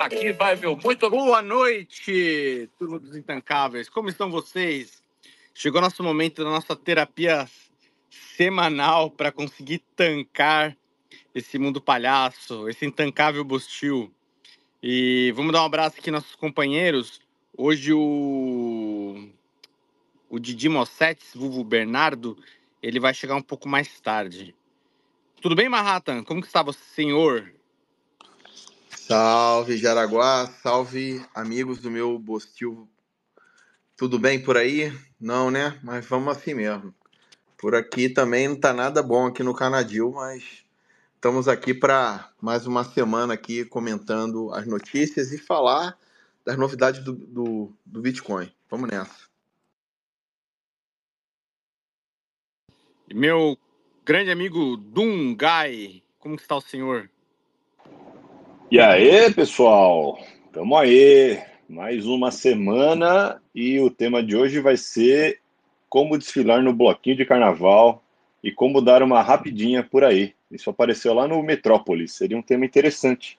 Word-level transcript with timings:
Aqui 0.00 0.32
vai, 0.32 0.56
meu. 0.56 0.78
Muito 0.82 1.10
boa 1.10 1.42
noite, 1.42 2.70
turma 2.78 2.98
dos 2.98 3.14
Intancáveis. 3.14 3.86
Como 3.86 4.08
estão 4.08 4.30
vocês? 4.30 5.02
Chegou 5.52 5.78
nosso 5.78 6.02
momento 6.02 6.42
da 6.42 6.48
nossa 6.48 6.74
terapia 6.74 7.46
semanal 8.08 9.10
para 9.10 9.30
conseguir 9.30 9.82
tancar 9.94 10.74
esse 11.34 11.58
mundo 11.58 11.82
palhaço, 11.82 12.66
esse 12.70 12.86
intancável 12.86 13.44
Bostil. 13.44 14.10
E 14.82 15.34
vamos 15.36 15.52
dar 15.52 15.60
um 15.60 15.66
abraço 15.66 15.98
aqui 15.98 16.10
nossos 16.10 16.34
companheiros. 16.34 17.20
Hoje 17.54 17.92
o 17.92 19.28
o 20.30 20.38
Didi 20.38 20.70
Mossetes, 20.70 21.34
vulgo 21.34 21.62
Bernardo, 21.62 22.38
ele 22.82 22.98
vai 22.98 23.12
chegar 23.12 23.36
um 23.36 23.42
pouco 23.42 23.68
mais 23.68 24.00
tarde. 24.00 24.56
Tudo 25.42 25.54
bem, 25.54 25.68
Manhattan? 25.68 26.24
Como 26.24 26.40
que 26.40 26.46
está 26.46 26.62
você, 26.62 26.80
senhor? 26.94 27.59
Salve 29.10 29.76
Jaraguá, 29.76 30.46
salve 30.62 31.20
amigos 31.34 31.80
do 31.80 31.90
meu 31.90 32.16
Bostil. 32.16 32.88
Tudo 33.96 34.20
bem 34.20 34.40
por 34.40 34.56
aí? 34.56 34.96
Não, 35.20 35.50
né? 35.50 35.76
Mas 35.82 36.06
vamos 36.06 36.28
assim 36.28 36.54
mesmo. 36.54 36.94
Por 37.58 37.74
aqui 37.74 38.08
também 38.08 38.46
não 38.46 38.54
tá 38.54 38.72
nada 38.72 39.02
bom 39.02 39.26
aqui 39.26 39.42
no 39.42 39.52
Canadil, 39.52 40.12
mas 40.12 40.64
estamos 41.16 41.48
aqui 41.48 41.74
para 41.74 42.30
mais 42.40 42.68
uma 42.68 42.84
semana 42.84 43.34
aqui 43.34 43.64
comentando 43.64 44.54
as 44.54 44.64
notícias 44.64 45.32
e 45.32 45.38
falar 45.38 45.98
das 46.44 46.56
novidades 46.56 47.02
do, 47.02 47.12
do, 47.12 47.72
do 47.84 48.00
Bitcoin. 48.00 48.48
Vamos 48.70 48.88
nessa. 48.88 49.28
Meu 53.12 53.58
grande 54.04 54.30
amigo 54.30 54.76
Dungai, 54.76 56.00
como 56.20 56.36
está 56.36 56.54
o 56.54 56.60
senhor? 56.60 57.10
E 58.70 58.78
aí, 58.78 59.34
pessoal? 59.34 60.16
Tamo 60.52 60.76
aí. 60.76 61.42
Mais 61.68 62.06
uma 62.06 62.30
semana 62.30 63.42
e 63.52 63.80
o 63.80 63.90
tema 63.90 64.22
de 64.22 64.36
hoje 64.36 64.60
vai 64.60 64.76
ser 64.76 65.40
como 65.88 66.16
desfilar 66.16 66.62
no 66.62 66.72
bloquinho 66.72 67.16
de 67.16 67.26
carnaval 67.26 68.00
e 68.44 68.52
como 68.52 68.80
dar 68.80 69.02
uma 69.02 69.22
rapidinha 69.22 69.82
por 69.82 70.04
aí. 70.04 70.34
Isso 70.48 70.70
apareceu 70.70 71.12
lá 71.12 71.26
no 71.26 71.42
Metrópolis. 71.42 72.12
Seria 72.12 72.38
um 72.38 72.42
tema 72.42 72.64
interessante. 72.64 73.36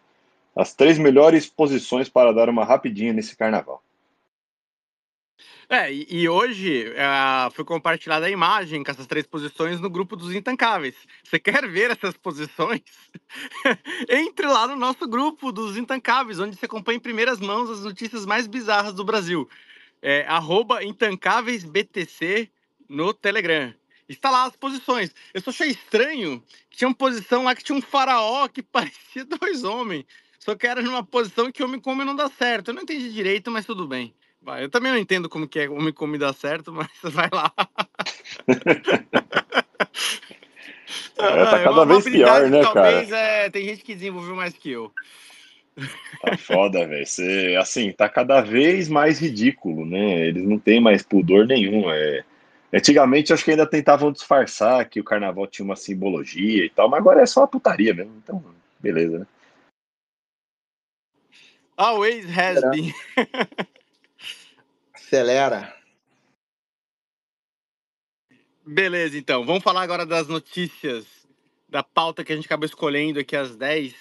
As 0.53 0.73
três 0.73 0.99
melhores 0.99 1.45
posições 1.45 2.09
para 2.09 2.33
dar 2.33 2.49
uma 2.49 2.65
rapidinha 2.65 3.13
nesse 3.13 3.37
carnaval. 3.37 3.81
É, 5.73 5.89
e, 5.89 6.27
hoje 6.27 6.89
uh, 6.89 7.49
foi 7.51 7.63
compartilhada 7.63 8.25
a 8.25 8.29
imagem 8.29 8.83
com 8.83 8.91
essas 8.91 9.07
três 9.07 9.25
posições 9.25 9.79
no 9.79 9.89
grupo 9.89 10.17
dos 10.17 10.35
Intancáveis. 10.35 10.95
Você 11.23 11.39
quer 11.39 11.65
ver 11.65 11.91
essas 11.91 12.13
posições? 12.17 12.81
Entre 14.09 14.47
lá 14.47 14.67
no 14.67 14.75
nosso 14.75 15.07
grupo 15.07 15.49
dos 15.49 15.77
Intancáveis, 15.77 16.41
onde 16.41 16.57
você 16.57 16.65
acompanha 16.65 16.97
em 16.97 16.99
primeiras 16.99 17.39
mãos 17.39 17.69
as 17.69 17.85
notícias 17.85 18.25
mais 18.25 18.47
bizarras 18.47 18.93
do 18.93 19.05
Brasil. 19.05 19.49
É, 20.01 20.27
IntancáveisBTC 20.83 22.49
no 22.89 23.13
Telegram. 23.13 23.73
Está 24.09 24.29
lá 24.29 24.43
as 24.43 24.57
posições. 24.57 25.15
Eu 25.33 25.39
só 25.39 25.51
achei 25.51 25.69
estranho 25.69 26.43
que 26.69 26.79
tinha 26.79 26.89
uma 26.89 26.93
posição 26.93 27.45
lá 27.45 27.55
que 27.55 27.63
tinha 27.63 27.77
um 27.77 27.81
faraó 27.81 28.45
que 28.49 28.59
parecia 28.61 29.23
dois 29.23 29.63
homens. 29.63 30.03
Só 30.37 30.53
que 30.53 30.67
era 30.67 30.81
numa 30.81 31.01
posição 31.01 31.49
que 31.49 31.63
homem 31.63 31.79
come 31.79 32.03
não 32.03 32.13
dá 32.13 32.27
certo. 32.27 32.71
Eu 32.71 32.73
não 32.73 32.81
entendi 32.81 33.09
direito, 33.13 33.49
mas 33.49 33.65
tudo 33.65 33.87
bem. 33.87 34.13
Vai, 34.41 34.63
eu 34.63 34.69
também 34.69 34.91
não 34.91 34.97
entendo 34.97 35.29
como 35.29 35.47
que 35.47 35.59
é 35.59 35.69
homem 35.69 35.93
come 35.93 36.17
dá 36.17 36.33
certo, 36.33 36.73
mas 36.73 36.89
vai 37.03 37.29
lá. 37.31 37.53
É, 41.17 41.45
tá 41.45 41.63
cada 41.63 41.85
vez 41.85 42.03
pior, 42.03 42.49
né, 42.49 42.63
talvez, 42.63 43.09
cara? 43.09 43.21
É, 43.21 43.49
tem 43.49 43.65
gente 43.65 43.83
que 43.83 43.93
desenvolveu 43.93 44.35
mais 44.35 44.53
que 44.53 44.71
eu. 44.71 44.91
Tá 46.21 46.37
foda, 46.37 46.87
velho. 46.87 47.05
Assim, 47.59 47.91
tá 47.91 48.09
cada 48.09 48.41
vez 48.41 48.89
mais 48.89 49.19
ridículo, 49.19 49.85
né? 49.85 50.27
Eles 50.27 50.43
não 50.43 50.57
têm 50.57 50.81
mais 50.81 51.03
pudor 51.03 51.45
nenhum. 51.45 51.89
É... 51.91 52.23
Antigamente, 52.73 53.31
acho 53.31 53.43
que 53.43 53.51
ainda 53.51 53.65
tentavam 53.67 54.11
disfarçar 54.11 54.87
que 54.89 54.99
o 54.99 55.03
carnaval 55.03 55.45
tinha 55.45 55.65
uma 55.65 55.75
simbologia 55.75 56.65
e 56.65 56.69
tal, 56.69 56.89
mas 56.89 56.99
agora 56.99 57.21
é 57.21 57.25
só 57.25 57.43
a 57.43 57.47
putaria 57.47 57.93
mesmo. 57.93 58.13
Então, 58.23 58.43
beleza, 58.79 59.19
né? 59.19 59.27
Always 61.77 62.25
has 62.25 62.61
been. 62.71 62.93
Acelera. 65.11 65.75
Beleza, 68.65 69.17
então. 69.17 69.45
Vamos 69.45 69.61
falar 69.61 69.81
agora 69.81 70.05
das 70.05 70.29
notícias 70.29 71.05
da 71.67 71.83
pauta 71.83 72.23
que 72.23 72.31
a 72.31 72.35
gente 72.37 72.45
acabou 72.45 72.65
escolhendo 72.65 73.19
aqui 73.19 73.35
às 73.35 73.57
10. 73.57 73.93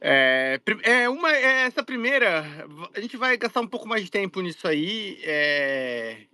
É, 0.00 0.60
é 0.82 1.08
uma, 1.08 1.32
é 1.32 1.62
essa 1.62 1.84
primeira, 1.84 2.44
a 2.92 3.00
gente 3.00 3.16
vai 3.16 3.36
gastar 3.36 3.60
um 3.60 3.68
pouco 3.68 3.86
mais 3.86 4.02
de 4.04 4.10
tempo 4.10 4.40
nisso 4.40 4.66
aí. 4.66 5.20
É, 5.22 6.26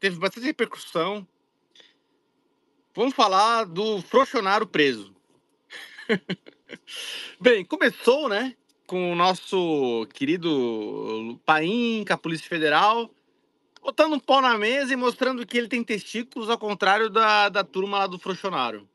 teve 0.00 0.18
bastante 0.18 0.46
repercussão. 0.46 1.24
Vamos 2.96 3.14
falar 3.14 3.62
do 3.62 4.02
Frouxonaro 4.02 4.66
preso. 4.66 5.14
Bem, 7.40 7.64
começou, 7.64 8.28
né? 8.28 8.56
Com 8.88 9.12
o 9.12 9.14
nosso 9.14 10.08
querido 10.14 11.38
Paim, 11.44 12.06
com 12.06 12.14
a 12.14 12.16
Polícia 12.16 12.48
Federal, 12.48 13.10
botando 13.82 14.14
um 14.14 14.18
pau 14.18 14.40
na 14.40 14.56
mesa 14.56 14.94
e 14.94 14.96
mostrando 14.96 15.46
que 15.46 15.58
ele 15.58 15.68
tem 15.68 15.84
testículos, 15.84 16.48
ao 16.48 16.58
contrário 16.58 17.10
da, 17.10 17.50
da 17.50 17.62
turma 17.62 17.98
lá 17.98 18.06
do 18.06 18.18
Frouxonaro. 18.18 18.88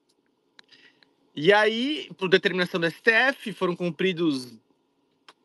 E 1.35 1.53
aí, 1.53 2.09
por 2.17 2.27
determinação 2.27 2.79
do 2.79 2.89
STF, 2.89 3.53
foram 3.53 3.75
cumpridos 3.75 4.57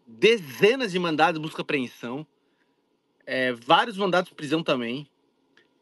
dezenas 0.06 0.92
de 0.92 0.98
mandados 0.98 1.38
de 1.38 1.46
busca 1.46 1.60
apreensão, 1.60 2.26
é, 3.26 3.52
vários 3.52 3.98
mandados 3.98 4.30
de 4.30 4.34
prisão 4.34 4.62
também, 4.62 5.06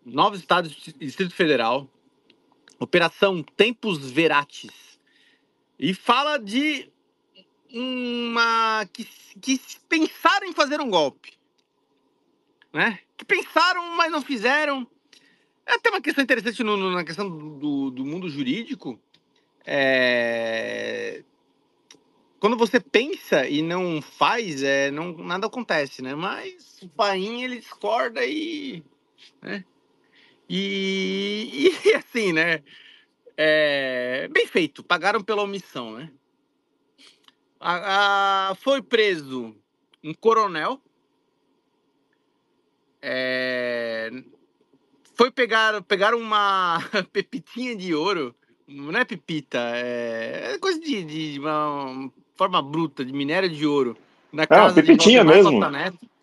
novos 0.04 0.40
estados 0.40 0.88
e 0.88 1.06
Distrito 1.06 1.34
Federal, 1.34 1.88
Operação 2.80 3.44
Tempos 3.44 4.10
Veratis. 4.10 4.98
E 5.78 5.94
fala 5.94 6.36
de 6.36 6.90
uma 7.72 8.86
que, 8.92 9.04
que 9.40 9.60
pensaram 9.88 10.46
em 10.46 10.52
fazer 10.52 10.80
um 10.80 10.90
golpe, 10.90 11.32
né? 12.72 12.98
Que 13.16 13.24
pensaram, 13.24 13.96
mas 13.96 14.10
não 14.10 14.22
fizeram. 14.22 14.86
É 15.66 15.74
até 15.74 15.90
uma 15.90 16.00
questão 16.00 16.22
interessante 16.22 16.62
no, 16.62 16.76
no, 16.76 16.90
na 16.92 17.04
questão 17.04 17.28
do, 17.28 17.90
do 17.90 18.04
mundo 18.04 18.28
jurídico. 18.28 19.00
É... 19.64 21.24
Quando 22.38 22.56
você 22.56 22.78
pensa 22.78 23.48
e 23.48 23.62
não 23.62 24.00
faz, 24.00 24.62
é, 24.62 24.90
não, 24.90 25.16
nada 25.16 25.46
acontece, 25.46 26.02
né? 26.02 26.14
Mas 26.14 26.80
o 26.82 26.88
Paim, 26.88 27.42
ele 27.42 27.58
discorda 27.58 28.24
e... 28.24 28.84
Né? 29.42 29.64
E, 30.48 31.72
e 31.84 31.94
assim, 31.96 32.32
né? 32.32 32.62
É, 33.36 34.28
bem 34.28 34.46
feito, 34.46 34.82
pagaram 34.82 35.22
pela 35.22 35.42
omissão, 35.42 35.92
né? 35.92 36.10
A, 37.68 38.50
a, 38.50 38.54
foi 38.54 38.80
preso 38.80 39.52
um 40.04 40.14
coronel. 40.14 40.80
É, 43.02 44.08
foi 45.16 45.32
pegar, 45.32 45.82
pegar 45.82 46.14
uma 46.14 46.78
pepitinha 47.12 47.74
de 47.74 47.92
ouro. 47.92 48.32
Não 48.68 48.96
é 48.96 49.04
pepita, 49.04 49.58
é, 49.74 50.52
é 50.54 50.58
coisa 50.58 50.78
de, 50.78 51.02
de, 51.04 51.40
uma 51.40 52.08
forma 52.36 52.62
bruta, 52.62 53.04
de 53.04 53.12
minério 53.12 53.48
de 53.48 53.66
ouro. 53.66 53.96
Na 54.32 54.44
é, 54.44 54.46
casa 54.46 54.78
é, 54.78 54.82
pepitinha 54.82 55.24
mesmo. 55.24 55.60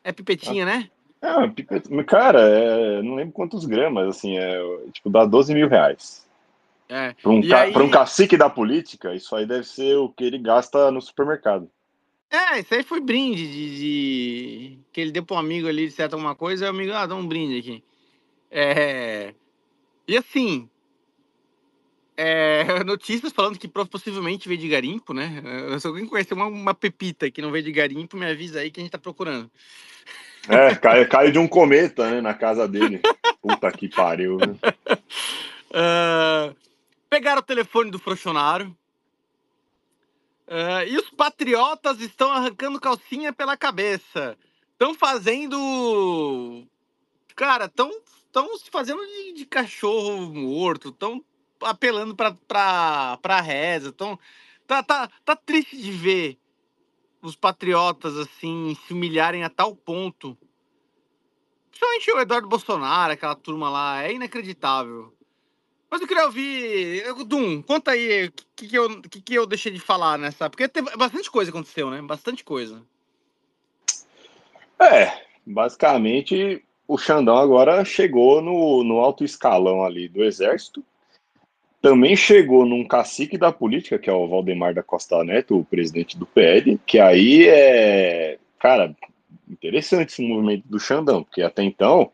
É 0.01 0.11
pipetinha, 0.13 0.65
né? 0.65 0.89
É, 1.21 1.47
pipet... 1.49 1.89
cara, 2.05 2.39
é, 2.39 3.01
não 3.01 3.15
lembro 3.15 3.33
quantos 3.33 3.65
gramas, 3.65 4.07
assim, 4.07 4.37
é, 4.37 4.61
tipo, 4.93 5.09
dá 5.09 5.25
12 5.25 5.53
mil 5.53 5.67
reais. 5.67 6.25
É. 6.93 7.15
Para 7.19 7.31
um, 7.31 7.41
ca... 7.41 7.61
aí... 7.61 7.75
um 7.75 7.89
cacique 7.89 8.37
da 8.37 8.51
política, 8.51 9.15
isso 9.15 9.35
aí 9.35 9.47
deve 9.47 9.63
ser 9.63 9.95
o 9.95 10.09
que 10.09 10.23
ele 10.23 10.37
gasta 10.37 10.91
no 10.91 11.01
supermercado. 11.01 11.67
É, 12.29 12.59
isso 12.59 12.71
aí 12.71 12.83
foi 12.83 12.99
brinde 12.99 13.47
de, 13.47 13.77
de... 13.77 14.79
que 14.91 15.01
ele 15.01 15.11
deu 15.11 15.23
para 15.23 15.37
um 15.37 15.39
amigo 15.39 15.67
ali 15.67 15.87
de 15.87 15.93
certa 15.93 16.15
alguma 16.15 16.35
coisa, 16.35 16.65
e 16.65 16.67
o 16.67 16.69
amigo, 16.69 16.93
ah, 16.93 17.07
dá 17.07 17.15
um 17.15 17.27
brinde 17.27 17.57
aqui. 17.57 17.83
É... 18.51 19.33
E 20.07 20.15
assim, 20.15 20.69
é... 22.15 22.83
notícias 22.85 23.33
falando 23.33 23.57
que 23.57 23.67
possivelmente 23.67 24.47
veio 24.47 24.59
de 24.61 24.69
garimpo, 24.69 25.15
né? 25.15 25.41
Se 25.79 25.87
alguém 25.87 26.05
conhecer 26.05 26.35
uma, 26.35 26.45
uma 26.45 26.75
pepita 26.75 27.31
que 27.31 27.41
não 27.41 27.49
veio 27.49 27.63
de 27.63 27.71
garimpo, 27.71 28.17
me 28.17 28.29
avisa 28.29 28.59
aí 28.59 28.69
que 28.69 28.79
a 28.79 28.83
gente 28.83 28.91
tá 28.91 28.99
procurando. 28.99 29.49
É, 30.47 30.75
caiu, 30.75 31.07
caiu 31.07 31.31
de 31.31 31.39
um 31.39 31.47
cometa, 31.47 32.07
né, 32.11 32.21
na 32.21 32.35
casa 32.35 32.67
dele. 32.67 33.01
Puta 33.41 33.71
que 33.71 33.89
pariu. 33.89 34.37
Né? 34.37 34.55
Uh, 35.71 36.55
Pegaram 37.13 37.41
o 37.41 37.45
telefone 37.45 37.91
do 37.91 37.99
Frouxonaro. 37.99 38.75
Uh, 40.47 40.81
e 40.87 40.97
os 40.97 41.11
patriotas 41.11 42.01
estão 42.01 42.31
arrancando 42.31 42.81
calcinha 42.81 43.31
pela 43.31 43.55
cabeça. 43.55 44.35
Estão 44.71 44.95
fazendo. 44.95 46.67
Cara, 47.35 47.65
estão 47.65 47.91
se 48.57 48.71
fazendo 48.71 49.05
de, 49.05 49.33
de, 49.33 49.45
cachorro 49.45 50.33
morto. 50.33 50.89
Estão 50.89 51.23
apelando 51.61 52.15
pra, 52.15 52.35
pra, 52.47 53.19
pra 53.21 53.41
reza. 53.41 53.91
Tão, 53.91 54.17
tá, 54.65 54.81
tá, 54.81 55.07
tá 55.23 55.35
triste 55.35 55.77
de 55.77 55.91
ver 55.91 56.39
os 57.21 57.35
patriotas 57.35 58.17
assim 58.17 58.75
se 58.87 58.91
humilharem 58.91 59.43
a 59.43 59.51
tal 59.51 59.75
ponto. 59.75 60.35
Principalmente 61.69 62.11
o 62.11 62.19
Eduardo 62.19 62.47
Bolsonaro, 62.47 63.13
aquela 63.13 63.35
turma 63.35 63.69
lá, 63.69 64.01
é 64.01 64.13
inacreditável. 64.13 65.13
Mas 65.93 66.01
eu 66.01 66.07
queria 66.07 66.25
ouvir. 66.25 67.03
Dum, 67.27 67.61
conta 67.61 67.91
aí 67.91 68.25
o 68.25 68.31
que, 68.55 68.67
que, 68.67 68.75
eu, 68.75 69.01
que, 69.03 69.21
que 69.21 69.35
eu 69.35 69.45
deixei 69.45 69.71
de 69.71 69.79
falar 69.79 70.17
nessa. 70.17 70.49
Porque 70.49 70.67
teve 70.67 70.89
bastante 70.97 71.29
coisa 71.29 71.51
aconteceu, 71.51 71.91
né? 71.91 72.01
Bastante 72.01 72.43
coisa. 72.43 72.81
É, 74.79 75.21
basicamente 75.45 76.65
o 76.87 76.97
Xandão 76.97 77.37
agora 77.37 77.85
chegou 77.85 78.41
no, 78.41 78.83
no 78.83 79.01
alto 79.01 79.23
escalão 79.23 79.83
ali 79.83 80.07
do 80.07 80.23
exército. 80.23 80.83
Também 81.79 82.15
chegou 82.15 82.65
num 82.65 82.87
cacique 82.87 83.37
da 83.37 83.51
política, 83.51 83.99
que 83.99 84.09
é 84.09 84.13
o 84.13 84.27
Valdemar 84.27 84.73
da 84.73 84.81
Costa 84.81 85.23
Neto, 85.23 85.59
o 85.59 85.63
presidente 85.63 86.17
do 86.17 86.25
PL, 86.25 86.79
que 86.87 86.99
aí 86.99 87.47
é, 87.47 88.39
cara, 88.57 88.95
interessante 89.47 90.09
esse 90.09 90.27
movimento 90.27 90.67
do 90.67 90.79
Xandão, 90.79 91.23
porque 91.23 91.43
até 91.43 91.61
então 91.61 92.11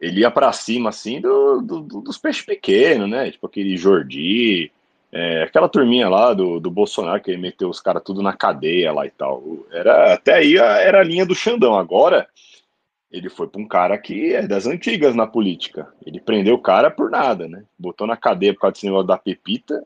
ele 0.00 0.20
ia 0.20 0.30
para 0.30 0.52
cima 0.52 0.90
assim 0.90 1.20
do, 1.20 1.60
do, 1.60 1.80
dos 1.80 2.18
peixes 2.18 2.44
pequenos, 2.44 3.08
né? 3.08 3.30
Tipo 3.30 3.46
aquele 3.46 3.76
Jordi, 3.76 4.70
é, 5.12 5.44
aquela 5.44 5.68
turminha 5.68 6.08
lá 6.08 6.34
do, 6.34 6.60
do 6.60 6.70
Bolsonaro 6.70 7.22
que 7.22 7.36
meteu 7.36 7.68
os 7.68 7.80
caras 7.80 8.02
tudo 8.04 8.22
na 8.22 8.32
cadeia 8.32 8.92
lá 8.92 9.06
e 9.06 9.10
tal. 9.10 9.42
Era 9.72 10.14
até 10.14 10.34
aí 10.34 10.56
era 10.56 11.00
a 11.00 11.04
linha 11.04 11.24
do 11.24 11.34
Xandão. 11.34 11.76
Agora 11.78 12.28
ele 13.10 13.30
foi 13.30 13.48
para 13.48 13.60
um 13.60 13.66
cara 13.66 13.96
que 13.96 14.34
é 14.34 14.46
das 14.46 14.66
antigas 14.66 15.14
na 15.14 15.26
política. 15.26 15.88
Ele 16.04 16.20
prendeu 16.20 16.54
o 16.54 16.62
cara 16.62 16.90
por 16.90 17.10
nada, 17.10 17.48
né? 17.48 17.64
Botou 17.78 18.06
na 18.06 18.16
cadeia 18.16 18.52
por 18.52 18.60
causa 18.60 18.74
desse 18.74 18.86
negócio 18.86 19.06
da 19.06 19.16
pepita, 19.16 19.82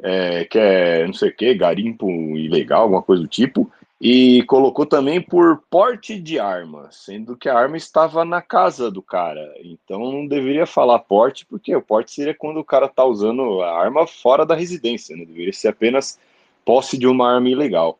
é, 0.00 0.44
que 0.44 0.58
é 0.58 1.06
não 1.06 1.14
sei 1.14 1.30
o 1.30 1.34
que, 1.36 1.54
garimpo 1.54 2.08
ilegal, 2.36 2.82
alguma 2.82 3.02
coisa 3.02 3.22
do 3.22 3.28
tipo 3.28 3.70
e 4.04 4.42
colocou 4.46 4.84
também 4.84 5.20
por 5.20 5.62
porte 5.70 6.18
de 6.18 6.36
arma, 6.36 6.88
sendo 6.90 7.36
que 7.36 7.48
a 7.48 7.56
arma 7.56 7.76
estava 7.76 8.24
na 8.24 8.42
casa 8.42 8.90
do 8.90 9.00
cara. 9.00 9.54
Então 9.62 10.00
não 10.10 10.26
deveria 10.26 10.66
falar 10.66 10.98
porte, 10.98 11.46
porque 11.46 11.72
o 11.76 11.80
porte 11.80 12.10
seria 12.10 12.34
quando 12.34 12.58
o 12.58 12.64
cara 12.64 12.86
está 12.86 13.04
usando 13.04 13.62
a 13.62 13.70
arma 13.80 14.04
fora 14.04 14.44
da 14.44 14.56
residência, 14.56 15.16
né? 15.16 15.24
Deveria 15.24 15.52
ser 15.52 15.68
apenas 15.68 16.18
posse 16.64 16.98
de 16.98 17.06
uma 17.06 17.32
arma 17.32 17.48
ilegal. 17.48 17.96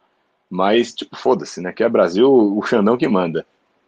Mas, 0.51 0.93
tipo, 0.93 1.17
foda-se, 1.17 1.61
né? 1.61 1.73
Que 1.73 1.85
é 1.85 1.89
Brasil, 1.89 2.29
o 2.29 2.61
Xandão 2.63 2.97
que 2.97 3.07
manda. 3.07 3.47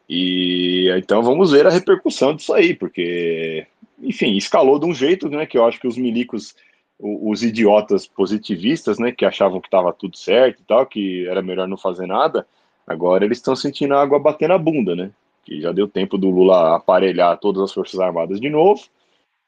E 0.08 0.88
então 0.96 1.20
vamos 1.20 1.50
ver 1.50 1.66
a 1.66 1.70
repercussão 1.70 2.32
disso 2.32 2.54
aí, 2.54 2.74
porque, 2.74 3.66
enfim, 4.00 4.36
escalou 4.36 4.78
de 4.78 4.86
um 4.86 4.94
jeito, 4.94 5.28
né? 5.28 5.46
Que 5.46 5.58
eu 5.58 5.66
acho 5.66 5.80
que 5.80 5.88
os 5.88 5.98
milicos 5.98 6.54
os 6.98 7.42
idiotas 7.42 8.06
positivistas, 8.06 8.98
né, 8.98 9.12
que 9.12 9.24
achavam 9.24 9.60
que 9.60 9.66
estava 9.66 9.92
tudo 9.92 10.16
certo 10.16 10.60
e 10.60 10.64
tal, 10.64 10.86
que 10.86 11.26
era 11.28 11.42
melhor 11.42 11.66
não 11.66 11.76
fazer 11.76 12.06
nada, 12.06 12.46
agora 12.86 13.24
eles 13.24 13.38
estão 13.38 13.56
sentindo 13.56 13.94
a 13.94 14.02
água 14.02 14.18
bater 14.18 14.48
na 14.48 14.58
bunda, 14.58 14.94
né? 14.94 15.10
Que 15.44 15.60
já 15.60 15.72
deu 15.72 15.88
tempo 15.88 16.16
do 16.16 16.30
Lula 16.30 16.76
aparelhar 16.76 17.38
todas 17.38 17.62
as 17.62 17.72
Forças 17.72 18.00
Armadas 18.00 18.40
de 18.40 18.48
novo 18.48 18.82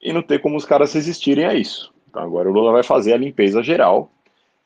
e 0.02 0.12
não 0.12 0.22
ter 0.22 0.40
como 0.40 0.56
os 0.56 0.64
caras 0.64 0.92
resistirem 0.92 1.44
a 1.44 1.54
isso. 1.54 1.92
Então 2.08 2.22
agora 2.22 2.50
o 2.50 2.52
Lula 2.52 2.72
vai 2.72 2.82
fazer 2.82 3.12
a 3.12 3.16
limpeza 3.16 3.62
geral. 3.62 4.10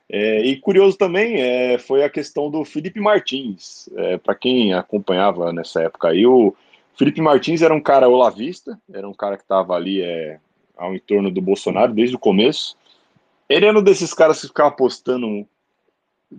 É, 0.09 0.45
e 0.45 0.57
curioso 0.57 0.99
também 0.99 1.41
é, 1.41 1.79
foi 1.79 2.03
a 2.03 2.11
questão 2.11 2.51
do 2.51 2.65
Felipe 2.65 2.99
Martins. 2.99 3.89
É, 3.97 4.19
Para 4.19 4.35
quem 4.35 4.75
acompanhava 4.75 5.53
nessa 5.53 5.83
época 5.83 6.09
aí, 6.09 6.27
o 6.27 6.53
Felipe 6.97 7.21
Martins 7.21 7.63
era 7.63 7.73
um 7.73 7.81
cara 7.81 8.09
olavista, 8.09 8.77
era 8.93 9.09
um 9.09 9.15
cara 9.15 9.37
que 9.37 9.45
estava 9.45 9.75
ali 9.75 10.03
é, 10.03 10.41
ao 10.81 10.95
entorno 10.95 11.31
do 11.31 11.43
Bolsonaro 11.43 11.93
desde 11.93 12.17
o 12.17 12.19
começo. 12.19 12.77
Ele 13.49 13.67
era 13.67 13.79
um 13.79 13.83
desses 13.83 14.15
caras 14.15 14.41
que 14.41 14.49
ficava 14.49 14.71
postando 14.71 15.47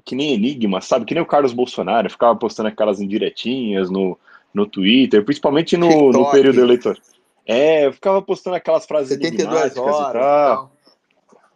que 0.04 0.16
nem 0.16 0.34
enigma, 0.34 0.82
sabe? 0.82 1.06
Que 1.06 1.14
nem 1.14 1.22
o 1.22 1.28
Carlos 1.28 1.54
Bolsonaro, 1.54 2.10
ficava 2.10 2.36
postando 2.36 2.70
aquelas 2.70 3.00
indiretinhas 3.00 3.90
no, 3.90 4.18
no 4.54 4.66
Twitter, 4.66 5.24
principalmente 5.24 5.78
no, 5.78 6.12
no 6.12 6.32
período 6.32 6.62
eleitoral. 6.62 7.02
É, 7.46 7.92
ficava 7.92 8.22
postando 8.22 8.56
aquelas 8.56 8.86
frases 8.86 9.10
72 9.10 9.78
horas 9.78 10.10
e 10.10 10.14
tal. 10.14 10.72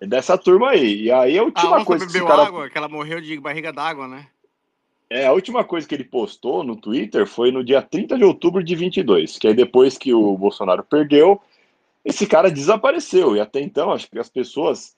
É 0.02 0.06
dessa 0.06 0.38
turma 0.38 0.72
aí. 0.72 1.04
E 1.04 1.12
aí 1.12 1.38
a 1.38 1.44
última 1.44 1.78
a 1.78 1.86
coisa 1.86 2.06
que 2.06 2.12
esse 2.12 2.26
cara... 2.26 2.44
água, 2.44 2.70
que 2.70 2.78
ela 2.78 2.90
morreu 2.90 3.22
de 3.22 3.40
barriga 3.40 3.72
d'água, 3.72 4.08
né? 4.08 4.28
É, 5.10 5.28
a 5.28 5.32
última 5.32 5.64
coisa 5.64 5.88
que 5.88 5.96
ele 5.96 6.04
postou 6.04 6.64
no 6.64 6.76
Twitter 6.76 7.26
foi 7.28 7.52
no 7.52 7.64
dia 7.64 7.82
30 7.82 8.18
de 8.18 8.24
outubro 8.24 8.64
de 8.64 8.76
22, 8.76 9.38
que 9.38 9.48
aí 9.48 9.54
depois 9.54 9.98
que 9.98 10.14
o 10.14 10.36
Bolsonaro 10.36 10.84
perdeu, 10.84 11.40
esse 12.06 12.28
cara 12.28 12.52
desapareceu. 12.52 13.36
E 13.36 13.40
até 13.40 13.60
então, 13.60 13.92
acho 13.92 14.10
que 14.10 14.20
as 14.20 14.30
pessoas 14.30 14.96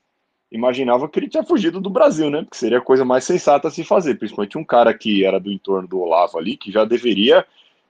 imaginavam 0.52 1.08
que 1.08 1.18
ele 1.18 1.30
tinha 1.30 1.44
fugido 1.44 1.80
do 1.80 1.90
Brasil, 1.90 2.30
né? 2.30 2.42
Porque 2.44 2.58
seria 2.58 2.80
a 2.80 2.82
coisa 2.82 3.06
mais 3.06 3.24
sensata 3.24 3.70
a 3.70 3.72
se 3.72 3.84
fazer. 3.86 4.16
Principalmente 4.16 4.58
um 4.58 4.64
cara 4.64 4.94
que 4.94 5.26
era 5.26 5.40
do 5.40 5.52
entorno 5.52 5.88
do 5.88 6.00
Olavo 6.00 6.38
ali, 6.38 6.58
que 6.58 6.72
já 6.72 6.84
deveria 6.84 7.46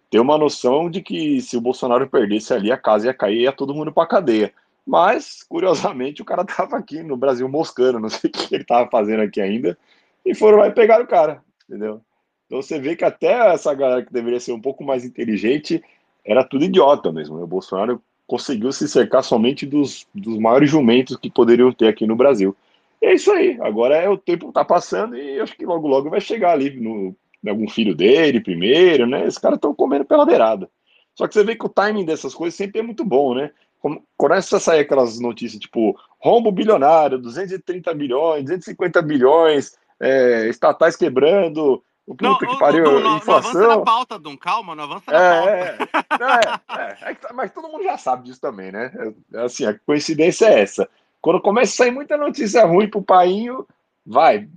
ter 0.10 0.20
uma 0.20 0.38
noção 0.38 0.90
de 0.90 1.02
que 1.02 1.42
se 1.42 1.58
o 1.58 1.62
Bolsonaro 1.62 2.08
perdesse 2.08 2.54
ali, 2.54 2.72
a 2.72 2.78
casa 2.78 3.08
ia 3.08 3.14
cair 3.14 3.40
e 3.40 3.42
ia 3.42 3.52
todo 3.52 3.74
mundo 3.74 3.92
para 3.92 4.08
cadeia. 4.08 4.54
Mas, 4.86 5.44
curiosamente, 5.44 6.22
o 6.22 6.26
cara 6.26 6.46
tava 6.46 6.78
aqui 6.78 7.02
no 7.04 7.18
Brasil 7.18 7.50
moscando, 7.50 8.00
não 8.00 8.10
sei 8.10 8.30
o 8.30 8.34
que 8.34 8.56
ele 8.56 8.64
tava 8.64 8.90
fazendo 8.90 9.22
aqui 9.22 9.42
ainda, 9.42 9.78
e 10.26 10.34
foram 10.34 10.60
lá 10.60 10.68
e 10.68 10.72
pegaram 10.72 11.04
o 11.04 11.08
cara, 11.08 11.44
entendeu? 11.68 12.02
Então 12.46 12.62
você 12.62 12.80
vê 12.80 12.96
que 12.96 13.04
até 13.04 13.54
essa 13.54 13.74
galera 13.74 14.06
que 14.06 14.14
deveria 14.14 14.40
ser 14.40 14.54
um 14.54 14.62
pouco 14.62 14.84
mais 14.84 15.04
inteligente 15.04 15.84
era 16.24 16.46
tudo 16.46 16.64
idiota 16.64 17.12
mesmo. 17.12 17.38
Né? 17.38 17.44
O 17.44 17.48
Bolsonaro 17.48 18.02
conseguiu 18.28 18.72
se 18.74 18.88
cercar 18.88 19.24
somente 19.24 19.66
dos, 19.66 20.06
dos 20.14 20.38
maiores 20.38 20.70
jumentos 20.70 21.16
que 21.16 21.32
poderiam 21.32 21.72
ter 21.72 21.88
aqui 21.88 22.06
no 22.06 22.16
Brasil. 22.16 22.56
E 23.02 23.08
é 23.08 23.16
isso 23.16 23.32
aí. 23.32 23.58
Agora 23.62 23.96
é 23.96 24.10
o 24.10 24.18
tempo 24.18 24.52
tá 24.52 24.66
passando 24.66 25.18
e 25.18 25.40
acho 25.40 25.56
que 25.56 25.66
logo 25.66 25.88
logo 25.88 26.10
vai 26.10 26.20
chegar 26.20 26.52
ali 26.52 26.70
no 26.72 27.16
algum 27.48 27.70
filho 27.70 27.96
dele 27.96 28.42
primeiro, 28.42 29.08
né? 29.08 29.26
Os 29.26 29.38
caras 29.38 29.58
estão 29.58 29.74
comendo 29.74 30.04
pela 30.04 30.26
beirada. 30.26 30.70
Só 31.16 31.28
que 31.28 31.34
você 31.34 31.44
vê 31.44 31.56
que 31.56 31.66
o 31.66 31.70
timing 31.70 32.04
dessas 32.04 32.36
coisas 32.36 32.56
sempre 32.56 32.80
é 32.80 32.84
muito 32.84 33.06
bom, 33.06 33.34
né? 33.34 33.52
Como, 33.80 34.04
começa 34.18 34.58
a 34.58 34.60
sair 34.60 34.82
aquelas 34.82 35.20
notícias 35.20 35.62
tipo 35.62 35.98
rombo 36.20 36.52
bilionário, 36.52 37.18
230 37.18 37.94
bilhões, 37.94 38.44
250 38.44 39.02
bilhões, 39.02 39.78
é, 40.00 40.50
estatais 40.50 40.96
quebrando, 40.96 41.82
puta 42.16 42.24
não, 42.24 42.38
que 42.38 42.60
pariu, 42.60 42.84
Dum, 42.84 43.00
não, 43.00 43.18
inflação. 43.18 43.54
Não 43.54 43.62
avança 43.62 43.78
na 43.78 43.86
pauta, 43.86 44.20
Dum, 44.20 44.38
calma, 44.38 44.76
não 44.76 44.84
avança 44.86 45.12
na 45.12 45.18
é, 45.18 45.74
pauta. 45.74 45.90
É, 46.02 46.76
é, 46.76 47.12
é, 47.12 47.12
é, 47.12 47.34
mas 47.34 47.52
todo 47.52 47.68
mundo 47.68 47.84
já 47.84 47.98
sabe 47.98 48.24
disso 48.24 48.40
também, 48.40 48.72
né? 48.72 48.92
É, 49.34 49.42
assim, 49.42 49.66
a 49.66 49.78
coincidência 49.78 50.46
é 50.46 50.62
essa. 50.62 50.90
Quando 51.22 51.42
começa 51.42 51.74
a 51.74 51.76
sair 51.76 51.92
muita 51.92 52.16
notícia 52.16 52.66
ruim 52.66 52.90
pro 52.90 53.02
painho, 53.02 53.68
vai, 54.06 54.48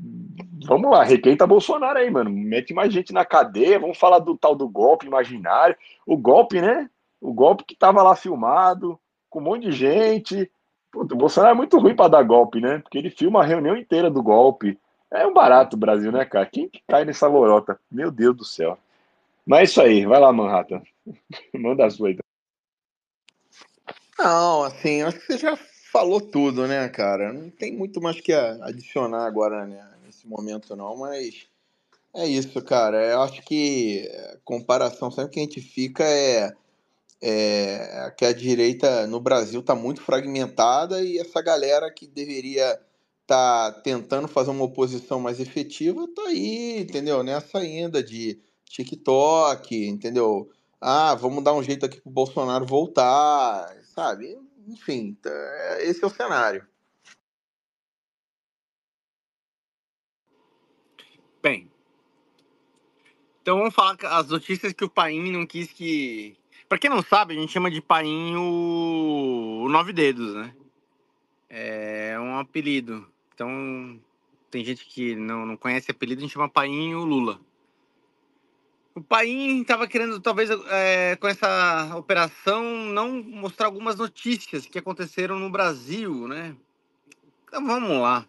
vamos 0.65 0.91
lá, 0.91 1.03
requenta 1.03 1.47
Bolsonaro 1.47 1.99
aí, 1.99 2.11
mano. 2.11 2.31
Mete 2.31 2.73
mais 2.73 2.93
gente 2.93 3.13
na 3.13 3.25
cadeia, 3.25 3.81
vamos 3.81 3.99
falar 3.99 4.21
do 4.21 4.37
tal 4.37 4.55
do 4.55 4.69
golpe 4.69 5.07
imaginário. 5.07 5.77
O 6.07 6.17
golpe, 6.17 6.61
né? 6.61 6.89
O 7.21 7.33
golpe 7.33 7.65
que 7.65 7.75
tava 7.75 8.03
lá 8.03 8.15
filmado, 8.15 8.99
com 9.29 9.41
um 9.41 9.43
monte 9.43 9.63
de 9.63 9.73
gente. 9.73 10.51
Puta, 10.93 11.15
o 11.15 11.19
Bolsonaro 11.19 11.55
é 11.55 11.57
muito 11.57 11.79
ruim 11.79 11.97
para 11.97 12.09
dar 12.09 12.23
golpe, 12.23 12.61
né? 12.61 12.79
Porque 12.79 12.99
ele 12.99 13.11
filma 13.11 13.41
a 13.41 13.47
reunião 13.47 13.77
inteira 13.77 14.09
do 14.09 14.23
golpe. 14.23 14.79
É 15.13 15.27
um 15.27 15.35
barato 15.35 15.77
o 15.77 15.79
Brasil, 15.79 16.13
né, 16.13 16.25
cara? 16.25 16.47
Quem 16.47 16.69
que 16.69 16.81
cai 16.87 17.05
nessa 17.05 17.27
lorota? 17.27 17.79
Meu 17.91 18.11
Deus 18.11 18.37
do 18.37 18.45
céu. 18.45 18.79
Mas 19.45 19.61
é 19.61 19.65
isso 19.65 19.81
aí, 19.81 20.07
vai 20.07 20.21
lá, 20.21 20.33
Manhattan. 20.33 20.83
Manda 21.55 21.87
a 21.87 21.91
sua. 21.91 22.15
Não, 24.19 24.63
assim, 24.63 25.03
acho 25.03 25.19
que 25.19 25.27
você 25.27 25.39
já 25.39 25.57
falou 25.91 26.21
tudo, 26.21 26.67
né, 26.67 26.89
cara? 26.89 27.33
Não 27.33 27.51
tem 27.51 27.73
muito 27.73 28.01
mais 28.01 28.21
que 28.21 28.33
adicionar 28.33 29.27
agora, 29.27 29.67
né, 29.67 29.85
nesse 30.05 30.29
momento, 30.29 30.77
não, 30.77 30.97
mas 30.97 31.49
é 32.15 32.27
isso, 32.27 32.63
cara. 32.63 33.05
Eu 33.05 33.23
acho 33.23 33.43
que 33.43 34.09
a 34.33 34.37
comparação 34.45 35.11
sempre 35.11 35.33
que 35.33 35.41
a 35.41 35.43
gente 35.43 35.61
fica 35.61 36.05
é, 36.05 36.55
é 37.23 38.15
que 38.17 38.25
a 38.25 38.33
direita 38.33 39.07
no 39.07 39.21
Brasil 39.21 39.61
está 39.61 39.75
muito 39.75 40.03
fragmentada 40.03 41.03
e 41.03 41.19
essa 41.19 41.43
galera 41.43 41.91
que 41.91 42.07
deveria 42.07 42.79
tá 43.31 43.71
tentando 43.85 44.27
fazer 44.27 44.51
uma 44.51 44.65
oposição 44.65 45.21
mais 45.21 45.39
efetiva, 45.39 46.05
tá 46.13 46.23
aí, 46.23 46.81
entendeu? 46.81 47.23
Nessa 47.23 47.59
ainda 47.59 48.03
de 48.03 48.41
TikTok, 48.65 49.87
entendeu? 49.87 50.51
Ah, 50.81 51.15
vamos 51.15 51.45
dar 51.45 51.55
um 51.55 51.63
jeito 51.63 51.87
aqui 51.87 52.01
pro 52.01 52.11
Bolsonaro 52.11 52.67
voltar, 52.67 53.73
sabe? 53.85 54.37
Enfim, 54.67 55.15
tá, 55.23 55.31
esse 55.79 56.03
é 56.03 56.07
o 56.09 56.11
cenário. 56.11 56.67
Bem, 61.41 61.71
então 63.41 63.59
vamos 63.59 63.75
falar 63.75 63.97
as 64.03 64.29
notícias 64.29 64.73
que 64.73 64.85
o 64.85 64.91
Paim 64.91 65.31
não 65.31 65.47
quis 65.47 65.73
que. 65.73 66.37
Pra 66.69 66.79
quem 66.79 66.91
não 66.91 67.01
sabe, 67.01 67.37
a 67.37 67.41
gente 67.41 67.53
chama 67.53 67.71
de 67.71 67.81
Paim 67.81 68.35
o, 68.35 69.63
o 69.67 69.69
Nove 69.69 69.93
Dedos, 69.93 70.35
né? 70.35 70.53
É 71.49 72.19
um 72.19 72.37
apelido. 72.37 73.07
Então, 73.41 73.99
tem 74.51 74.63
gente 74.63 74.85
que 74.85 75.17
não, 75.17 75.47
não 75.47 75.57
conhece 75.57 75.91
apelido, 75.91 76.19
a 76.21 76.23
gente 76.25 76.35
chama 76.35 76.47
Painho 76.47 77.03
Lula. 77.07 77.41
O 78.95 79.01
Paim 79.01 79.63
estava 79.63 79.89
querendo, 79.89 80.21
talvez, 80.21 80.51
é, 80.69 81.17
com 81.17 81.27
essa 81.27 81.97
operação, 81.97 82.63
não 82.63 83.23
mostrar 83.23 83.65
algumas 83.65 83.97
notícias 83.97 84.67
que 84.67 84.79
aconteceram 84.79 85.39
no 85.39 85.49
Brasil, 85.49 86.29
né? 86.29 86.55
Então 87.49 87.65
vamos 87.65 87.99
lá. 88.03 88.27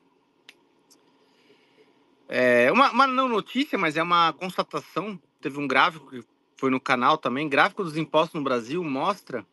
É 2.29 2.71
uma, 2.71 2.89
uma 2.91 3.05
não 3.05 3.27
notícia, 3.27 3.77
mas 3.77 3.97
é 3.97 4.03
uma 4.03 4.31
constatação. 4.31 5.19
Teve 5.41 5.59
um 5.59 5.67
gráfico 5.67 6.09
que 6.09 6.23
foi 6.55 6.69
no 6.69 6.79
canal 6.79 7.17
também. 7.17 7.49
Gráfico 7.49 7.83
dos 7.83 7.97
impostos 7.97 8.35
no 8.35 8.45
Brasil 8.45 8.81
mostra 8.81 9.45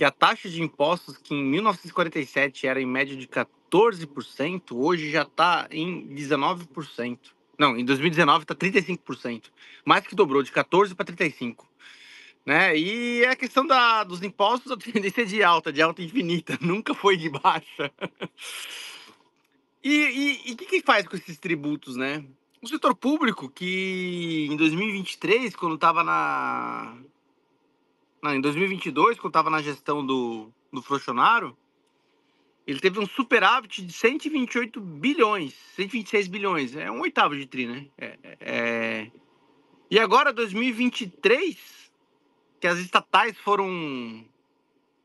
que 0.00 0.04
a 0.06 0.10
taxa 0.10 0.48
de 0.48 0.62
impostos, 0.62 1.18
que 1.18 1.34
em 1.34 1.44
1947 1.44 2.66
era 2.66 2.80
em 2.80 2.86
média 2.86 3.14
de 3.14 3.28
14%, 3.28 4.72
hoje 4.72 5.10
já 5.10 5.24
está 5.24 5.68
em 5.70 6.08
19%. 6.08 7.18
Não, 7.58 7.76
em 7.76 7.84
2019 7.84 8.44
está 8.44 8.54
35%. 8.54 9.50
Mais 9.84 10.06
que 10.06 10.14
dobrou, 10.14 10.42
de 10.42 10.50
14% 10.50 10.94
para 10.94 11.04
35%. 11.04 11.56
Né? 12.46 12.78
E 12.78 13.26
a 13.26 13.36
questão 13.36 13.66
da, 13.66 14.02
dos 14.02 14.22
impostos, 14.22 14.72
a 14.72 14.76
tendência 14.78 15.20
é 15.20 15.26
de 15.26 15.42
alta, 15.42 15.70
de 15.70 15.82
alta 15.82 16.00
infinita, 16.00 16.56
nunca 16.64 16.94
foi 16.94 17.18
de 17.18 17.28
baixa. 17.28 17.92
e 19.84 20.50
o 20.50 20.56
que, 20.56 20.64
que 20.64 20.80
faz 20.80 21.06
com 21.06 21.14
esses 21.14 21.36
tributos, 21.36 21.94
né? 21.94 22.24
O 22.62 22.68
setor 22.68 22.94
público, 22.94 23.50
que 23.50 24.48
em 24.50 24.56
2023, 24.56 25.54
quando 25.56 25.74
estava 25.74 26.02
na. 26.02 26.96
Não, 28.22 28.34
em 28.34 28.40
2022, 28.40 29.18
quando 29.18 29.30
estava 29.30 29.48
na 29.48 29.62
gestão 29.62 30.04
do, 30.04 30.52
do 30.72 30.82
Frochonaro, 30.82 31.56
ele 32.66 32.78
teve 32.78 33.00
um 33.00 33.06
superávit 33.06 33.84
de 33.84 33.92
128 33.92 34.80
bilhões, 34.80 35.54
126 35.74 36.28
bilhões. 36.28 36.76
É 36.76 36.90
um 36.90 37.00
oitavo 37.00 37.34
de 37.36 37.46
tri, 37.46 37.66
né? 37.66 37.86
É, 37.96 38.18
é... 38.22 38.36
é. 38.40 39.10
E 39.90 39.98
agora, 39.98 40.32
2023, 40.32 41.90
que 42.60 42.66
as 42.66 42.78
estatais 42.78 43.36
foram 43.38 44.24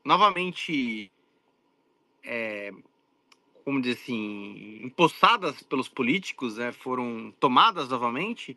novamente, 0.04 1.10
é, 2.22 2.70
como 3.64 3.80
dizer 3.80 3.94
assim, 3.94 4.80
empossadas 4.84 5.60
pelos 5.64 5.88
políticos, 5.88 6.58
né, 6.58 6.70
foram 6.70 7.34
tomadas 7.40 7.88
novamente, 7.88 8.56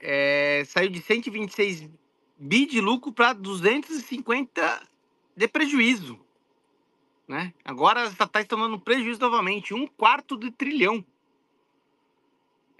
é, 0.00 0.64
saiu 0.66 0.90
de 0.90 1.00
126 1.00 1.88
bi 2.38 2.66
de 2.66 2.80
lucro 2.80 3.12
para 3.12 3.32
250 3.32 4.82
de 5.36 5.48
prejuízo. 5.48 6.18
Né? 7.26 7.52
Agora 7.64 8.02
as 8.02 8.12
estatais 8.12 8.44
estão 8.44 8.58
dando 8.58 8.78
prejuízo 8.78 9.20
novamente, 9.20 9.74
um 9.74 9.86
quarto 9.86 10.36
de 10.38 10.50
trilhão. 10.50 11.04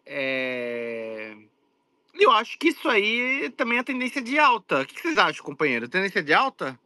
É... 0.06 1.36
Eu 2.14 2.32
acho 2.32 2.58
que 2.58 2.68
isso 2.68 2.88
aí 2.88 3.50
também 3.56 3.78
é 3.78 3.82
tendência 3.82 4.22
de 4.22 4.38
alta. 4.38 4.80
O 4.80 4.86
que 4.86 5.00
vocês 5.00 5.18
acham, 5.18 5.44
companheiro? 5.44 5.88
Tendência 5.88 6.22
de 6.22 6.32
alta? 6.32 6.78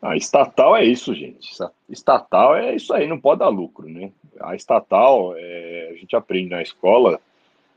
A 0.00 0.16
estatal 0.16 0.76
é 0.76 0.84
isso, 0.84 1.12
gente. 1.14 1.50
Estatal 1.88 2.56
é 2.56 2.76
isso 2.76 2.94
aí, 2.94 3.08
não 3.08 3.18
pode 3.18 3.40
dar 3.40 3.48
lucro, 3.48 3.88
né? 3.88 4.12
A 4.40 4.54
estatal, 4.54 5.34
é, 5.36 5.90
a 5.92 5.96
gente 5.96 6.14
aprende 6.14 6.50
na 6.50 6.62
escola, 6.62 7.20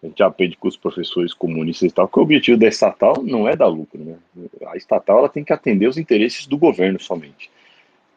a 0.01 0.07
gente 0.07 0.23
aprende 0.23 0.55
com 0.55 0.67
os 0.67 0.77
professores 0.77 1.33
comunistas 1.33 1.91
e 1.91 1.93
tal, 1.93 2.07
que 2.07 2.17
o 2.19 2.21
objetivo 2.21 2.57
da 2.57 2.67
estatal 2.67 3.21
não 3.21 3.47
é 3.47 3.55
dar 3.55 3.67
lucro, 3.67 3.99
né? 4.01 4.15
A 4.67 4.77
estatal 4.77 5.19
ela 5.19 5.29
tem 5.29 5.43
que 5.43 5.51
atender 5.51 5.87
os 5.87 5.97
interesses 5.97 6.47
do 6.47 6.57
governo 6.57 6.99
somente. 6.99 7.51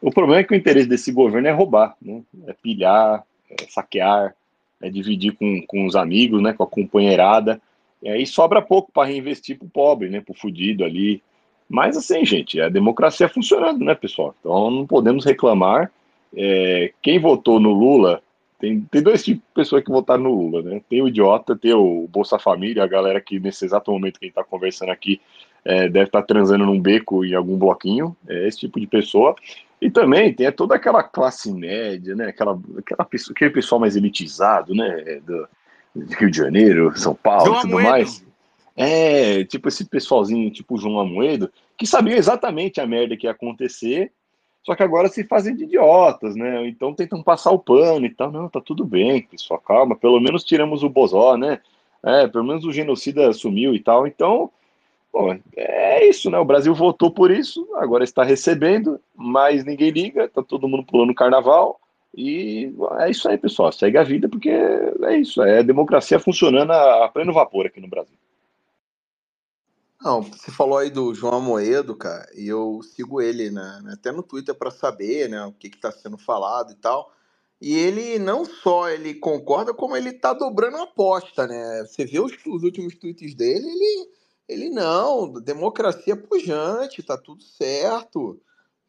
O 0.01 0.09
problema 0.09 0.41
é 0.41 0.43
que 0.43 0.53
o 0.53 0.55
interesse 0.55 0.87
desse 0.87 1.11
governo 1.11 1.47
é 1.47 1.51
roubar, 1.51 1.95
né? 2.01 2.21
É 2.47 2.53
pilhar, 2.53 3.23
é 3.49 3.65
saquear, 3.69 4.33
é 4.81 4.89
dividir 4.89 5.33
com, 5.33 5.61
com 5.67 5.85
os 5.85 5.95
amigos, 5.95 6.41
né? 6.41 6.53
Com 6.53 6.63
a 6.63 6.67
companheirada. 6.67 7.61
E 8.01 8.09
aí 8.09 8.25
sobra 8.25 8.61
pouco 8.61 8.91
para 8.91 9.07
reinvestir 9.07 9.57
para 9.57 9.65
o 9.65 9.69
pobre, 9.69 10.09
né? 10.09 10.21
Para 10.21 10.31
o 10.31 10.37
fudido 10.37 10.85
ali. 10.85 11.21
Mas 11.69 11.97
assim, 11.97 12.25
gente, 12.25 12.61
a 12.61 12.69
democracia 12.69 13.27
funcionando, 13.27 13.83
né, 13.83 13.95
pessoal? 13.95 14.35
Então 14.39 14.71
não 14.71 14.85
podemos 14.85 15.25
reclamar. 15.25 15.91
É, 16.35 16.91
quem 17.01 17.19
votou 17.19 17.59
no 17.59 17.71
Lula 17.71 18.21
tem, 18.63 18.79
tem 18.89 19.03
dois 19.03 19.21
tipos 19.21 19.43
de 19.45 19.53
pessoas 19.53 19.83
que 19.83 19.91
votaram 19.91 20.23
no 20.23 20.33
Lula, 20.33 20.61
né? 20.61 20.81
Tem 20.89 21.01
o 21.01 21.09
idiota, 21.09 21.53
tem 21.53 21.73
o 21.73 22.07
Bolsa 22.07 22.39
Família, 22.39 22.81
a 22.81 22.87
galera 22.87 23.19
que 23.19 23.37
nesse 23.37 23.65
exato 23.65 23.91
momento 23.91 24.17
que 24.17 24.25
a 24.25 24.27
gente 24.27 24.37
está 24.37 24.43
conversando 24.45 24.89
aqui 24.89 25.19
é, 25.65 25.89
deve 25.89 26.05
estar 26.05 26.21
tá 26.21 26.25
transando 26.25 26.65
num 26.65 26.79
beco 26.79 27.25
em 27.25 27.33
algum 27.33 27.57
bloquinho, 27.57 28.15
é 28.25 28.47
esse 28.47 28.59
tipo 28.59 28.79
de 28.79 28.87
pessoa. 28.87 29.35
E 29.81 29.91
também 29.91 30.33
tem 30.33 30.49
toda 30.49 30.75
aquela 30.75 31.03
classe 31.03 31.53
média, 31.53 32.15
né? 32.15 32.27
Aquela, 32.27 32.57
aquela 32.77 33.03
pessoa, 33.03 33.33
aquele 33.35 33.51
pessoal 33.51 33.81
mais 33.81 33.97
elitizado, 33.97 34.73
né? 34.73 35.19
Do, 35.25 35.45
do 35.93 36.15
Rio 36.15 36.31
de 36.31 36.37
Janeiro, 36.37 36.97
São 36.97 37.13
Paulo 37.13 37.57
e 37.57 37.61
tudo 37.63 37.77
Amoedo. 37.77 37.89
mais. 37.89 38.25
É, 38.77 39.43
tipo 39.43 39.67
esse 39.67 39.83
pessoalzinho, 39.83 40.49
tipo 40.49 40.77
João 40.77 41.01
Amoedo, 41.01 41.51
que 41.77 41.85
sabia 41.85 42.15
exatamente 42.15 42.79
a 42.79 42.87
merda 42.87 43.17
que 43.17 43.27
ia 43.27 43.31
acontecer 43.31 44.09
só 44.63 44.75
que 44.75 44.83
agora 44.83 45.09
se 45.09 45.25
fazem 45.25 45.55
de 45.55 45.65
idiotas, 45.65 46.35
né? 46.35 46.65
Então 46.67 46.93
tentam 46.93 47.21
passar 47.21 47.51
o 47.51 47.59
pano 47.59 48.05
e 48.05 48.09
tal. 48.09 48.31
Não, 48.31 48.47
tá 48.47 48.61
tudo 48.61 48.85
bem, 48.85 49.21
pessoal, 49.23 49.59
calma. 49.59 49.95
Pelo 49.95 50.19
menos 50.21 50.43
tiramos 50.43 50.83
o 50.83 50.89
Bozó, 50.89 51.35
né? 51.35 51.59
É, 52.01 52.27
pelo 52.27 52.45
menos 52.45 52.65
o 52.65 52.71
genocida 52.71 53.31
sumiu 53.33 53.75
e 53.75 53.79
tal. 53.79 54.07
Então, 54.07 54.49
bom, 55.11 55.37
é 55.55 56.07
isso, 56.07 56.29
né? 56.29 56.39
O 56.39 56.45
Brasil 56.45 56.73
votou 56.73 57.11
por 57.11 57.29
isso, 57.29 57.67
agora 57.75 58.05
está 58.05 58.23
recebendo, 58.23 58.99
mas 59.13 59.65
ninguém 59.65 59.91
liga, 59.91 60.29
tá 60.29 60.41
todo 60.41 60.67
mundo 60.67 60.83
pulando 60.83 61.13
carnaval. 61.13 61.79
E 62.15 62.71
é 62.99 63.09
isso 63.09 63.27
aí, 63.27 63.37
pessoal. 63.37 63.71
Segue 63.71 63.97
a 63.97 64.03
vida, 64.03 64.29
porque 64.29 64.49
é 64.49 65.17
isso. 65.17 65.41
É 65.41 65.63
democracia 65.63 66.19
funcionando 66.19 66.71
a 66.71 67.09
pleno 67.09 67.33
vapor 67.33 67.65
aqui 67.65 67.81
no 67.81 67.87
Brasil. 67.87 68.15
Não, 70.03 70.21
você 70.21 70.51
falou 70.51 70.77
aí 70.77 70.89
do 70.89 71.15
João 71.15 71.35
Amoedo, 71.35 71.95
cara, 71.95 72.29
e 72.35 72.45
eu 72.45 72.81
sigo 72.83 73.21
ele, 73.21 73.49
né, 73.49 73.81
até 73.93 74.11
no 74.11 74.21
Twitter 74.21 74.53
para 74.53 74.69
saber, 74.69 75.29
né, 75.29 75.45
o 75.45 75.53
que 75.53 75.67
está 75.67 75.93
sendo 75.93 76.17
falado 76.17 76.73
e 76.73 76.75
tal. 76.75 77.09
E 77.61 77.73
ele 77.77 78.19
não 78.19 78.43
só 78.43 78.89
ele 78.89 79.13
concorda, 79.13 79.73
como 79.73 79.95
ele 79.95 80.11
tá 80.11 80.33
dobrando 80.33 80.75
a 80.75 80.83
aposta, 80.83 81.47
né? 81.47 81.85
Você 81.87 82.03
vê 82.03 82.19
os, 82.19 82.33
os 82.45 82.63
últimos 82.63 82.95
tweets 82.95 83.33
dele, 83.33 83.65
ele, 83.65 84.09
ele 84.49 84.69
não, 84.69 85.31
democracia 85.31 86.17
pujante, 86.17 87.01
tá 87.01 87.17
tudo 87.17 87.41
certo. 87.41 88.37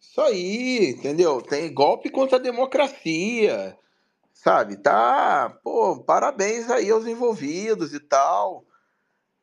Isso 0.01 0.21
aí, 0.21 0.91
entendeu? 0.91 1.41
Tem 1.41 1.73
golpe 1.73 2.11
contra 2.11 2.37
a 2.37 2.43
democracia, 2.43 3.79
sabe? 4.33 4.77
Tá, 4.79 5.57
pô, 5.63 6.01
parabéns 6.01 6.69
aí 6.69 6.91
aos 6.91 7.07
envolvidos 7.07 7.95
e 7.95 8.01
tal. 8.01 8.65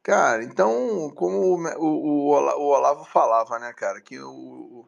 Cara, 0.04 0.44
então, 0.44 1.12
como 1.16 1.38
o, 1.38 1.64
o, 1.78 2.30
o 2.32 2.66
Olavo 2.66 3.06
falava, 3.06 3.60
né, 3.60 3.72
cara, 3.74 4.02
que 4.02 4.20
o. 4.20 4.88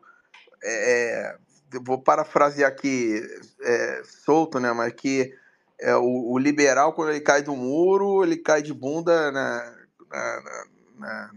É, 0.64 1.38
vou 1.86 2.02
parafrasear 2.02 2.72
aqui 2.72 3.22
é, 3.62 4.02
solto, 4.06 4.60
né, 4.60 4.72
mas 4.72 4.94
que 4.94 5.36
é, 5.80 5.96
o, 5.96 6.32
o, 6.32 6.38
liberal, 6.38 6.94
quando 6.94 7.10
ele 7.12 7.22
cai 7.22 7.44
do 7.44 7.56
muro, 7.56 8.24
ele 8.24 8.38
cai 8.38 8.62
de 8.62 8.74
bunda 8.74 9.32
na, 9.32 9.76
na, 10.10 11.32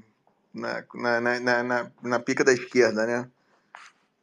na, 0.54 1.20
na, 1.20 1.62
na, 1.62 1.92
na 2.02 2.20
pica 2.20 2.44
da 2.44 2.52
esquerda, 2.52 3.06
né? 3.06 3.28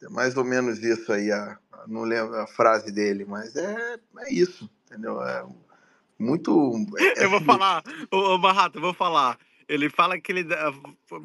É 0.01 0.09
mais 0.09 0.35
ou 0.35 0.43
menos 0.43 0.83
isso 0.83 1.11
aí, 1.11 1.31
a, 1.31 1.57
não 1.87 2.03
lembro 2.03 2.35
a 2.39 2.47
frase 2.47 2.91
dele, 2.91 3.25
mas 3.25 3.55
é, 3.55 3.99
é 4.19 4.33
isso, 4.33 4.69
entendeu? 4.85 5.21
É, 5.21 5.45
muito. 6.23 6.73
É, 6.97 7.25
eu 7.25 7.29
vou 7.29 7.41
falar, 7.41 7.83
ô, 8.11 8.37
Barrato, 8.37 8.77
eu 8.77 8.81
vou 8.81 8.93
falar. 8.93 9.37
Ele 9.67 9.89
fala 9.89 10.19
que 10.19 10.31
ele 10.31 10.45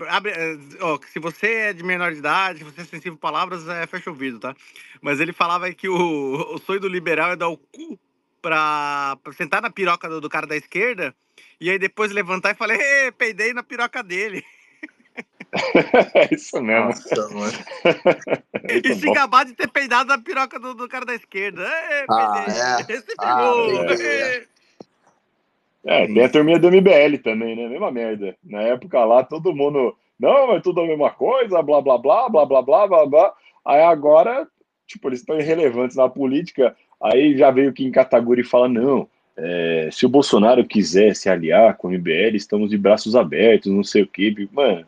abre, 0.08 0.32
ó, 0.80 0.96
que 0.96 1.10
se 1.10 1.18
você 1.18 1.46
é 1.46 1.72
de 1.72 1.82
menor 1.82 2.12
de 2.12 2.18
idade, 2.18 2.60
se 2.60 2.64
você 2.64 2.82
é 2.82 2.84
sensível 2.84 3.14
a 3.14 3.20
palavras, 3.20 3.66
é, 3.68 3.86
fecha 3.86 4.10
o 4.10 4.12
ouvido, 4.12 4.38
tá? 4.38 4.54
Mas 5.00 5.20
ele 5.20 5.32
falava 5.32 5.72
que 5.72 5.88
o, 5.88 6.54
o 6.54 6.58
sonho 6.58 6.80
do 6.80 6.88
liberal 6.88 7.32
é 7.32 7.36
dar 7.36 7.48
o 7.48 7.56
cu 7.56 7.98
pra, 8.40 9.18
pra 9.22 9.32
sentar 9.32 9.60
na 9.60 9.70
piroca 9.70 10.08
do, 10.08 10.20
do, 10.20 10.28
cara 10.28 10.46
da 10.46 10.56
esquerda 10.56 11.14
e 11.60 11.68
aí 11.68 11.78
depois 11.78 12.12
levantar 12.12 12.52
e 12.52 12.54
falar, 12.54 12.78
peidei 13.16 13.52
na 13.52 13.62
piroca 13.62 14.02
dele. 14.02 14.44
É 16.14 16.28
isso 16.34 16.60
mesmo. 16.62 16.86
Nossa, 16.86 17.28
mano. 17.30 17.52
e 18.84 18.94
se 18.94 19.10
acabar 19.10 19.44
de 19.44 19.54
ter 19.54 19.68
peidado 19.68 20.08
na 20.08 20.18
piroca 20.18 20.58
do, 20.58 20.74
do 20.74 20.88
cara 20.88 21.04
da 21.04 21.14
esquerda. 21.14 21.62
Ei, 21.62 22.06
ah, 22.10 22.44
é. 22.46 22.92
Esse 22.92 23.14
ah, 23.18 23.50
é. 24.00 24.46
é, 25.84 26.06
tem 26.06 26.24
a 26.24 26.28
turminha 26.28 26.58
do 26.58 26.70
MBL 26.70 27.18
também, 27.22 27.56
né? 27.56 27.68
Mesma 27.68 27.90
merda. 27.90 28.36
Na 28.44 28.62
época 28.62 29.04
lá, 29.04 29.22
todo 29.22 29.54
mundo. 29.54 29.94
Não, 30.18 30.52
é 30.52 30.60
tudo 30.60 30.80
a 30.80 30.86
mesma 30.86 31.10
coisa, 31.10 31.62
blá 31.62 31.80
blá 31.80 31.96
blá, 31.96 32.28
blá 32.28 32.44
blá 32.44 32.62
blá, 32.62 32.86
blá 32.86 33.06
blá. 33.06 33.34
Aí 33.64 33.82
agora, 33.82 34.46
tipo, 34.86 35.08
eles 35.08 35.20
estão 35.20 35.38
irrelevantes 35.38 35.96
na 35.96 36.08
política. 36.08 36.74
Aí 37.00 37.36
já 37.36 37.50
veio 37.50 37.72
Kim 37.72 37.90
Kataguri 37.90 38.40
e 38.40 38.44
fala: 38.44 38.68
não, 38.68 39.08
é, 39.36 39.88
se 39.92 40.04
o 40.04 40.08
Bolsonaro 40.08 40.66
quiser 40.66 41.14
se 41.14 41.28
aliar 41.28 41.76
com 41.76 41.88
o 41.88 41.92
MBL, 41.92 42.34
estamos 42.34 42.70
de 42.70 42.76
braços 42.76 43.14
abertos, 43.14 43.72
não 43.72 43.84
sei 43.84 44.02
o 44.02 44.06
quê. 44.06 44.34
Mano, 44.52 44.84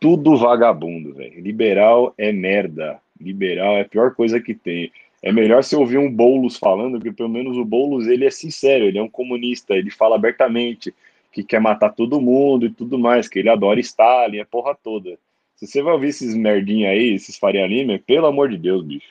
tudo 0.00 0.36
vagabundo, 0.36 1.14
velho. 1.14 1.40
Liberal 1.40 2.14
é 2.16 2.32
merda. 2.32 2.98
Liberal 3.20 3.76
é 3.76 3.82
a 3.82 3.88
pior 3.88 4.14
coisa 4.14 4.40
que 4.40 4.54
tem. 4.54 4.90
É 5.22 5.30
melhor 5.30 5.62
você 5.62 5.76
ouvir 5.76 5.98
um 5.98 6.12
Boulos 6.12 6.56
falando, 6.56 7.00
que 7.00 7.12
pelo 7.12 7.28
menos 7.28 7.56
o 7.56 7.64
Boulos 7.64 8.08
ele 8.08 8.26
é 8.26 8.30
sincero, 8.30 8.84
ele 8.84 8.98
é 8.98 9.02
um 9.02 9.08
comunista, 9.08 9.74
ele 9.74 9.90
fala 9.90 10.16
abertamente 10.16 10.92
que 11.30 11.44
quer 11.44 11.60
matar 11.60 11.90
todo 11.90 12.20
mundo 12.20 12.66
e 12.66 12.70
tudo 12.70 12.98
mais, 12.98 13.28
que 13.28 13.38
ele 13.38 13.48
adora 13.48 13.80
Stalin, 13.80 14.40
a 14.40 14.44
porra 14.44 14.74
toda. 14.74 15.16
Se 15.56 15.66
você 15.66 15.80
vai 15.80 15.94
ouvir 15.94 16.08
esses 16.08 16.34
merdinha 16.34 16.90
aí, 16.90 17.14
esses 17.14 17.38
Faria 17.38 17.66
Lima, 17.66 17.98
pelo 18.04 18.26
amor 18.26 18.48
de 18.48 18.58
Deus, 18.58 18.84
bicho. 18.84 19.06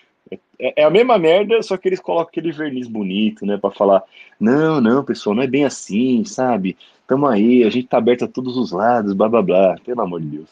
É, 0.60 0.82
é, 0.82 0.84
a 0.84 0.90
mesma 0.90 1.18
merda, 1.18 1.62
só 1.64 1.78
que 1.78 1.88
eles 1.88 2.00
colocam 2.00 2.30
aquele 2.30 2.52
verniz 2.52 2.88
bonito, 2.88 3.46
né? 3.46 3.58
Pra 3.58 3.72
falar, 3.72 4.04
não, 4.40 4.80
não, 4.80 5.04
pessoal, 5.04 5.36
não 5.36 5.44
é 5.44 5.48
bem 5.48 5.66
assim, 5.66 6.24
sabe? 6.26 6.78
Tamo 7.08 7.26
aí, 7.26 7.64
a 7.64 7.70
gente 7.70 7.88
tá 7.88 7.98
aberto 7.98 8.26
a 8.26 8.28
todos 8.28 8.58
os 8.58 8.72
lados, 8.72 9.14
blá 9.14 9.28
blá 9.28 9.42
blá. 9.42 9.76
Pelo 9.84 10.02
amor 10.02 10.22
de 10.22 10.28
Deus. 10.28 10.50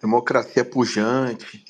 Democracia 0.00 0.64
pujante, 0.64 1.64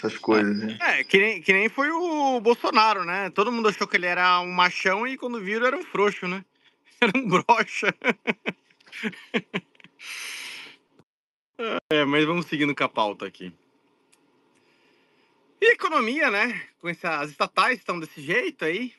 essas 0.00 0.16
coisas, 0.18 0.56
né? 0.56 0.78
É, 0.80 1.04
que 1.04 1.18
nem, 1.18 1.42
que 1.42 1.52
nem 1.52 1.68
foi 1.68 1.90
o 1.90 2.40
Bolsonaro, 2.40 3.04
né? 3.04 3.30
Todo 3.30 3.52
mundo 3.52 3.68
achou 3.68 3.86
que 3.86 3.96
ele 3.96 4.06
era 4.06 4.40
um 4.40 4.50
machão 4.50 5.06
e 5.06 5.16
quando 5.16 5.40
viram 5.40 5.66
era 5.66 5.76
um 5.76 5.84
frouxo, 5.84 6.26
né? 6.26 6.44
Era 7.00 7.12
um 7.16 7.26
brocha. 7.26 7.94
É, 11.92 12.06
mas 12.06 12.24
vamos 12.24 12.46
seguindo 12.46 12.74
com 12.74 12.84
a 12.84 12.88
pauta 12.88 13.26
aqui. 13.26 13.52
E 15.60 15.72
economia, 15.72 16.30
né? 16.30 16.58
Com 16.78 16.88
essa, 16.88 17.20
as 17.20 17.30
estatais 17.30 17.78
estão 17.78 18.00
desse 18.00 18.22
jeito 18.22 18.64
aí. 18.64 18.94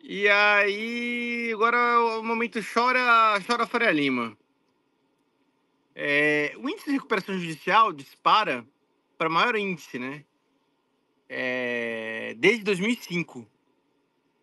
E 0.00 0.28
aí, 0.28 1.50
agora 1.52 2.00
o 2.00 2.22
momento 2.22 2.60
chora, 2.62 3.40
chora 3.44 3.66
Faria 3.66 3.90
Lima. 3.90 4.38
É, 5.96 6.54
o 6.58 6.68
índice 6.68 6.86
de 6.86 6.92
recuperação 6.92 7.36
judicial 7.36 7.92
dispara 7.92 8.64
para 9.16 9.28
maior 9.28 9.56
índice, 9.56 9.98
né? 9.98 10.24
É, 11.28 12.34
desde 12.38 12.64
2005. 12.64 13.46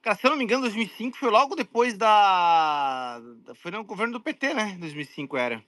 Cara, 0.02 0.16
se 0.16 0.26
eu 0.26 0.32
não 0.32 0.38
me 0.38 0.44
engano, 0.44 0.64
2005 0.64 1.18
foi 1.18 1.30
logo 1.30 1.56
depois 1.56 1.96
da. 1.96 3.22
Foi 3.56 3.72
no 3.72 3.84
governo 3.84 4.14
do 4.14 4.22
PT, 4.22 4.54
né? 4.54 4.76
2005 4.80 5.38
era. 5.38 5.64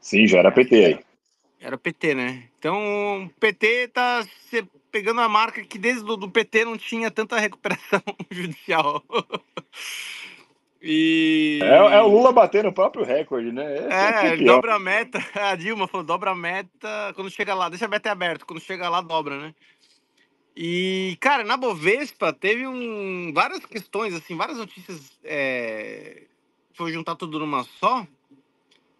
Sim, 0.00 0.26
já 0.26 0.38
era 0.38 0.52
PT 0.52 0.84
aí. 0.84 0.98
Era 1.58 1.78
PT, 1.78 2.14
né? 2.14 2.50
Então, 2.58 3.24
o 3.24 3.30
PT 3.40 3.88
tá 3.88 4.22
pegando 4.92 5.22
a 5.22 5.28
marca 5.28 5.64
que 5.64 5.78
desde 5.78 6.04
o 6.04 6.16
do 6.16 6.30
PT 6.30 6.66
não 6.66 6.76
tinha 6.76 7.10
tanta 7.10 7.38
recuperação 7.38 8.02
judicial. 8.30 9.02
E... 10.86 11.60
É, 11.62 11.96
é, 11.96 12.02
o 12.02 12.08
Lula 12.08 12.30
batendo 12.30 12.68
o 12.68 12.72
próprio 12.72 13.06
recorde, 13.06 13.50
né? 13.50 13.64
é, 13.88 14.26
é 14.26 14.32
ele 14.34 14.44
dobra 14.44 14.74
a 14.74 14.78
meta. 14.78 15.18
A 15.34 15.56
Dilma 15.56 15.88
falou, 15.88 16.04
dobra 16.04 16.32
a 16.32 16.34
meta 16.34 17.12
quando 17.14 17.30
chega 17.30 17.54
lá. 17.54 17.70
Deixa 17.70 17.86
a 17.86 17.88
meta 17.88 18.12
aberta, 18.12 18.44
quando 18.44 18.60
chega 18.60 18.88
lá, 18.90 19.00
dobra, 19.00 19.40
né? 19.40 19.54
E, 20.54 21.16
cara, 21.20 21.42
na 21.42 21.56
Bovespa 21.56 22.34
teve 22.34 22.66
um, 22.66 23.32
várias 23.32 23.64
questões, 23.64 24.12
assim, 24.12 24.36
várias 24.36 24.58
notícias. 24.58 25.18
É... 25.24 26.24
Foi 26.74 26.92
juntar 26.92 27.16
tudo 27.16 27.38
numa 27.38 27.64
só. 27.64 28.06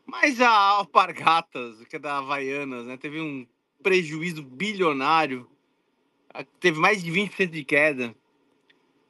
Mas 0.07 0.41
a 0.41 0.51
Alpargatas, 0.51 1.85
que 1.85 1.97
é 1.97 1.99
da 1.99 2.19
Havaianas, 2.19 2.87
né, 2.87 2.97
teve 2.97 3.21
um 3.21 3.47
prejuízo 3.83 4.43
bilionário, 4.43 5.47
teve 6.61 6.79
mais 6.79 7.03
de 7.03 7.13
20% 7.13 7.51
de 7.51 7.65
queda. 7.65 8.15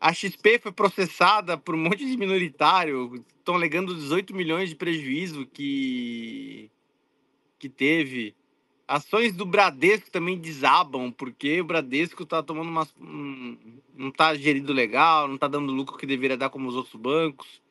A 0.04 0.12
XP 0.12 0.58
foi 0.58 0.70
processada 0.70 1.56
por 1.56 1.74
um 1.74 1.78
monte 1.78 2.04
de 2.04 2.14
minoritário, 2.18 3.24
estão 3.38 3.54
alegando 3.54 3.94
18 3.94 4.36
milhões 4.36 4.68
de 4.68 4.74
prejuízo 4.74 5.46
que, 5.46 6.70
que 7.58 7.70
teve. 7.70 8.34
Ações 8.86 9.34
do 9.34 9.46
Bradesco 9.46 10.10
também 10.10 10.36
desabam, 10.36 11.10
porque 11.10 11.58
o 11.58 11.64
Bradesco 11.64 12.22
está 12.22 12.42
tomando 12.42 12.68
umas. 12.68 12.94
não 12.98 14.10
está 14.10 14.34
gerido 14.34 14.74
legal, 14.74 15.26
não 15.26 15.36
está 15.36 15.48
dando 15.48 15.72
lucro 15.72 15.96
que 15.96 16.04
deveria 16.04 16.36
dar 16.36 16.50
como 16.50 16.68
os 16.68 16.76
outros 16.76 16.96
bancos. 16.96 17.62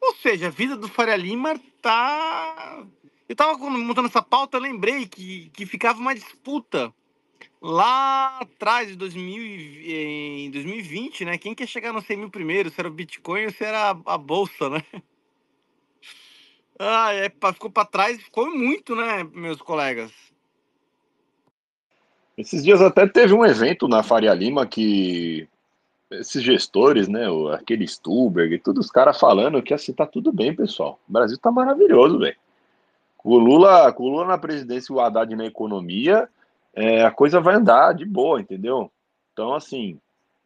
Ou 0.00 0.16
seja, 0.16 0.48
a 0.48 0.50
vida 0.50 0.76
do 0.76 0.88
Faria 0.88 1.14
Lima 1.14 1.54
tá. 1.80 2.84
Eu 3.28 3.36
tava 3.36 3.56
montando 3.56 4.08
essa 4.08 4.20
pauta, 4.20 4.58
lembrei 4.58 5.06
que, 5.06 5.48
que 5.50 5.64
ficava 5.64 6.00
uma 6.00 6.12
disputa 6.12 6.92
lá 7.62 8.40
atrás, 8.40 8.88
de 8.88 8.96
2000, 8.96 9.44
em 10.44 10.50
2020, 10.50 11.24
né? 11.24 11.38
Quem 11.38 11.54
quer 11.54 11.68
chegar 11.68 11.92
nos 11.92 12.04
100 12.04 12.16
mil 12.16 12.30
primeiro? 12.30 12.68
Se 12.68 12.80
era 12.80 12.88
o 12.88 12.92
Bitcoin 12.92 13.44
ou 13.44 13.52
se 13.52 13.64
era 13.64 13.96
a, 14.04 14.18
Bolsa, 14.18 14.68
né? 14.68 14.82
Ah, 16.78 17.14
é, 17.14 17.30
ficou 17.52 17.70
para 17.70 17.84
trás, 17.84 18.20
ficou 18.20 18.50
muito, 18.50 18.96
né, 18.96 19.22
meus 19.32 19.62
colegas? 19.62 20.10
Esses 22.36 22.64
dias 22.64 22.80
até 22.80 23.06
teve 23.06 23.32
um 23.32 23.44
evento 23.44 23.86
na 23.86 24.02
Faria 24.02 24.34
Lima 24.34 24.66
que 24.66 25.46
esses 26.10 26.42
gestores, 26.42 27.06
né, 27.06 27.26
aquele 27.54 27.86
Stuberg, 27.86 28.58
todos 28.58 28.86
os 28.86 28.90
caras 28.90 29.20
falando 29.20 29.62
que 29.62 29.72
assim 29.72 29.92
tá 29.92 30.06
tudo 30.06 30.32
bem, 30.32 30.54
pessoal. 30.54 30.98
O 31.08 31.12
Brasil 31.12 31.38
tá 31.38 31.52
maravilhoso, 31.52 32.18
velho. 32.18 32.36
Com 33.16 33.30
o 33.30 33.38
Lula, 33.38 33.92
com 33.92 34.02
o 34.02 34.08
Lula 34.08 34.26
na 34.26 34.38
presidência 34.38 34.92
e 34.92 34.96
o 34.96 35.00
Haddad 35.00 35.36
na 35.36 35.46
economia, 35.46 36.28
é, 36.74 37.04
a 37.04 37.10
coisa 37.10 37.40
vai 37.40 37.56
andar 37.56 37.92
de 37.94 38.04
boa, 38.04 38.40
entendeu? 38.40 38.90
Então, 39.32 39.54
assim, 39.54 39.98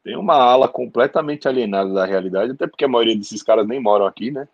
tem 0.03 0.17
uma 0.17 0.35
ala 0.35 0.69
completamente 0.69 1.49
alienada 1.49 1.93
da 1.93 2.05
realidade, 2.05 2.53
até 2.53 2.67
porque 2.67 2.85
a 2.85 2.89
maioria 2.89 3.17
desses 3.17 3.43
caras 3.43 3.67
nem 3.67 3.81
moram 3.81 4.07
aqui, 4.07 4.31
né? 4.31 4.47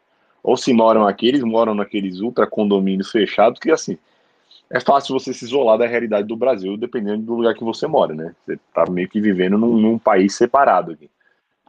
Ou 0.43 0.57
se 0.57 0.73
moram 0.73 1.07
aqui, 1.07 1.29
eles 1.29 1.43
moram 1.43 1.75
naqueles 1.75 2.21
ultra 2.21 2.47
condomínios 2.47 3.11
fechados, 3.11 3.61
que 3.61 3.71
assim, 3.71 3.99
é 4.71 4.81
fácil 4.81 5.19
você 5.19 5.35
se 5.35 5.45
isolar 5.45 5.79
da 5.79 5.87
realidade 5.87 6.27
do 6.27 6.37
Brasil, 6.37 6.77
dependendo 6.77 7.23
do 7.23 7.35
lugar 7.35 7.55
que 7.55 7.63
você 7.63 7.87
mora, 7.87 8.15
né? 8.15 8.35
Você 8.45 8.59
tá 8.75 8.87
meio 8.91 9.09
que 9.09 9.21
vivendo 9.21 9.59
num, 9.59 9.77
num 9.77 9.99
país 9.99 10.35
separado 10.35 10.93
aqui. 10.93 11.11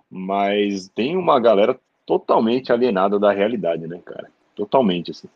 Mas 0.10 0.88
tem 0.89 1.18
uma 1.18 1.39
galera 1.39 1.78
totalmente 2.06 2.72
alienada 2.72 3.20
da 3.20 3.32
realidade, 3.32 3.88
né, 3.88 4.00
cara? 4.04 4.30
Totalmente, 4.56 5.12
assim. 5.12 5.28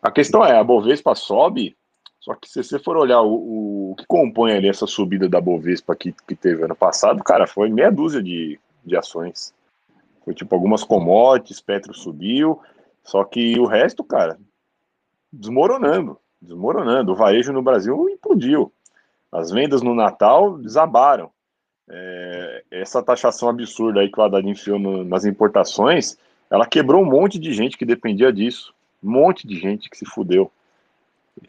A 0.00 0.10
questão 0.10 0.44
é, 0.44 0.56
a 0.56 0.62
Bovespa 0.62 1.14
sobe, 1.16 1.76
só 2.26 2.34
que 2.34 2.48
se 2.48 2.60
você 2.60 2.76
for 2.76 2.96
olhar 2.96 3.22
o, 3.22 3.92
o 3.92 3.94
que 3.94 4.04
compõe 4.04 4.52
ali 4.52 4.68
essa 4.68 4.84
subida 4.84 5.28
da 5.28 5.40
Bovespa 5.40 5.94
que, 5.94 6.12
que 6.26 6.34
teve 6.34 6.64
ano 6.64 6.74
passado, 6.74 7.22
cara, 7.22 7.46
foi 7.46 7.70
meia 7.70 7.88
dúzia 7.88 8.20
de, 8.20 8.58
de 8.84 8.96
ações. 8.96 9.54
Foi 10.24 10.34
tipo 10.34 10.52
algumas 10.52 10.82
commodities, 10.82 11.60
Petro 11.60 11.94
subiu, 11.94 12.60
só 13.04 13.22
que 13.22 13.56
o 13.60 13.64
resto, 13.64 14.02
cara, 14.02 14.36
desmoronando 15.32 16.18
desmoronando. 16.42 17.12
O 17.12 17.14
varejo 17.14 17.52
no 17.52 17.62
Brasil 17.62 18.10
implodiu. 18.10 18.72
As 19.30 19.52
vendas 19.52 19.82
no 19.82 19.94
Natal 19.94 20.58
desabaram. 20.58 21.30
É, 21.88 22.64
essa 22.72 23.00
taxação 23.00 23.48
absurda 23.48 24.00
aí 24.00 24.10
que 24.10 24.18
o 24.18 24.22
Haddad 24.22 24.48
enfiou 24.48 24.80
no, 24.80 25.04
nas 25.04 25.24
importações, 25.24 26.18
ela 26.50 26.66
quebrou 26.66 27.00
um 27.00 27.06
monte 27.06 27.38
de 27.38 27.52
gente 27.52 27.78
que 27.78 27.84
dependia 27.84 28.32
disso. 28.32 28.74
Um 29.00 29.12
monte 29.12 29.46
de 29.46 29.56
gente 29.56 29.88
que 29.88 29.96
se 29.96 30.04
fudeu. 30.04 30.50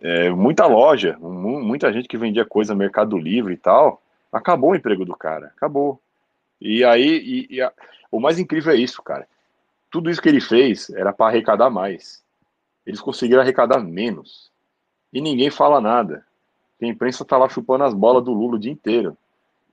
É, 0.02 0.30
muita 0.30 0.66
loja, 0.66 1.18
muita 1.20 1.92
gente 1.94 2.08
que 2.08 2.18
vendia 2.18 2.46
coisa 2.46 2.74
no 2.74 2.80
Mercado 2.80 3.18
Livre 3.18 3.54
e 3.54 3.58
tal, 3.58 4.02
acabou 4.32 4.72
o 4.72 4.76
emprego 4.76 5.06
do 5.06 5.16
cara, 5.16 5.48
acabou. 5.56 6.00
E 6.60 6.84
aí, 6.84 7.48
e, 7.50 7.56
e 7.56 7.62
a, 7.62 7.72
o 8.12 8.20
mais 8.20 8.40
incrível 8.40 8.74
é 8.74 8.76
isso, 8.76 9.02
cara. 9.02 9.28
Tudo 9.90 10.10
isso 10.10 10.22
que 10.22 10.30
ele 10.30 10.42
fez 10.42 10.90
era 10.90 11.14
para 11.14 11.28
arrecadar 11.28 11.70
mais. 11.70 12.24
Eles 12.86 13.00
conseguiram 13.00 13.42
arrecadar 13.42 13.80
menos 13.80 14.52
e 15.12 15.22
ninguém 15.22 15.50
fala 15.50 15.80
nada. 15.80 16.26
A 16.82 16.86
imprensa 16.86 17.26
tá 17.26 17.38
lá 17.38 17.50
chupando 17.50 17.84
as 17.84 17.94
bolas 17.94 18.24
do 18.24 18.32
Lula 18.32 18.56
o 18.56 18.60
dia 18.60 18.72
inteiro. 18.72 19.18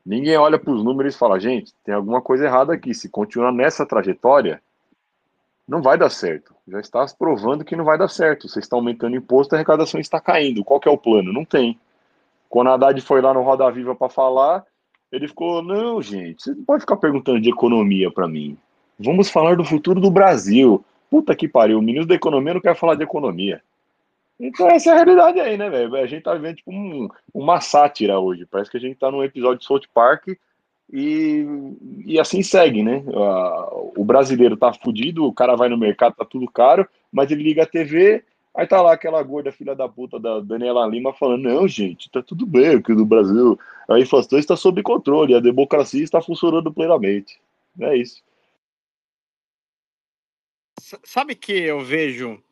Ninguém 0.05 0.37
olha 0.37 0.59
para 0.59 0.73
os 0.73 0.83
números 0.83 1.15
e 1.15 1.19
fala, 1.19 1.41
gente, 1.41 1.75
tem 1.83 1.95
alguma 1.95 2.21
coisa 2.21 2.45
errada 2.45 2.73
aqui. 2.73 2.95
Se 2.95 3.09
continuar 3.09 3.53
nessa 3.53 3.87
trajetória, 3.87 4.63
não 5.67 5.83
vai 5.83 5.97
dar 5.99 6.11
certo. 6.11 6.54
Já 6.67 6.81
está 6.81 7.05
provando 7.19 7.65
que 7.65 7.77
não 7.77 7.85
vai 7.85 7.99
dar 7.99 8.09
certo. 8.09 8.49
Você 8.49 8.59
está 8.59 8.77
aumentando 8.77 9.13
o 9.13 9.17
imposto, 9.17 9.55
a 9.55 9.59
arrecadação 9.59 10.01
está 10.01 10.21
caindo. 10.21 10.65
Qual 10.65 10.81
é 10.85 10.91
o 10.91 10.99
plano? 10.99 11.33
Não 11.33 11.45
tem. 11.45 11.79
Quando 12.49 12.69
a 12.69 12.75
Haddad 12.75 13.01
foi 13.01 13.21
lá 13.21 13.35
no 13.35 13.43
Roda 13.43 13.71
Viva 13.71 13.95
para 13.95 14.09
falar, 14.09 14.65
ele 15.13 15.29
ficou, 15.29 15.63
não, 15.63 16.01
gente, 16.01 16.43
você 16.43 16.55
não 16.55 16.65
pode 16.65 16.81
ficar 16.81 16.97
perguntando 16.97 17.41
de 17.41 17.51
economia 17.51 18.11
para 18.11 18.27
mim. 18.29 18.57
Vamos 18.99 19.29
falar 19.29 19.57
do 19.57 19.65
futuro 19.65 20.01
do 20.01 20.11
Brasil. 20.11 20.85
Puta 21.11 21.35
que 21.35 21.49
pariu, 21.49 21.79
o 21.79 21.83
ministro 21.83 22.09
da 22.09 22.15
Economia 22.15 22.55
não 22.55 22.61
quer 22.61 22.77
falar 22.77 22.95
de 22.95 23.03
economia. 23.03 23.63
Então 24.39 24.69
essa 24.69 24.91
é 24.91 24.93
a 24.93 24.97
realidade 24.97 25.41
aí, 25.41 25.57
né, 25.57 25.71
velho? 25.71 25.95
A 25.97 26.07
gente 26.07 26.25
tá 26.25 26.35
vendo 26.35 26.57
tipo 26.57 26.73
um, 26.73 27.09
uma 27.33 27.61
sátira 27.61 28.19
hoje. 28.19 28.47
Parece 28.47 28.71
que 28.71 28.77
a 28.77 28.81
gente 28.81 28.97
tá 28.97 29.11
num 29.11 29.23
episódio 29.23 29.59
de 29.59 29.65
South 29.65 29.83
Park 29.93 30.29
e, 30.93 31.45
e 32.05 32.21
assim 32.21 32.43
segue, 32.43 32.83
né? 32.83 33.03
O 33.97 34.05
brasileiro 34.05 34.57
tá 34.57 34.73
fudido, 34.73 35.25
o 35.25 35.33
cara 35.33 35.57
vai 35.57 35.69
no 35.69 35.79
mercado, 35.79 36.15
tá 36.15 36.25
tudo 36.25 36.51
caro, 36.51 36.87
mas 37.11 37.31
ele 37.31 37.43
liga 37.43 37.63
a 37.63 37.67
TV, 37.67 38.25
aí 38.55 38.67
tá 38.67 38.81
lá 38.81 38.93
aquela 38.93 39.23
gorda 39.23 39.53
filha 39.53 39.75
da 39.75 39.89
puta 39.89 40.19
da 40.19 40.41
Daniela 40.41 40.87
Lima 40.87 41.13
falando, 41.13 41.43
não, 41.43 41.67
gente, 41.67 42.11
tá 42.11 42.23
tudo 42.23 42.47
bem 42.47 42.77
aqui 42.77 42.93
no 42.93 43.07
Brasil, 43.07 43.59
a 43.89 43.99
inflação 43.99 44.39
está 44.39 44.57
sob 44.57 44.83
controle, 44.83 45.35
a 45.35 45.41
democracia 45.41 46.03
está 46.03 46.21
funcionando 46.21 46.73
plenamente. 46.73 47.41
É 47.81 47.97
isso. 47.97 48.23
Sabe 51.03 51.35
que 51.35 51.53
eu 51.53 51.81
vejo 51.81 52.43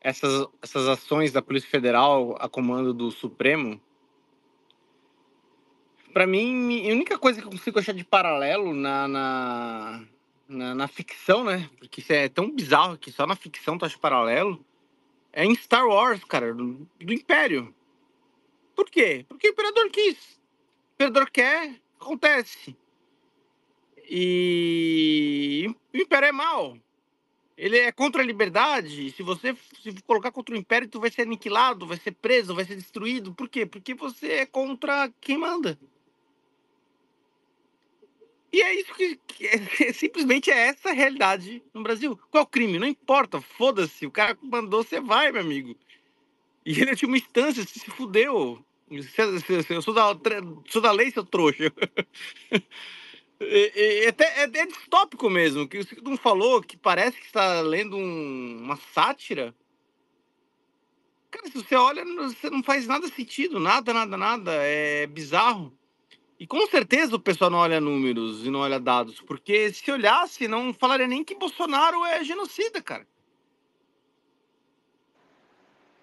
essas, 0.00 0.46
essas 0.60 0.88
ações 0.88 1.32
da 1.32 1.40
Polícia 1.40 1.70
Federal 1.70 2.36
a 2.40 2.48
comando 2.48 2.92
do 2.92 3.10
Supremo, 3.10 3.80
para 6.12 6.26
mim, 6.26 6.88
a 6.88 6.92
única 6.92 7.18
coisa 7.18 7.40
que 7.40 7.46
eu 7.46 7.50
consigo 7.50 7.78
achar 7.78 7.94
de 7.94 8.04
paralelo 8.04 8.74
na, 8.74 9.08
na, 9.08 10.04
na, 10.48 10.74
na, 10.74 10.88
ficção, 10.88 11.44
né? 11.44 11.68
Porque 11.78 12.00
isso 12.00 12.12
é 12.12 12.28
tão 12.28 12.50
bizarro 12.50 12.98
que 12.98 13.10
só 13.10 13.26
na 13.26 13.34
ficção 13.34 13.78
tu 13.78 13.84
acha 13.84 13.98
paralelo, 13.98 14.64
é 15.32 15.44
em 15.44 15.54
Star 15.54 15.86
Wars, 15.86 16.22
cara, 16.24 16.54
do, 16.54 16.86
do 17.00 17.12
Império. 17.12 17.74
Por 18.74 18.90
quê? 18.90 19.24
Porque 19.28 19.48
o 19.48 19.52
imperador 19.52 19.90
quis. 19.90 20.40
O 20.90 20.94
imperador 20.94 21.30
quer, 21.30 21.80
acontece. 22.00 22.76
E 24.08 25.74
o 25.92 25.96
império 25.96 26.28
é 26.28 26.32
mal. 26.32 26.76
Ele 27.56 27.78
é 27.78 27.92
contra 27.92 28.22
a 28.22 28.26
liberdade. 28.26 29.10
Se 29.12 29.22
você 29.22 29.56
se 29.82 29.94
colocar 30.06 30.32
contra 30.32 30.54
o 30.54 30.58
império, 30.58 30.88
tu 30.88 31.00
vai 31.00 31.10
ser 31.10 31.22
aniquilado, 31.22 31.86
vai 31.86 31.96
ser 31.96 32.12
preso, 32.12 32.54
vai 32.54 32.64
ser 32.64 32.76
destruído. 32.76 33.32
Por 33.34 33.48
quê? 33.48 33.64
Porque 33.64 33.94
você 33.94 34.32
é 34.32 34.46
contra 34.46 35.10
quem 35.20 35.38
manda. 35.38 35.78
E 38.52 38.60
é 38.60 38.74
isso 38.74 38.94
que, 38.94 39.16
que 39.26 39.46
é, 39.84 39.92
simplesmente 39.92 40.50
é 40.50 40.68
essa 40.68 40.90
a 40.90 40.92
realidade 40.92 41.62
no 41.72 41.82
Brasil. 41.82 42.18
Qual 42.30 42.44
é 42.44 42.46
crime? 42.46 42.78
Não 42.78 42.86
importa, 42.86 43.40
foda-se. 43.40 44.06
O 44.06 44.10
cara 44.10 44.36
mandou, 44.42 44.82
você 44.82 45.00
vai, 45.00 45.32
meu 45.32 45.40
amigo. 45.40 45.74
E 46.64 46.80
ele 46.80 46.94
tinha 46.94 47.08
uma 47.08 47.16
instância, 47.16 47.64
se 47.64 47.90
fudeu. 47.90 48.64
Eu 48.90 49.82
sou 49.82 49.94
da, 49.94 50.14
sou 50.68 50.82
da 50.82 50.92
lei, 50.92 51.10
seu 51.10 51.24
trouxa. 51.24 51.72
É, 53.40 54.04
é, 54.04 54.08
até, 54.08 54.24
é, 54.42 54.44
é 54.44 54.66
distópico 54.66 55.30
mesmo, 55.30 55.66
que 55.66 55.82
você 55.82 55.96
não 56.02 56.16
falou 56.16 56.62
que 56.62 56.76
parece 56.76 57.18
que 57.18 57.26
está 57.26 57.62
lendo 57.62 57.96
um, 57.96 58.58
uma 58.60 58.76
sátira. 58.76 59.54
Cara, 61.30 61.46
se 61.46 61.54
você 61.54 61.74
olha, 61.74 62.04
você 62.04 62.50
não 62.50 62.62
faz 62.62 62.86
nada 62.86 63.08
sentido, 63.08 63.58
nada, 63.58 63.94
nada, 63.94 64.16
nada. 64.18 64.52
É 64.52 65.06
bizarro. 65.06 65.76
E 66.38 66.46
com 66.46 66.66
certeza 66.66 67.14
o 67.14 67.20
pessoal 67.20 67.50
não 67.50 67.58
olha 67.58 67.80
números 67.80 68.44
e 68.44 68.50
não 68.50 68.60
olha 68.60 68.80
dados, 68.80 69.20
porque 69.20 69.72
se 69.72 69.90
olhasse, 69.90 70.48
não 70.48 70.74
falaria 70.74 71.06
nem 71.06 71.22
que 71.22 71.34
Bolsonaro 71.34 72.04
é 72.04 72.24
genocida, 72.24 72.82
cara. 72.82 73.06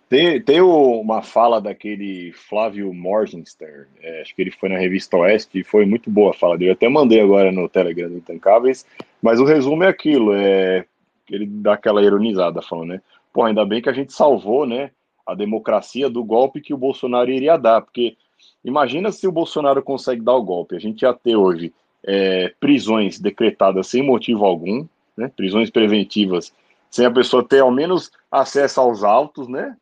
Tem, 0.10 0.42
tem 0.42 0.60
uma 0.60 1.22
fala 1.22 1.62
daquele 1.62 2.32
Flávio 2.32 2.92
Morgenstern, 2.92 3.86
é, 4.02 4.22
acho 4.22 4.34
que 4.34 4.42
ele 4.42 4.50
foi 4.50 4.68
na 4.68 4.78
revista 4.78 5.16
Oeste, 5.18 5.60
e 5.60 5.64
foi 5.64 5.86
muito 5.86 6.10
boa 6.10 6.32
a 6.32 6.34
fala 6.34 6.58
dele. 6.58 6.72
Eu 6.72 6.74
até 6.74 6.90
mandei 6.90 7.22
agora 7.22 7.52
no 7.52 7.70
Telegram 7.70 8.10
do 8.10 8.18
Intancáveis, 8.18 8.88
mas 9.22 9.40
o 9.40 9.46
resumo 9.46 9.84
é 9.84 9.88
aquilo, 9.88 10.34
é, 10.34 10.84
ele 11.30 11.46
dá 11.46 11.74
aquela 11.74 12.04
ironizada 12.04 12.60
falando, 12.60 12.90
né? 12.90 13.02
Pô, 13.32 13.44
ainda 13.44 13.64
bem 13.64 13.84
que 13.84 13.90
a 13.90 13.94
gente 13.94 14.12
salvou, 14.12 14.66
né, 14.66 14.90
a 15.28 15.36
democracia 15.36 16.10
do 16.10 16.24
golpe 16.24 16.60
que 16.60 16.74
o 16.74 16.78
Bolsonaro 16.78 17.30
iria 17.30 17.56
dar, 17.56 17.82
porque 17.82 18.18
Imagina 18.64 19.12
se 19.12 19.28
o 19.28 19.32
Bolsonaro 19.32 19.82
consegue 19.82 20.22
dar 20.22 20.36
o 20.36 20.44
golpe. 20.44 20.76
A 20.76 20.80
gente 20.80 21.02
ia 21.02 21.14
ter 21.14 21.36
hoje 21.36 21.74
é, 22.04 22.54
prisões 22.60 23.20
decretadas 23.20 23.88
sem 23.88 24.04
motivo 24.04 24.46
algum, 24.46 24.86
né? 25.16 25.32
prisões 25.36 25.70
preventivas, 25.70 26.54
sem 26.90 27.06
a 27.06 27.12
pessoa 27.12 27.44
ter 27.44 27.60
ao 27.60 27.72
menos 27.72 28.12
acesso 28.32 28.80
aos 28.80 29.04
autos, 29.04 29.48
né? 29.48 29.76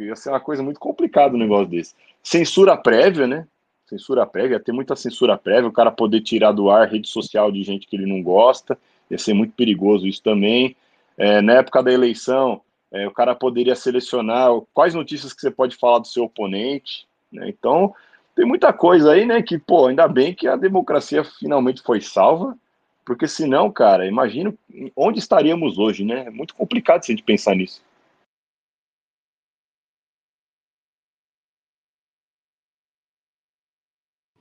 Ia 0.00 0.16
ser 0.16 0.30
uma 0.30 0.40
coisa 0.40 0.62
muito 0.62 0.80
complicada 0.80 1.34
um 1.34 1.38
negócio 1.38 1.66
desse. 1.66 1.94
Censura 2.22 2.76
prévia, 2.76 3.26
né? 3.26 3.46
Censura 3.86 4.26
prévia, 4.26 4.54
ia 4.54 4.60
ter 4.60 4.72
muita 4.72 4.96
censura 4.96 5.36
prévia, 5.36 5.68
o 5.68 5.72
cara 5.72 5.92
poder 5.92 6.20
tirar 6.20 6.52
do 6.52 6.70
ar 6.70 6.88
rede 6.88 7.08
social 7.08 7.52
de 7.52 7.62
gente 7.62 7.86
que 7.86 7.94
ele 7.94 8.06
não 8.06 8.22
gosta, 8.22 8.78
ia 9.10 9.18
ser 9.18 9.34
muito 9.34 9.52
perigoso 9.54 10.06
isso 10.06 10.22
também. 10.22 10.74
É, 11.16 11.40
na 11.42 11.54
época 11.54 11.82
da 11.82 11.92
eleição, 11.92 12.60
é, 12.90 13.06
o 13.06 13.10
cara 13.10 13.34
poderia 13.34 13.76
selecionar 13.76 14.50
quais 14.72 14.94
notícias 14.94 15.32
que 15.32 15.40
você 15.40 15.50
pode 15.50 15.76
falar 15.76 15.98
do 15.98 16.08
seu 16.08 16.24
oponente, 16.24 17.06
né? 17.34 17.48
Então, 17.48 17.94
tem 18.34 18.44
muita 18.44 18.72
coisa 18.72 19.12
aí, 19.12 19.24
né? 19.26 19.42
Que, 19.42 19.58
pô, 19.58 19.86
ainda 19.86 20.08
bem 20.08 20.34
que 20.34 20.48
a 20.48 20.56
democracia 20.56 21.24
finalmente 21.24 21.82
foi 21.82 22.00
salva, 22.00 22.56
porque 23.04 23.28
senão, 23.28 23.70
cara, 23.70 24.06
imagino 24.06 24.56
onde 24.96 25.18
estaríamos 25.18 25.78
hoje, 25.78 26.04
né? 26.04 26.26
É 26.26 26.30
muito 26.30 26.54
complicado 26.54 27.04
se 27.04 27.12
a 27.12 27.14
gente 27.14 27.24
pensar 27.24 27.54
nisso. 27.54 27.82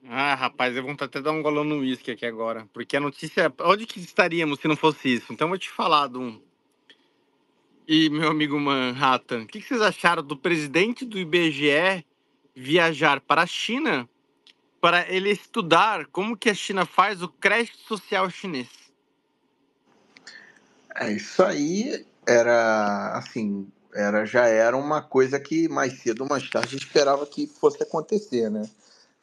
Ah, 0.05 0.35
rapaz, 0.35 0.75
eu 0.75 0.83
vou 0.83 0.91
até 0.99 1.21
dar 1.21 1.31
um 1.31 1.41
golão 1.41 1.63
no 1.63 1.79
uísque 1.79 2.11
aqui 2.11 2.25
agora. 2.25 2.67
Porque 2.73 2.97
a 2.97 2.99
notícia. 2.99 3.51
Onde 3.61 3.85
que 3.85 3.99
estaríamos 3.99 4.59
se 4.59 4.67
não 4.67 4.75
fosse 4.75 5.15
isso? 5.15 5.33
Então 5.33 5.45
eu 5.45 5.49
vou 5.49 5.57
te 5.57 5.69
falar 5.69 6.07
de 6.07 6.17
um. 6.17 6.41
E 7.87 8.09
meu 8.09 8.29
amigo 8.29 8.59
Manhattan, 8.59 9.41
o 9.41 9.47
que, 9.47 9.59
que 9.59 9.67
vocês 9.67 9.81
acharam 9.81 10.23
do 10.23 10.37
presidente 10.37 11.05
do 11.05 11.19
IBGE 11.19 12.05
viajar 12.55 13.21
para 13.21 13.43
a 13.43 13.47
China 13.47 14.07
para 14.81 15.09
ele 15.09 15.29
estudar 15.31 16.07
como 16.07 16.35
que 16.35 16.49
a 16.49 16.53
China 16.53 16.85
faz 16.85 17.21
o 17.21 17.29
crédito 17.29 17.77
social 17.87 18.29
chinês. 18.29 18.67
É, 20.95 21.11
isso 21.11 21.41
aí 21.41 22.05
era 22.27 23.17
assim, 23.17 23.67
era 23.93 24.25
já 24.25 24.47
era 24.47 24.75
uma 24.75 25.01
coisa 25.01 25.39
que 25.39 25.67
mais 25.69 26.01
cedo 26.01 26.21
ou 26.23 26.29
mais 26.29 26.49
tarde 26.49 26.75
esperava 26.75 27.25
que 27.25 27.47
fosse 27.47 27.81
acontecer, 27.81 28.49
né? 28.49 28.69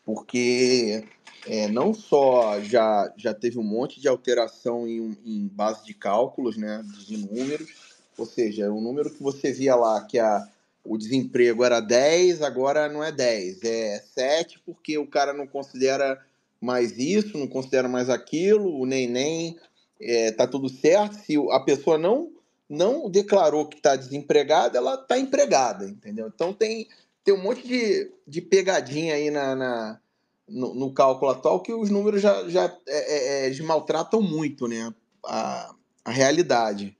Porque 0.05 1.05
é, 1.47 1.69
não 1.69 1.95
só 1.95 2.61
já, 2.61 3.12
já 3.16 3.33
teve 3.33 3.59
um 3.59 3.62
monte 3.62 4.01
de 4.01 4.09
alteração 4.09 4.87
em, 4.87 5.16
em 5.25 5.47
base 5.49 5.85
de 5.85 5.95
cálculos, 5.95 6.57
né, 6.57 6.83
de 7.07 7.16
números, 7.16 7.71
ou 8.16 8.27
seja, 8.27 8.71
o 8.71 8.81
número 8.81 9.11
que 9.11 9.23
você 9.23 9.53
via 9.53 9.75
lá 9.75 10.05
que 10.05 10.19
a 10.19 10.47
o 10.90 10.98
desemprego 10.98 11.62
era 11.62 11.79
10, 11.79 12.42
agora 12.42 12.88
não 12.88 13.03
é 13.05 13.12
10, 13.12 13.62
é 13.62 14.00
7, 14.12 14.61
porque 14.66 14.98
o 14.98 15.07
cara 15.07 15.33
não 15.33 15.46
considera 15.46 16.20
mais 16.61 16.98
isso, 16.98 17.38
não 17.38 17.46
considera 17.46 17.88
mais 17.88 18.11
aquilo, 18.11 18.76
o 18.76 18.85
nem 18.85 19.57
é, 20.00 20.33
tá 20.33 20.48
tudo 20.48 20.68
certo. 20.68 21.14
Se 21.14 21.37
a 21.53 21.61
pessoa 21.61 21.96
não 21.96 22.33
não 22.68 23.09
declarou 23.09 23.66
que 23.66 23.76
está 23.76 23.94
desempregada, 23.94 24.79
ela 24.79 24.94
está 24.94 25.16
empregada, 25.16 25.88
entendeu? 25.88 26.26
Então 26.26 26.53
tem, 26.53 26.88
tem 27.22 27.35
um 27.35 27.42
monte 27.42 27.66
de, 27.66 28.11
de 28.26 28.40
pegadinha 28.40 29.14
aí 29.14 29.31
na, 29.31 29.55
na 29.55 30.00
no, 30.48 30.74
no, 30.74 30.92
cálculo 30.92 31.31
atual 31.31 31.62
que 31.62 31.72
os 31.72 31.88
números 31.88 32.20
já, 32.20 32.48
já 32.48 32.64
é, 32.88 33.46
é, 33.46 33.50
é 33.53 33.62
maltratam 33.62 34.20
muito 34.20 34.66
né, 34.66 34.92
a, 35.24 35.72
a 36.05 36.11
realidade. 36.11 36.96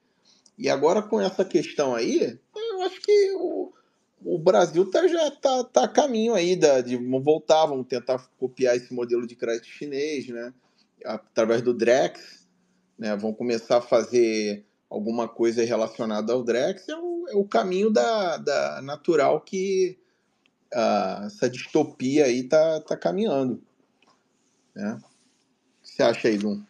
E 0.57 0.69
agora 0.69 1.03
com 1.03 1.21
essa 1.21 1.45
questão 1.45 1.95
aí, 1.95 2.39
eu 2.55 2.83
acho 2.83 3.01
que 3.01 3.33
o, 3.33 3.73
o 4.25 4.39
Brasil 4.39 4.89
tá, 4.91 5.07
já 5.07 5.31
tá, 5.31 5.65
tá 5.65 5.85
a 5.85 5.89
caminho 5.89 6.35
aí 6.35 6.57
da, 6.57 6.81
de 6.81 6.97
voltar, 6.97 7.67
vamos 7.67 7.87
tentar 7.87 8.19
copiar 8.39 8.77
esse 8.77 8.93
modelo 8.93 9.27
de 9.27 9.35
crédito 9.35 9.67
chinês, 9.67 10.29
né? 10.29 10.53
Através 11.05 11.63
do 11.63 11.73
Drex, 11.73 12.47
né? 12.99 13.17
Vão 13.17 13.33
começar 13.33 13.79
a 13.79 13.83
fazer 13.83 14.65
alguma 14.91 15.29
coisa 15.29 15.65
relacionada 15.65 16.33
ao 16.33 16.43
Drex, 16.43 16.89
é 16.89 16.97
o, 16.97 17.29
é 17.29 17.37
o 17.37 17.45
caminho 17.45 17.91
da, 17.91 18.37
da 18.37 18.83
natural 18.83 19.41
que 19.41 19.97
uh, 20.75 21.27
essa 21.27 21.49
distopia 21.49 22.25
aí 22.25 22.43
tá, 22.43 22.81
tá 22.81 22.97
caminhando. 22.97 23.63
Né? 24.75 24.99
O 25.01 25.83
que 25.83 25.89
você 25.89 26.03
acha 26.03 26.29
aí, 26.29 26.37
Dum? 26.37 26.63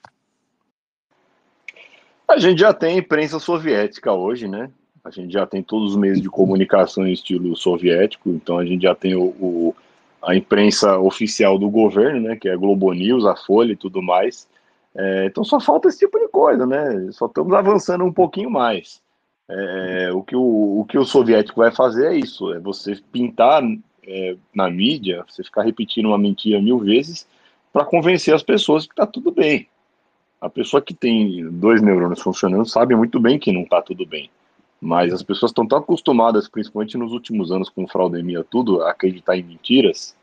A 2.28 2.38
gente 2.38 2.60
já 2.60 2.72
tem 2.72 2.98
imprensa 2.98 3.40
soviética 3.40 4.12
hoje, 4.12 4.46
né? 4.46 4.70
A 5.02 5.10
gente 5.10 5.32
já 5.32 5.46
tem 5.46 5.62
todos 5.62 5.92
os 5.92 5.96
meios 5.96 6.20
de 6.20 6.28
comunicação 6.28 7.06
em 7.06 7.12
estilo 7.12 7.56
soviético, 7.56 8.30
então 8.30 8.58
a 8.58 8.64
gente 8.64 8.82
já 8.82 8.94
tem 8.94 9.14
o, 9.14 9.24
o, 9.24 9.74
a 10.22 10.34
imprensa 10.34 10.98
oficial 10.98 11.58
do 11.58 11.70
governo, 11.70 12.20
né, 12.20 12.36
que 12.36 12.48
é 12.48 12.52
a 12.52 12.56
Globo 12.56 12.92
News, 12.92 13.24
a 13.24 13.34
Folha 13.34 13.72
e 13.72 13.76
tudo 13.76 14.02
mais. 14.02 14.46
É, 14.94 15.26
então 15.26 15.44
só 15.44 15.60
falta 15.60 15.88
esse 15.88 16.00
tipo 16.00 16.18
de 16.18 16.28
coisa, 16.28 16.66
né? 16.66 17.08
Só 17.12 17.26
estamos 17.26 17.52
avançando 17.52 18.04
um 18.04 18.12
pouquinho 18.12 18.50
mais. 18.50 19.00
É, 19.48 20.10
o, 20.12 20.22
que 20.22 20.36
o, 20.36 20.80
o 20.80 20.84
que 20.84 20.98
o 20.98 21.04
soviético 21.04 21.60
vai 21.60 21.72
fazer 21.72 22.12
é 22.12 22.16
isso: 22.16 22.52
é 22.52 22.58
você 22.58 22.96
pintar 23.12 23.62
é, 24.06 24.36
na 24.54 24.68
mídia, 24.68 25.24
você 25.28 25.42
ficar 25.44 25.62
repetindo 25.62 26.06
uma 26.06 26.18
mentira 26.18 26.60
mil 26.60 26.78
vezes 26.78 27.26
para 27.72 27.84
convencer 27.84 28.34
as 28.34 28.42
pessoas 28.42 28.86
que 28.86 28.92
está 28.92 29.06
tudo 29.06 29.30
bem. 29.30 29.68
A 30.40 30.48
pessoa 30.48 30.80
que 30.80 30.94
tem 30.94 31.48
dois 31.50 31.82
neurônios 31.82 32.22
funcionando 32.22 32.66
sabe 32.66 32.96
muito 32.96 33.20
bem 33.20 33.38
que 33.38 33.52
não 33.52 33.62
está 33.62 33.80
tudo 33.80 34.06
bem. 34.06 34.30
Mas 34.80 35.12
as 35.12 35.22
pessoas 35.22 35.50
estão 35.50 35.66
tão 35.66 35.78
acostumadas, 35.78 36.48
principalmente 36.48 36.96
nos 36.96 37.12
últimos 37.12 37.52
anos 37.52 37.68
com 37.68 37.86
fraudemia, 37.86 38.44
tudo, 38.48 38.82
a 38.82 38.90
acreditar 38.90 39.36
em 39.36 39.42
mentiras, 39.42 40.16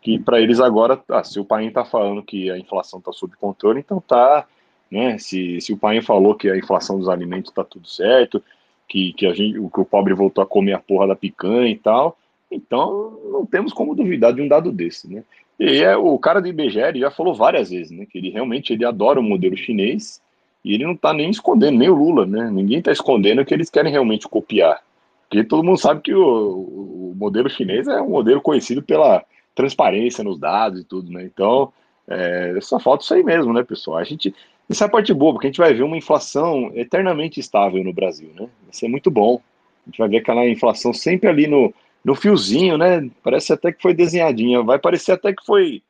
que 0.00 0.18
para 0.18 0.40
eles 0.40 0.60
agora, 0.60 1.02
ah, 1.08 1.24
se 1.24 1.40
o 1.40 1.44
pai 1.44 1.66
está 1.66 1.84
falando 1.84 2.22
que 2.22 2.50
a 2.50 2.58
inflação 2.58 2.98
está 2.98 3.12
sob 3.12 3.34
controle, 3.36 3.80
então 3.80 4.00
tá, 4.00 4.46
né? 4.90 5.18
Se, 5.18 5.60
se 5.60 5.72
o 5.72 5.76
pai 5.76 6.00
falou 6.00 6.34
que 6.34 6.48
a 6.48 6.56
inflação 6.56 6.98
dos 6.98 7.08
alimentos 7.08 7.50
está 7.50 7.64
tudo 7.64 7.88
certo, 7.88 8.42
que, 8.88 9.12
que, 9.14 9.26
a 9.26 9.32
gente, 9.32 9.54
que 9.54 9.80
o 9.80 9.84
pobre 9.84 10.12
voltou 10.12 10.42
a 10.42 10.46
comer 10.46 10.74
a 10.74 10.78
porra 10.78 11.06
da 11.08 11.16
picanha 11.16 11.68
e 11.68 11.78
tal, 11.78 12.18
então 12.50 13.18
não 13.30 13.46
temos 13.46 13.72
como 13.72 13.94
duvidar 13.94 14.32
de 14.32 14.42
um 14.42 14.48
dado 14.48 14.70
desse, 14.70 15.12
né? 15.12 15.24
E 15.58 15.82
é, 15.82 15.96
o 15.96 16.18
cara 16.18 16.40
do 16.40 16.48
IBGE 16.48 16.98
já 16.98 17.10
falou 17.10 17.34
várias 17.34 17.70
vezes, 17.70 17.90
né? 17.90 18.04
Que 18.04 18.18
ele 18.18 18.30
realmente 18.30 18.72
ele 18.72 18.84
adora 18.84 19.18
o 19.18 19.22
modelo 19.22 19.56
chinês 19.56 20.20
e 20.64 20.74
ele 20.74 20.84
não 20.84 20.92
está 20.92 21.12
nem 21.12 21.30
escondendo, 21.30 21.78
nem 21.78 21.88
o 21.88 21.94
Lula, 21.94 22.24
né? 22.26 22.50
Ninguém 22.50 22.78
está 22.78 22.92
escondendo 22.92 23.44
que 23.44 23.52
eles 23.52 23.68
querem 23.68 23.90
realmente 23.90 24.28
copiar. 24.28 24.80
Porque 25.28 25.44
todo 25.44 25.64
mundo 25.64 25.78
sabe 25.78 26.02
que 26.02 26.14
o, 26.14 26.22
o, 26.22 27.14
modelo 27.16 27.48
chinês 27.48 27.88
é 27.88 28.00
um 28.00 28.10
modelo 28.10 28.40
conhecido 28.40 28.82
pela 28.82 29.24
transparência 29.54 30.22
nos 30.22 30.38
dados 30.38 30.80
e 30.80 30.84
tudo, 30.84 31.10
né? 31.10 31.24
Então, 31.24 31.72
é, 32.06 32.56
só 32.60 32.78
falta 32.78 33.04
isso 33.04 33.14
aí 33.14 33.24
mesmo, 33.24 33.52
né, 33.52 33.62
pessoal? 33.62 33.98
A 33.98 34.04
gente. 34.04 34.34
Isso 34.68 34.82
é 34.82 34.86
a 34.86 34.90
parte 34.90 35.12
boa, 35.12 35.32
porque 35.32 35.48
a 35.48 35.50
gente 35.50 35.58
vai 35.58 35.74
ver 35.74 35.82
uma 35.82 35.96
inflação 35.96 36.70
eternamente 36.74 37.40
estável 37.40 37.82
no 37.82 37.92
Brasil, 37.92 38.28
né? 38.28 38.48
Vai 38.62 38.72
ser 38.72 38.88
muito 38.88 39.10
bom. 39.10 39.40
A 39.84 39.90
gente 39.90 39.98
vai 39.98 40.08
ver 40.08 40.18
aquela 40.18 40.48
inflação 40.48 40.92
sempre 40.92 41.28
ali 41.28 41.46
no 41.46 41.74
no 42.04 42.14
fiozinho, 42.14 42.76
né? 42.76 43.08
Parece 43.22 43.52
até 43.52 43.72
que 43.72 43.80
foi 43.80 43.94
desenhadinha. 43.94 44.62
Vai 44.62 44.78
parecer 44.78 45.12
até 45.12 45.32
que 45.32 45.44
foi 45.44 45.82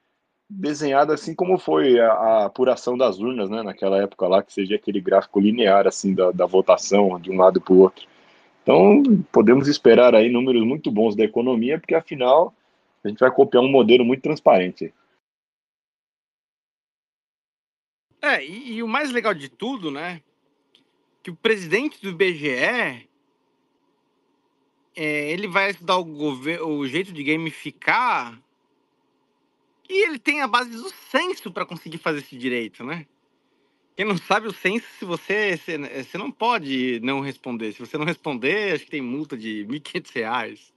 desenhada 0.55 1.15
assim 1.15 1.35
como 1.35 1.59
foi 1.59 1.99
a, 1.99 2.12
a, 2.12 2.45
apuração 2.47 2.97
das 2.97 3.19
urnas, 3.19 3.49
né? 3.49 3.62
Naquela 3.62 4.03
época 4.03 4.29
lá, 4.29 4.43
que 4.43 4.53
seja 4.53 4.77
aquele 4.77 5.01
gráfico 5.01 5.41
linear 5.41 5.87
assim 5.87 6.15
da, 6.15 6.31
da 6.31 6.47
votação 6.47 7.19
de 7.21 7.31
um 7.31 7.37
lado 7.37 7.61
para 7.61 7.73
o 7.73 7.79
outro. 7.79 8.07
Então, 8.62 9.03
podemos 9.33 9.67
esperar 9.67 10.15
aí 10.15 10.31
números 10.31 10.62
muito 10.65 10.91
bons 10.91 11.17
da 11.17 11.25
economia, 11.25 11.79
porque 11.79 11.95
afinal 11.95 12.55
a 13.03 13.09
gente 13.09 13.19
vai 13.19 13.31
copiar 13.31 13.62
um 13.62 13.71
modelo 13.71 14.05
muito 14.05 14.23
transparente. 14.23 14.93
É, 18.21 18.45
e, 18.45 18.75
e 18.75 18.83
o 18.83 18.88
mais 18.88 19.11
legal 19.11 19.35
de 19.35 19.49
tudo, 19.49 19.91
né? 19.91 20.23
Que 21.23 21.31
o 21.31 21.37
presidente 21.37 22.01
do 22.01 22.11
IBGE 22.11 23.09
é, 24.95 25.31
ele 25.31 25.49
vai 25.49 25.71
estudar 25.71 25.99
o, 25.99 26.05
o 26.05 26.87
jeito 26.87 27.12
de 27.12 27.25
gamificar 27.25 28.38
e 29.88 30.05
ele 30.05 30.18
tem 30.18 30.40
a 30.40 30.47
base 30.47 30.71
do 30.71 30.90
senso 31.11 31.51
para 31.51 31.66
conseguir 31.66 31.99
fazer 31.99 32.21
esse 32.21 32.37
direito, 32.37 32.85
né? 32.85 33.07
Quem 33.97 34.07
não 34.07 34.16
sabe 34.16 34.49
o 34.49 34.53
senso, 34.53 34.87
se 34.99 35.05
você, 35.05 35.57
você, 35.57 36.16
não 36.16 36.31
pode 36.31 36.99
não 37.03 37.21
responder. 37.21 37.73
Se 37.73 37.81
você 37.81 37.99
não 37.99 38.07
responder, 38.07 38.75
acho 38.75 38.85
que 38.85 38.90
tem 38.90 39.03
multa 39.03 39.37
de 39.37 39.62
R$ 39.64 39.81
1.500. 39.81 40.73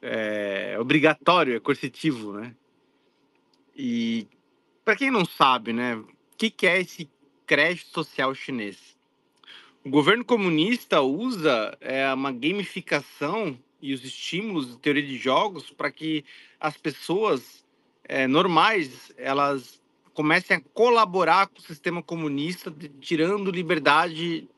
É 0.00 0.76
obrigatório, 0.80 1.56
é 1.56 1.60
coercitivo, 1.60 2.32
né? 2.32 2.54
E 3.76 4.26
para 4.84 4.96
quem 4.96 5.10
não 5.10 5.24
sabe, 5.24 5.72
né, 5.72 5.96
o 5.96 6.08
que, 6.36 6.50
que 6.50 6.66
é 6.66 6.80
esse 6.80 7.10
crédito 7.46 7.90
social 7.92 8.34
chinês? 8.34 8.96
O 9.84 9.90
governo 9.90 10.24
comunista 10.24 11.00
usa 11.02 11.76
é, 11.80 12.12
uma 12.12 12.32
gamificação 12.32 13.58
e 13.80 13.92
os 13.92 14.04
estímulos 14.04 14.68
de 14.72 14.78
teoria 14.78 15.06
de 15.06 15.16
jogos 15.16 15.70
para 15.70 15.92
que 15.92 16.24
as 16.58 16.76
pessoas 16.76 17.64
é, 18.08 18.26
normais 18.26 19.12
elas 19.18 19.78
comecem 20.14 20.56
a 20.56 20.60
colaborar 20.74 21.46
com 21.46 21.58
o 21.58 21.62
sistema 21.62 22.02
comunista, 22.02 22.74
tirando 23.00 23.52
liberdade 23.52 24.48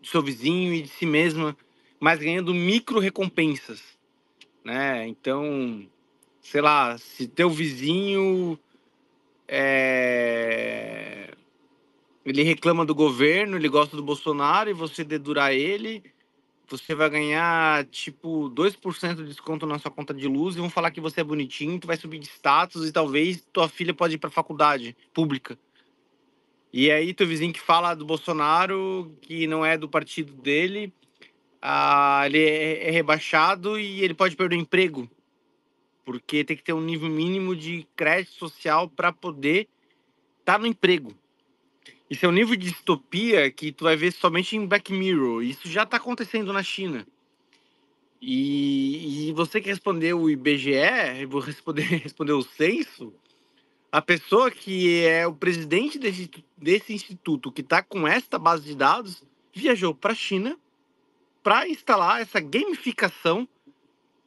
do 0.00 0.06
seu 0.06 0.22
vizinho 0.22 0.72
e 0.72 0.82
de 0.82 0.88
si 0.88 1.04
mesma, 1.04 1.56
mas 2.00 2.20
ganhando 2.20 2.54
micro 2.54 2.98
recompensas, 2.98 3.82
né? 4.64 5.06
Então, 5.06 5.86
sei 6.40 6.60
lá, 6.60 6.96
se 6.96 7.26
teu 7.26 7.50
vizinho 7.50 8.58
é, 9.46 11.34
ele 12.24 12.42
reclama 12.42 12.86
do 12.86 12.94
governo, 12.94 13.56
ele 13.56 13.68
gosta 13.68 13.96
do 13.96 14.02
Bolsonaro 14.02 14.70
e 14.70 14.74
você 14.74 15.04
dedurar 15.04 15.52
ele, 15.52 16.02
você 16.68 16.94
vai 16.94 17.10
ganhar 17.10 17.84
tipo 17.86 18.50
2% 18.50 19.16
de 19.16 19.24
desconto 19.24 19.66
na 19.66 19.78
sua 19.78 19.90
conta 19.90 20.14
de 20.14 20.26
luz 20.26 20.56
e 20.56 20.60
vão 20.60 20.70
falar 20.70 20.90
que 20.90 21.00
você 21.00 21.20
é 21.20 21.24
bonitinho, 21.24 21.78
tu 21.78 21.86
vai 21.86 21.96
subir 21.96 22.18
de 22.18 22.26
status 22.26 22.88
e 22.88 22.92
talvez 22.92 23.46
tua 23.52 23.68
filha 23.68 23.92
pode 23.92 24.14
ir 24.14 24.18
para 24.18 24.30
faculdade 24.30 24.96
pública. 25.12 25.58
E 26.72 26.90
aí 26.90 27.12
teu 27.12 27.26
vizinho 27.26 27.52
que 27.52 27.60
fala 27.60 27.94
do 27.94 28.04
Bolsonaro, 28.04 29.14
que 29.20 29.46
não 29.46 29.64
é 29.64 29.76
do 29.76 29.88
partido 29.88 30.32
dele, 30.32 30.92
ah, 31.60 32.22
ele 32.24 32.38
é, 32.38 32.88
é 32.88 32.90
rebaixado 32.90 33.78
e 33.78 34.02
ele 34.02 34.14
pode 34.14 34.34
perder 34.34 34.56
o 34.56 34.60
emprego. 34.60 35.08
Porque 36.04 36.42
tem 36.42 36.56
que 36.56 36.64
ter 36.64 36.72
um 36.72 36.80
nível 36.80 37.08
mínimo 37.08 37.54
de 37.54 37.86
crédito 37.94 38.34
social 38.34 38.88
para 38.88 39.12
poder 39.12 39.68
estar 40.40 40.54
tá 40.54 40.58
no 40.58 40.66
emprego. 40.66 41.14
Isso 42.12 42.26
é 42.26 42.28
um 42.28 42.32
nível 42.32 42.54
de 42.54 42.70
distopia 42.70 43.50
que 43.50 43.72
tu 43.72 43.84
vai 43.84 43.96
ver 43.96 44.12
somente 44.12 44.54
em 44.54 44.66
Black 44.66 44.92
Mirror. 44.92 45.42
Isso 45.42 45.66
já 45.66 45.84
está 45.84 45.96
acontecendo 45.96 46.52
na 46.52 46.62
China. 46.62 47.06
E, 48.20 49.30
e, 49.30 49.32
você 49.32 49.62
que 49.62 49.70
respondeu 49.70 50.20
o 50.20 50.28
IBGE, 50.28 51.24
vou 51.26 51.40
responder, 51.40 51.84
responder 52.04 52.32
o 52.32 52.42
censo, 52.42 53.14
a 53.90 54.02
pessoa 54.02 54.50
que 54.50 55.02
é 55.06 55.26
o 55.26 55.32
presidente 55.32 55.98
desse, 55.98 56.30
desse 56.54 56.92
instituto, 56.92 57.50
que 57.50 57.62
está 57.62 57.82
com 57.82 58.06
esta 58.06 58.38
base 58.38 58.64
de 58.64 58.74
dados, 58.74 59.24
viajou 59.50 59.94
para 59.94 60.12
a 60.12 60.14
China 60.14 60.58
para 61.42 61.66
instalar 61.66 62.20
essa 62.20 62.40
gamificação 62.40 63.48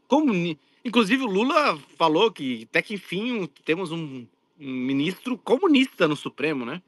comunista. 0.07 0.59
Inclusive, 0.83 1.21
o 1.21 1.29
Lula 1.29 1.77
falou 1.99 2.31
que 2.31 2.63
até 2.63 2.81
que 2.81 2.95
enfim 2.95 3.47
temos 3.63 3.91
um, 3.91 4.25
um 4.59 4.71
ministro 4.71 5.37
comunista 5.37 6.07
no 6.07 6.15
Supremo, 6.15 6.65
né? 6.65 6.81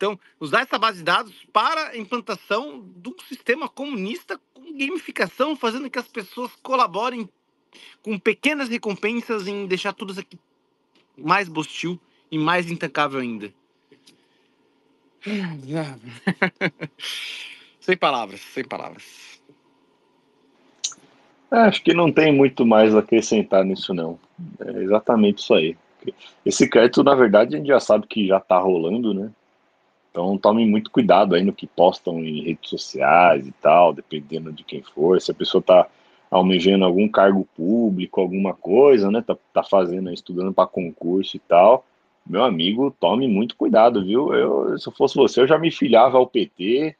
Então, 0.00 0.18
usar 0.40 0.62
essa 0.62 0.78
base 0.78 1.00
de 1.00 1.04
dados 1.04 1.34
para 1.52 1.88
a 1.88 1.98
implantação 1.98 2.82
de 2.96 3.10
um 3.10 3.14
sistema 3.28 3.68
comunista 3.68 4.40
com 4.54 4.78
gamificação, 4.78 5.54
fazendo 5.54 5.90
que 5.90 5.98
as 5.98 6.08
pessoas 6.08 6.50
colaborem 6.62 7.28
com 8.00 8.18
pequenas 8.18 8.70
recompensas 8.70 9.46
em 9.46 9.66
deixar 9.66 9.92
tudo 9.92 10.12
isso 10.12 10.20
aqui 10.20 10.38
mais 11.18 11.50
bostil 11.50 12.00
e 12.30 12.38
mais 12.38 12.70
intancável 12.70 13.20
ainda. 13.20 13.52
sem 17.78 17.94
palavras, 17.94 18.40
sem 18.40 18.64
palavras. 18.64 19.38
Acho 21.50 21.82
que 21.82 21.92
não 21.92 22.10
tem 22.10 22.34
muito 22.34 22.64
mais 22.64 22.94
a 22.94 23.00
acrescentar 23.00 23.66
nisso, 23.66 23.92
não. 23.92 24.18
É 24.60 24.82
exatamente 24.82 25.42
isso 25.42 25.52
aí. 25.52 25.76
Esse 26.46 26.66
crédito, 26.66 27.04
na 27.04 27.14
verdade, 27.14 27.54
a 27.54 27.58
gente 27.58 27.68
já 27.68 27.80
sabe 27.80 28.06
que 28.06 28.26
já 28.26 28.38
está 28.38 28.58
rolando, 28.58 29.12
né? 29.12 29.30
Então 30.10 30.36
tomem 30.36 30.66
muito 30.66 30.90
cuidado 30.90 31.34
aí 31.34 31.44
no 31.44 31.52
que 31.52 31.66
postam 31.66 32.18
em 32.24 32.42
redes 32.42 32.68
sociais 32.68 33.46
e 33.46 33.52
tal, 33.52 33.92
dependendo 33.92 34.52
de 34.52 34.64
quem 34.64 34.82
for. 34.82 35.20
Se 35.20 35.30
a 35.30 35.34
pessoa 35.34 35.60
está 35.60 35.86
almejando 36.30 36.84
algum 36.84 37.08
cargo 37.08 37.46
público, 37.56 38.20
alguma 38.20 38.54
coisa, 38.54 39.10
né? 39.10 39.22
Tá, 39.22 39.36
tá 39.52 39.62
fazendo, 39.62 40.12
estudando 40.12 40.52
para 40.52 40.66
concurso 40.66 41.36
e 41.36 41.40
tal. 41.40 41.84
Meu 42.26 42.44
amigo, 42.44 42.94
tome 43.00 43.26
muito 43.26 43.56
cuidado, 43.56 44.04
viu? 44.04 44.32
Eu, 44.32 44.78
se 44.78 44.88
eu 44.88 44.92
fosse 44.92 45.16
você, 45.16 45.40
eu 45.40 45.46
já 45.48 45.58
me 45.58 45.70
filiava 45.70 46.18
ao 46.18 46.26
PT, 46.26 46.94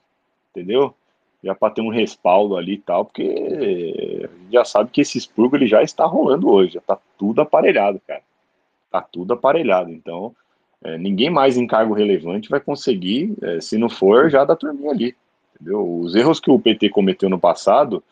entendeu? 0.50 0.94
Já 1.42 1.54
para 1.54 1.72
ter 1.72 1.82
um 1.82 1.88
respaldo 1.88 2.56
ali 2.56 2.74
e 2.74 2.78
tal, 2.78 3.04
porque 3.04 4.28
já 4.50 4.64
sabe 4.64 4.90
que 4.90 5.00
esse 5.00 5.18
expurgo 5.18 5.56
ele 5.56 5.66
já 5.66 5.82
está 5.82 6.04
rolando 6.04 6.50
hoje, 6.50 6.74
já 6.74 6.80
tá 6.80 6.98
tudo 7.16 7.40
aparelhado, 7.40 8.00
cara. 8.06 8.22
Tá 8.90 9.00
tudo 9.00 9.32
aparelhado. 9.34 9.90
Então, 9.90 10.34
é, 10.82 10.96
ninguém 10.96 11.28
mais 11.28 11.56
em 11.56 11.66
cargo 11.66 11.94
relevante 11.94 12.48
vai 12.48 12.60
conseguir, 12.60 13.34
é, 13.42 13.60
se 13.60 13.76
não 13.76 13.88
for, 13.88 14.30
já 14.30 14.44
da 14.44 14.56
turminha 14.56 14.90
ali. 14.90 15.14
Entendeu? 15.54 16.00
Os 16.00 16.14
erros 16.14 16.40
que 16.40 16.50
o 16.50 16.58
PT 16.58 16.88
cometeu 16.88 17.28
no 17.28 17.38
passado, 17.38 18.02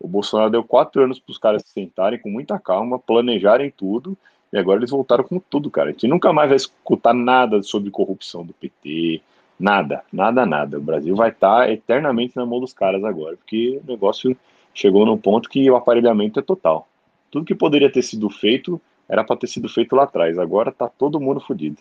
o 0.00 0.08
Bolsonaro 0.08 0.50
deu 0.50 0.64
quatro 0.64 1.02
anos 1.02 1.18
para 1.18 1.32
os 1.32 1.38
caras 1.38 1.62
se 1.62 1.72
sentarem 1.72 2.18
com 2.18 2.28
muita 2.28 2.58
calma, 2.58 2.98
planejarem 2.98 3.70
tudo, 3.70 4.16
e 4.52 4.58
agora 4.58 4.80
eles 4.80 4.90
voltaram 4.90 5.24
com 5.24 5.38
tudo, 5.38 5.70
cara. 5.70 5.90
A 5.90 5.92
gente 5.92 6.08
nunca 6.08 6.32
mais 6.32 6.48
vai 6.48 6.56
escutar 6.56 7.14
nada 7.14 7.62
sobre 7.62 7.90
corrupção 7.90 8.44
do 8.44 8.52
PT, 8.52 9.20
nada, 9.58 10.02
nada, 10.12 10.44
nada. 10.44 10.78
O 10.78 10.82
Brasil 10.82 11.14
vai 11.14 11.30
estar 11.30 11.66
tá 11.66 11.70
eternamente 11.70 12.36
na 12.36 12.46
mão 12.46 12.60
dos 12.60 12.72
caras 12.72 13.04
agora, 13.04 13.36
porque 13.36 13.80
o 13.84 13.90
negócio 13.90 14.36
chegou 14.74 15.04
num 15.04 15.18
ponto 15.18 15.48
que 15.48 15.70
o 15.70 15.76
aparelhamento 15.76 16.40
é 16.40 16.42
total. 16.42 16.88
Tudo 17.30 17.44
que 17.44 17.54
poderia 17.54 17.92
ter 17.92 18.02
sido 18.02 18.30
feito 18.30 18.80
era 19.08 19.22
para 19.22 19.36
ter 19.36 19.46
sido 19.46 19.68
feito 19.68 19.94
lá 19.94 20.04
atrás. 20.04 20.38
Agora 20.38 20.72
tá 20.72 20.88
todo 20.88 21.20
mundo 21.20 21.40
fodido. 21.40 21.78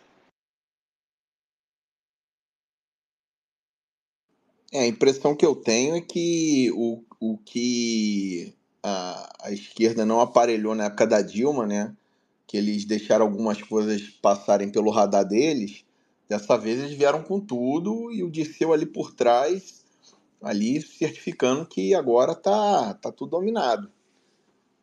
É, 4.71 4.81
a 4.81 4.87
impressão 4.87 5.35
que 5.35 5.45
eu 5.45 5.55
tenho 5.55 5.95
é 5.95 6.01
que 6.01 6.71
o, 6.75 7.01
o 7.19 7.37
que 7.37 8.53
a, 8.83 9.47
a 9.47 9.51
esquerda 9.51 10.05
não 10.05 10.19
aparelhou 10.19 10.75
na 10.75 10.85
época 10.85 11.07
da 11.07 11.21
Dilma, 11.21 11.65
né? 11.65 11.95
Que 12.45 12.57
eles 12.57 12.85
deixaram 12.85 13.25
algumas 13.25 13.61
coisas 13.61 14.01
passarem 14.21 14.69
pelo 14.69 14.91
radar 14.91 15.25
deles. 15.25 15.85
Dessa 16.27 16.57
vez 16.57 16.79
eles 16.79 16.97
vieram 16.97 17.23
com 17.23 17.39
tudo 17.39 18.11
e 18.11 18.23
o 18.23 18.29
Disseu 18.29 18.73
ali 18.73 18.85
por 18.85 19.13
trás, 19.13 19.85
ali 20.41 20.81
certificando 20.81 21.65
que 21.65 21.93
agora 21.93 22.35
tá, 22.35 22.93
tá 22.95 23.11
tudo 23.11 23.31
dominado. 23.31 23.89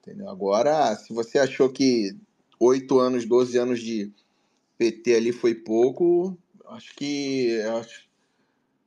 Entendeu? 0.01 0.29
Agora, 0.29 0.94
se 0.97 1.12
você 1.12 1.38
achou 1.38 1.68
que 1.70 2.16
8 2.59 2.99
anos, 2.99 3.27
12 3.27 3.59
anos 3.59 3.81
de 3.81 4.12
PT 4.79 5.14
ali 5.14 5.33
foi 5.33 5.55
pouco, 5.55 6.37
acho 6.66 6.94
que 6.97 7.61
acho, 7.79 8.04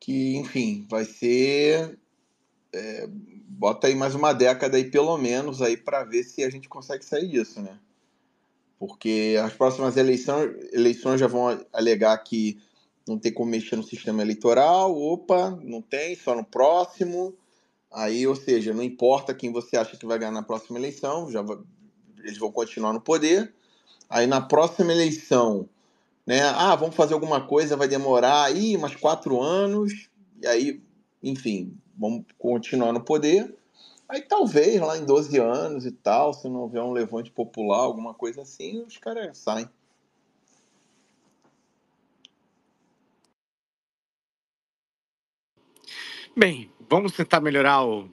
que, 0.08 0.38
enfim, 0.38 0.88
vai 0.90 1.04
ser. 1.04 2.00
É, 2.72 3.10
bota 3.10 3.88
aí 3.88 3.96
mais 3.96 4.16
uma 4.16 4.32
década 4.32 4.78
aí, 4.78 4.90
pelo 4.90 5.18
menos, 5.18 5.62
aí 5.62 5.76
para 5.76 6.06
ver 6.06 6.24
se 6.24 6.46
a 6.46 6.50
gente 6.50 6.70
consegue 6.70 7.04
sair 7.04 7.28
disso, 7.28 7.62
né? 7.62 7.78
Porque 8.80 9.36
as 9.44 9.52
próximas 9.52 9.98
eleições, 9.98 10.56
eleições 10.72 11.20
já 11.20 11.28
vão 11.28 11.60
alegar 11.74 12.18
que 12.20 12.58
não 13.06 13.20
tem 13.20 13.34
como 13.34 13.52
mexer 13.52 13.76
no 13.76 13.84
sistema 13.84 14.22
eleitoral. 14.22 14.98
Opa, 14.98 15.52
não 15.62 15.82
tem, 15.82 16.16
só 16.16 16.34
no 16.34 16.46
próximo. 16.46 17.36
Aí, 17.92 18.26
ou 18.26 18.36
seja, 18.36 18.74
não 18.74 18.84
importa 18.84 19.34
quem 19.34 19.52
você 19.52 19.76
acha 19.76 19.98
que 19.98 20.06
vai 20.06 20.18
ganhar 20.18 20.32
na 20.32 20.44
próxima 20.44 20.80
eleição, 20.80 21.30
já 21.30 21.42
vai, 21.42 21.58
eles 22.20 22.38
vão 22.38 22.50
continuar 22.50 22.94
no 22.94 23.02
poder. 23.02 23.54
Aí 24.10 24.26
na 24.26 24.40
próxima 24.40 24.94
eleição 24.94 25.68
né? 26.28 26.42
Ah, 26.44 26.76
vamos 26.76 26.96
fazer 26.96 27.14
alguma 27.14 27.40
coisa, 27.48 27.78
vai 27.78 27.88
demorar 27.88 28.44
aí 28.44 28.76
umas 28.76 28.94
quatro 28.94 29.42
anos, 29.42 30.10
e 30.42 30.46
aí, 30.46 30.84
enfim, 31.24 31.80
vamos 31.98 32.26
continuar 32.38 32.92
no 32.92 33.02
poder. 33.02 33.56
Aí 34.10 34.22
talvez 34.22 34.80
lá 34.82 34.98
em 34.98 35.06
12 35.06 35.40
anos 35.40 35.86
e 35.86 35.92
tal, 35.92 36.34
se 36.34 36.50
não 36.50 36.62
houver 36.62 36.82
um 36.82 36.92
levante 36.92 37.32
popular, 37.32 37.80
alguma 37.80 38.14
coisa 38.14 38.42
assim, 38.42 38.84
os 38.84 38.98
caras 38.98 39.38
saem. 39.38 39.70
Bem, 46.36 46.70
vamos 46.90 47.14
tentar 47.14 47.40
melhorar 47.42 47.84
o 47.84 48.10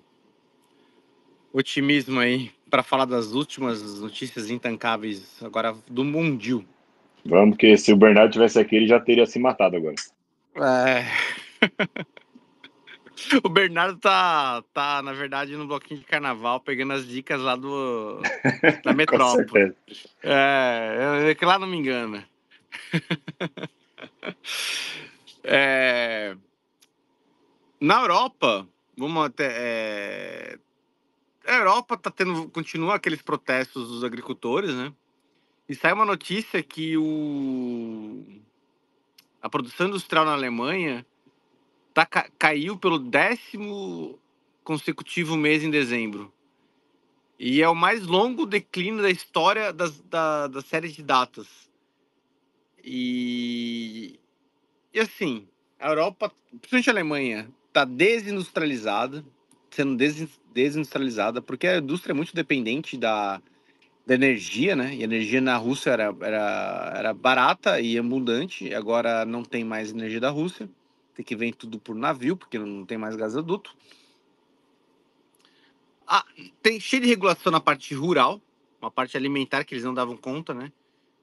otimismo 1.52 2.20
aí 2.20 2.50
para 2.70 2.82
falar 2.82 3.04
das 3.04 3.32
últimas 3.32 4.00
notícias 4.00 4.50
intancáveis 4.50 5.42
agora 5.42 5.76
do 5.88 6.02
Mundial. 6.02 6.64
Vamos, 7.24 7.56
porque 7.56 7.76
se 7.78 7.92
o 7.92 7.96
Bernardo 7.96 8.32
tivesse 8.32 8.58
aqui, 8.58 8.76
ele 8.76 8.86
já 8.86 9.00
teria 9.00 9.26
se 9.26 9.38
matado 9.38 9.76
agora. 9.76 9.94
É. 10.56 11.04
o 13.42 13.48
Bernardo 13.48 13.98
tá, 13.98 14.62
tá, 14.74 15.02
na 15.02 15.12
verdade, 15.12 15.56
no 15.56 15.66
bloquinho 15.66 16.00
de 16.00 16.06
carnaval, 16.06 16.60
pegando 16.60 16.92
as 16.92 17.06
dicas 17.06 17.40
lá 17.40 17.56
do 17.56 18.20
da 18.84 18.92
metrópole. 18.94 19.74
é, 20.22 21.30
é, 21.30 21.34
que 21.34 21.44
lá 21.44 21.58
não 21.58 21.66
me 21.66 21.78
engana. 21.78 22.28
é, 25.42 26.36
na 27.80 28.00
Europa, 28.00 28.68
vamos 28.96 29.24
até. 29.24 29.46
É, 29.46 30.58
a 31.46 31.56
Europa 31.56 31.96
tá 31.96 32.10
tendo, 32.10 32.48
continua 32.50 32.96
aqueles 32.96 33.22
protestos 33.22 33.88
dos 33.88 34.04
agricultores, 34.04 34.74
né? 34.74 34.92
E 35.68 35.74
sai 35.74 35.92
uma 35.92 36.04
notícia 36.04 36.62
que 36.62 36.96
o 36.96 38.24
a 39.40 39.48
produção 39.48 39.88
industrial 39.88 40.24
na 40.24 40.32
Alemanha 40.32 41.04
tá, 41.92 42.06
caiu 42.38 42.78
pelo 42.78 42.98
décimo 42.98 44.18
consecutivo 44.62 45.36
mês 45.36 45.62
em 45.62 45.70
dezembro. 45.70 46.32
E 47.38 47.60
é 47.60 47.68
o 47.68 47.74
mais 47.74 48.06
longo 48.06 48.46
declínio 48.46 49.02
da 49.02 49.10
história 49.10 49.70
das, 49.70 50.00
da, 50.00 50.46
da 50.46 50.62
série 50.62 50.88
de 50.88 51.02
datas. 51.02 51.68
E, 52.82 54.18
e 54.92 55.00
assim, 55.00 55.46
a 55.78 55.88
Europa, 55.88 56.32
principalmente 56.50 56.88
a 56.88 56.92
Alemanha, 56.92 57.50
está 57.68 57.84
desindustrializada, 57.84 59.22
sendo 59.70 59.96
desindustrializada, 60.54 61.42
porque 61.42 61.66
a 61.66 61.78
indústria 61.78 62.12
é 62.12 62.16
muito 62.16 62.34
dependente 62.34 62.96
da, 62.96 63.42
da 64.06 64.14
energia, 64.14 64.76
né? 64.76 64.94
E 64.94 65.00
a 65.00 65.04
energia 65.04 65.40
na 65.40 65.56
Rússia 65.56 65.90
era, 65.90 66.14
era, 66.20 66.92
era 66.96 67.14
barata 67.14 67.80
e 67.80 67.98
abundante, 67.98 68.74
agora 68.74 69.24
não 69.24 69.42
tem 69.42 69.64
mais 69.64 69.90
energia 69.90 70.20
da 70.20 70.30
Rússia, 70.30 70.68
tem 71.14 71.24
que 71.24 71.34
vir 71.34 71.54
tudo 71.54 71.78
por 71.78 71.94
navio, 71.94 72.36
porque 72.36 72.58
não 72.58 72.84
tem 72.84 72.98
mais 72.98 73.16
gasoduto. 73.16 73.74
Ah, 76.06 76.24
tem 76.62 76.78
cheio 76.78 77.02
de 77.02 77.08
regulação 77.08 77.50
na 77.50 77.60
parte 77.60 77.94
rural, 77.94 78.40
uma 78.80 78.90
parte 78.90 79.16
alimentar 79.16 79.64
que 79.64 79.74
eles 79.74 79.84
não 79.84 79.94
davam 79.94 80.16
conta, 80.16 80.52
né? 80.52 80.70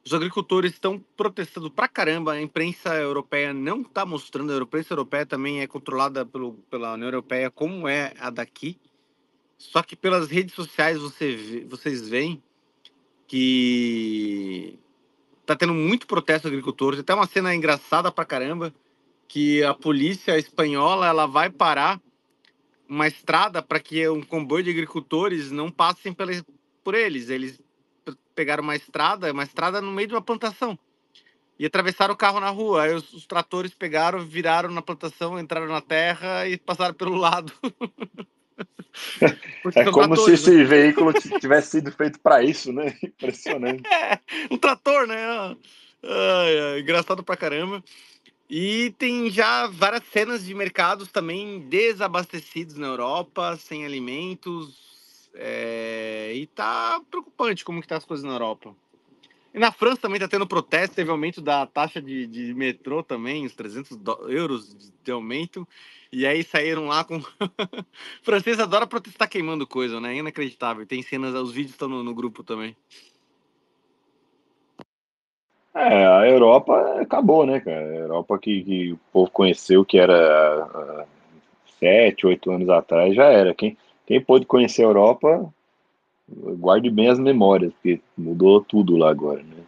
Os 0.04 0.16
agricultores 0.16 0.74
estão 0.74 1.00
protestando 1.16 1.70
pra 1.70 1.88
caramba, 1.88 2.34
a 2.34 2.42
imprensa 2.42 2.96
europeia 2.96 3.54
não 3.54 3.82
está 3.82 4.04
mostrando, 4.04 4.52
a 4.52 4.58
imprensa 4.58 4.94
europeia 4.94 5.28
também 5.28 5.62
é 5.62 5.68
controlada 5.68 6.26
pelo, 6.26 6.54
pela 6.72 6.94
União 6.94 7.08
Europeia 7.08 7.52
como 7.52 7.88
é 7.88 8.12
a 8.20 8.32
daqui. 8.32 8.80
Só 9.60 9.84
que 9.84 9.96
pelas 9.96 10.28
redes 10.28 10.56
sociais 10.56 10.98
você, 10.98 11.64
vocês 11.70 12.10
veem 12.10 12.42
que 13.32 14.78
tá 15.46 15.56
tendo 15.56 15.74
muito 15.74 16.06
protesto 16.06 16.50
agricultor. 16.50 16.96
Tem 16.96 17.00
até 17.00 17.14
uma 17.16 17.26
cena 17.26 17.56
engraçada 17.56 18.12
pra 18.12 18.26
caramba 18.26 18.74
que 19.26 19.64
a 19.64 19.74
polícia 19.74 20.38
espanhola 20.38 21.08
ela 21.08 21.26
vai 21.26 21.50
parar 21.50 22.02
uma 22.90 23.08
estrada 23.08 23.62
para 23.62 23.80
que 23.80 24.06
um 24.10 24.22
comboio 24.22 24.66
de 24.66 24.72
agricultores 24.72 25.50
não 25.50 25.72
passem 25.72 26.14
por 26.84 26.94
eles. 26.94 27.30
Eles 27.30 27.58
pegaram 28.36 28.64
uma 28.64 28.76
estrada, 28.76 29.32
uma 29.32 29.44
estrada 29.44 29.80
no 29.80 29.94
meio 29.94 30.10
de 30.10 30.14
uma 30.14 30.22
plantação. 30.22 30.78
E 31.58 31.66
atravessaram 31.66 32.14
o 32.14 32.18
carro 32.18 32.42
na 32.42 32.50
rua. 32.50 32.84
Aí 32.84 32.94
os, 32.94 33.14
os 33.14 33.26
tratores 33.26 33.74
pegaram, 33.74 34.26
viraram 34.26 34.72
na 34.72 34.82
plantação, 34.82 35.40
entraram 35.40 35.68
na 35.68 35.80
terra 35.80 36.50
e 36.50 36.58
passaram 36.58 36.94
pelo 36.94 37.16
lado. 37.16 37.54
é 39.76 39.86
como 39.92 40.16
se 40.18 40.34
esse 40.34 40.52
né? 40.52 40.64
veículo 40.64 41.14
tivesse 41.14 41.72
sido 41.72 41.92
feito 41.92 42.20
para 42.20 42.44
isso, 42.44 42.72
né? 42.72 42.98
Impressionante. 43.04 43.84
É, 43.88 44.20
um 44.50 44.58
trator, 44.58 45.08
né? 45.08 45.56
Engraçado 46.80 47.24
pra 47.24 47.38
caramba. 47.38 47.84
E 48.50 48.94
tem 48.98 49.30
já 49.30 49.68
várias 49.68 50.04
cenas 50.12 50.46
de 50.46 50.54
mercados 50.54 51.10
também 51.10 51.62
desabastecidos 51.70 52.76
na 52.76 52.88
Europa, 52.88 53.58
sem 53.58 53.86
alimentos. 53.86 55.30
É... 55.34 56.34
E 56.36 56.48
tá 56.48 57.02
preocupante 57.10 57.64
como 57.64 57.82
que 57.82 57.88
tá 57.88 57.96
as 57.96 58.04
coisas 58.04 58.26
na 58.26 58.34
Europa. 58.34 58.76
E 59.54 59.60
na 59.60 59.72
França 59.72 60.02
também 60.02 60.20
tá 60.20 60.28
tendo 60.28 60.48
protesto, 60.48 60.96
teve 60.96 61.12
aumento 61.12 61.42
da 61.42 61.66
taxa 61.66 62.02
de, 62.02 62.26
de 62.26 62.54
metrô 62.54 63.04
também, 63.04 63.46
os 63.46 63.54
300 63.54 63.98
euros 64.30 64.94
de 65.04 65.12
aumento. 65.12 65.68
E 66.12 66.26
aí 66.26 66.44
saíram 66.44 66.88
lá 66.88 67.04
com. 67.04 67.22
francês 68.24 68.60
adora 68.60 68.88
protestar 68.88 69.30
queimando 69.30 69.68
coisa, 69.68 70.00
né? 70.00 70.16
Inacreditável. 70.16 70.86
Tem 70.86 71.02
cenas, 71.02 71.34
os 71.34 71.52
vídeos 71.52 71.74
estão 71.74 71.88
no, 71.88 72.04
no 72.04 72.14
grupo 72.14 72.44
também. 72.44 72.76
É, 75.74 76.06
a 76.06 76.28
Europa 76.28 77.02
acabou, 77.02 77.46
né, 77.46 77.60
cara? 77.62 77.80
A 77.80 77.96
Europa 77.96 78.38
que, 78.40 78.64
que 78.64 78.92
o 78.94 79.00
povo 79.12 79.32
conheceu, 79.32 79.86
que 79.86 79.98
era 79.98 80.68
uh, 80.68 81.08
sete, 81.80 82.28
oito 82.28 82.52
anos 82.52 82.70
atrás, 82.70 83.16
já 83.16 83.26
era. 83.26 83.54
Quem, 83.54 83.78
quem 84.06 84.20
pôde 84.20 84.46
conhecer 84.46 84.84
a 84.84 84.88
Europa, 84.88 85.52
guarde 86.58 86.90
bem 86.90 87.10
as 87.10 87.20
memórias, 87.20 87.74
porque 87.74 88.00
mudou 88.18 88.62
tudo 88.62 88.96
lá 88.98 89.10
agora, 89.10 89.42
né? 89.44 89.64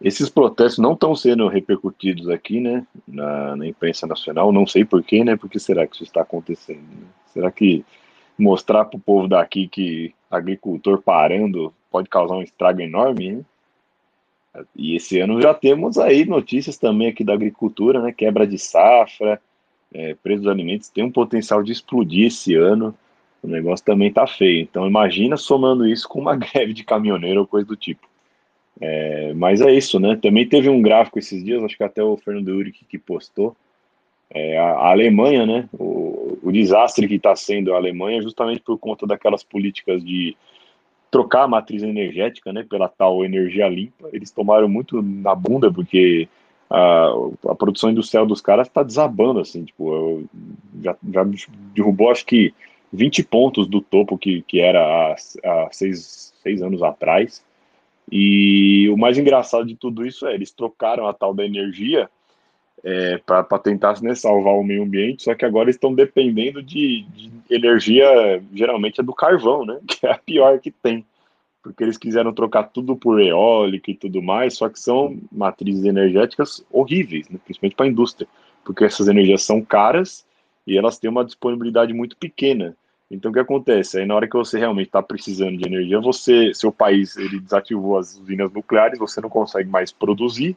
Esses 0.00 0.28
protestos 0.28 0.78
não 0.78 0.92
estão 0.92 1.14
sendo 1.14 1.48
repercutidos 1.48 2.28
aqui, 2.28 2.60
né, 2.60 2.86
na, 3.08 3.56
na 3.56 3.66
imprensa 3.66 4.06
nacional, 4.06 4.52
não 4.52 4.66
sei 4.66 4.84
porquê, 4.84 5.24
né, 5.24 5.34
porque 5.34 5.58
será 5.58 5.86
que 5.86 5.94
isso 5.94 6.04
está 6.04 6.20
acontecendo? 6.20 6.82
Né? 6.82 7.06
Será 7.32 7.50
que 7.50 7.84
mostrar 8.38 8.84
para 8.84 8.98
o 8.98 9.00
povo 9.00 9.28
daqui 9.28 9.66
que 9.66 10.12
agricultor 10.30 11.00
parando 11.00 11.72
pode 11.90 12.08
causar 12.08 12.34
um 12.34 12.42
estrago 12.42 12.80
enorme, 12.80 13.32
né? 13.32 13.44
E 14.76 14.94
esse 14.94 15.18
ano 15.18 15.40
já 15.40 15.52
temos 15.52 15.98
aí 15.98 16.24
notícias 16.24 16.78
também 16.78 17.08
aqui 17.08 17.24
da 17.24 17.32
agricultura, 17.32 18.00
né, 18.00 18.12
quebra 18.12 18.46
de 18.46 18.58
safra, 18.58 19.40
é, 19.92 20.14
preço 20.14 20.42
dos 20.42 20.50
alimentos 20.50 20.88
tem 20.88 21.04
um 21.04 21.10
potencial 21.10 21.62
de 21.62 21.72
explodir 21.72 22.26
esse 22.26 22.54
ano, 22.54 22.94
o 23.44 23.48
negócio 23.48 23.84
também 23.84 24.10
tá 24.10 24.26
feio. 24.26 24.62
Então 24.62 24.86
imagina 24.86 25.36
somando 25.36 25.86
isso 25.86 26.08
com 26.08 26.18
uma 26.18 26.34
greve 26.36 26.72
de 26.72 26.82
caminhoneiro 26.82 27.40
ou 27.40 27.46
coisa 27.46 27.66
do 27.66 27.76
tipo. 27.76 28.08
É, 28.80 29.32
mas 29.34 29.60
é 29.60 29.72
isso, 29.72 30.00
né? 30.00 30.16
Também 30.16 30.48
teve 30.48 30.68
um 30.68 30.82
gráfico 30.82 31.18
esses 31.18 31.44
dias, 31.44 31.62
acho 31.62 31.76
que 31.76 31.84
até 31.84 32.02
o 32.02 32.16
Fernando 32.16 32.48
Uric 32.48 32.84
que 32.86 32.98
postou. 32.98 33.54
É, 34.30 34.58
a, 34.58 34.64
a, 34.64 34.90
Alemanha, 34.90 35.44
né? 35.46 35.68
O, 35.72 36.38
o 36.42 36.50
desastre 36.50 37.06
que 37.06 37.16
está 37.16 37.36
sendo 37.36 37.74
a 37.74 37.76
Alemanha, 37.76 38.22
justamente 38.22 38.62
por 38.62 38.78
conta 38.78 39.06
daquelas 39.06 39.44
políticas 39.44 40.02
de 40.02 40.34
trocar 41.10 41.44
a 41.44 41.48
matriz 41.48 41.82
energética, 41.82 42.52
né? 42.52 42.66
Pela 42.68 42.88
tal 42.88 43.24
energia 43.24 43.68
limpa. 43.68 44.08
Eles 44.12 44.30
tomaram 44.30 44.68
muito 44.68 45.00
na 45.02 45.34
bunda, 45.34 45.70
porque 45.70 46.26
a, 46.68 47.12
a 47.48 47.54
produção 47.54 47.90
industrial 47.90 48.26
dos 48.26 48.40
caras 48.40 48.66
está 48.66 48.82
desabando, 48.82 49.38
assim. 49.38 49.64
Tipo, 49.64 50.24
já, 50.82 50.96
já 51.12 51.24
derrubou, 51.74 52.10
acho 52.10 52.26
que 52.26 52.52
20 52.94 53.24
pontos 53.24 53.66
do 53.66 53.80
topo 53.80 54.16
que, 54.16 54.42
que 54.42 54.60
era 54.60 54.80
há, 54.80 55.14
há 55.14 55.68
seis, 55.72 56.32
seis 56.42 56.62
anos 56.62 56.82
atrás. 56.82 57.44
E 58.10 58.88
o 58.90 58.96
mais 58.96 59.18
engraçado 59.18 59.66
de 59.66 59.74
tudo 59.74 60.06
isso 60.06 60.26
é 60.26 60.34
eles 60.34 60.52
trocaram 60.52 61.06
a 61.06 61.12
tal 61.12 61.34
da 61.34 61.44
energia 61.44 62.08
é, 62.84 63.18
para 63.18 63.58
tentar 63.58 64.00
né, 64.02 64.14
salvar 64.14 64.54
o 64.54 64.62
meio 64.62 64.82
ambiente, 64.82 65.22
só 65.22 65.34
que 65.34 65.44
agora 65.44 65.70
estão 65.70 65.94
dependendo 65.94 66.62
de, 66.62 67.02
de, 67.14 67.30
energia, 67.48 68.42
geralmente 68.52 69.00
é 69.00 69.02
do 69.02 69.14
carvão, 69.14 69.64
né? 69.64 69.80
Que 69.86 70.06
é 70.06 70.12
a 70.12 70.18
pior 70.18 70.58
que 70.60 70.70
tem. 70.70 71.04
Porque 71.62 71.82
eles 71.82 71.96
quiseram 71.96 72.32
trocar 72.34 72.64
tudo 72.64 72.94
por 72.94 73.18
eólica 73.18 73.90
e 73.90 73.94
tudo 73.94 74.22
mais, 74.22 74.54
só 74.54 74.68
que 74.68 74.78
são 74.78 75.18
matrizes 75.32 75.84
energéticas 75.84 76.62
horríveis, 76.70 77.26
né? 77.30 77.40
principalmente 77.42 77.74
para 77.74 77.86
a 77.86 77.88
indústria, 77.88 78.28
porque 78.62 78.84
essas 78.84 79.08
energias 79.08 79.42
são 79.42 79.62
caras 79.62 80.26
e 80.66 80.76
elas 80.76 80.98
têm 80.98 81.08
uma 81.08 81.24
disponibilidade 81.24 81.94
muito 81.94 82.18
pequena. 82.18 82.76
Então 83.10 83.30
o 83.30 83.34
que 83.34 83.40
acontece? 83.40 83.98
Aí 83.98 84.06
na 84.06 84.14
hora 84.14 84.28
que 84.28 84.36
você 84.36 84.58
realmente 84.58 84.86
está 84.86 85.02
precisando 85.02 85.56
de 85.56 85.66
energia, 85.66 86.00
você, 86.00 86.52
seu 86.54 86.72
país, 86.72 87.16
ele 87.16 87.40
desativou 87.40 87.98
as 87.98 88.18
usinas 88.18 88.52
nucleares, 88.52 88.98
você 88.98 89.20
não 89.20 89.28
consegue 89.28 89.68
mais 89.68 89.92
produzir, 89.92 90.56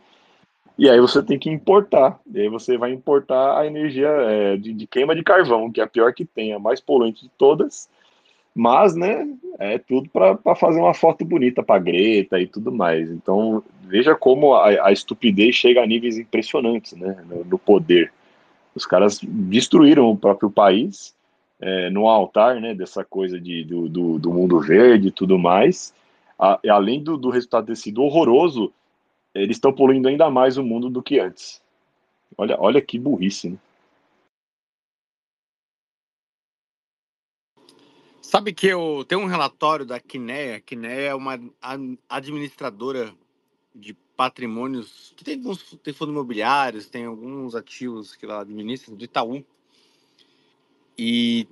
e 0.78 0.90
aí 0.90 1.00
você 1.00 1.24
tem 1.24 1.40
que 1.40 1.50
importar. 1.50 2.20
E 2.32 2.42
aí 2.42 2.50
você 2.50 2.78
vai 2.78 2.92
importar 2.92 3.60
a 3.60 3.66
energia 3.66 4.08
é, 4.08 4.58
de, 4.58 4.74
de, 4.74 4.86
queima 4.86 5.16
de 5.16 5.24
carvão, 5.24 5.72
que 5.72 5.82
é 5.82 5.84
a 5.84 5.88
pior 5.88 6.14
que 6.14 6.24
tem, 6.24 6.54
a 6.54 6.60
mais 6.60 6.80
poluente 6.80 7.24
de 7.24 7.32
todas. 7.38 7.90
Mas, 8.54 8.96
né, 8.96 9.28
é 9.60 9.78
tudo 9.78 10.10
para 10.10 10.56
fazer 10.56 10.80
uma 10.80 10.94
foto 10.94 11.24
bonita 11.26 11.64
para 11.64 11.80
Greta 11.80 12.40
e 12.40 12.48
tudo 12.48 12.72
mais. 12.72 13.10
Então, 13.12 13.64
veja 13.84 14.16
como 14.16 14.54
a, 14.54 14.88
a 14.88 14.92
estupidez 14.92 15.56
chega 15.56 15.82
a 15.82 15.86
níveis 15.86 16.18
impressionantes, 16.18 16.94
né, 16.94 17.24
no, 17.28 17.44
no 17.44 17.58
poder. 17.58 18.12
Os 18.76 18.86
caras 18.86 19.20
destruíram 19.24 20.10
o 20.10 20.18
próprio 20.18 20.52
país 20.52 21.17
é, 21.60 21.90
no 21.90 22.08
altar, 22.08 22.62
né, 22.62 22.74
dessa 22.74 23.04
coisa 23.04 23.40
de, 23.40 23.64
do, 23.64 23.90
do, 23.90 24.20
do 24.20 24.34
mundo 24.34 24.60
verde 24.60 25.08
e 25.08 25.12
tudo 25.12 25.38
mais, 25.38 25.94
a, 26.38 26.60
além 26.70 27.04
do, 27.04 27.18
do 27.18 27.30
resultado 27.30 27.68
ter 27.68 27.76
sido 27.76 28.04
horroroso, 28.04 28.72
eles 29.34 29.58
estão 29.58 29.74
poluindo 29.74 30.08
ainda 30.08 30.30
mais 30.30 30.58
o 30.58 30.64
mundo 30.64 30.90
do 30.90 31.02
que 31.02 31.20
antes. 31.20 31.62
Olha, 32.38 32.58
olha 32.60 32.82
que 32.82 33.00
burrice, 33.00 33.50
né? 33.50 33.58
Sabe 38.22 38.54
que 38.54 38.68
eu 38.68 39.06
tenho 39.08 39.22
um 39.22 39.26
relatório 39.26 39.86
da 39.86 40.02
Kinea. 40.02 40.60
Kinea 40.60 41.12
é 41.12 41.16
uma 41.16 41.40
administradora 42.10 43.14
de 43.74 43.94
patrimônios 44.18 45.14
que 45.16 45.24
tem 45.24 45.36
alguns 45.36 45.80
tem 45.82 45.94
fundos 45.94 46.14
imobiliários, 46.14 46.88
tem 46.88 47.06
alguns 47.06 47.56
ativos 47.56 48.16
que 48.16 48.26
ela 48.26 48.42
administra 48.42 48.94
do 48.94 49.02
Itaú. 49.02 49.46
E 50.98 51.48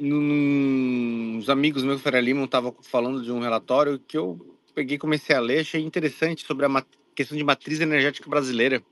uns 0.00 1.48
amigos 1.48 1.84
meus, 1.84 2.00
Ferreira 2.00 2.24
Lima, 2.24 2.44
estavam 2.44 2.74
falando 2.82 3.22
de 3.22 3.30
um 3.30 3.40
relatório 3.40 3.98
que 3.98 4.16
eu 4.16 4.38
peguei 4.74 4.96
comecei 4.96 5.34
a 5.34 5.40
ler, 5.40 5.60
achei 5.60 5.82
interessante 5.82 6.46
sobre 6.46 6.64
a 6.64 6.84
questão 7.14 7.36
de 7.36 7.42
matriz 7.42 7.80
energética 7.80 8.30
brasileira. 8.30 8.82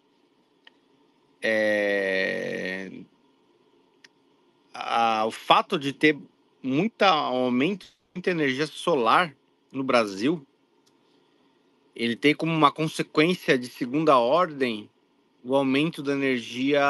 É... 1.41 2.91
A, 4.75 5.25
o 5.27 5.31
fato 5.31 5.79
de 5.79 5.93
ter 5.93 6.19
muito 6.63 7.03
aumento 7.03 7.87
de 8.15 8.31
energia 8.31 8.67
solar 8.67 9.35
no 9.73 9.85
Brasil, 9.85 10.45
ele 11.95 12.17
tem 12.17 12.35
como 12.35 12.53
uma 12.53 12.73
consequência 12.73 13.57
de 13.57 13.69
segunda 13.69 14.19
ordem 14.19 14.91
o 15.45 15.55
aumento 15.55 16.03
da 16.03 16.13
energia 16.13 16.83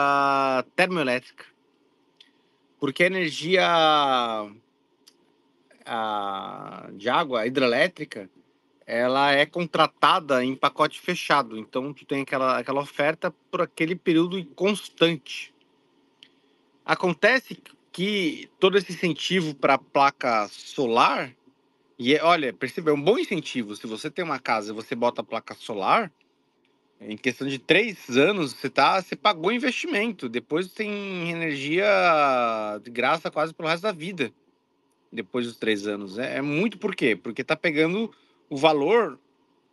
termoelétrica. 0.74 1.45
Porque 2.79 3.05
a 3.05 3.07
energia 3.07 3.66
a, 5.87 6.89
de 6.93 7.09
água 7.09 7.47
hidrelétrica, 7.47 8.29
ela 8.85 9.33
é 9.33 9.47
contratada 9.47 10.45
em 10.45 10.55
pacote 10.55 11.01
fechado. 11.01 11.57
Então, 11.57 11.93
tu 11.93 12.05
tem 12.05 12.22
aquela, 12.22 12.59
aquela 12.59 12.81
oferta 12.81 13.33
por 13.51 13.62
aquele 13.62 13.95
período 13.95 14.45
constante. 14.47 15.55
Acontece 16.85 17.59
que 17.93 18.51
todo 18.61 18.77
esse 18.77 18.93
incentivo 18.93 19.55
para 19.55 19.74
a 19.74 19.79
placa 19.79 20.47
solar, 20.49 21.35
e 21.99 22.14
é, 22.14 22.22
olha, 22.22 22.53
perceba, 22.53 22.91
é 22.91 22.95
um 22.95 23.03
bom 23.03 23.18
incentivo. 23.18 23.74
Se 23.74 23.87
você 23.87 24.11
tem 24.11 24.24
uma 24.24 24.39
casa 24.39 24.70
e 24.70 24.74
você 24.74 24.95
bota 24.95 25.22
a 25.22 25.24
placa 25.24 25.55
solar, 25.55 26.12
em 27.01 27.16
questão 27.16 27.47
de 27.47 27.59
três 27.59 28.16
anos, 28.16 28.53
você, 28.53 28.70
tá, 28.70 29.01
você 29.01 29.14
pagou 29.14 29.53
investimento. 29.53 30.28
Depois 30.28 30.72
tem 30.72 31.30
energia 31.30 31.86
de 32.82 32.90
graça 32.90 33.30
quase 33.30 33.53
pelo 33.53 33.68
resto 33.68 33.82
da 33.82 33.92
vida. 33.92 34.32
Depois 35.12 35.47
dos 35.47 35.57
três 35.57 35.86
anos. 35.86 36.18
É, 36.18 36.38
é 36.38 36.42
muito 36.42 36.78
por 36.78 36.94
quê? 36.94 37.14
Porque 37.14 37.42
está 37.42 37.57
pegando 37.57 38.11
o 38.49 38.57
valor 38.57 39.18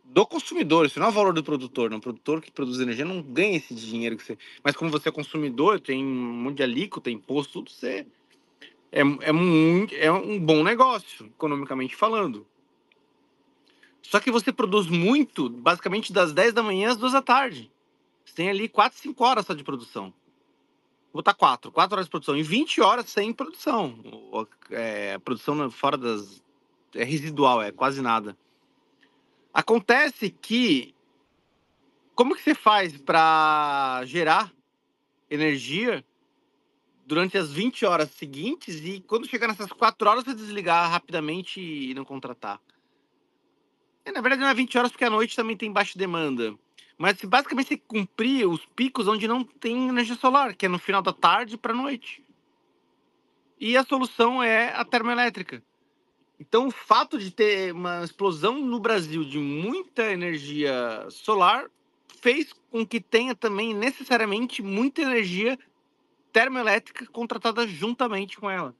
do 0.04 0.26
consumidor, 0.26 0.84
isso 0.84 1.00
não 1.00 1.06
é 1.06 1.10
o 1.10 1.12
valor 1.12 1.32
do 1.32 1.42
produtor. 1.42 1.90
Não. 1.90 1.98
O 1.98 2.00
produtor 2.00 2.40
que 2.40 2.52
produz 2.52 2.78
energia 2.78 3.04
não 3.04 3.22
ganha 3.22 3.56
esse 3.56 3.74
dinheiro 3.74 4.16
que 4.16 4.22
você. 4.22 4.38
Mas 4.62 4.76
como 4.76 4.90
você 4.90 5.08
é 5.08 5.12
consumidor, 5.12 5.80
tem 5.80 6.04
um 6.04 6.32
monte 6.42 6.58
de 6.58 6.62
alíquota, 6.62 7.10
imposto, 7.10 7.54
tudo, 7.54 7.70
você. 7.70 8.06
É, 8.92 9.00
é, 9.00 9.32
muito, 9.32 9.92
é 9.94 10.12
um 10.12 10.38
bom 10.38 10.62
negócio, 10.62 11.26
economicamente 11.26 11.96
falando. 11.96 12.46
Só 14.04 14.20
que 14.20 14.30
você 14.30 14.52
produz 14.52 14.86
muito, 14.86 15.48
basicamente 15.48 16.12
das 16.12 16.32
10 16.32 16.52
da 16.52 16.62
manhã 16.62 16.90
às 16.90 16.96
2 16.96 17.14
da 17.14 17.22
tarde. 17.22 17.72
Você 18.24 18.34
tem 18.34 18.50
ali 18.50 18.68
4, 18.68 18.98
5 18.98 19.24
horas 19.24 19.46
só 19.46 19.54
de 19.54 19.64
produção. 19.64 20.12
Vou 21.12 21.20
botar 21.20 21.34
4, 21.34 21.72
4 21.72 21.94
horas 21.94 22.06
de 22.06 22.10
produção. 22.10 22.36
E 22.36 22.42
20 22.42 22.80
horas 22.80 23.08
sem 23.08 23.32
produção. 23.32 23.98
É, 24.70 25.18
produção 25.18 25.70
fora 25.70 25.96
das. 25.96 26.42
É 26.94 27.02
residual, 27.02 27.62
é 27.62 27.72
quase 27.72 28.02
nada. 28.02 28.36
Acontece 29.52 30.30
que. 30.30 30.94
Como 32.14 32.36
que 32.36 32.42
você 32.42 32.54
faz 32.54 32.96
para 33.00 34.02
gerar 34.04 34.52
energia 35.28 36.04
durante 37.06 37.36
as 37.36 37.50
20 37.50 37.84
horas 37.84 38.10
seguintes 38.10 38.80
e 38.84 39.00
quando 39.00 39.26
chegar 39.26 39.48
nessas 39.48 39.72
4 39.72 40.08
horas 40.08 40.24
você 40.24 40.34
desligar 40.34 40.90
rapidamente 40.90 41.60
e 41.60 41.92
não 41.94 42.04
contratar? 42.04 42.60
É, 44.04 44.12
na 44.12 44.20
verdade, 44.20 44.42
não 44.42 44.48
é 44.48 44.54
20 44.54 44.76
horas, 44.76 44.90
porque 44.90 45.04
à 45.04 45.10
noite 45.10 45.34
também 45.34 45.56
tem 45.56 45.72
baixa 45.72 45.98
demanda. 45.98 46.54
Mas 46.98 47.20
basicamente 47.24 47.68
você 47.68 47.76
cumprir 47.76 48.46
os 48.46 48.64
picos 48.66 49.08
onde 49.08 49.26
não 49.26 49.42
tem 49.42 49.88
energia 49.88 50.14
solar, 50.14 50.54
que 50.54 50.66
é 50.66 50.68
no 50.68 50.78
final 50.78 51.02
da 51.02 51.12
tarde 51.12 51.56
para 51.56 51.72
noite. 51.72 52.22
E 53.58 53.76
a 53.76 53.84
solução 53.84 54.42
é 54.42 54.74
a 54.74 54.84
termoelétrica. 54.84 55.62
Então, 56.38 56.66
o 56.66 56.70
fato 56.70 57.18
de 57.18 57.30
ter 57.30 57.72
uma 57.72 58.04
explosão 58.04 58.58
no 58.60 58.78
Brasil 58.78 59.24
de 59.24 59.38
muita 59.38 60.12
energia 60.12 61.06
solar 61.08 61.70
fez 62.20 62.52
com 62.70 62.86
que 62.86 63.00
tenha 63.00 63.34
também 63.34 63.72
necessariamente 63.72 64.62
muita 64.62 65.02
energia 65.02 65.58
termoelétrica 66.32 67.06
contratada 67.06 67.66
juntamente 67.66 68.38
com 68.38 68.50
ela. 68.50 68.74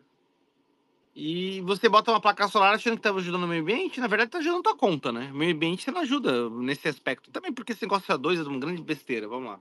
E 1.15 1.61
você 1.61 1.89
bota 1.89 2.11
uma 2.11 2.21
placa 2.21 2.49
solar 2.49 2.75
achando 2.75 2.95
que 2.95 3.07
está 3.07 3.11
ajudando 3.11 3.45
o 3.45 3.47
meio 3.47 3.62
ambiente, 3.62 4.01
na 4.01 4.09
verdade 4.09 4.29
está 4.29 4.39
ajudando 4.39 4.61
a 4.61 4.62
tua 4.65 4.77
conta, 4.77 5.12
né? 5.12 5.31
O 5.33 5.37
meio 5.37 5.55
ambiente 5.55 5.85
você 5.85 5.93
não 5.93 6.01
ajuda 6.01 6.51
nesse 6.51 6.89
aspecto. 6.89 7.31
Também 7.31 7.53
porque 7.53 7.73
esse 7.73 7.83
negócio 7.83 8.12
de 8.12 8.21
2 8.21 8.41
é 8.41 8.43
uma 8.43 8.59
grande 8.59 8.83
besteira, 8.83 9.29
vamos 9.29 9.51
lá. 9.51 9.61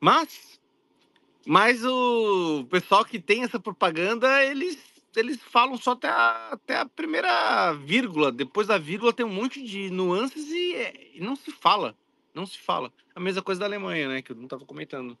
Mas, 0.00 0.58
mas 1.46 1.84
o 1.84 2.64
pessoal 2.70 3.04
que 3.04 3.20
tem 3.20 3.42
essa 3.42 3.60
propaganda, 3.60 4.42
eles, 4.42 4.78
eles 5.14 5.38
falam 5.42 5.76
só 5.76 5.90
até 5.90 6.08
a, 6.08 6.48
até 6.52 6.78
a 6.78 6.86
primeira 6.86 7.74
vírgula. 7.74 8.32
Depois 8.32 8.66
da 8.66 8.78
vírgula 8.78 9.12
tem 9.12 9.26
um 9.26 9.32
monte 9.32 9.62
de 9.62 9.90
nuances 9.90 10.48
e, 10.50 11.12
e 11.16 11.20
não 11.20 11.36
se 11.36 11.50
fala. 11.50 11.94
Não 12.32 12.46
se 12.46 12.58
fala. 12.58 12.90
A 13.14 13.20
mesma 13.20 13.42
coisa 13.42 13.58
da 13.58 13.66
Alemanha, 13.66 14.08
né? 14.08 14.22
Que 14.22 14.32
eu 14.32 14.36
não 14.36 14.44
estava 14.44 14.64
comentando. 14.64 15.16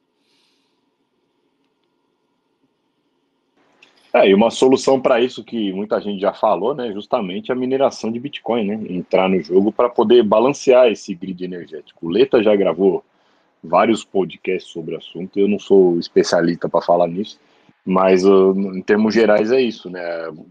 É, 4.12 4.28
e 4.28 4.34
uma 4.34 4.50
solução 4.50 5.00
para 5.00 5.20
isso 5.20 5.44
que 5.44 5.72
muita 5.72 6.00
gente 6.00 6.20
já 6.20 6.32
falou, 6.32 6.74
né, 6.74 6.92
justamente 6.92 7.52
a 7.52 7.54
mineração 7.54 8.10
de 8.10 8.18
Bitcoin, 8.18 8.64
né, 8.64 8.80
entrar 8.88 9.28
no 9.28 9.42
jogo 9.42 9.72
para 9.72 9.88
poder 9.88 10.22
balancear 10.22 10.88
esse 10.88 11.14
grid 11.14 11.44
energético. 11.44 12.06
O 12.06 12.10
Leta 12.10 12.42
já 12.42 12.54
gravou 12.54 13.04
vários 13.62 14.04
podcasts 14.04 14.72
sobre 14.72 14.94
o 14.94 14.98
assunto, 14.98 15.38
eu 15.38 15.48
não 15.48 15.58
sou 15.58 15.98
especialista 15.98 16.68
para 16.68 16.80
falar 16.80 17.08
nisso, 17.08 17.38
mas 17.84 18.24
uh, 18.24 18.54
em 18.74 18.82
termos 18.82 19.12
gerais 19.12 19.50
é 19.50 19.60
isso, 19.60 19.90
né, 19.90 20.00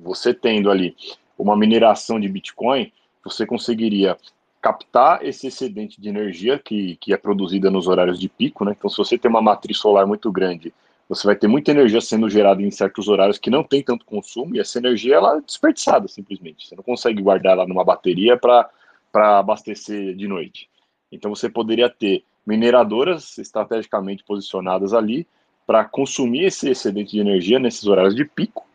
você 0.04 0.34
tendo 0.34 0.70
ali 0.70 0.96
uma 1.38 1.56
mineração 1.56 2.20
de 2.20 2.28
Bitcoin, 2.28 2.92
você 3.24 3.46
conseguiria 3.46 4.18
captar 4.62 5.26
esse 5.26 5.48
excedente 5.48 6.00
de 6.00 6.10
energia 6.10 6.60
que, 6.60 6.98
que 6.98 7.14
é 7.14 7.18
produzida 7.18 7.72
nos 7.72 7.88
horários 7.88 8.20
de 8.20 8.28
pico, 8.28 8.66
né, 8.66 8.76
então 8.78 8.90
se 8.90 8.98
você 8.98 9.18
tem 9.18 9.30
uma 9.30 9.42
matriz 9.42 9.78
solar 9.78 10.06
muito 10.06 10.32
grande 10.32 10.74
você 11.08 11.28
vai 11.28 11.36
ter 11.36 11.48
muita 11.48 11.72
energia 11.72 12.02
sendo 12.02 12.30
gerada 12.30 12.62
em 12.62 12.72
certos 12.72 13.08
horários 13.08 13.38
que 13.38 13.50
não 13.50 13.64
tem 13.64 13.84
tanto 13.84 14.06
consumo 14.06 14.56
e 14.56 14.60
essa 14.60 14.80
energia 14.80 15.16
ela 15.16 15.38
é 15.38 15.42
desperdiçada 15.42 16.08
simplesmente. 16.08 16.68
Você 16.68 16.76
não 16.76 16.84
consegue 16.84 17.22
guardar 17.22 17.54
ela 17.54 17.68
numa 17.68 17.84
bateria 17.84 18.38
para 18.38 18.70
abastecer 19.14 20.16
de 20.16 20.28
noite. 20.28 20.70
Então 21.12 21.34
você 21.34 21.48
poderia 21.48 21.90
ter 21.90 22.24
mineradoras 22.46 23.38
estrategicamente 23.38 24.24
posicionadas 24.24 24.94
ali 24.94 25.28
para 25.66 25.86
consumir 25.86 26.46
esse 26.46 26.70
excedente 26.70 27.12
de 27.12 27.20
energia 27.20 27.60
nesses 27.60 27.86
horários 27.88 28.16
de 28.16 28.26
pico. 28.26 28.66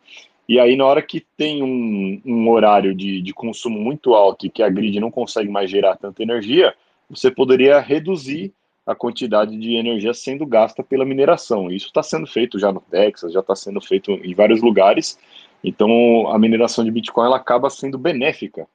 E 0.47 0.59
aí, 0.59 0.75
na 0.75 0.85
hora 0.85 1.01
que 1.01 1.21
tem 1.37 1.63
um, 1.63 2.21
um 2.25 2.49
horário 2.49 2.93
de, 2.93 3.21
de 3.21 3.33
consumo 3.33 3.79
muito 3.79 4.13
alto 4.13 4.45
e 4.45 4.49
que 4.49 4.61
a 4.61 4.69
grid 4.69 4.99
não 4.99 5.09
consegue 5.09 5.49
mais 5.49 5.69
gerar 5.69 5.95
tanta 5.95 6.21
energia, 6.21 6.73
você 7.09 7.31
poderia 7.31 7.79
reduzir 7.79 8.53
a 8.85 8.95
quantidade 8.95 9.55
de 9.57 9.75
energia 9.75 10.13
sendo 10.13 10.45
gasta 10.45 10.83
pela 10.83 11.05
mineração. 11.05 11.69
Isso 11.71 11.87
está 11.87 12.01
sendo 12.01 12.25
feito 12.25 12.57
já 12.57 12.71
no 12.71 12.81
Texas, 12.81 13.33
já 13.33 13.39
está 13.39 13.55
sendo 13.55 13.79
feito 13.79 14.11
em 14.11 14.33
vários 14.33 14.61
lugares. 14.61 15.17
Então, 15.63 16.27
a 16.29 16.39
mineração 16.39 16.83
de 16.83 16.91
Bitcoin 16.91 17.27
ela 17.27 17.37
acaba 17.37 17.69
sendo 17.69 17.97
benéfica 17.97 18.67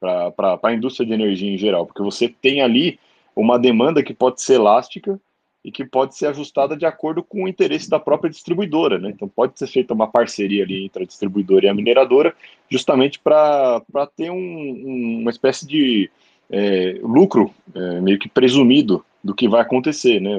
para 0.00 0.58
a 0.62 0.72
indústria 0.72 1.06
de 1.06 1.12
energia 1.12 1.52
em 1.52 1.58
geral, 1.58 1.86
porque 1.86 2.02
você 2.02 2.28
tem 2.28 2.62
ali 2.62 2.98
uma 3.36 3.58
demanda 3.58 4.02
que 4.02 4.14
pode 4.14 4.42
ser 4.42 4.54
elástica 4.54 5.20
e 5.62 5.70
que 5.70 5.84
pode 5.84 6.16
ser 6.16 6.26
ajustada 6.26 6.74
de 6.74 6.86
acordo 6.86 7.22
com 7.22 7.44
o 7.44 7.48
interesse 7.48 7.88
da 7.88 8.00
própria 8.00 8.30
distribuidora. 8.30 8.98
Né? 8.98 9.10
Então, 9.10 9.28
pode 9.28 9.58
ser 9.58 9.66
feita 9.66 9.94
uma 9.94 10.08
parceria 10.08 10.64
ali 10.64 10.84
entre 10.84 11.04
a 11.04 11.06
distribuidora 11.06 11.66
e 11.66 11.68
a 11.68 11.74
mineradora, 11.74 12.34
justamente 12.68 13.20
para 13.20 13.82
ter 14.16 14.30
um, 14.30 14.36
um, 14.36 15.18
uma 15.20 15.30
espécie 15.30 15.66
de 15.66 16.10
é, 16.50 16.98
lucro 17.02 17.54
é, 17.74 18.00
meio 18.00 18.18
que 18.18 18.28
presumido 18.28 19.04
do 19.22 19.34
que 19.34 19.48
vai 19.48 19.60
acontecer, 19.60 20.20
né? 20.20 20.38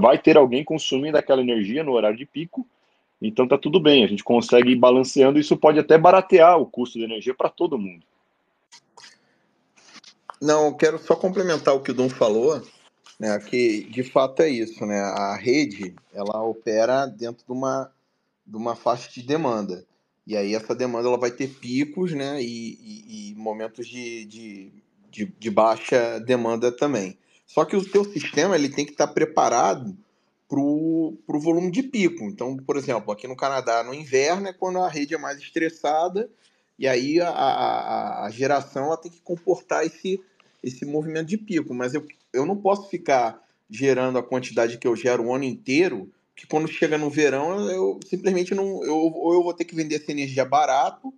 Vai 0.00 0.18
ter 0.18 0.36
alguém 0.36 0.64
consumindo 0.64 1.18
aquela 1.18 1.40
energia 1.40 1.82
no 1.82 1.92
horário 1.92 2.16
de 2.16 2.26
pico, 2.26 2.66
então 3.20 3.48
tá 3.48 3.56
tudo 3.58 3.80
bem, 3.80 4.04
a 4.04 4.06
gente 4.06 4.22
consegue 4.22 4.70
ir 4.72 4.76
balanceando, 4.76 5.38
isso 5.38 5.56
pode 5.56 5.78
até 5.78 5.96
baratear 5.96 6.58
o 6.58 6.66
custo 6.66 6.98
de 6.98 7.04
energia 7.04 7.34
para 7.34 7.48
todo 7.48 7.78
mundo. 7.78 8.04
Não, 10.40 10.74
quero 10.76 10.98
só 10.98 11.16
complementar 11.16 11.74
o 11.74 11.80
que 11.80 11.90
o 11.90 11.94
Dom 11.94 12.08
falou, 12.08 12.62
né? 13.18 13.38
Que 13.40 13.84
de 13.84 14.02
fato 14.02 14.42
é 14.42 14.48
isso, 14.48 14.84
né? 14.84 15.00
A 15.00 15.36
rede 15.36 15.94
ela 16.12 16.42
opera 16.42 17.06
dentro 17.06 17.44
de 17.46 17.52
uma 17.52 17.90
de 18.46 18.56
uma 18.56 18.76
faixa 18.76 19.10
de 19.10 19.22
demanda. 19.22 19.86
E 20.26 20.36
aí 20.36 20.54
essa 20.54 20.74
demanda 20.74 21.08
ela 21.08 21.18
vai 21.18 21.30
ter 21.30 21.48
picos 21.48 22.12
né, 22.12 22.42
e, 22.42 22.78
e, 22.80 23.30
e 23.30 23.34
momentos 23.34 23.86
de, 23.86 24.24
de, 24.24 24.72
de, 25.10 25.26
de, 25.38 25.50
baixa 25.50 26.18
demanda 26.20 26.72
também. 26.72 27.16
Só 27.46 27.64
que 27.64 27.76
o 27.76 27.84
teu 27.84 28.04
sistema 28.04 28.54
ele 28.54 28.68
tem 28.68 28.84
que 28.84 28.92
estar 28.92 29.08
preparado 29.08 29.96
para 30.48 30.60
o 30.60 31.40
volume 31.40 31.70
de 31.70 31.82
pico. 31.82 32.24
Então, 32.24 32.56
por 32.56 32.76
exemplo, 32.76 33.12
aqui 33.12 33.26
no 33.26 33.36
Canadá, 33.36 33.82
no 33.82 33.94
inverno 33.94 34.48
é 34.48 34.52
quando 34.52 34.78
a 34.78 34.88
rede 34.88 35.14
é 35.14 35.18
mais 35.18 35.38
estressada 35.38 36.28
e 36.78 36.86
aí 36.86 37.20
a, 37.20 37.28
a, 37.28 38.26
a 38.26 38.30
geração 38.30 38.86
ela 38.86 38.96
tem 38.96 39.10
que 39.10 39.20
comportar 39.20 39.84
esse, 39.84 40.20
esse 40.62 40.84
movimento 40.84 41.28
de 41.28 41.38
pico. 41.38 41.74
Mas 41.74 41.94
eu, 41.94 42.06
eu 42.32 42.46
não 42.46 42.56
posso 42.56 42.88
ficar 42.88 43.42
gerando 43.70 44.18
a 44.18 44.22
quantidade 44.22 44.78
que 44.78 44.86
eu 44.86 44.94
gero 44.94 45.24
o 45.24 45.34
ano 45.34 45.44
inteiro 45.44 46.10
que 46.36 46.46
quando 46.46 46.68
chega 46.68 46.98
no 46.98 47.08
verão, 47.08 47.70
eu 47.70 48.00
simplesmente 48.06 48.54
não. 48.54 48.82
Eu, 48.84 48.96
ou 48.96 49.34
eu 49.34 49.42
vou 49.42 49.54
ter 49.54 49.64
que 49.64 49.74
vender 49.74 49.96
essa 49.96 50.10
energia 50.10 50.44
barato, 50.44 51.14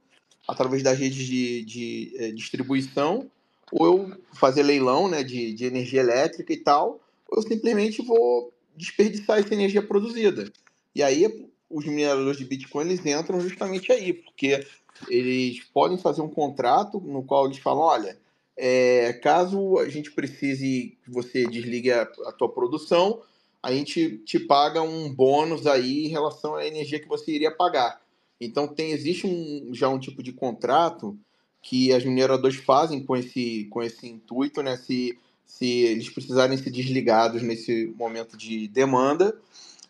através 0.47 0.83
das 0.83 0.99
redes 0.99 1.27
de, 1.27 1.65
de 1.65 2.13
é, 2.19 2.31
distribuição, 2.33 3.31
ou 3.73 3.87
eu 3.87 4.17
fazer 4.33 4.63
leilão 4.63 5.09
né, 5.09 5.23
de, 5.23 5.53
de 5.53 5.65
energia 5.65 6.01
elétrica 6.01 6.53
e 6.53 6.57
tal, 6.57 7.01
ou 7.29 7.39
eu 7.39 7.43
simplesmente 7.43 8.03
vou 8.03 8.53
desperdiçar 8.77 9.39
essa 9.39 9.55
energia 9.55 9.83
produzida. 9.83 10.53
E 10.95 11.03
aí 11.03 11.49
os 11.69 11.85
mineradores 11.85 12.39
de 12.39 12.45
Bitcoin 12.45 12.87
eles 12.87 13.05
entram 13.05 13.41
justamente 13.41 13.91
aí, 13.91 14.13
porque 14.13 14.65
eles 15.09 15.61
podem 15.75 15.99
fazer 15.99 16.23
um 16.23 16.29
contrato 16.29 17.01
no 17.01 17.23
qual 17.23 17.47
eles 17.47 17.59
falam, 17.59 17.83
olha, 17.83 18.19
é, 18.57 19.13
caso 19.15 19.79
a 19.79 19.89
gente 19.89 20.11
precise 20.13 20.97
que 21.05 21.11
você 21.11 21.47
desligue 21.47 21.93
a, 21.93 22.03
a 22.03 22.33
tua 22.33 22.49
produção, 22.49 23.21
a 23.63 23.73
gente 23.73 24.19
te 24.19 24.39
paga 24.39 24.81
um 24.81 25.13
bônus 25.13 25.67
aí 25.67 26.07
em 26.07 26.09
relação 26.09 26.55
à 26.55 26.67
energia 26.67 27.01
que 27.01 27.09
você 27.09 27.33
iria 27.33 27.51
pagar. 27.51 28.01
Então 28.41 28.69
tem 28.69 28.93
existe 28.93 29.27
um, 29.27 29.75
já 29.75 29.89
um 29.89 29.99
tipo 29.99 30.23
de 30.23 30.33
contrato 30.33 31.19
que 31.67 31.93
as 31.93 32.05
mineradoras 32.05 32.55
fazem 32.55 33.03
com 33.03 33.17
esse, 33.17 33.65
com 33.71 33.83
esse 33.83 34.07
intuito, 34.07 34.63
né? 34.63 34.77
Se, 34.77 35.19
se 35.45 35.67
eles 35.67 36.09
precisarem 36.09 36.57
ser 36.57 36.71
desligados 36.71 37.43
nesse 37.43 37.93
momento 37.99 38.37
de 38.37 38.69
demanda, 38.69 39.37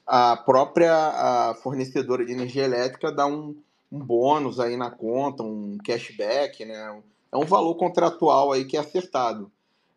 a 0.06 0.38
própria 0.38 0.94
a 0.94 1.54
fornecedora 1.56 2.24
de 2.24 2.32
energia 2.32 2.64
elétrica 2.64 3.12
dá 3.12 3.26
um, 3.26 3.54
um 3.92 3.98
bônus 3.98 4.58
aí 4.58 4.74
na 4.74 4.90
conta, 4.90 5.42
um 5.42 5.76
cashback, 5.84 6.64
né? 6.64 6.98
É 7.30 7.36
um 7.36 7.44
valor 7.44 7.74
contratual 7.74 8.52
aí 8.52 8.64
que 8.64 8.78
é 8.78 8.80
acertado. 8.80 9.52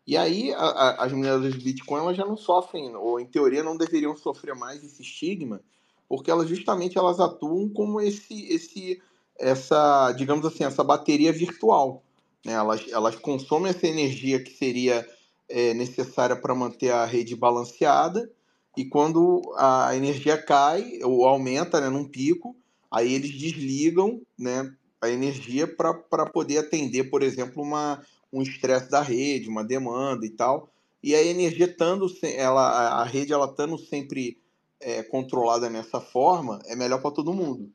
E 0.06 0.18
aí 0.18 0.52
a, 0.52 0.58
a, 0.58 1.04
as 1.06 1.12
mineradoras 1.12 1.54
de 1.54 1.64
Bitcoin 1.64 2.00
elas 2.00 2.16
já 2.16 2.26
não 2.26 2.36
sofrem, 2.36 2.94
ou 2.94 3.18
em 3.18 3.24
teoria 3.24 3.62
não 3.62 3.78
deveriam 3.78 4.14
sofrer 4.14 4.54
mais 4.54 4.84
esse 4.84 5.00
estigma, 5.00 5.62
porque 6.06 6.30
elas 6.30 6.46
justamente 6.46 6.98
elas 6.98 7.18
atuam 7.18 7.70
como 7.70 8.02
esse, 8.02 8.52
esse 8.52 9.00
essa, 9.40 10.12
digamos 10.12 10.44
assim, 10.44 10.64
essa 10.64 10.84
bateria 10.84 11.32
virtual. 11.32 12.02
Né? 12.44 12.52
Elas, 12.52 12.86
elas 12.90 13.16
consomem 13.16 13.70
essa 13.70 13.86
energia 13.86 14.42
que 14.42 14.50
seria 14.50 15.06
é, 15.48 15.74
necessária 15.74 16.36
para 16.36 16.54
manter 16.54 16.90
a 16.90 17.04
rede 17.04 17.34
balanceada, 17.34 18.30
e 18.76 18.84
quando 18.84 19.42
a 19.56 19.96
energia 19.96 20.40
cai 20.40 21.00
ou 21.02 21.26
aumenta 21.26 21.80
né, 21.80 21.88
num 21.88 22.04
pico, 22.04 22.56
aí 22.90 23.12
eles 23.12 23.32
desligam 23.32 24.22
né, 24.38 24.72
a 25.00 25.08
energia 25.08 25.66
para 25.66 26.26
poder 26.26 26.58
atender, 26.58 27.04
por 27.04 27.22
exemplo, 27.22 27.62
uma, 27.62 28.00
um 28.32 28.42
estresse 28.42 28.88
da 28.88 29.02
rede, 29.02 29.48
uma 29.48 29.64
demanda 29.64 30.24
e 30.24 30.30
tal. 30.30 30.70
E 31.02 31.14
a 31.14 31.22
energia 31.22 31.66
estando, 31.66 32.06
ela, 32.22 33.00
a 33.00 33.04
rede 33.04 33.32
ela 33.32 33.46
estando 33.46 33.76
sempre 33.76 34.38
é, 34.78 35.02
controlada 35.02 35.68
nessa 35.68 36.00
forma, 36.00 36.60
é 36.66 36.76
melhor 36.76 37.00
para 37.02 37.10
todo 37.10 37.34
mundo. 37.34 37.70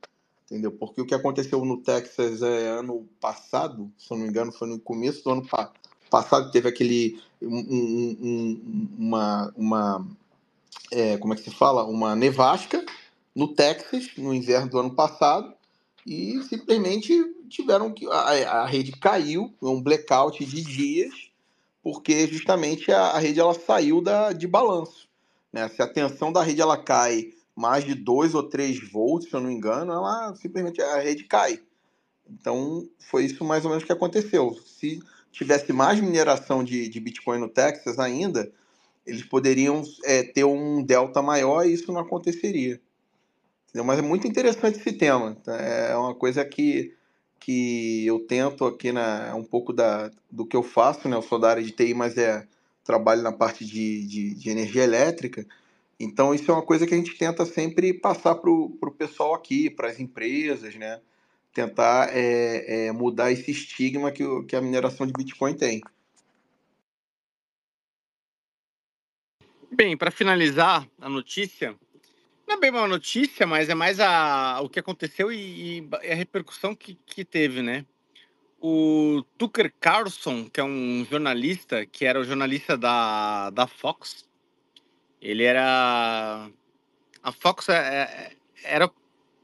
Entendeu? 0.46 0.70
Porque 0.70 1.00
o 1.00 1.06
que 1.06 1.14
aconteceu 1.14 1.64
no 1.64 1.78
Texas 1.78 2.40
é, 2.40 2.68
ano 2.68 3.08
passado, 3.20 3.90
se 3.98 4.12
eu 4.12 4.16
não 4.16 4.24
me 4.24 4.30
engano, 4.30 4.52
foi 4.52 4.68
no 4.68 4.78
começo 4.78 5.24
do 5.24 5.30
ano 5.30 5.46
pa 5.46 5.72
passado, 6.08 6.52
teve 6.52 6.68
aquele. 6.68 7.20
Um, 7.42 7.58
um, 7.58 8.96
uma. 8.96 9.52
uma 9.56 10.06
é, 10.92 11.16
como 11.18 11.34
é 11.34 11.36
que 11.36 11.42
se 11.42 11.50
fala? 11.50 11.84
Uma 11.84 12.14
nevasca 12.14 12.84
no 13.34 13.48
Texas, 13.48 14.10
no 14.16 14.32
inverno 14.32 14.70
do 14.70 14.78
ano 14.78 14.94
passado, 14.94 15.52
e 16.06 16.40
simplesmente 16.44 17.12
tiveram 17.48 17.92
que. 17.92 18.06
A, 18.06 18.62
a 18.62 18.66
rede 18.66 18.92
caiu, 18.92 19.52
um 19.60 19.82
blackout 19.82 20.44
de 20.44 20.62
dias, 20.62 21.12
porque 21.82 22.28
justamente 22.28 22.92
a, 22.92 23.08
a 23.08 23.18
rede 23.18 23.40
ela 23.40 23.52
saiu 23.52 24.00
da, 24.00 24.32
de 24.32 24.46
balanço. 24.46 25.08
Né? 25.52 25.68
Se 25.68 25.82
a 25.82 25.88
tensão 25.88 26.32
da 26.32 26.42
rede 26.42 26.60
ela 26.60 26.76
cai 26.76 27.32
mais 27.56 27.84
de 27.84 27.94
2 27.94 28.34
ou 28.34 28.42
3 28.42 28.90
volts, 28.90 29.30
se 29.30 29.34
eu 29.34 29.40
não 29.40 29.48
me 29.48 29.54
engano, 29.54 29.90
ela 29.90 30.34
simplesmente 30.36 30.82
a 30.82 31.00
rede 31.00 31.24
cai. 31.24 31.58
Então 32.28 32.86
foi 32.98 33.24
isso 33.24 33.42
mais 33.44 33.64
ou 33.64 33.70
menos 33.70 33.84
que 33.84 33.92
aconteceu. 33.92 34.54
Se 34.66 35.02
tivesse 35.32 35.72
mais 35.72 35.98
mineração 35.98 36.62
de, 36.62 36.88
de 36.88 37.00
Bitcoin 37.00 37.38
no 37.38 37.48
Texas 37.48 37.98
ainda, 37.98 38.52
eles 39.06 39.22
poderiam 39.22 39.82
é, 40.04 40.22
ter 40.22 40.44
um 40.44 40.82
delta 40.82 41.22
maior 41.22 41.64
e 41.64 41.72
isso 41.72 41.90
não 41.90 42.00
aconteceria. 42.00 42.80
Entendeu? 43.68 43.84
Mas 43.84 43.98
é 43.98 44.02
muito 44.02 44.26
interessante 44.26 44.78
esse 44.78 44.92
tema. 44.92 45.36
É 45.46 45.96
uma 45.96 46.14
coisa 46.14 46.44
que, 46.44 46.94
que 47.38 48.04
eu 48.04 48.20
tento 48.20 48.64
aqui 48.64 48.92
na 48.92 49.34
um 49.34 49.44
pouco 49.44 49.72
da, 49.72 50.10
do 50.30 50.44
que 50.44 50.56
eu 50.56 50.62
faço, 50.62 51.08
né? 51.08 51.16
Eu 51.16 51.22
sou 51.22 51.38
da 51.38 51.50
área 51.50 51.62
de 51.62 51.70
TI, 51.70 51.94
mas 51.94 52.18
é 52.18 52.46
trabalho 52.84 53.22
na 53.22 53.32
parte 53.32 53.64
de, 53.64 54.06
de, 54.06 54.34
de 54.34 54.50
energia 54.50 54.84
elétrica. 54.84 55.46
Então 55.98 56.34
isso 56.34 56.50
é 56.50 56.54
uma 56.54 56.62
coisa 56.62 56.86
que 56.86 56.94
a 56.94 56.96
gente 56.96 57.16
tenta 57.16 57.46
sempre 57.46 57.94
passar 57.94 58.34
para 58.34 58.50
o 58.50 58.94
pessoal 58.96 59.34
aqui, 59.34 59.70
para 59.70 59.88
as 59.88 59.98
empresas, 59.98 60.74
né? 60.74 61.00
Tentar 61.52 62.10
é, 62.14 62.86
é, 62.86 62.92
mudar 62.92 63.32
esse 63.32 63.50
estigma 63.50 64.12
que, 64.12 64.22
que 64.44 64.54
a 64.54 64.60
mineração 64.60 65.06
de 65.06 65.12
Bitcoin 65.14 65.54
tem. 65.54 65.80
Bem, 69.72 69.96
para 69.96 70.10
finalizar 70.10 70.86
a 71.00 71.08
notícia, 71.08 71.74
não 72.46 72.56
é 72.56 72.60
bem 72.60 72.70
uma 72.70 72.86
notícia, 72.86 73.46
mas 73.46 73.68
é 73.68 73.74
mais 73.74 73.98
a, 73.98 74.60
o 74.60 74.68
que 74.68 74.78
aconteceu 74.78 75.32
e, 75.32 75.80
e 75.80 76.12
a 76.12 76.14
repercussão 76.14 76.74
que, 76.74 76.94
que 77.06 77.24
teve, 77.24 77.62
né? 77.62 77.84
O 78.60 79.24
Tucker 79.36 79.72
Carlson, 79.80 80.48
que 80.48 80.60
é 80.60 80.64
um 80.64 81.06
jornalista, 81.10 81.84
que 81.84 82.04
era 82.04 82.20
o 82.20 82.24
jornalista 82.24 82.76
da, 82.76 83.50
da 83.50 83.66
Fox, 83.66 84.25
ele 85.20 85.42
era. 85.42 86.50
A 87.22 87.32
Fox 87.32 87.68
é, 87.68 87.74
é, 87.74 88.36
era, 88.62 88.90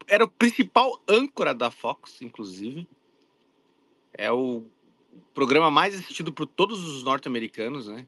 era 0.06 0.24
o 0.24 0.28
principal 0.28 1.02
âncora 1.08 1.54
da 1.54 1.70
Fox, 1.70 2.22
inclusive. 2.22 2.86
É 4.12 4.30
o 4.30 4.64
programa 5.34 5.70
mais 5.70 5.94
assistido 5.94 6.32
por 6.32 6.46
todos 6.46 6.84
os 6.84 7.02
norte-americanos, 7.02 7.88
né? 7.88 8.06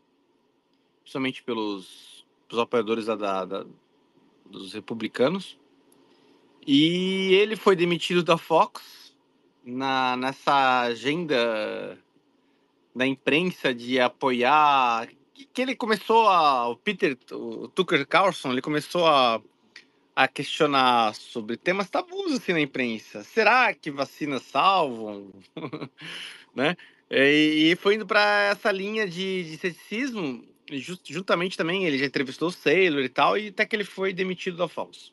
Principalmente 1.02 1.42
pelos, 1.42 2.24
pelos 2.48 2.62
apoiadores 2.62 3.06
da, 3.06 3.44
da, 3.44 3.66
dos 4.46 4.72
republicanos. 4.72 5.58
E 6.66 7.34
ele 7.34 7.56
foi 7.56 7.76
demitido 7.76 8.22
da 8.22 8.38
Fox 8.38 9.14
na, 9.64 10.16
nessa 10.16 10.80
agenda 10.82 11.98
da 12.94 13.06
imprensa 13.06 13.74
de 13.74 13.98
apoiar. 13.98 15.08
Que 15.34 15.62
ele 15.62 15.74
começou 15.74 16.28
a. 16.28 16.68
O 16.68 16.76
Peter, 16.76 17.18
o 17.32 17.68
Tucker 17.68 18.06
Carlson, 18.06 18.52
ele 18.52 18.62
começou 18.62 19.06
a, 19.06 19.40
a 20.14 20.28
questionar 20.28 21.14
sobre 21.14 21.56
temas 21.56 21.90
tabus 21.90 22.32
assim 22.32 22.52
na 22.52 22.60
imprensa. 22.60 23.24
Será 23.24 23.74
que 23.74 23.90
vacinas 23.90 24.42
salvam? 24.42 25.32
né? 26.54 26.76
E, 27.10 27.72
e 27.72 27.76
foi 27.76 27.96
indo 27.96 28.06
para 28.06 28.50
essa 28.50 28.70
linha 28.70 29.06
de, 29.06 29.44
de 29.44 29.56
ceticismo 29.58 30.44
just, 30.72 31.02
juntamente 31.10 31.56
também 31.56 31.84
ele 31.84 31.98
já 31.98 32.06
entrevistou 32.06 32.48
o 32.48 32.52
Sailor 32.52 33.02
e 33.02 33.08
tal, 33.08 33.36
e 33.36 33.48
até 33.48 33.66
que 33.66 33.76
ele 33.76 33.84
foi 33.84 34.12
demitido 34.12 34.56
da 34.56 34.68
Fox. 34.68 35.12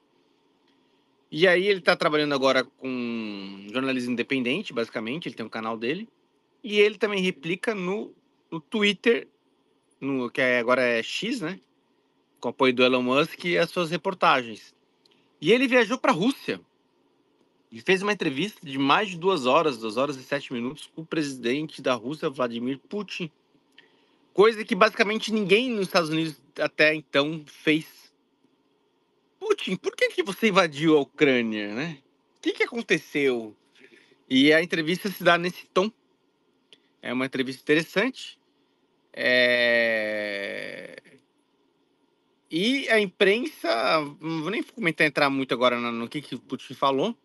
E 1.32 1.48
aí 1.48 1.68
ele 1.68 1.82
tá 1.82 1.96
trabalhando 1.96 2.34
agora 2.34 2.64
com 2.64 3.68
jornalismo 3.72 4.12
independente, 4.12 4.74
basicamente, 4.74 5.28
ele 5.28 5.36
tem 5.36 5.46
um 5.46 5.50
canal 5.50 5.78
dele. 5.78 6.08
E 6.64 6.80
ele 6.80 6.98
também 6.98 7.22
replica 7.22 7.74
no, 7.74 8.14
no 8.52 8.60
Twitter, 8.60 9.28
no, 10.02 10.30
que 10.30 10.42
é, 10.42 10.60
agora 10.60 10.82
é 10.82 11.02
X, 11.02 11.40
né? 11.40 11.60
Com 12.40 12.50
apoio 12.50 12.74
do 12.74 12.84
Elon 12.84 13.04
Musk 13.04 13.46
e 13.46 13.58
as 13.58 13.70
suas 13.70 13.92
reportagens. 13.92 14.76
E 15.40 15.52
ele 15.52 15.68
viajou 15.68 15.98
para 15.98 16.12
a 16.12 16.16
Rússia. 16.16 16.60
E 17.72 17.80
fez 17.80 18.02
uma 18.02 18.12
entrevista 18.12 18.60
de 18.66 18.78
mais 18.78 19.10
de 19.10 19.18
duas 19.18 19.46
horas, 19.46 19.78
duas 19.78 19.96
horas 19.96 20.18
e 20.18 20.24
sete 20.24 20.52
minutos, 20.52 20.90
com 20.94 21.04
o 21.04 21.06
presidente 21.06 21.82
da 21.82 21.94
Rússia, 21.94 22.30
Vladimir 22.30 22.80
Putin 22.90 23.32
Coisa 24.34 24.64
que 24.64 24.76
basicamente 24.76 25.32
ninguém 25.32 25.70
nos 25.70 25.88
Estados 25.88 26.10
Unidos 26.10 26.42
até 26.58 26.96
então 26.96 27.44
fez. 27.46 28.14
Putin, 29.40 29.76
por 29.76 29.96
que, 29.96 30.10
que 30.10 30.24
você 30.24 30.48
invadiu 30.48 30.98
a 30.98 31.02
Ucrânia, 31.02 31.74
né? 31.74 31.98
O 32.38 32.42
que, 32.42 32.54
que 32.54 32.64
aconteceu? 32.64 33.56
E 34.30 34.54
a 34.54 34.64
entrevista 34.64 35.10
se 35.10 35.24
dá 35.24 35.38
nesse 35.38 35.66
tom. 35.68 35.92
É 37.02 37.12
uma 37.12 37.26
entrevista 37.26 37.62
interessante. 37.62 38.40
É... 39.14 41.02
E 42.50 42.90
a 42.90 43.00
imprensa, 43.00 43.70
não 44.20 44.42
vou 44.42 44.52
nem 44.52 44.62
comentar 44.62 45.08
entrar 45.08 45.30
muito 45.30 45.54
agora 45.54 45.80
no 45.80 46.10
que, 46.10 46.22
que 46.22 46.36
o 46.36 46.40
Putin 46.40 46.74
falou, 46.74 47.16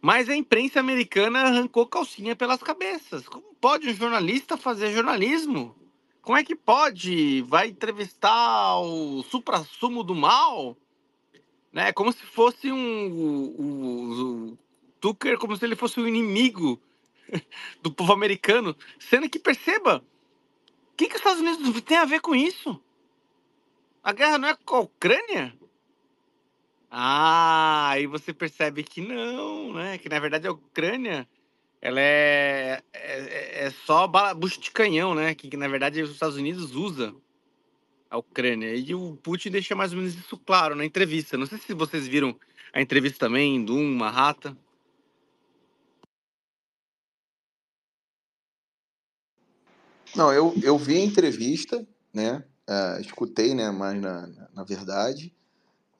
mas 0.00 0.28
a 0.28 0.34
imprensa 0.34 0.80
americana 0.80 1.42
arrancou 1.42 1.86
calcinha 1.86 2.34
pelas 2.34 2.62
cabeças. 2.62 3.28
Como 3.28 3.54
pode 3.60 3.88
um 3.88 3.94
jornalista 3.94 4.56
fazer 4.56 4.92
jornalismo? 4.92 5.76
Como 6.22 6.38
é 6.38 6.44
que 6.44 6.56
pode? 6.56 7.42
Vai 7.42 7.68
entrevistar 7.68 8.78
o 8.80 9.22
supra-sumo 9.24 10.02
do 10.02 10.14
mal? 10.14 10.76
Né? 11.72 11.92
Como 11.92 12.12
se 12.12 12.24
fosse 12.24 12.72
um, 12.72 14.56
Tucker, 15.00 15.36
como 15.36 15.56
se 15.56 15.64
ele 15.64 15.74
fosse 15.74 16.00
o 16.00 16.06
inimigo 16.06 16.80
do 17.82 17.92
povo 17.92 18.12
americano. 18.12 18.74
Sendo 18.98 19.28
que, 19.28 19.38
perceba, 19.38 20.04
o 20.92 20.96
que, 20.96 21.06
que 21.08 21.14
os 21.14 21.20
Estados 21.20 21.40
Unidos 21.40 21.80
tem 21.82 21.96
a 21.96 22.04
ver 22.04 22.20
com 22.20 22.34
isso? 22.34 22.80
A 24.02 24.12
guerra 24.12 24.38
não 24.38 24.48
é 24.48 24.56
com 24.56 24.76
a 24.76 24.80
Ucrânia? 24.80 25.54
Ah, 26.90 27.88
aí 27.90 28.06
você 28.06 28.34
percebe 28.34 28.82
que 28.82 29.00
não, 29.00 29.72
né? 29.72 29.96
Que 29.96 30.08
na 30.08 30.18
verdade 30.18 30.46
a 30.46 30.52
Ucrânia 30.52 31.26
ela 31.80 32.00
é, 32.00 32.82
é, 32.92 33.64
é 33.64 33.70
só 33.70 34.06
bucho 34.34 34.60
de 34.60 34.70
canhão, 34.70 35.14
né? 35.14 35.34
Que, 35.34 35.48
que 35.48 35.56
na 35.56 35.68
verdade 35.68 36.02
os 36.02 36.10
Estados 36.10 36.36
Unidos 36.36 36.74
usa 36.74 37.14
a 38.10 38.18
Ucrânia. 38.18 38.74
E 38.74 38.94
o 38.94 39.16
Putin 39.16 39.50
deixa 39.50 39.74
mais 39.74 39.92
ou 39.92 39.98
menos 39.98 40.14
isso 40.14 40.36
claro 40.36 40.74
na 40.74 40.84
entrevista. 40.84 41.38
Não 41.38 41.46
sei 41.46 41.58
se 41.58 41.72
vocês 41.72 42.06
viram 42.06 42.38
a 42.72 42.82
entrevista 42.82 43.20
também 43.20 43.64
do 43.64 43.74
uma 43.74 44.10
rata. 44.10 44.56
Não, 50.14 50.32
eu, 50.32 50.54
eu 50.62 50.76
vi 50.76 50.96
a 50.96 51.04
entrevista, 51.04 51.86
né? 52.12 52.44
Uh, 52.68 53.00
escutei, 53.00 53.54
né? 53.54 53.70
Mas 53.70 54.00
na, 54.00 54.28
na 54.54 54.64
verdade. 54.64 55.34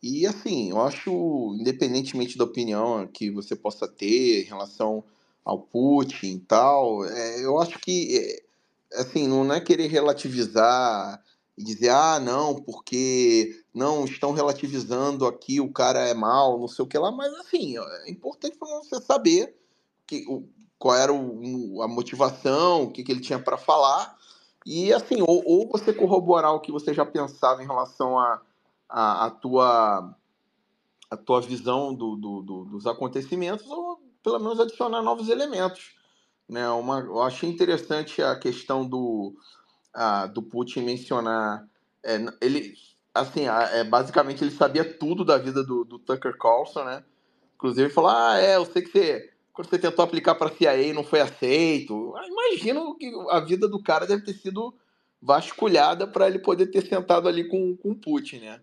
E 0.02 0.26
assim, 0.26 0.70
eu 0.70 0.80
acho, 0.80 1.56
independentemente 1.60 2.36
da 2.36 2.44
opinião 2.44 3.06
que 3.06 3.30
você 3.30 3.54
possa 3.54 3.86
ter 3.86 4.42
em 4.42 4.48
relação 4.48 5.04
ao 5.44 5.60
Putin 5.60 6.34
e 6.34 6.40
tal, 6.40 7.04
é, 7.04 7.44
eu 7.44 7.58
acho 7.60 7.78
que, 7.78 8.42
é, 8.92 9.00
assim, 9.00 9.28
não 9.28 9.52
é 9.52 9.60
querer 9.60 9.86
relativizar 9.88 11.22
e 11.56 11.62
dizer, 11.62 11.90
ah, 11.90 12.18
não, 12.18 12.56
porque 12.56 13.62
não 13.72 14.04
estão 14.04 14.32
relativizando 14.32 15.26
aqui, 15.26 15.60
o 15.60 15.72
cara 15.72 16.00
é 16.08 16.14
mal, 16.14 16.58
não 16.58 16.68
sei 16.68 16.84
o 16.84 16.88
que 16.88 16.98
lá, 16.98 17.12
mas 17.12 17.32
assim, 17.34 17.76
é 17.78 18.10
importante 18.10 18.56
para 18.56 18.68
você 18.78 19.00
saber 19.00 19.54
que, 20.06 20.24
o, 20.28 20.48
qual 20.82 20.96
era 20.96 21.12
o, 21.12 21.80
a 21.80 21.86
motivação, 21.86 22.82
o 22.82 22.90
que, 22.90 23.04
que 23.04 23.12
ele 23.12 23.20
tinha 23.20 23.38
para 23.38 23.56
falar, 23.56 24.18
e 24.66 24.92
assim, 24.92 25.22
ou, 25.22 25.40
ou, 25.46 25.68
você 25.68 25.92
corroborar 25.92 26.52
o 26.54 26.58
que 26.58 26.72
você 26.72 26.92
já 26.92 27.06
pensava 27.06 27.62
em 27.62 27.66
relação 27.68 28.18
a, 28.18 28.40
a, 28.88 29.26
a 29.26 29.30
tua 29.30 30.12
a 31.08 31.16
tua 31.16 31.40
visão 31.40 31.94
do, 31.94 32.16
do, 32.16 32.42
do, 32.42 32.64
dos 32.64 32.84
acontecimentos, 32.88 33.64
ou 33.70 34.02
pelo 34.24 34.40
menos 34.40 34.58
adicionar 34.58 35.02
novos 35.02 35.28
elementos. 35.28 35.94
Né? 36.48 36.68
Uma, 36.70 36.98
eu 36.98 37.22
achei 37.22 37.48
interessante 37.48 38.20
a 38.20 38.34
questão 38.34 38.84
do, 38.84 39.36
a, 39.94 40.26
do 40.26 40.42
Putin 40.42 40.80
mencionar. 40.80 41.64
É, 42.02 42.16
ele, 42.40 42.74
assim, 43.14 43.46
é, 43.46 43.84
basicamente 43.84 44.42
ele 44.42 44.50
sabia 44.50 44.98
tudo 44.98 45.24
da 45.24 45.38
vida 45.38 45.62
do, 45.62 45.84
do 45.84 46.00
Tucker 46.00 46.36
Carlson, 46.36 46.82
né? 46.82 47.04
Inclusive 47.54 47.88
falou: 47.90 48.10
Ah, 48.10 48.40
é, 48.40 48.56
eu 48.56 48.64
sei 48.64 48.82
que 48.82 48.90
você 48.90 49.31
quando 49.52 49.68
você 49.68 49.78
tentou 49.78 50.04
aplicar 50.04 50.34
para 50.34 50.48
a 50.48 50.52
CIA 50.52 50.94
não 50.94 51.04
foi 51.04 51.20
aceito. 51.20 52.14
Ah, 52.16 52.26
imagino 52.26 52.96
que 52.96 53.12
a 53.30 53.40
vida 53.40 53.68
do 53.68 53.82
cara 53.82 54.06
deve 54.06 54.24
ter 54.24 54.34
sido 54.34 54.74
vasculhada 55.20 56.06
para 56.06 56.26
ele 56.26 56.38
poder 56.38 56.66
ter 56.66 56.86
sentado 56.86 57.28
ali 57.28 57.48
com, 57.48 57.76
com 57.76 57.90
o 57.90 57.94
Putin, 57.94 58.38
né? 58.38 58.60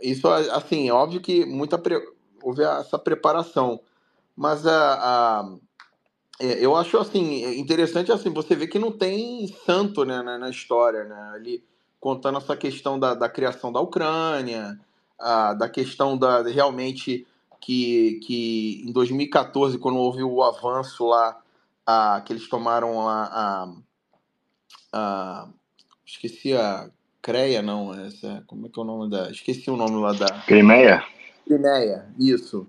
Isso, 0.00 0.26
assim, 0.28 0.88
é 0.88 0.92
óbvio 0.92 1.20
que 1.20 1.44
muita 1.44 1.76
pre... 1.76 2.00
houve 2.42 2.62
essa 2.62 2.98
preparação, 2.98 3.80
mas 4.34 4.66
a, 4.66 4.94
a, 4.94 5.56
é, 6.40 6.64
eu 6.64 6.74
acho 6.74 6.96
assim 6.96 7.58
interessante 7.58 8.10
assim 8.10 8.30
você 8.30 8.56
vê 8.56 8.66
que 8.66 8.78
não 8.78 8.90
tem 8.90 9.46
santo 9.66 10.06
né, 10.06 10.22
na, 10.22 10.38
na 10.38 10.48
história, 10.48 11.04
né? 11.04 11.32
Ali 11.34 11.62
contando 11.98 12.38
essa 12.38 12.56
questão 12.56 12.98
da, 12.98 13.12
da 13.12 13.28
criação 13.28 13.70
da 13.70 13.80
Ucrânia, 13.80 14.80
a, 15.18 15.52
da 15.52 15.68
questão 15.68 16.16
da 16.16 16.42
realmente 16.42 17.26
que, 17.60 18.20
que 18.24 18.82
em 18.86 18.92
2014, 18.92 19.78
quando 19.78 19.98
houve 19.98 20.22
o 20.22 20.42
avanço 20.42 21.06
lá, 21.06 21.40
a, 21.86 22.22
que 22.24 22.32
eles 22.32 22.48
tomaram 22.48 23.08
a, 23.08 23.24
a, 23.24 23.74
a 24.92 25.48
esqueci 26.06 26.54
a 26.54 26.90
Creia, 27.22 27.60
não, 27.60 27.92
essa, 27.92 28.42
como 28.46 28.66
é 28.66 28.70
que 28.70 28.80
é 28.80 28.82
o 28.82 28.86
nome 28.86 29.10
da, 29.10 29.30
esqueci 29.30 29.70
o 29.70 29.76
nome 29.76 30.00
lá 30.00 30.12
da... 30.12 30.26
Crimeia? 30.46 31.04
Crimeia, 31.44 32.08
isso, 32.18 32.66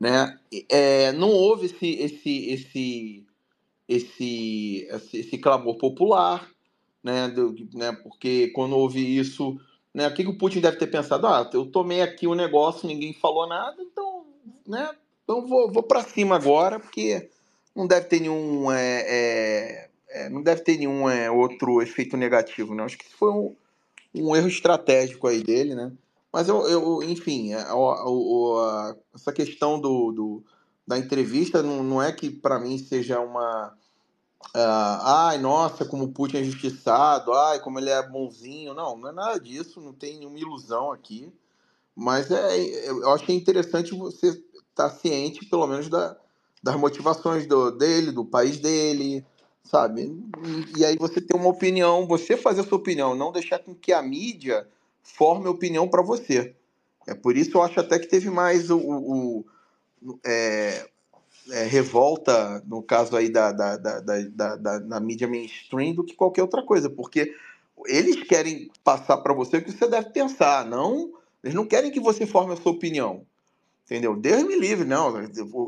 né, 0.00 0.36
é, 0.68 1.12
não 1.12 1.30
houve 1.30 1.66
esse, 1.66 1.86
esse, 1.86 2.50
esse, 2.50 3.26
esse, 3.88 4.88
esse, 4.88 5.16
esse 5.18 5.38
clamor 5.38 5.76
popular, 5.76 6.48
né, 7.02 7.28
do, 7.28 7.54
né, 7.74 7.92
porque 7.92 8.48
quando 8.48 8.76
houve 8.76 9.00
isso, 9.16 9.56
né, 9.94 10.08
o 10.08 10.14
que, 10.14 10.24
que 10.24 10.30
o 10.30 10.38
Putin 10.38 10.60
deve 10.60 10.78
ter 10.78 10.88
pensado? 10.88 11.26
Ah, 11.28 11.48
eu 11.52 11.66
tomei 11.66 12.02
aqui 12.02 12.26
o 12.26 12.32
um 12.32 12.34
negócio, 12.34 12.88
ninguém 12.88 13.12
falou 13.12 13.46
nada, 13.46 13.76
então 13.80 14.11
né? 14.66 14.90
Então 15.24 15.46
vou, 15.46 15.70
vou 15.70 15.82
para 15.82 16.02
cima 16.02 16.36
agora, 16.36 16.80
porque 16.80 17.30
não 17.74 17.86
deve 17.86 18.06
ter 18.06 18.20
nenhum. 18.20 18.70
É, 18.70 19.04
é, 19.06 19.90
é, 20.08 20.28
não 20.28 20.42
deve 20.42 20.62
ter 20.62 20.76
nenhum 20.76 21.08
é, 21.08 21.30
outro 21.30 21.80
efeito 21.80 22.16
negativo, 22.16 22.74
né? 22.74 22.84
Acho 22.84 22.98
que 22.98 23.08
foi 23.08 23.30
um, 23.30 23.54
um 24.14 24.36
erro 24.36 24.48
estratégico 24.48 25.26
aí 25.26 25.42
dele, 25.42 25.74
né? 25.74 25.92
Mas 26.32 26.48
eu, 26.48 26.66
eu 26.68 27.02
enfim, 27.02 27.52
a, 27.52 27.62
a, 27.62 27.74
a, 27.74 28.96
essa 29.14 29.32
questão 29.32 29.78
do, 29.78 30.12
do, 30.12 30.44
da 30.86 30.98
entrevista 30.98 31.62
não, 31.62 31.82
não 31.82 32.02
é 32.02 32.10
que 32.12 32.30
para 32.30 32.58
mim 32.58 32.78
seja 32.78 33.20
uma. 33.20 33.74
Uh, 34.54 34.98
ai, 35.02 35.38
nossa, 35.38 35.84
como 35.84 36.04
o 36.04 36.12
Putin 36.12 36.38
é 36.38 36.40
injustiçado, 36.40 37.32
ai, 37.32 37.60
como 37.60 37.78
ele 37.78 37.90
é 37.90 38.02
bonzinho. 38.06 38.74
Não, 38.74 38.96
não 38.96 39.08
é 39.08 39.12
nada 39.12 39.38
disso, 39.38 39.80
não 39.80 39.92
tem 39.92 40.18
nenhuma 40.18 40.38
ilusão 40.38 40.90
aqui. 40.90 41.32
Mas 41.94 42.30
é, 42.30 42.88
eu 42.88 43.10
acho 43.10 43.24
que 43.24 43.32
é 43.32 43.34
interessante 43.34 43.94
você 43.94 44.28
estar 44.28 44.44
tá 44.74 44.90
ciente, 44.90 45.44
pelo 45.46 45.66
menos, 45.66 45.88
da, 45.88 46.16
das 46.62 46.76
motivações 46.76 47.46
do, 47.46 47.70
dele, 47.70 48.10
do 48.12 48.24
país 48.24 48.58
dele, 48.58 49.24
sabe? 49.62 50.02
E, 50.74 50.80
e 50.80 50.84
aí 50.84 50.96
você 50.96 51.20
ter 51.20 51.36
uma 51.36 51.48
opinião, 51.48 52.06
você 52.06 52.36
fazer 52.36 52.62
sua 52.62 52.78
opinião, 52.78 53.14
não 53.14 53.32
deixar 53.32 53.58
com 53.58 53.74
que 53.74 53.92
a 53.92 54.02
mídia 54.02 54.66
forme 55.02 55.48
opinião 55.48 55.88
para 55.88 56.02
você. 56.02 56.54
É 57.06 57.14
por 57.14 57.36
isso 57.36 57.56
eu 57.56 57.62
acho 57.62 57.80
até 57.80 57.98
que 57.98 58.06
teve 58.06 58.30
mais 58.30 58.70
o, 58.70 58.78
o, 58.78 59.44
o 60.02 60.18
é, 60.24 60.88
é, 61.50 61.64
revolta, 61.64 62.62
no 62.66 62.82
caso 62.82 63.16
aí 63.16 63.28
da, 63.28 63.52
da, 63.52 63.76
da, 63.76 64.00
da, 64.00 64.56
da, 64.56 64.78
da 64.78 65.00
mídia 65.00 65.26
mainstream, 65.26 65.94
do 65.94 66.04
que 66.04 66.14
qualquer 66.14 66.42
outra 66.42 66.62
coisa, 66.62 66.88
porque 66.88 67.34
eles 67.86 68.22
querem 68.22 68.70
passar 68.84 69.18
para 69.18 69.34
você 69.34 69.56
o 69.56 69.64
que 69.64 69.72
você 69.72 69.88
deve 69.88 70.10
pensar, 70.10 70.64
não 70.64 71.10
eles 71.42 71.54
não 71.54 71.66
querem 71.66 71.90
que 71.90 72.00
você 72.00 72.26
forme 72.26 72.52
a 72.52 72.56
sua 72.56 72.72
opinião. 72.72 73.26
Entendeu? 73.84 74.16
Deus 74.16 74.42
me 74.44 74.56
livre, 74.56 74.86
não. 74.86 75.12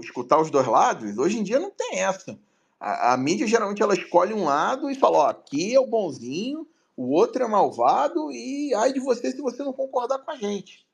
escutar 0.01 0.41
os 0.41 0.51
dois 0.51 0.67
lados. 0.67 1.19
Hoje 1.19 1.39
em 1.39 1.43
dia 1.43 1.59
não 1.59 1.71
tem 1.71 2.01
essa. 2.01 2.39
A, 2.79 3.15
a, 3.15 3.17
mídia 3.17 3.47
geralmente 3.47 3.83
ela 3.83 3.95
escolhe 3.95 4.33
um 4.33 4.45
lado 4.45 4.91
e 4.91 4.95
fala: 4.95 5.19
ó, 5.19 5.27
aqui 5.29 5.75
é 5.75 5.81
o 5.81 5.87
bonzinho, 5.87 6.67
o 6.97 7.13
outro 7.13 7.43
é 7.43 7.49
malvado 7.49 8.31
e 8.31 8.73
ai 8.75 8.93
de 8.93 9.01
você 9.01 9.31
se 9.31 9.41
você 9.41 9.63
não 9.63 9.73
concordar 9.73 10.19
com 10.19 10.31
a 10.31 10.37
gente. 10.37 10.87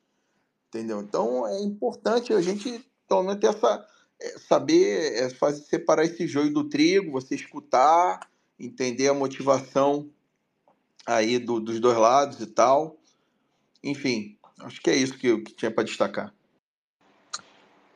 Entendeu? 0.68 1.00
Então 1.00 1.46
é 1.46 1.60
importante 1.60 2.32
a 2.32 2.40
gente, 2.40 2.84
pelo 3.08 3.36
ter 3.36 3.48
essa. 3.48 3.86
É, 4.22 4.38
saber 4.38 5.14
é, 5.14 5.30
fazer, 5.30 5.62
separar 5.62 6.04
esse 6.04 6.26
joio 6.26 6.52
do 6.52 6.68
trigo, 6.68 7.12
você 7.12 7.34
escutar, 7.34 8.28
entender 8.58 9.08
a 9.08 9.14
motivação 9.14 10.10
aí 11.06 11.38
do, 11.38 11.58
dos 11.58 11.80
dois 11.80 11.96
lados 11.96 12.38
e 12.40 12.46
tal. 12.46 12.98
Enfim, 13.82 14.36
Acho 14.62 14.80
que 14.80 14.90
é 14.90 14.96
isso 14.96 15.16
que 15.18 15.28
eu 15.28 15.42
que 15.42 15.52
tinha 15.52 15.70
para 15.70 15.84
destacar. 15.84 16.32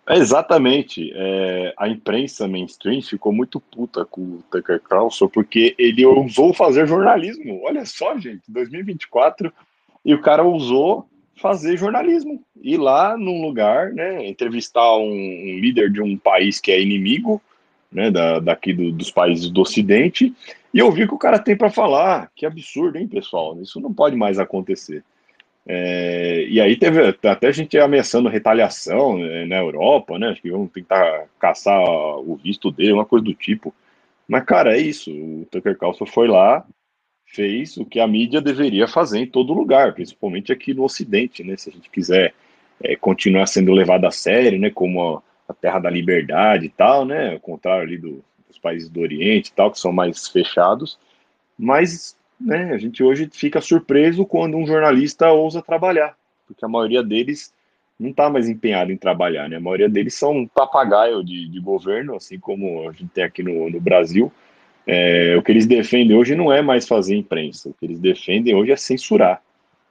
É 0.06 0.16
exatamente. 0.18 1.10
É, 1.14 1.74
a 1.78 1.88
imprensa 1.88 2.46
mainstream 2.46 3.00
ficou 3.00 3.32
muito 3.32 3.58
puta 3.58 4.04
com 4.04 4.20
o 4.20 4.44
Tucker 4.50 4.80
Carlson 4.80 5.28
porque 5.28 5.74
ele 5.78 6.04
ousou 6.04 6.52
fazer 6.52 6.86
jornalismo. 6.86 7.62
Olha 7.64 7.84
só, 7.86 8.18
gente, 8.18 8.42
2024 8.48 9.52
e 10.04 10.14
o 10.14 10.20
cara 10.20 10.42
ousou 10.42 11.08
fazer 11.36 11.76
jornalismo. 11.76 12.42
Ir 12.62 12.76
lá 12.76 13.16
num 13.16 13.42
lugar, 13.42 13.92
né, 13.92 14.26
entrevistar 14.26 14.96
um, 14.96 15.10
um 15.10 15.58
líder 15.58 15.90
de 15.90 16.00
um 16.00 16.16
país 16.16 16.60
que 16.60 16.70
é 16.70 16.80
inimigo, 16.80 17.40
né, 17.90 18.10
da, 18.10 18.40
daqui 18.40 18.72
do, 18.72 18.92
dos 18.92 19.10
países 19.10 19.50
do 19.50 19.62
Ocidente, 19.62 20.34
e 20.72 20.82
ouvir 20.82 21.04
o 21.04 21.08
que 21.08 21.14
o 21.14 21.18
cara 21.18 21.38
tem 21.38 21.56
para 21.56 21.70
falar. 21.70 22.30
Que 22.36 22.44
absurdo, 22.44 22.98
hein, 22.98 23.08
pessoal? 23.08 23.60
Isso 23.60 23.80
não 23.80 23.92
pode 23.92 24.16
mais 24.16 24.38
acontecer. 24.38 25.02
É, 25.66 26.44
e 26.48 26.60
aí 26.60 26.76
teve 26.76 27.16
até 27.26 27.48
a 27.48 27.52
gente 27.52 27.78
ameaçando 27.78 28.28
retaliação 28.28 29.18
né, 29.18 29.46
na 29.46 29.56
Europa, 29.56 30.18
né? 30.18 30.28
Acho 30.28 30.42
que 30.42 30.50
vão 30.50 30.66
tentar 30.66 31.26
caçar 31.38 31.80
o 31.80 32.36
visto 32.36 32.70
dele, 32.70 32.92
uma 32.92 33.06
coisa 33.06 33.24
do 33.24 33.34
tipo. 33.34 33.74
Mas, 34.28 34.44
cara, 34.44 34.76
é 34.76 34.80
isso. 34.80 35.10
O 35.10 35.46
Tucker 35.50 35.76
Carlson 35.78 36.06
foi 36.06 36.28
lá, 36.28 36.66
fez 37.26 37.76
o 37.76 37.84
que 37.84 37.98
a 37.98 38.06
mídia 38.06 38.40
deveria 38.40 38.86
fazer 38.86 39.20
em 39.20 39.26
todo 39.26 39.54
lugar, 39.54 39.94
principalmente 39.94 40.52
aqui 40.52 40.74
no 40.74 40.84
Ocidente, 40.84 41.42
né? 41.42 41.56
Se 41.56 41.70
a 41.70 41.72
gente 41.72 41.90
quiser 41.90 42.34
é, 42.82 42.96
continuar 42.96 43.46
sendo 43.46 43.72
levado 43.72 44.06
a 44.06 44.10
sério, 44.10 44.58
né? 44.58 44.70
Como 44.70 45.16
a, 45.16 45.22
a, 45.48 45.54
terra 45.54 45.78
da 45.78 45.90
liberdade 45.90 46.66
e 46.66 46.70
tal, 46.70 47.04
né? 47.06 47.32
Ao 47.32 47.40
contrário 47.40 47.84
ali 47.84 47.96
do, 47.96 48.22
dos 48.46 48.58
países 48.58 48.88
do 48.90 49.00
Oriente 49.00 49.48
e 49.48 49.52
tal, 49.52 49.70
que 49.70 49.78
são 49.78 49.92
mais 49.92 50.28
fechados. 50.28 50.98
Mas, 51.58 52.16
né? 52.40 52.72
A 52.72 52.78
gente 52.78 53.02
hoje 53.02 53.28
fica 53.32 53.60
surpreso 53.60 54.24
quando 54.24 54.56
um 54.56 54.66
jornalista 54.66 55.30
ousa 55.30 55.62
trabalhar, 55.62 56.16
porque 56.46 56.64
a 56.64 56.68
maioria 56.68 57.02
deles 57.02 57.52
não 57.98 58.10
está 58.10 58.28
mais 58.28 58.48
empenhado 58.48 58.92
em 58.92 58.96
trabalhar, 58.96 59.48
né? 59.48 59.56
A 59.56 59.60
maioria 59.60 59.88
deles 59.88 60.14
são 60.14 60.32
um 60.32 60.46
papagaio 60.46 61.22
de, 61.24 61.48
de 61.48 61.60
governo, 61.60 62.16
assim 62.16 62.38
como 62.38 62.88
a 62.88 62.92
gente 62.92 63.08
tem 63.08 63.24
aqui 63.24 63.42
no, 63.42 63.70
no 63.70 63.80
Brasil 63.80 64.32
é, 64.86 65.34
o 65.36 65.42
que 65.42 65.50
eles 65.50 65.66
defendem 65.66 66.16
hoje 66.16 66.34
não 66.34 66.52
é 66.52 66.60
mais 66.60 66.86
fazer 66.86 67.16
imprensa, 67.16 67.70
o 67.70 67.74
que 67.74 67.86
eles 67.86 67.98
defendem 67.98 68.54
hoje 68.54 68.72
é 68.72 68.76
censurar. 68.76 69.42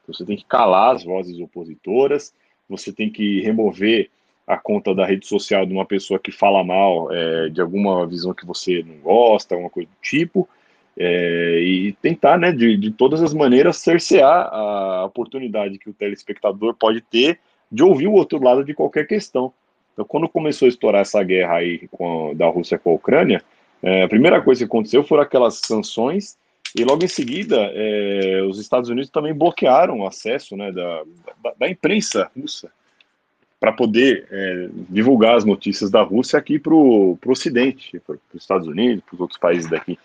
Então, 0.03 0.13
você 0.13 0.25
tem 0.25 0.37
que 0.37 0.45
calar 0.45 0.95
as 0.95 1.03
vozes 1.03 1.39
opositoras, 1.39 2.33
você 2.69 2.91
tem 2.91 3.09
que 3.09 3.41
remover 3.41 4.09
a 4.45 4.57
conta 4.57 4.93
da 4.93 5.05
rede 5.05 5.25
social 5.25 5.65
de 5.65 5.73
uma 5.73 5.85
pessoa 5.85 6.19
que 6.19 6.31
fala 6.31 6.63
mal 6.63 7.11
é, 7.11 7.49
de 7.49 7.61
alguma 7.61 8.05
visão 8.05 8.33
que 8.33 8.45
você 8.45 8.83
não 8.85 8.97
gosta, 8.97 9.55
alguma 9.55 9.69
coisa 9.69 9.89
do 9.89 9.95
tipo, 10.01 10.47
é, 10.97 11.59
e 11.59 11.93
tentar, 12.01 12.37
né, 12.37 12.51
de, 12.51 12.77
de 12.77 12.91
todas 12.91 13.21
as 13.21 13.33
maneiras, 13.33 13.77
cercear 13.77 14.49
a 14.53 15.05
oportunidade 15.05 15.77
que 15.77 15.89
o 15.89 15.93
telespectador 15.93 16.75
pode 16.75 17.01
ter 17.01 17.39
de 17.71 17.83
ouvir 17.83 18.07
o 18.07 18.13
outro 18.13 18.41
lado 18.41 18.63
de 18.63 18.73
qualquer 18.73 19.07
questão. 19.07 19.51
Então, 19.93 20.05
quando 20.05 20.29
começou 20.29 20.67
a 20.67 20.69
estourar 20.69 21.01
essa 21.01 21.23
guerra 21.23 21.55
aí 21.55 21.87
com, 21.89 22.35
da 22.35 22.47
Rússia 22.47 22.77
com 22.77 22.91
a 22.91 22.93
Ucrânia, 22.93 23.41
é, 23.81 24.03
a 24.03 24.07
primeira 24.07 24.41
coisa 24.41 24.59
que 24.59 24.65
aconteceu 24.65 25.03
foram 25.03 25.23
aquelas 25.23 25.55
sanções, 25.55 26.37
e 26.75 26.83
logo 26.83 27.03
em 27.03 27.07
seguida, 27.07 27.71
é, 27.73 28.41
os 28.43 28.59
Estados 28.59 28.89
Unidos 28.89 29.09
também 29.09 29.33
bloquearam 29.33 29.99
o 29.99 30.07
acesso 30.07 30.55
né, 30.55 30.71
da, 30.71 31.03
da, 31.43 31.53
da 31.59 31.69
imprensa 31.69 32.31
russa 32.35 32.71
para 33.59 33.71
poder 33.71 34.27
é, 34.31 34.69
divulgar 34.89 35.35
as 35.35 35.45
notícias 35.45 35.89
da 35.89 36.01
Rússia 36.01 36.37
aqui 36.37 36.59
para 36.59 36.73
o 36.73 37.17
Ocidente, 37.27 37.99
para 37.99 38.15
os 38.15 38.41
Estados 38.41 38.67
Unidos, 38.67 39.03
para 39.05 39.15
os 39.15 39.21
outros 39.21 39.39
países 39.39 39.69
daqui. 39.69 39.97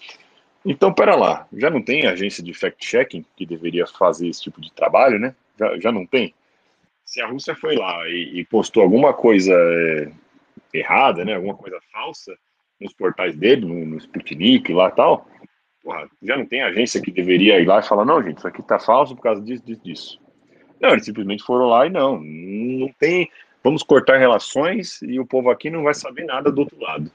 Então, 0.64 0.92
pera 0.92 1.14
lá, 1.14 1.46
já 1.52 1.70
não 1.70 1.82
tem 1.82 2.06
agência 2.06 2.42
de 2.42 2.52
fact-checking 2.52 3.24
que 3.36 3.46
deveria 3.46 3.86
fazer 3.86 4.28
esse 4.28 4.42
tipo 4.42 4.60
de 4.60 4.72
trabalho, 4.72 5.18
né? 5.18 5.34
Já, 5.58 5.78
já 5.78 5.92
não 5.92 6.06
tem? 6.06 6.34
Se 7.04 7.20
a 7.22 7.26
Rússia 7.26 7.54
foi 7.54 7.74
lá 7.76 8.06
e, 8.08 8.40
e 8.40 8.44
postou 8.44 8.82
alguma 8.82 9.14
coisa 9.14 9.54
é, 9.54 10.10
errada, 10.74 11.24
né, 11.24 11.34
alguma 11.34 11.54
coisa 11.54 11.78
falsa, 11.92 12.36
nos 12.80 12.92
portais 12.92 13.34
dele, 13.34 13.66
no, 13.66 13.86
no 13.86 13.96
Sputnik 13.96 14.72
lá 14.72 14.90
tal, 14.90 15.26
porra, 15.82 16.08
já 16.22 16.36
não 16.36 16.46
tem 16.46 16.62
agência 16.62 17.00
que 17.00 17.10
deveria 17.10 17.58
ir 17.58 17.66
lá 17.66 17.80
e 17.80 17.82
falar, 17.82 18.04
não, 18.04 18.22
gente, 18.22 18.38
isso 18.38 18.46
aqui 18.46 18.62
tá 18.62 18.78
falso 18.78 19.16
por 19.16 19.22
causa 19.22 19.40
disso, 19.42 19.64
disso, 19.64 19.82
disso. 19.82 20.20
Não, 20.80 20.90
eles 20.90 21.04
simplesmente 21.04 21.42
foram 21.42 21.66
lá 21.66 21.86
e 21.86 21.90
não, 21.90 22.20
não 22.20 22.92
tem, 22.98 23.30
vamos 23.64 23.82
cortar 23.82 24.18
relações 24.18 25.02
e 25.02 25.18
o 25.18 25.26
povo 25.26 25.50
aqui 25.50 25.70
não 25.70 25.82
vai 25.82 25.94
saber 25.94 26.24
nada 26.24 26.52
do 26.52 26.60
outro 26.60 26.78
lado. 26.80 27.10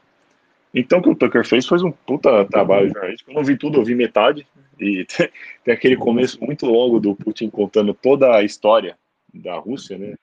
Então, 0.73 0.99
o 0.99 1.01
que 1.03 1.09
o 1.09 1.15
Tucker 1.15 1.45
fez 1.45 1.65
foi 1.67 1.81
um 1.83 1.91
puta 1.91 2.45
trabalho 2.45 2.89
jornalístico. 2.89 3.31
Eu 3.31 3.35
não 3.35 3.43
vi 3.43 3.55
tudo, 3.55 3.79
eu 3.79 3.85
vi 3.85 3.93
metade. 3.93 4.47
E 4.79 5.05
tem, 5.15 5.29
tem 5.63 5.73
aquele 5.73 5.95
começo 5.95 6.43
muito 6.43 6.65
longo 6.65 6.99
do 6.99 7.15
Putin 7.15 7.49
contando 7.49 7.93
toda 7.93 8.35
a 8.35 8.43
história 8.43 8.97
da 9.33 9.55
Rússia, 9.57 9.97
né? 9.97 10.15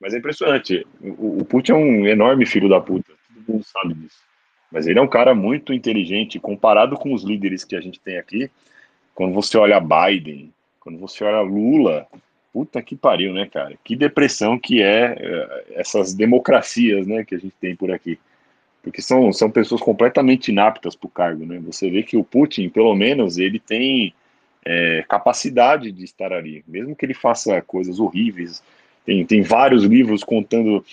Mas 0.00 0.14
é 0.14 0.18
impressionante. 0.18 0.86
O, 1.00 1.40
o 1.40 1.44
Putin 1.44 1.72
é 1.72 1.74
um 1.74 2.06
enorme 2.06 2.46
filho 2.46 2.68
da 2.68 2.80
puta. 2.80 3.12
Todo 3.34 3.52
mundo 3.52 3.64
sabe 3.64 3.94
disso. 3.94 4.18
Mas 4.72 4.86
ele 4.86 4.98
é 4.98 5.02
um 5.02 5.08
cara 5.08 5.34
muito 5.34 5.74
inteligente, 5.74 6.38
comparado 6.38 6.96
com 6.96 7.12
os 7.12 7.22
líderes 7.22 7.64
que 7.64 7.76
a 7.76 7.80
gente 7.80 8.00
tem 8.00 8.16
aqui. 8.16 8.50
Quando 9.14 9.34
você 9.34 9.58
olha 9.58 9.80
Biden, 9.80 10.52
quando 10.78 10.98
você 10.98 11.24
olha 11.24 11.40
Lula, 11.40 12.06
puta 12.52 12.80
que 12.80 12.96
pariu, 12.96 13.34
né, 13.34 13.46
cara? 13.46 13.76
Que 13.84 13.96
depressão 13.96 14.58
que 14.58 14.80
é 14.80 15.16
eh, 15.18 15.64
essas 15.72 16.14
democracias, 16.14 17.06
né, 17.06 17.24
que 17.24 17.34
a 17.34 17.38
gente 17.38 17.54
tem 17.60 17.76
por 17.76 17.90
aqui. 17.90 18.18
Porque 18.82 19.02
são, 19.02 19.32
são 19.32 19.50
pessoas 19.50 19.80
completamente 19.80 20.50
inaptas 20.50 20.96
para 20.96 21.06
o 21.06 21.10
cargo, 21.10 21.44
né? 21.44 21.60
Você 21.66 21.90
vê 21.90 22.02
que 22.02 22.16
o 22.16 22.24
Putin, 22.24 22.68
pelo 22.68 22.94
menos, 22.94 23.36
ele 23.36 23.58
tem 23.58 24.14
é, 24.64 25.04
capacidade 25.08 25.92
de 25.92 26.04
estar 26.04 26.32
ali, 26.32 26.64
mesmo 26.66 26.96
que 26.96 27.04
ele 27.04 27.14
faça 27.14 27.60
coisas 27.62 27.98
horríveis. 28.00 28.62
Tem, 29.04 29.24
tem 29.24 29.42
vários 29.42 29.84
livros 29.84 30.24
contando 30.24 30.84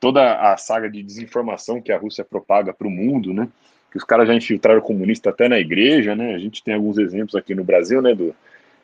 toda 0.00 0.52
a 0.52 0.56
saga 0.56 0.90
de 0.90 1.02
desinformação 1.02 1.80
que 1.80 1.92
a 1.92 1.98
Rússia 1.98 2.24
propaga 2.24 2.72
para 2.72 2.86
o 2.86 2.90
mundo, 2.90 3.32
né? 3.32 3.48
Que 3.90 3.98
os 3.98 4.04
caras 4.04 4.26
já 4.26 4.34
infiltraram 4.34 4.80
comunista 4.80 5.30
até 5.30 5.48
na 5.48 5.58
igreja, 5.58 6.14
né? 6.16 6.34
A 6.34 6.38
gente 6.38 6.62
tem 6.62 6.74
alguns 6.74 6.98
exemplos 6.98 7.34
aqui 7.34 7.54
no 7.54 7.64
Brasil, 7.64 8.02
né? 8.02 8.14
Do, 8.14 8.34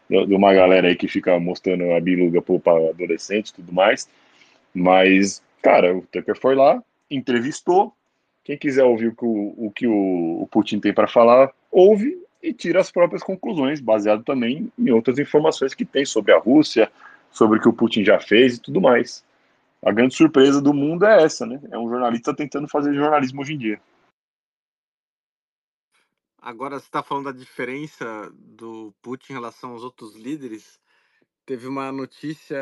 de 0.08 0.34
uma 0.34 0.52
galera 0.52 0.88
aí 0.88 0.96
que 0.96 1.08
fica 1.08 1.38
mostrando 1.38 1.92
a 1.92 2.00
biluga 2.00 2.42
para 2.42 2.90
adolescentes 2.90 3.50
e 3.50 3.54
tudo 3.54 3.72
mais. 3.72 4.08
Mas, 4.74 5.42
cara, 5.62 5.96
o 5.96 6.02
Tucker 6.02 6.36
foi 6.38 6.54
lá, 6.54 6.82
entrevistou. 7.10 7.94
Quem 8.44 8.58
quiser 8.58 8.84
ouvir 8.84 9.08
o 9.08 9.14
que 9.14 9.24
o, 9.24 9.54
o, 9.66 9.70
que 9.70 9.86
o, 9.86 10.48
Putin 10.50 10.80
tem 10.80 10.92
para 10.92 11.06
falar, 11.06 11.52
ouve 11.70 12.20
e 12.42 12.52
tira 12.52 12.80
as 12.80 12.90
próprias 12.90 13.22
conclusões, 13.22 13.80
baseado 13.80 14.24
também 14.24 14.72
em 14.78 14.90
outras 14.90 15.18
informações 15.18 15.74
que 15.74 15.84
tem 15.84 16.04
sobre 16.04 16.32
a 16.32 16.38
Rússia, 16.38 16.90
sobre 17.30 17.58
o 17.58 17.62
que 17.62 17.68
o 17.68 17.72
Putin 17.72 18.04
já 18.04 18.18
fez 18.20 18.56
e 18.56 18.60
tudo 18.60 18.80
mais 18.80 19.24
a 19.84 19.90
grande 19.90 20.14
surpresa 20.14 20.62
do 20.62 20.72
mundo 20.72 21.04
é 21.04 21.24
essa, 21.24 21.44
né? 21.44 21.60
É 21.70 21.76
um 21.76 21.88
jornalista 21.88 22.34
tentando 22.34 22.68
fazer 22.68 22.94
jornalismo 22.94 23.40
hoje 23.40 23.54
em 23.54 23.58
dia. 23.58 23.82
Agora, 26.38 26.78
você 26.78 26.86
está 26.86 27.02
falando 27.02 27.24
da 27.24 27.32
diferença 27.32 28.30
do 28.32 28.94
Putin 29.02 29.32
em 29.32 29.36
relação 29.36 29.72
aos 29.72 29.82
outros 29.82 30.14
líderes. 30.14 30.80
Teve 31.44 31.66
uma 31.66 31.90
notícia 31.90 32.56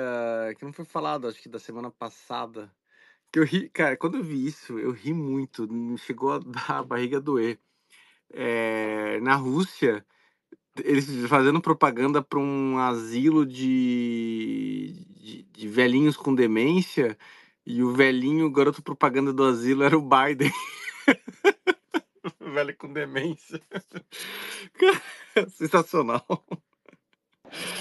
que 0.59 0.65
não 0.65 0.73
foi 0.73 0.87
falada, 0.87 1.29
acho 1.29 1.43
que 1.43 1.49
da 1.49 1.59
semana 1.59 1.91
passada, 1.91 2.73
que 3.33 3.39
eu 3.39 3.45
ri, 3.45 3.69
cara, 3.71 3.97
quando 3.97 4.19
eu 4.19 4.25
vi 4.25 4.47
isso, 4.47 4.79
eu 4.79 4.91
ri 4.93 5.13
muito, 5.13 5.69
chegou 5.99 6.33
a 6.33 6.39
dar 6.39 6.71
a 6.81 6.83
barriga 6.83 7.21
doer. 7.21 7.59
É, 8.33 9.21
na 9.21 9.35
Rússia, 9.35 10.05
eles 10.85 11.27
fazendo 11.29 11.61
propaganda 11.61 12.23
para 12.23 12.39
um 12.39 12.79
asilo 12.79 13.45
de, 13.47 14.95
de, 15.21 15.43
de, 15.43 15.69
velhinhos 15.69 16.17
com 16.17 16.35
demência 16.35 17.19
e 17.67 17.83
o 17.83 17.93
velhinho, 17.93 18.47
o 18.47 18.53
garoto 18.53 18.83
propaganda 18.83 19.33
do 19.33 19.45
asilo 19.45 19.83
era 19.83 19.99
o 19.99 20.03
Biden. 20.03 20.53
Velho 22.41 22.77
com 22.77 22.93
demência. 22.93 23.61
Sensacional. 25.51 26.25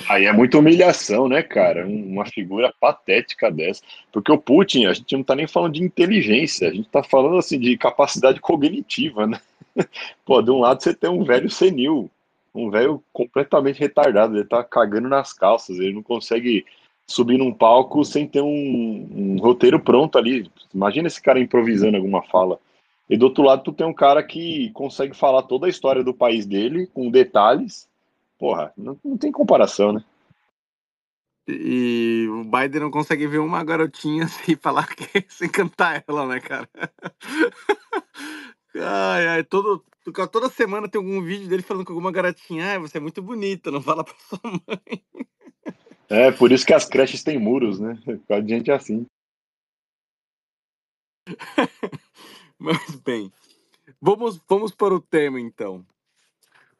Aí 0.09 0.25
é 0.25 0.33
muita 0.33 0.57
humilhação, 0.57 1.27
né, 1.27 1.41
cara? 1.41 1.85
Uma 1.85 2.25
figura 2.25 2.73
patética 2.79 3.51
dessa. 3.51 3.81
Porque 4.11 4.31
o 4.31 4.37
Putin, 4.37 4.85
a 4.85 4.93
gente 4.93 5.15
não 5.15 5.23
tá 5.23 5.35
nem 5.35 5.47
falando 5.47 5.73
de 5.73 5.83
inteligência, 5.83 6.69
a 6.69 6.73
gente 6.73 6.89
tá 6.89 7.03
falando 7.03 7.37
assim 7.37 7.59
de 7.59 7.77
capacidade 7.77 8.39
cognitiva, 8.39 9.27
né? 9.27 9.39
Pô, 10.25 10.41
de 10.41 10.51
um 10.51 10.59
lado 10.59 10.81
você 10.81 10.93
tem 10.93 11.09
um 11.09 11.23
velho 11.23 11.49
senil, 11.49 12.09
um 12.53 12.69
velho 12.69 13.03
completamente 13.13 13.79
retardado, 13.79 14.35
ele 14.35 14.45
tá 14.45 14.63
cagando 14.63 15.07
nas 15.07 15.33
calças, 15.33 15.77
ele 15.77 15.93
não 15.93 16.03
consegue 16.03 16.65
subir 17.09 17.37
num 17.37 17.51
palco 17.51 18.05
sem 18.05 18.27
ter 18.27 18.41
um, 18.41 18.47
um, 18.47 19.37
roteiro 19.39 19.79
pronto 19.79 20.17
ali. 20.17 20.49
Imagina 20.73 21.07
esse 21.07 21.21
cara 21.21 21.39
improvisando 21.39 21.97
alguma 21.97 22.21
fala. 22.23 22.59
E 23.09 23.17
do 23.17 23.25
outro 23.25 23.43
lado, 23.43 23.63
tu 23.63 23.73
tem 23.73 23.87
um 23.87 23.93
cara 23.93 24.21
que 24.21 24.69
consegue 24.71 25.15
falar 25.15 25.41
toda 25.43 25.65
a 25.65 25.69
história 25.69 26.03
do 26.03 26.13
país 26.13 26.45
dele, 26.45 26.87
com 26.93 27.09
detalhes. 27.09 27.88
Porra, 28.39 28.73
não, 28.77 28.97
não 29.03 29.17
tem 29.17 29.33
comparação, 29.33 29.91
né? 29.91 30.03
E 31.45 32.25
o 32.29 32.45
Biden 32.45 32.81
não 32.81 32.91
consegue 32.91 33.27
ver 33.27 33.39
uma 33.39 33.63
garotinha 33.63 34.27
sem 34.29 34.55
falar 34.55 34.87
que 34.87 35.25
sem 35.27 35.49
cantar 35.49 36.03
ela, 36.07 36.25
né, 36.25 36.39
cara? 36.39 36.69
ai, 38.75 39.27
ai, 39.27 39.43
todo, 39.43 39.83
toda 40.31 40.49
semana 40.49 40.87
tem 40.87 40.99
algum 40.99 41.21
vídeo 41.21 41.49
dele 41.49 41.61
falando 41.61 41.85
com 41.85 41.91
alguma 41.91 42.11
garotinha, 42.11 42.75
ah, 42.75 42.79
você 42.79 42.97
é 42.97 43.01
muito 43.01 43.21
bonita, 43.21 43.69
não 43.69 43.81
fala 43.81 44.05
pra 44.05 44.15
sua 44.17 44.39
mãe. 44.43 45.03
É, 46.11 46.31
por 46.31 46.51
isso 46.51 46.65
que 46.65 46.73
as 46.73 46.85
creches 46.85 47.23
têm 47.23 47.37
muros, 47.37 47.79
né? 47.79 47.95
A 48.31 48.41
gente 48.41 48.71
é 48.71 48.73
assim. 48.73 49.05
Mas 52.57 52.95
bem, 52.95 53.31
vamos, 54.01 54.41
vamos 54.49 54.73
para 54.73 54.95
o 54.95 54.99
tema 54.99 55.39
então. 55.39 55.85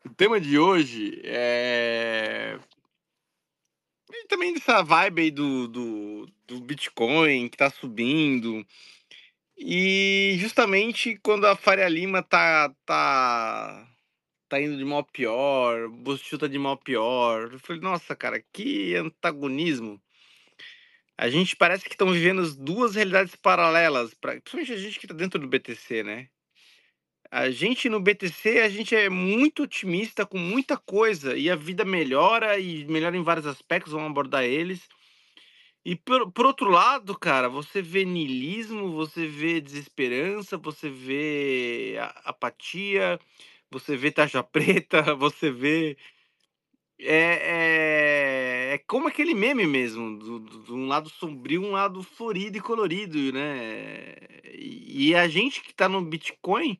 O 0.05 0.09
tema 0.09 0.39
de 0.39 0.57
hoje 0.57 1.21
é. 1.25 2.57
E 4.11 4.27
também 4.27 4.53
dessa 4.53 4.81
vibe 4.81 5.21
aí 5.21 5.31
do, 5.31 5.67
do, 5.67 6.27
do 6.47 6.61
Bitcoin 6.61 7.49
que 7.49 7.57
tá 7.57 7.69
subindo. 7.69 8.65
E 9.57 10.37
justamente 10.39 11.17
quando 11.21 11.45
a 11.45 11.55
Faria 11.55 11.87
Lima 11.89 12.23
tá, 12.23 12.73
tá, 12.85 13.87
tá 14.47 14.61
indo 14.61 14.77
de 14.77 14.85
mal 14.85 15.03
pior, 15.03 15.89
Bustil 15.89 16.39
tá 16.39 16.47
de 16.47 16.57
mal 16.57 16.77
pior, 16.77 17.51
eu 17.51 17.59
falei, 17.59 17.81
nossa, 17.81 18.15
cara, 18.15 18.41
que 18.53 18.95
antagonismo. 18.95 20.01
A 21.17 21.29
gente 21.29 21.55
parece 21.57 21.83
que 21.83 21.91
estão 21.91 22.11
vivendo 22.13 22.55
duas 22.55 22.95
realidades 22.95 23.35
paralelas, 23.35 24.13
pra, 24.13 24.33
principalmente 24.39 24.71
a 24.71 24.77
gente 24.77 24.99
que 24.99 25.07
tá 25.07 25.13
dentro 25.13 25.39
do 25.39 25.47
BTC, 25.47 26.03
né? 26.03 26.29
A 27.31 27.51
gente 27.51 27.89
no 27.89 27.99
BTC, 27.99 28.59
a 28.61 28.69
gente 28.69 28.95
é 28.95 29.07
muito 29.07 29.63
otimista 29.63 30.25
com 30.25 30.37
muita 30.39 30.75
coisa 30.77 31.37
e 31.37 31.49
a 31.49 31.55
vida 31.55 31.85
melhora 31.85 32.57
e 32.59 32.85
melhora 32.85 33.15
em 33.15 33.21
vários 33.21 33.45
aspectos, 33.45 33.93
vamos 33.93 34.09
abordar 34.09 34.43
eles. 34.43 34.87
E 35.85 35.95
por, 35.95 36.31
por 36.31 36.45
outro 36.45 36.69
lado, 36.69 37.17
cara, 37.17 37.47
você 37.49 37.81
vê 37.81 38.03
niilismo, 38.05 38.91
você 38.93 39.27
vê 39.27 39.61
desesperança, 39.61 40.57
você 40.57 40.89
vê 40.89 41.97
apatia, 42.25 43.19
você 43.71 43.95
vê 43.95 44.11
taxa 44.11 44.41
preta, 44.43 45.15
você 45.15 45.51
vê. 45.51 45.97
É, 47.01 48.71
é, 48.71 48.73
é 48.73 48.77
como 48.79 49.07
aquele 49.07 49.33
meme 49.33 49.65
mesmo, 49.65 50.19
de 50.65 50.73
um 50.73 50.87
lado 50.87 51.09
sombrio, 51.09 51.63
um 51.63 51.71
lado 51.71 52.03
florido 52.03 52.57
e 52.57 52.61
colorido, 52.61 53.31
né? 53.31 54.15
E, 54.53 55.09
e 55.09 55.15
a 55.15 55.27
gente 55.27 55.61
que 55.61 55.73
tá 55.73 55.87
no 55.87 56.01
Bitcoin, 56.01 56.77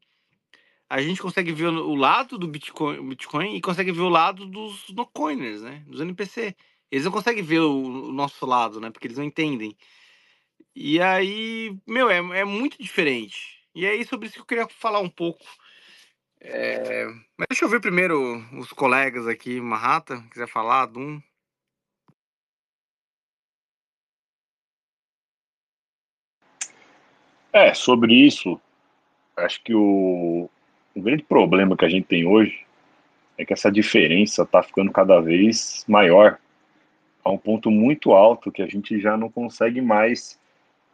a 0.90 1.02
gente 1.02 1.22
consegue 1.22 1.52
ver 1.52 1.68
o 1.68 1.94
lado 1.94 2.38
do 2.38 2.48
Bitcoin, 2.48 3.10
Bitcoin 3.10 3.56
e 3.56 3.62
consegue 3.62 3.92
ver 3.92 4.02
o 4.02 4.10
lado 4.10 4.46
dos 4.48 4.90
no-coiners, 4.90 5.62
né? 5.62 5.84
Dos 5.88 6.02
NPC. 6.02 6.56
Eles 6.92 7.06
não 7.06 7.12
conseguem 7.12 7.44
ver 7.44 7.60
o, 7.60 8.08
o, 8.08 8.12
nosso 8.12 8.44
lado, 8.46 8.82
né? 8.82 8.90
Porque 8.90 9.06
eles 9.06 9.18
não 9.18 9.24
entendem. 9.24 9.78
E 10.76 11.00
aí, 11.00 11.78
meu, 11.88 12.10
é, 12.10 12.18
é 12.40 12.44
muito 12.44 12.82
diferente. 12.82 13.60
E 13.76 13.86
é 13.86 14.04
sobre 14.04 14.28
isso 14.28 14.36
que 14.36 14.42
eu 14.42 14.46
queria 14.46 14.68
falar 14.68 15.00
um 15.00 15.10
pouco. 15.10 15.46
É... 16.42 17.06
Mas 17.38 17.48
deixa 17.50 17.66
eu 17.66 17.70
ver 17.70 17.82
primeiro 17.82 18.38
os 18.58 18.74
colegas 18.74 19.28
aqui, 19.28 19.62
Marrata, 19.62 20.24
quiser 20.32 20.48
falar, 20.48 20.88
Dum. 20.88 21.22
É, 27.54 27.74
sobre 27.74 28.14
isso, 28.14 28.60
acho 29.36 29.62
que 29.64 29.74
o, 29.74 30.50
o 30.96 31.02
grande 31.02 31.24
problema 31.24 31.78
que 31.78 31.86
a 31.86 31.90
gente 31.90 32.06
tem 32.06 32.26
hoje 32.26 32.66
é 33.38 33.46
que 33.46 33.54
essa 33.54 33.72
diferença 33.72 34.44
está 34.44 34.62
ficando 34.62 34.92
cada 34.92 35.20
vez 35.20 35.86
maior 35.88 36.38
a 37.24 37.32
um 37.32 37.38
ponto 37.38 37.72
muito 37.72 38.12
alto 38.12 38.52
que 38.52 38.62
a 38.62 38.68
gente 38.68 39.00
já 39.00 39.16
não 39.16 39.30
consegue 39.30 39.82
mais 39.82 40.40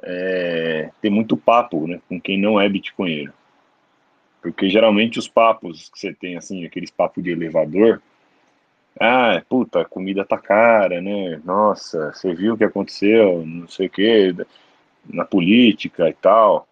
é, 0.02 0.91
ter 1.02 1.10
muito 1.10 1.36
papo 1.36 1.88
né, 1.88 2.00
com 2.08 2.20
quem 2.20 2.39
não 2.39 2.60
é 2.60 2.70
bitcoinheiro. 2.70 3.34
Porque 4.41 4.70
geralmente 4.70 5.18
os 5.18 5.28
papos 5.28 5.89
que 5.89 6.00
você 6.00 6.14
tem, 6.14 6.38
assim, 6.38 6.66
aqueles 6.66 6.91
papos 6.91 7.24
de 7.24 7.32
elevador, 7.32 8.00
ah, 9.00 9.41
puta, 9.50 9.82
a 9.82 9.86
comida 9.86 10.24
tá 10.24 10.38
cara, 10.38 11.02
né? 11.02 11.41
Nossa, 11.43 12.14
você 12.14 12.34
viu 12.34 12.54
o 12.54 12.58
que 12.58 12.64
aconteceu, 12.64 13.46
não 13.46 13.68
sei 13.68 13.88
o 13.88 13.89
que, 13.89 14.36
na 15.06 15.26
política 15.26 16.08
e 16.10 16.14
tal. 16.14 16.68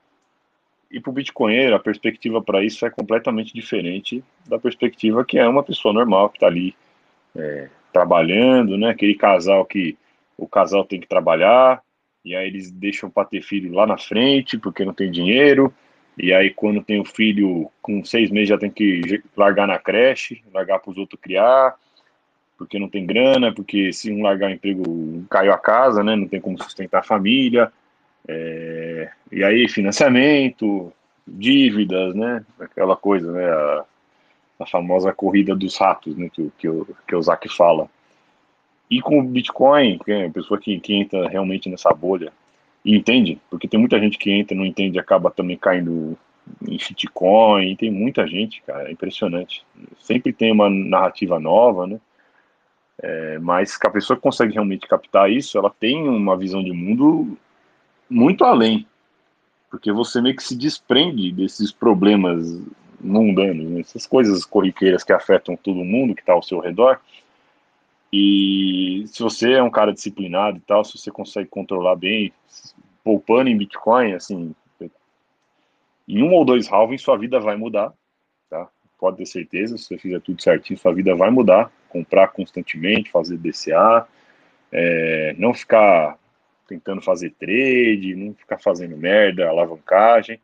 E 0.94 1.00
para 1.00 1.10
o 1.10 1.14
bitcoinheiro, 1.14 1.76
a 1.76 1.80
perspectiva 1.80 2.40
para 2.40 2.64
isso 2.64 2.86
é 2.86 2.90
completamente 2.92 3.52
diferente 3.52 4.24
da 4.48 4.60
perspectiva 4.60 5.26
que 5.26 5.40
é 5.40 5.48
uma 5.48 5.64
pessoa 5.64 5.92
normal 5.92 6.30
que 6.30 6.38
está 6.38 6.46
ali 6.46 6.76
é, 7.36 7.68
trabalhando, 7.92 8.78
né? 8.78 8.92
Aquele 8.92 9.16
casal 9.16 9.66
que 9.66 9.98
o 10.38 10.48
casal 10.48 10.86
tem 10.86 11.00
que 11.00 11.08
trabalhar, 11.08 11.82
e 12.24 12.36
aí 12.36 12.46
eles 12.46 12.70
deixam 12.70 13.10
para 13.10 13.26
ter 13.26 13.42
filho 13.42 13.74
lá 13.74 13.88
na 13.88 13.98
frente 13.98 14.56
porque 14.56 14.86
não 14.86 14.94
tem 14.94 15.10
dinheiro, 15.10 15.74
e 16.16 16.32
aí 16.32 16.52
quando 16.52 16.84
tem 16.84 17.02
o 17.02 17.06
filho 17.06 17.72
com 17.82 18.06
seis 18.06 18.30
meses 18.30 18.50
já 18.50 18.58
tem 18.60 18.70
que 18.70 19.24
largar 19.36 19.68
na 19.68 19.80
creche, 19.80 20.44
largar 20.54 20.78
para 20.78 20.92
os 20.92 20.98
outros 20.98 21.20
criar, 21.20 21.76
porque 22.56 22.78
não 22.78 22.88
tem 22.88 23.04
grana, 23.04 23.52
porque 23.52 23.92
se 23.92 24.12
um 24.12 24.22
largar 24.22 24.52
o 24.52 24.54
emprego 24.54 25.26
caiu 25.28 25.54
a 25.54 25.58
casa, 25.58 26.04
né? 26.04 26.16
Não 26.16 26.28
tem 26.28 26.40
como 26.40 26.62
sustentar 26.62 27.00
a 27.00 27.04
família. 27.04 27.74
É, 28.28 29.10
e 29.32 29.44
aí, 29.44 29.68
financiamento, 29.68 30.92
dívidas, 31.28 32.16
né? 32.16 32.46
Aquela 32.60 32.96
coisa, 32.96 33.32
né? 33.32 33.46
A, 33.46 33.86
a 34.60 34.66
famosa 34.66 35.14
corrida 35.14 35.56
dos 35.56 35.78
ratos, 35.78 36.16
né? 36.16 36.30
Que, 36.32 36.52
que, 36.58 36.68
que 37.08 37.16
o 37.16 37.22
Zach 37.22 37.48
fala. 37.50 37.90
E 38.90 39.02
com 39.02 39.20
o 39.20 39.24
Bitcoin, 39.24 39.98
que 40.00 40.12
é 40.12 40.26
a 40.26 40.30
pessoa 40.30 40.60
que, 40.60 40.80
que 40.80 40.94
entra 40.94 41.28
realmente 41.28 41.70
nessa 41.70 41.92
bolha 41.92 42.32
e 42.86 42.96
entende, 42.96 43.40
porque 43.50 43.68
tem 43.68 43.80
muita 43.80 44.00
gente 44.00 44.18
que 44.18 44.30
entra, 44.30 44.56
não 44.56 44.66
entende, 44.66 45.00
acaba 45.00 45.32
também 45.32 45.58
caindo 45.58 46.18
em 46.68 46.78
shitcoin, 46.78 47.76
tem 47.78 47.90
muita 47.90 48.28
gente, 48.28 48.62
cara, 48.64 48.90
é 48.90 48.92
impressionante. 48.92 49.66
Sempre 50.00 50.34
tem 50.34 50.52
uma 50.52 50.70
narrativa 50.70 51.40
nova, 51.40 51.88
né? 51.88 52.00
É, 53.02 53.40
mas 53.40 53.78
que 53.78 53.88
a 53.88 53.90
pessoa 53.90 54.18
que 54.18 54.24
consegue 54.24 54.54
realmente 54.54 54.88
captar 54.88 55.32
isso, 55.32 55.58
ela 55.58 55.70
tem 55.70 56.08
uma 56.08 56.38
visão 56.38 56.64
de 56.64 56.72
mundo 56.72 57.38
muito 58.10 58.44
além, 58.44 58.88
porque 59.70 59.92
você 59.92 60.22
meio 60.22 60.36
que 60.36 60.44
se 60.44 60.56
desprende 60.56 61.32
desses 61.32 61.72
problemas 61.72 62.62
mundanos, 63.00 63.70
né? 63.70 63.82
essas 63.82 64.06
coisas 64.08 64.46
corriqueiras 64.46 65.04
que 65.04 65.12
afetam 65.12 65.56
todo 65.56 65.84
mundo 65.84 66.16
que 66.16 66.22
está 66.22 66.34
ao 66.34 66.44
seu 66.44 66.60
redor. 66.60 67.00
E 68.12 69.06
se 69.08 69.24
você 69.24 69.54
é 69.54 69.64
um 69.64 69.72
cara 69.72 69.92
disciplinado 69.92 70.58
e 70.58 70.62
tal, 70.62 70.86
se 70.86 70.98
você 70.98 71.10
consegue 71.10 71.50
controlar 71.50 71.96
bem, 71.96 72.32
poupando 73.04 73.50
em 73.50 73.58
Bitcoin, 73.58 74.14
assim, 74.14 74.56
em 76.08 76.22
um 76.22 76.34
ou 76.34 76.46
dois 76.46 76.72
halvings 76.72 77.02
sua 77.02 77.18
vida 77.18 77.40
vai 77.40 77.56
mudar, 77.56 77.92
tá? 78.50 78.70
Pode 79.00 79.18
ter 79.18 79.26
certeza, 79.26 79.78
se 79.78 79.86
você 79.86 79.98
fizer 79.98 80.22
tudo 80.22 80.42
certinho, 80.42 80.80
sua 80.80 80.94
vida 80.94 81.16
vai 81.16 81.30
mudar. 81.32 81.72
Comprar 81.90 82.30
constantemente, 82.30 83.12
fazer 83.12 83.38
DCA, 83.38 84.08
é, 84.72 85.36
não 85.38 85.54
ficar 85.54 86.18
tentando 86.68 87.02
fazer 87.02 87.32
trade, 87.32 88.16
não 88.16 88.34
ficar 88.34 88.60
fazendo 88.60 88.98
merda, 88.98 89.48
alavancagem, 89.48 90.40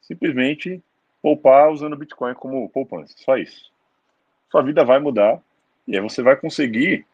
simplesmente 0.00 0.82
poupar 1.22 1.70
usando 1.70 1.96
Bitcoin 1.96 2.34
como 2.34 2.68
poupança, 2.68 3.14
só 3.16 3.36
isso. 3.36 3.70
Sua 4.50 4.62
vida 4.62 4.84
vai 4.84 4.98
mudar 4.98 5.40
e 5.86 5.96
aí 5.96 6.02
você 6.02 6.22
vai 6.22 6.36
conseguir 6.36 7.06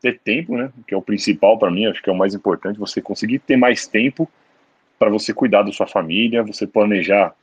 ter 0.00 0.18
tempo, 0.20 0.56
né? 0.56 0.70
Que 0.86 0.94
é 0.94 0.96
o 0.96 1.02
principal 1.02 1.58
para 1.58 1.70
mim, 1.70 1.86
acho 1.86 2.02
que 2.02 2.10
é 2.10 2.12
o 2.12 2.16
mais 2.16 2.34
importante, 2.34 2.78
você 2.78 3.00
conseguir 3.00 3.38
ter 3.40 3.56
mais 3.56 3.86
tempo 3.86 4.30
para 4.98 5.10
você 5.10 5.34
cuidar 5.34 5.62
da 5.62 5.72
sua 5.72 5.86
família, 5.86 6.42
você 6.42 6.66
planejar 6.66 7.34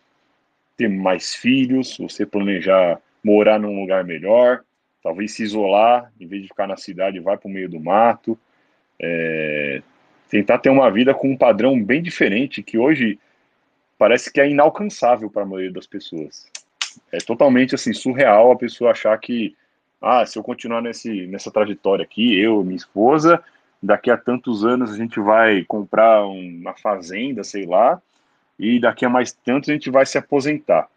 ter 0.78 0.88
mais 0.88 1.36
filhos, 1.36 1.98
você 1.98 2.26
planejar 2.26 3.00
morar 3.24 3.60
num 3.60 3.80
lugar 3.80 4.04
melhor, 4.04 4.64
talvez 5.04 5.34
se 5.34 5.44
isolar, 5.44 6.12
em 6.20 6.26
vez 6.26 6.44
de 6.44 6.48
ficar 6.48 6.68
na 6.68 6.78
cidade, 6.78 7.20
vai 7.20 7.38
para 7.38 7.48
o 7.48 7.52
meio 7.52 7.70
do 7.70 7.80
mato, 7.80 8.38
é, 9.00 9.82
tentar 10.32 10.60
ter 10.60 10.70
uma 10.70 10.90
vida 10.90 11.14
com 11.14 11.30
um 11.30 11.38
padrão 11.38 11.84
bem 11.84 12.02
diferente, 12.02 12.64
que 12.64 12.78
hoje 12.78 13.20
parece 13.98 14.32
que 14.32 14.40
é 14.40 14.50
inalcançável 14.50 15.30
para 15.30 15.44
a 15.44 15.46
maioria 15.46 15.74
das 15.74 15.86
pessoas. 15.86 16.50
É 17.12 17.18
totalmente 17.18 17.76
assim 17.76 17.92
surreal 17.92 18.50
a 18.50 18.56
pessoa 18.56 18.92
achar 18.92 19.16
que 19.20 19.54
ah, 20.02 20.26
se 20.26 20.40
eu 20.40 20.44
continuar 20.44 20.82
nesse, 20.82 21.28
nessa 21.28 21.52
trajetória 21.52 22.04
aqui, 22.04 22.40
eu, 22.40 22.64
minha 22.64 22.78
esposa, 22.78 23.44
daqui 23.84 24.10
a 24.10 24.16
tantos 24.16 24.66
anos 24.66 24.94
a 24.94 24.98
gente 24.98 25.20
vai 25.20 25.66
comprar 25.66 26.26
uma 26.26 26.74
fazenda, 26.76 27.44
sei 27.44 27.66
lá, 27.66 28.02
e 28.58 28.80
daqui 28.80 29.06
a 29.06 29.10
mais 29.10 29.34
tantos 29.34 29.70
a 29.70 29.74
gente 29.74 29.90
vai 29.90 30.06
se 30.06 30.18
aposentar. 30.18 30.88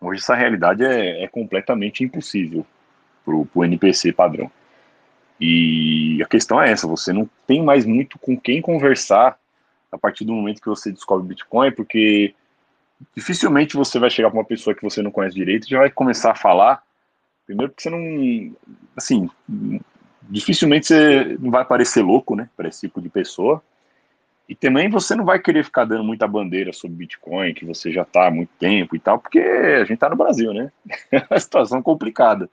Hoje 0.00 0.22
essa 0.22 0.34
realidade 0.34 0.82
é, 0.82 1.22
é 1.22 1.28
completamente 1.28 2.02
impossível 2.02 2.66
para 3.24 3.34
o 3.34 3.64
NPC 3.64 4.10
padrão. 4.12 4.50
E 5.40 6.22
a 6.22 6.26
questão 6.26 6.60
é 6.60 6.70
essa: 6.70 6.86
você 6.86 7.12
não 7.12 7.28
tem 7.46 7.62
mais 7.62 7.84
muito 7.84 8.18
com 8.18 8.38
quem 8.38 8.62
conversar 8.62 9.38
a 9.90 9.98
partir 9.98 10.24
do 10.24 10.32
momento 10.32 10.60
que 10.60 10.68
você 10.68 10.90
descobre 10.90 11.28
Bitcoin, 11.28 11.70
porque 11.72 12.34
dificilmente 13.14 13.76
você 13.76 13.98
vai 13.98 14.10
chegar 14.10 14.30
para 14.30 14.38
uma 14.38 14.44
pessoa 14.44 14.74
que 14.74 14.82
você 14.82 15.02
não 15.02 15.10
conhece 15.10 15.36
direito 15.36 15.66
e 15.66 15.70
já 15.70 15.78
vai 15.78 15.90
começar 15.90 16.32
a 16.32 16.36
falar. 16.36 16.82
Primeiro, 17.46 17.72
porque 17.72 17.82
você 17.82 17.90
não. 17.90 18.56
Assim, 18.96 19.28
dificilmente 20.22 20.86
você 20.86 21.36
não 21.40 21.50
vai 21.50 21.64
parecer 21.64 22.02
louco, 22.02 22.34
né, 22.34 22.48
para 22.56 22.68
esse 22.68 22.82
tipo 22.82 23.00
de 23.00 23.08
pessoa. 23.08 23.62
E 24.48 24.54
também 24.54 24.90
você 24.90 25.14
não 25.14 25.24
vai 25.24 25.38
querer 25.38 25.64
ficar 25.64 25.86
dando 25.86 26.04
muita 26.04 26.28
bandeira 26.28 26.72
sobre 26.72 26.98
Bitcoin, 26.98 27.54
que 27.54 27.64
você 27.64 27.90
já 27.90 28.02
está 28.02 28.26
há 28.26 28.30
muito 28.30 28.50
tempo 28.58 28.94
e 28.94 28.98
tal, 28.98 29.18
porque 29.18 29.38
a 29.38 29.80
gente 29.80 29.94
está 29.94 30.10
no 30.10 30.16
Brasil, 30.16 30.52
né? 30.52 30.70
É 31.10 31.24
uma 31.30 31.40
situação 31.40 31.82
complicada. 31.82 32.48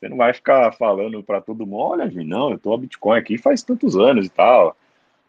Você 0.00 0.08
não 0.08 0.16
vai 0.16 0.32
ficar 0.32 0.72
falando 0.72 1.22
para 1.22 1.42
todo 1.42 1.66
mundo, 1.66 2.00
olha, 2.00 2.10
não, 2.24 2.50
eu 2.50 2.58
tô 2.58 2.72
a 2.72 2.78
Bitcoin 2.78 3.18
aqui 3.18 3.36
faz 3.36 3.62
tantos 3.62 3.96
anos 3.96 4.24
e 4.24 4.30
tal. 4.30 4.74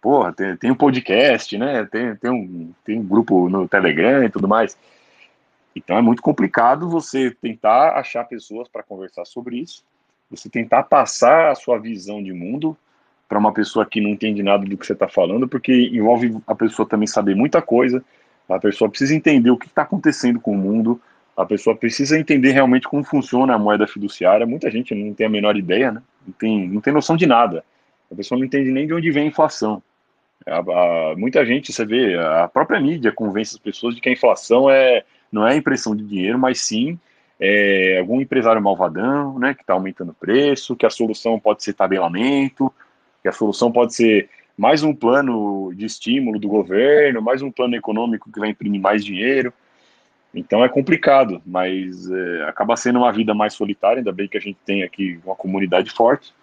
Porra, 0.02 0.32
tem, 0.32 0.56
tem 0.56 0.72
um 0.72 0.76
podcast, 0.76 1.58
né? 1.58 1.86
Tem, 1.92 2.16
tem, 2.16 2.32
um, 2.32 2.74
tem 2.86 2.98
um 2.98 3.04
grupo 3.04 3.50
no 3.50 3.68
Telegram 3.68 4.24
e 4.24 4.30
tudo 4.30 4.48
mais. 4.48 4.78
Então 5.76 5.98
é 5.98 6.02
muito 6.02 6.22
complicado 6.22 6.90
você 6.90 7.32
tentar 7.32 7.98
achar 7.98 8.24
pessoas 8.24 8.70
para 8.70 8.82
conversar 8.82 9.26
sobre 9.26 9.58
isso, 9.58 9.84
você 10.30 10.50
tentar 10.50 10.84
passar 10.84 11.52
a 11.52 11.56
sua 11.56 11.78
visão 11.78 12.24
de 12.24 12.32
mundo 12.32 12.76
para 13.28 13.40
uma 13.40 13.54
pessoa 13.54 13.86
que 13.86 14.00
não 14.00 14.10
entende 14.10 14.42
nada 14.42 14.66
do 14.66 14.78
que 14.78 14.86
você 14.86 14.94
está 14.94 15.08
falando, 15.08 15.50
porque 15.50 15.90
envolve 15.90 16.38
a 16.48 16.56
pessoa 16.56 16.88
também 16.88 17.08
saber 17.08 17.36
muita 17.36 17.62
coisa, 17.62 18.04
a 18.48 18.60
pessoa 18.60 18.90
precisa 18.90 19.16
entender 19.16 19.52
o 19.52 19.58
que 19.58 19.68
está 19.68 19.82
acontecendo 19.82 20.40
com 20.40 20.54
o 20.54 20.58
mundo, 20.58 21.02
a 21.42 21.46
pessoa 21.46 21.76
precisa 21.76 22.18
entender 22.18 22.52
realmente 22.52 22.88
como 22.88 23.04
funciona 23.04 23.56
a 23.56 23.60
moeda 23.60 23.88
fiduciária. 23.88 24.46
Muita 24.46 24.70
gente 24.70 24.94
não 24.94 25.14
tem 25.14 25.28
a 25.28 25.30
menor 25.30 25.58
ideia, 25.58 25.92
né? 25.92 26.02
não, 26.26 26.34
tem, 26.34 26.68
não 26.68 26.82
tem 26.82 26.94
noção 26.94 27.16
de 27.16 27.26
nada. 27.26 27.64
A 28.12 28.16
pessoa 28.16 28.38
não 28.38 28.46
entende 28.46 28.72
nem 28.72 28.88
de 28.88 28.94
onde 28.94 29.12
vem 29.12 29.24
a 29.24 29.28
inflação. 29.28 29.82
A, 30.46 30.60
a, 30.60 31.16
muita 31.16 31.46
gente, 31.46 31.72
você 31.72 31.86
vê, 31.86 32.18
a 32.18 32.48
própria 32.48 32.80
mídia 32.80 33.12
convence 33.12 33.56
as 33.56 33.62
pessoas 33.62 33.96
de 33.96 34.02
que 34.02 34.10
a 34.10 34.14
inflação 34.14 34.70
é 34.70 35.04
não 35.32 35.48
é 35.48 35.56
impressão 35.56 35.96
de 35.96 36.04
dinheiro, 36.04 36.38
mas 36.38 36.60
sim 36.60 37.00
é, 37.42 37.98
algum 38.00 38.22
empresário 38.22 38.62
malvadão, 38.62 39.40
né, 39.40 39.56
que 39.56 39.62
está 39.62 39.74
aumentando 39.74 40.12
o 40.12 40.14
preço, 40.16 40.76
que 40.76 40.86
a 40.86 40.92
solução 40.92 41.40
pode 41.40 41.64
ser 41.64 41.74
tabelamento, 41.74 42.72
que 43.24 43.28
a 43.28 43.32
solução 43.32 43.72
pode 43.72 43.96
ser 43.96 44.30
mais 44.56 44.84
um 44.84 44.94
plano 44.94 45.74
de 45.74 45.86
estímulo 45.86 46.38
do 46.38 46.48
governo, 46.48 47.20
mais 47.20 47.42
um 47.42 47.52
plano 47.52 47.76
econômico 47.76 48.32
que 48.32 48.40
vai 48.40 48.50
imprimir 48.50 48.80
mais 48.80 49.04
dinheiro. 49.04 49.52
Então 50.34 50.64
é 50.64 50.70
complicado, 50.70 51.42
mas 51.46 52.10
é, 52.10 52.44
acaba 52.44 52.78
sendo 52.78 53.00
uma 53.00 53.12
vida 53.12 53.34
mais 53.34 53.54
solitária, 53.54 54.00
ainda 54.00 54.12
bem 54.12 54.28
que 54.28 54.38
a 54.38 54.42
gente 54.42 54.58
tem 54.66 54.84
aqui 54.84 55.20
uma 55.26 55.36
comunidade 55.36 55.92
forte. 55.92 56.34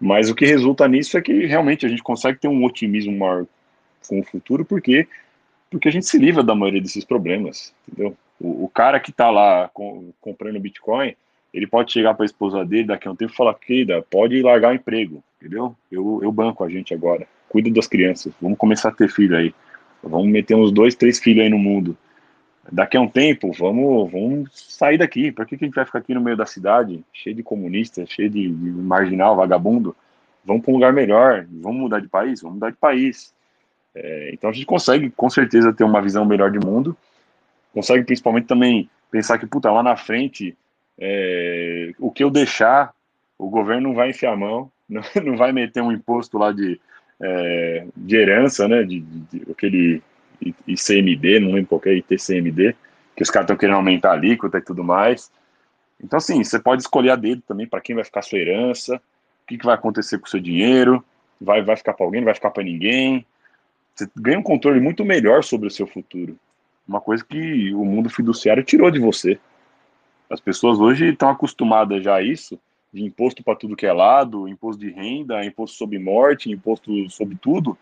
Mas 0.00 0.30
o 0.30 0.34
que 0.34 0.46
resulta 0.46 0.88
nisso 0.88 1.16
é 1.16 1.22
que 1.22 1.46
realmente 1.46 1.86
a 1.86 1.88
gente 1.88 2.02
consegue 2.02 2.38
ter 2.38 2.48
um 2.48 2.64
otimismo 2.64 3.16
maior 3.16 3.46
com 4.08 4.18
o 4.18 4.24
futuro, 4.24 4.64
porque 4.64 5.06
porque 5.70 5.88
a 5.88 5.92
gente 5.92 6.06
se 6.06 6.18
livra 6.18 6.42
da 6.42 6.54
maioria 6.54 6.82
desses 6.82 7.02
problemas, 7.02 7.74
entendeu? 7.88 8.14
O, 8.38 8.64
o 8.64 8.68
cara 8.68 9.00
que 9.00 9.10
está 9.10 9.30
lá 9.30 9.70
com, 9.72 10.12
comprando 10.20 10.60
Bitcoin, 10.60 11.14
ele 11.52 11.66
pode 11.66 11.90
chegar 11.90 12.12
para 12.12 12.24
a 12.24 12.26
esposa 12.26 12.64
dele 12.64 12.84
daqui 12.84 13.08
a 13.08 13.10
um 13.10 13.16
tempo 13.16 13.32
e 13.32 13.36
falar, 13.36 13.54
querida, 13.54 14.02
pode 14.02 14.40
largar 14.42 14.72
o 14.72 14.74
emprego, 14.74 15.24
entendeu? 15.40 15.74
Eu, 15.90 16.20
eu 16.22 16.30
banco 16.30 16.62
a 16.62 16.68
gente 16.68 16.92
agora, 16.92 17.26
cuido 17.48 17.70
das 17.70 17.86
crianças, 17.86 18.34
vamos 18.40 18.58
começar 18.58 18.90
a 18.90 18.92
ter 18.92 19.08
filho 19.08 19.34
aí, 19.34 19.54
vamos 20.02 20.28
meter 20.28 20.54
uns 20.54 20.70
dois, 20.70 20.94
três 20.94 21.18
filhos 21.18 21.42
aí 21.42 21.48
no 21.48 21.58
mundo. 21.58 21.96
Daqui 22.70 22.96
a 22.96 23.00
um 23.00 23.08
tempo, 23.08 23.50
vamos, 23.52 24.10
vamos 24.12 24.50
sair 24.52 24.96
daqui. 24.96 25.32
Para 25.32 25.44
que, 25.44 25.56
que 25.56 25.64
a 25.64 25.66
gente 25.66 25.74
vai 25.74 25.84
ficar 25.84 25.98
aqui 25.98 26.14
no 26.14 26.20
meio 26.20 26.36
da 26.36 26.46
cidade, 26.46 27.04
cheio 27.12 27.34
de 27.34 27.42
comunista, 27.42 28.06
cheio 28.06 28.30
de, 28.30 28.48
de 28.48 28.70
marginal, 28.70 29.34
vagabundo? 29.34 29.96
Vamos 30.44 30.62
para 30.62 30.70
um 30.70 30.74
lugar 30.74 30.92
melhor, 30.92 31.46
vamos 31.50 31.80
mudar 31.80 32.00
de 32.00 32.08
país, 32.08 32.40
vamos 32.40 32.56
mudar 32.56 32.70
de 32.70 32.76
país. 32.76 33.32
É, 33.94 34.30
então 34.32 34.50
a 34.50 34.52
gente 34.52 34.66
consegue, 34.66 35.10
com 35.10 35.28
certeza, 35.28 35.72
ter 35.72 35.84
uma 35.84 36.00
visão 36.00 36.24
melhor 36.24 36.50
de 36.50 36.58
mundo. 36.58 36.96
Consegue, 37.72 38.04
principalmente, 38.04 38.46
também 38.46 38.88
pensar 39.10 39.38
que, 39.38 39.46
puta, 39.46 39.70
lá 39.70 39.82
na 39.82 39.96
frente, 39.96 40.56
é, 40.98 41.92
o 41.98 42.10
que 42.10 42.22
eu 42.22 42.30
deixar, 42.30 42.92
o 43.38 43.48
governo 43.48 43.88
não 43.88 43.94
vai 43.94 44.10
enfiar 44.10 44.32
a 44.32 44.36
mão, 44.36 44.70
não, 44.88 45.02
não 45.24 45.36
vai 45.36 45.52
meter 45.52 45.82
um 45.82 45.92
imposto 45.92 46.38
lá 46.38 46.52
de, 46.52 46.80
é, 47.20 47.86
de 47.96 48.16
herança, 48.16 48.68
né, 48.68 48.82
de, 48.82 49.00
de, 49.00 49.20
de, 49.38 49.50
aquele 49.50 50.02
ICMD, 50.66 51.40
não 51.40 51.52
lembro 51.52 51.68
qual 51.68 51.80
é, 51.86 51.94
ITCMD, 51.94 52.76
que 53.16 53.22
os 53.22 53.30
caras 53.30 53.44
estão 53.44 53.56
querendo 53.56 53.76
aumentar 53.76 54.10
a 54.10 54.14
alíquota 54.14 54.58
e 54.58 54.62
tudo 54.62 54.82
mais. 54.82 55.30
Então, 56.02 56.16
assim, 56.16 56.42
você 56.42 56.58
pode 56.58 56.82
escolher 56.82 57.10
a 57.10 57.16
dedo 57.16 57.42
também 57.42 57.66
para 57.66 57.80
quem 57.80 57.94
vai 57.94 58.04
ficar 58.04 58.22
sua 58.22 58.38
herança, 58.38 58.96
o 58.96 59.46
que, 59.46 59.58
que 59.58 59.66
vai 59.66 59.74
acontecer 59.74 60.18
com 60.18 60.26
o 60.26 60.30
seu 60.30 60.40
dinheiro, 60.40 61.04
vai, 61.40 61.62
vai 61.62 61.76
ficar 61.76 61.92
para 61.94 62.04
alguém, 62.04 62.20
não 62.20 62.26
vai 62.26 62.34
ficar 62.34 62.50
para 62.50 62.62
ninguém, 62.62 63.24
você 63.94 64.08
ganha 64.16 64.38
um 64.38 64.42
controle 64.42 64.80
muito 64.80 65.04
melhor 65.04 65.44
sobre 65.44 65.68
o 65.68 65.70
seu 65.70 65.86
futuro. 65.86 66.36
Uma 66.86 67.00
coisa 67.00 67.24
que 67.24 67.72
o 67.74 67.84
mundo 67.84 68.08
fiduciário 68.08 68.64
tirou 68.64 68.90
de 68.90 68.98
você. 68.98 69.38
As 70.28 70.40
pessoas 70.40 70.78
hoje 70.78 71.10
estão 71.10 71.28
acostumadas 71.28 72.02
já 72.02 72.16
a 72.16 72.22
isso, 72.22 72.58
de 72.92 73.02
imposto 73.02 73.42
para 73.42 73.56
tudo 73.56 73.76
que 73.76 73.86
é 73.86 73.92
lado, 73.92 74.48
imposto 74.48 74.80
de 74.80 74.90
renda, 74.90 75.44
imposto 75.44 75.76
sobre 75.76 75.98
morte, 75.98 76.50
imposto 76.50 77.08
sobre 77.10 77.36
tudo. 77.36 77.76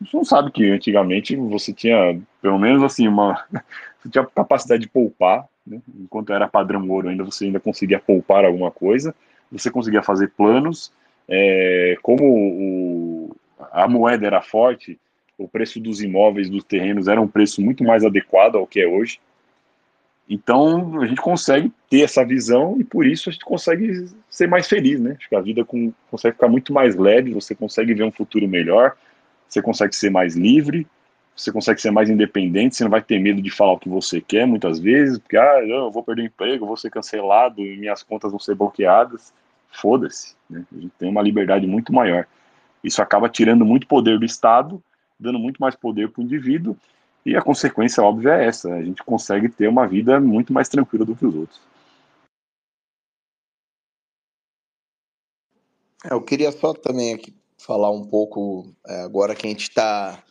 Você 0.00 0.16
não 0.16 0.24
sabe 0.24 0.50
que 0.50 0.70
antigamente 0.70 1.34
você 1.36 1.72
tinha, 1.72 2.20
pelo 2.40 2.58
menos 2.58 2.82
assim, 2.82 3.08
uma. 3.08 3.44
Você 3.98 4.10
tinha 4.10 4.24
capacidade 4.24 4.82
de 4.82 4.88
poupar, 4.88 5.48
né? 5.66 5.80
enquanto 5.98 6.32
era 6.32 6.46
padrão 6.46 6.88
ouro, 6.88 7.08
ainda 7.08 7.24
você 7.24 7.46
ainda 7.46 7.58
conseguia 7.58 7.98
poupar 7.98 8.44
alguma 8.44 8.70
coisa, 8.70 9.12
você 9.50 9.68
conseguia 9.68 10.00
fazer 10.00 10.28
planos. 10.36 10.92
É, 11.28 11.96
como 12.02 12.22
o, 12.22 13.36
a 13.72 13.88
moeda 13.88 14.24
era 14.24 14.40
forte, 14.40 14.96
o 15.36 15.48
preço 15.48 15.80
dos 15.80 16.00
imóveis, 16.00 16.48
dos 16.48 16.62
terrenos, 16.62 17.08
era 17.08 17.20
um 17.20 17.26
preço 17.26 17.60
muito 17.60 17.82
mais 17.82 18.04
adequado 18.04 18.54
ao 18.54 18.66
que 18.66 18.80
é 18.80 18.86
hoje. 18.86 19.18
Então, 20.28 21.00
a 21.00 21.06
gente 21.06 21.20
consegue 21.20 21.72
ter 21.88 22.02
essa 22.02 22.24
visão 22.24 22.76
e 22.80 22.84
por 22.84 23.06
isso 23.06 23.28
a 23.28 23.32
gente 23.32 23.44
consegue 23.44 24.06
ser 24.28 24.48
mais 24.48 24.66
feliz, 24.66 25.00
né? 25.00 25.14
Acho 25.16 25.28
que 25.28 25.36
a 25.36 25.40
vida 25.40 25.64
com, 25.64 25.92
consegue 26.10 26.34
ficar 26.34 26.48
muito 26.48 26.72
mais 26.72 26.96
leve, 26.96 27.32
você 27.32 27.54
consegue 27.54 27.94
ver 27.94 28.02
um 28.02 28.10
futuro 28.10 28.48
melhor, 28.48 28.96
você 29.48 29.62
consegue 29.62 29.94
ser 29.94 30.10
mais 30.10 30.34
livre, 30.34 30.86
você 31.34 31.52
consegue 31.52 31.80
ser 31.80 31.90
mais 31.90 32.08
independente, 32.08 32.76
você 32.76 32.84
não 32.84 32.90
vai 32.90 33.02
ter 33.02 33.18
medo 33.18 33.42
de 33.42 33.50
falar 33.50 33.72
o 33.72 33.78
que 33.78 33.88
você 33.88 34.20
quer 34.20 34.46
muitas 34.46 34.78
vezes, 34.78 35.18
porque, 35.18 35.36
ah, 35.36 35.62
eu 35.66 35.90
vou 35.90 36.02
perder 36.02 36.22
o 36.22 36.26
emprego, 36.26 36.66
vou 36.66 36.76
ser 36.76 36.90
cancelado, 36.90 37.60
minhas 37.60 38.02
contas 38.02 38.30
vão 38.30 38.40
ser 38.40 38.54
bloqueadas. 38.54 39.32
Foda-se, 39.70 40.34
né? 40.48 40.64
A 40.72 40.80
gente 40.80 40.92
tem 40.98 41.10
uma 41.10 41.20
liberdade 41.20 41.66
muito 41.66 41.92
maior. 41.92 42.26
Isso 42.82 43.02
acaba 43.02 43.28
tirando 43.28 43.64
muito 43.64 43.86
poder 43.86 44.18
do 44.18 44.24
Estado 44.24 44.82
dando 45.18 45.38
muito 45.38 45.58
mais 45.58 45.74
poder 45.74 46.10
para 46.10 46.20
o 46.20 46.24
indivíduo, 46.24 46.76
e 47.24 47.36
a 47.36 47.42
consequência 47.42 48.02
óbvia 48.02 48.34
é 48.34 48.46
essa: 48.46 48.72
a 48.72 48.82
gente 48.82 49.02
consegue 49.02 49.48
ter 49.48 49.68
uma 49.68 49.86
vida 49.86 50.20
muito 50.20 50.52
mais 50.52 50.68
tranquila 50.68 51.04
do 51.04 51.16
que 51.16 51.26
os 51.26 51.34
outros. 51.34 51.60
É, 56.04 56.12
eu 56.12 56.22
queria 56.22 56.52
só 56.52 56.72
também 56.72 57.14
aqui 57.14 57.34
falar 57.66 57.90
um 57.90 58.04
pouco, 58.04 58.72
é, 58.86 59.02
agora 59.02 59.34
que 59.34 59.46
a 59.46 59.50
gente 59.50 59.68
está 59.68 60.22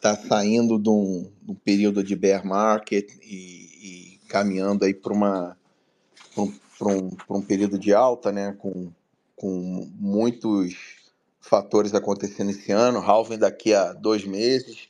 tá 0.00 0.16
saindo 0.16 0.78
de 0.78 0.88
um, 0.88 1.30
de 1.42 1.52
um, 1.52 1.54
período 1.54 2.02
de 2.02 2.16
bear 2.16 2.46
market 2.46 3.10
e, 3.22 4.16
e 4.16 4.20
caminhando 4.28 4.84
aí 4.84 4.94
para 4.94 5.12
uma 5.12 5.56
para 6.34 6.88
um, 6.88 7.10
um, 7.28 7.36
um 7.36 7.42
período 7.42 7.78
de 7.78 7.92
alta, 7.92 8.32
né, 8.32 8.56
com, 8.58 8.90
com 9.36 9.86
muitos 9.94 10.74
fatores 11.40 11.94
acontecendo 11.94 12.50
esse 12.50 12.72
ano, 12.72 13.00
halving 13.00 13.36
daqui 13.36 13.74
a 13.74 13.92
dois 13.92 14.24
meses, 14.24 14.88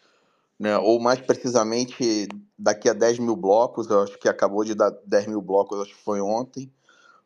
né? 0.58 0.78
ou 0.78 1.00
mais 1.00 1.18
precisamente 1.18 2.28
daqui 2.56 2.88
a 2.88 2.92
10 2.92 3.18
mil 3.18 3.34
blocos, 3.34 3.90
eu 3.90 4.02
acho 4.02 4.16
que 4.18 4.28
acabou 4.28 4.64
de 4.64 4.74
dar 4.74 4.90
10 5.04 5.26
mil 5.26 5.42
blocos, 5.42 5.80
acho 5.80 5.94
que 5.94 6.04
foi 6.04 6.20
ontem, 6.20 6.70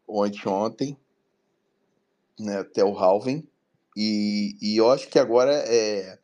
ou 0.06 0.24
anteontem, 0.24 0.96
né? 2.38 2.60
até 2.60 2.82
o 2.82 2.96
halving, 2.96 3.46
e, 3.96 4.56
e 4.60 4.76
eu 4.76 4.90
acho 4.90 5.08
que 5.08 5.18
agora 5.18 5.52
é 5.52 6.18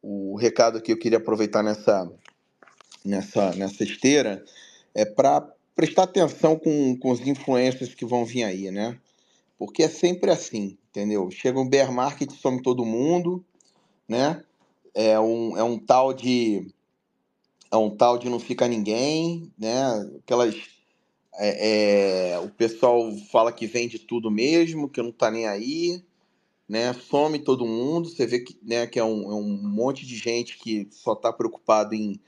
o 0.00 0.36
recado 0.36 0.80
que 0.80 0.92
eu 0.92 0.98
queria 0.98 1.18
aproveitar 1.18 1.62
nessa, 1.62 2.10
nessa, 3.04 3.52
nessa 3.54 3.82
esteira 3.82 4.44
é 4.94 5.04
para 5.04 5.40
prestar 5.74 6.04
atenção 6.04 6.56
com, 6.56 6.96
com 6.96 7.10
os 7.10 7.20
influencers 7.26 7.94
que 7.94 8.04
vão 8.04 8.24
vir 8.24 8.44
aí, 8.44 8.70
né? 8.70 8.98
Porque 9.58 9.82
é 9.82 9.88
sempre 9.88 10.30
assim, 10.30 10.78
entendeu? 10.90 11.30
Chega 11.30 11.58
um 11.58 11.68
bear 11.68 11.92
market, 11.92 12.30
some 12.30 12.62
todo 12.62 12.84
mundo, 12.84 13.44
né? 14.08 14.42
É 14.94 15.18
um, 15.18 15.56
é 15.56 15.62
um 15.62 15.78
tal 15.78 16.14
de 16.14 16.72
é 17.70 17.76
um 17.76 17.90
tal 17.90 18.16
de 18.18 18.30
não 18.30 18.40
fica 18.40 18.66
ninguém, 18.66 19.52
né? 19.58 19.82
Aquelas 20.22 20.54
é, 21.34 22.32
é, 22.32 22.38
o 22.38 22.48
pessoal 22.48 23.14
fala 23.30 23.52
que 23.52 23.66
vende 23.66 23.98
tudo 23.98 24.30
mesmo, 24.30 24.88
que 24.88 25.02
não 25.02 25.12
tá 25.12 25.30
nem 25.30 25.46
aí, 25.46 26.02
né? 26.68 26.92
Some 26.92 27.38
todo 27.38 27.64
mundo. 27.66 28.08
Você 28.08 28.26
vê 28.26 28.40
que, 28.40 28.58
né, 28.62 28.86
que 28.86 28.98
é, 28.98 29.04
um, 29.04 29.30
é 29.30 29.34
um 29.34 29.56
monte 29.62 30.06
de 30.06 30.16
gente 30.16 30.58
que 30.58 30.88
só 30.90 31.14
tá 31.14 31.32
preocupado 31.32 31.94
em, 31.94 32.20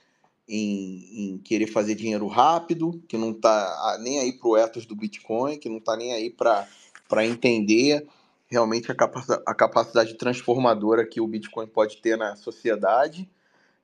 em, 0.49 1.33
em 1.33 1.39
querer 1.39 1.67
fazer 1.67 1.95
dinheiro 1.95 2.27
rápido, 2.27 3.03
que 3.07 3.19
não 3.19 3.33
tá 3.35 3.99
nem 4.01 4.19
aí 4.19 4.33
pro 4.33 4.57
ethos 4.57 4.87
do 4.87 4.97
Bitcoin, 4.97 5.59
que 5.59 5.69
não 5.69 5.81
tá 5.81 5.97
nem 5.97 6.13
aí 6.13 6.31
para 6.31 6.67
para 7.09 7.27
entender 7.27 8.07
realmente 8.47 8.91
a, 8.91 8.95
capacidade, 8.95 9.43
a 9.45 9.53
capacidade 9.53 10.15
transformadora 10.15 11.05
que 11.05 11.21
o 11.21 11.27
Bitcoin 11.27 11.67
pode 11.67 11.97
ter 11.97 12.17
na 12.17 12.37
sociedade. 12.37 13.29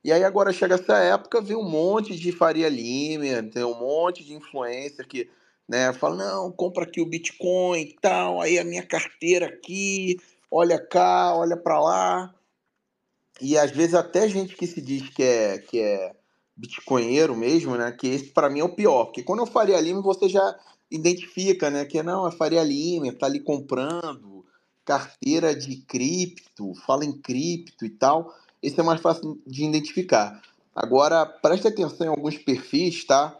E 0.01 0.13
aí 0.13 0.23
agora 0.23 0.53
chega 0.53 0.75
essa 0.75 0.97
época, 0.97 1.41
vem 1.41 1.57
um 1.57 1.69
monte 1.69 2.15
de 2.15 2.31
Faria 2.31 2.69
Lima, 2.69 3.43
tem 3.43 3.65
um 3.65 3.77
monte 3.77 4.23
de 4.23 4.33
influencer 4.33 5.05
que 5.05 5.29
né, 5.67 5.91
fala, 5.91 6.15
não, 6.15 6.51
compra 6.51 6.85
aqui 6.85 7.01
o 7.01 7.05
Bitcoin 7.05 7.81
e 7.81 7.95
tal, 7.99 8.39
aí 8.39 8.57
a 8.57 8.63
minha 8.63 8.83
carteira 8.83 9.47
aqui, 9.47 10.17
olha 10.49 10.79
cá, 10.79 11.35
olha 11.35 11.57
para 11.57 11.79
lá. 11.79 12.35
E 13.41 13.57
às 13.57 13.71
vezes 13.71 13.93
até 13.93 14.27
gente 14.27 14.55
que 14.55 14.65
se 14.65 14.81
diz 14.81 15.09
que 15.09 15.23
é, 15.23 15.57
que 15.59 15.79
é 15.79 16.15
bitcoinheiro 16.55 17.35
mesmo, 17.35 17.77
né, 17.77 17.91
que 17.91 18.07
esse 18.07 18.31
para 18.31 18.49
mim 18.49 18.61
é 18.61 18.63
o 18.63 18.73
pior, 18.73 19.05
porque 19.05 19.21
quando 19.21 19.39
eu 19.39 19.45
Faria 19.45 19.79
Lima 19.79 20.01
você 20.01 20.27
já 20.27 20.57
identifica, 20.89 21.69
né? 21.69 21.85
Que 21.85 22.01
não, 22.01 22.27
é 22.27 22.31
Faria 22.31 22.63
Lima, 22.63 23.11
tá 23.13 23.25
ali 23.25 23.39
comprando 23.39 24.45
carteira 24.85 25.53
de 25.53 25.77
cripto, 25.77 26.73
fala 26.85 27.03
em 27.05 27.11
cripto 27.11 27.85
e 27.85 27.89
tal. 27.89 28.33
Esse 28.61 28.79
é 28.79 28.83
mais 28.83 29.01
fácil 29.01 29.39
de 29.45 29.65
identificar. 29.65 30.41
Agora, 30.73 31.25
preste 31.25 31.67
atenção 31.67 32.07
em 32.07 32.09
alguns 32.09 32.37
perfis, 32.37 33.03
tá? 33.03 33.37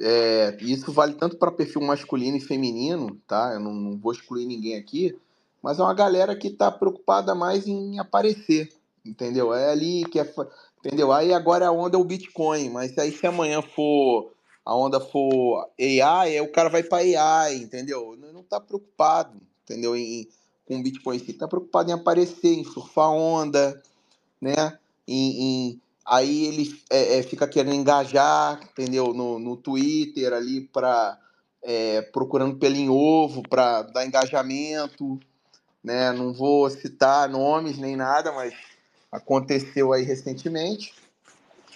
É, 0.00 0.56
isso 0.60 0.90
vale 0.90 1.14
tanto 1.14 1.36
para 1.36 1.52
perfil 1.52 1.82
masculino 1.82 2.36
e 2.36 2.40
feminino, 2.40 3.20
tá? 3.26 3.52
Eu 3.54 3.60
não, 3.60 3.72
não, 3.72 3.98
vou 3.98 4.12
excluir 4.12 4.46
ninguém 4.46 4.76
aqui, 4.76 5.16
mas 5.62 5.78
é 5.78 5.82
uma 5.82 5.94
galera 5.94 6.34
que 6.34 6.48
está 6.48 6.70
preocupada 6.70 7.34
mais 7.34 7.66
em 7.66 7.98
aparecer, 7.98 8.68
entendeu? 9.04 9.54
É 9.54 9.70
ali 9.70 10.04
que 10.04 10.18
é, 10.18 10.34
entendeu? 10.78 11.12
Aí 11.12 11.32
agora 11.32 11.68
a 11.68 11.72
onda 11.72 11.96
é 11.96 12.00
o 12.00 12.04
Bitcoin, 12.04 12.70
mas 12.70 12.98
aí 12.98 13.12
se 13.12 13.26
amanhã 13.26 13.62
for 13.62 14.32
a 14.64 14.76
onda 14.76 15.00
for 15.00 15.68
AI, 15.78 16.40
o 16.40 16.52
cara 16.52 16.68
vai 16.68 16.82
para 16.82 16.98
AI, 16.98 17.56
entendeu? 17.56 18.16
Não, 18.18 18.32
não 18.32 18.42
tá 18.42 18.60
preocupado, 18.60 19.40
entendeu? 19.64 19.96
Em, 19.96 20.28
com 20.66 20.82
Bitcoin 20.82 21.16
em 21.16 21.18
si, 21.20 21.32
tá 21.32 21.48
preocupado 21.48 21.90
em 21.90 21.94
aparecer, 21.94 22.54
em 22.54 22.64
surfar 22.64 23.10
onda, 23.10 23.80
né? 24.40 24.78
Em, 25.06 25.42
em, 25.42 25.80
aí 26.06 26.46
ele 26.46 26.74
é, 26.90 27.18
é, 27.18 27.22
fica 27.22 27.46
querendo 27.46 27.74
engajar, 27.74 28.60
entendeu? 28.62 29.12
No, 29.12 29.38
no 29.38 29.56
Twitter 29.56 30.32
ali 30.32 30.60
para 30.60 31.18
é, 31.62 32.02
procurando 32.02 32.56
pelo 32.56 32.76
em 32.76 32.88
ovo 32.88 33.42
para 33.42 33.82
dar 33.82 34.06
engajamento, 34.06 35.18
né? 35.82 36.12
Não 36.12 36.32
vou 36.32 36.68
citar 36.70 37.28
nomes 37.28 37.78
nem 37.78 37.96
nada, 37.96 38.32
mas 38.32 38.54
aconteceu 39.10 39.92
aí 39.92 40.02
recentemente. 40.02 40.94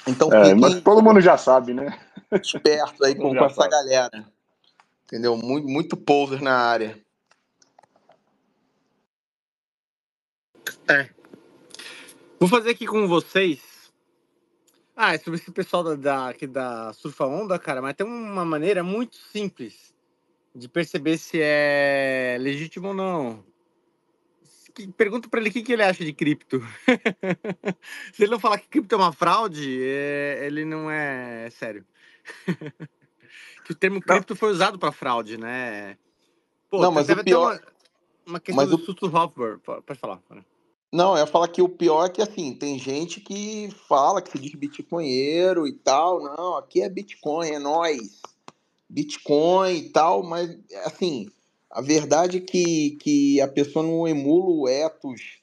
Então 0.07 0.33
é, 0.33 0.55
mas 0.55 0.81
todo 0.81 1.03
mundo 1.03 1.21
já 1.21 1.37
sabe, 1.37 1.75
né? 1.75 1.99
Esperto 2.33 3.05
aí 3.05 3.15
com, 3.15 3.35
com 3.35 3.45
essa 3.45 3.55
sabe. 3.55 3.71
galera. 3.71 4.27
Entendeu? 5.05 5.37
Muito, 5.37 5.69
muito 5.69 5.97
poser 5.97 6.41
na 6.41 6.57
área. 6.57 6.99
É. 10.89 11.09
Vou 12.39 12.49
fazer 12.49 12.71
aqui 12.71 12.87
com 12.87 13.07
vocês. 13.09 13.61
Ah, 14.95 15.15
é 15.15 15.19
sobre 15.19 15.39
esse 15.39 15.51
pessoal 15.51 15.85
da, 15.85 15.95
da, 15.95 16.29
aqui 16.31 16.47
da 16.47 16.93
Surfa 16.93 17.27
Onda, 17.27 17.59
cara, 17.59 17.83
mas 17.83 17.95
tem 17.95 18.07
uma 18.07 18.45
maneira 18.45 18.83
muito 18.83 19.17
simples 19.17 19.95
de 20.55 20.69
perceber 20.69 21.19
se 21.19 21.39
é 21.41 22.39
legítimo 22.41 22.89
ou 22.89 22.95
não. 22.95 23.45
Pergunta 24.97 25.29
para 25.29 25.41
ele 25.41 25.49
o 25.49 25.53
que, 25.53 25.63
que 25.63 25.73
ele 25.73 25.83
acha 25.83 26.05
de 26.05 26.13
cripto. 26.13 26.61
se 28.13 28.23
ele 28.23 28.33
não 28.33 28.41
falar 28.41 28.59
que 28.59 28.69
cripto 28.69 28.95
é 28.95 28.99
uma 28.99 29.13
fraude, 29.13 29.79
é, 29.83 30.47
ele 30.47 30.65
não 30.65 30.91
é 30.91 31.49
sério. 31.51 31.85
que 33.65 33.73
o 33.73 33.75
termo 33.75 34.01
cripto 34.01 34.35
não. 34.35 34.39
foi 34.39 34.51
usado 34.51 34.79
para 34.79 34.93
fraude, 34.93 35.39
né? 35.39 35.97
Pô, 36.69 36.81
não, 36.81 36.93
mas 36.93 37.09
o 37.09 37.25
pior... 37.25 37.55
Uma, 37.55 37.63
uma 38.27 38.41
questão 38.41 38.65
mas 38.65 38.71
do 38.71 38.77
o... 38.77 38.85
Suto 38.85 39.07
Hopper. 39.07 39.59
Pode 39.61 39.99
falar. 39.99 40.21
Não, 40.93 41.13
eu 41.13 41.19
ia 41.19 41.27
falar 41.27 41.49
que 41.49 41.63
o 41.63 41.69
pior 41.69 42.07
é 42.07 42.09
que, 42.09 42.23
assim, 42.23 42.55
tem 42.55 42.79
gente 42.79 43.21
que 43.21 43.71
fala 43.89 44.23
que 44.23 44.31
se 44.31 44.39
diz 44.39 44.55
bitcoinheiro 44.55 45.67
e 45.67 45.73
tal. 45.73 46.23
Não, 46.23 46.57
aqui 46.57 46.83
é 46.83 46.89
Bitcoin, 46.89 47.51
é 47.51 47.59
nós. 47.59 48.21
Bitcoin 48.89 49.75
e 49.75 49.89
tal, 49.91 50.23
mas, 50.23 50.57
assim, 50.85 51.31
a 51.77 51.83
verdade 51.83 52.39
é 52.39 52.41
que, 52.41 52.93
que 53.03 53.39
a 53.39 53.47
pessoa 53.47 53.85
não 53.85 54.09
emula 54.09 54.49
o 54.49 54.67
ethos 54.67 55.43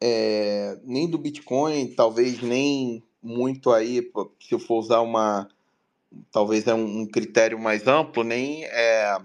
é, 0.00 0.78
nem 0.84 1.10
do 1.10 1.18
Bitcoin, 1.18 1.92
talvez 1.92 2.40
nem 2.40 3.02
muito 3.20 3.72
aí, 3.72 4.08
se 4.38 4.54
eu 4.54 4.60
for 4.60 4.78
usar 4.78 5.00
uma, 5.00 5.48
talvez 6.30 6.68
é 6.68 6.74
um, 6.74 7.04
critério 7.04 7.58
mais 7.58 7.88
amplo, 7.88 8.22
nem 8.22 8.64
é 8.66 9.18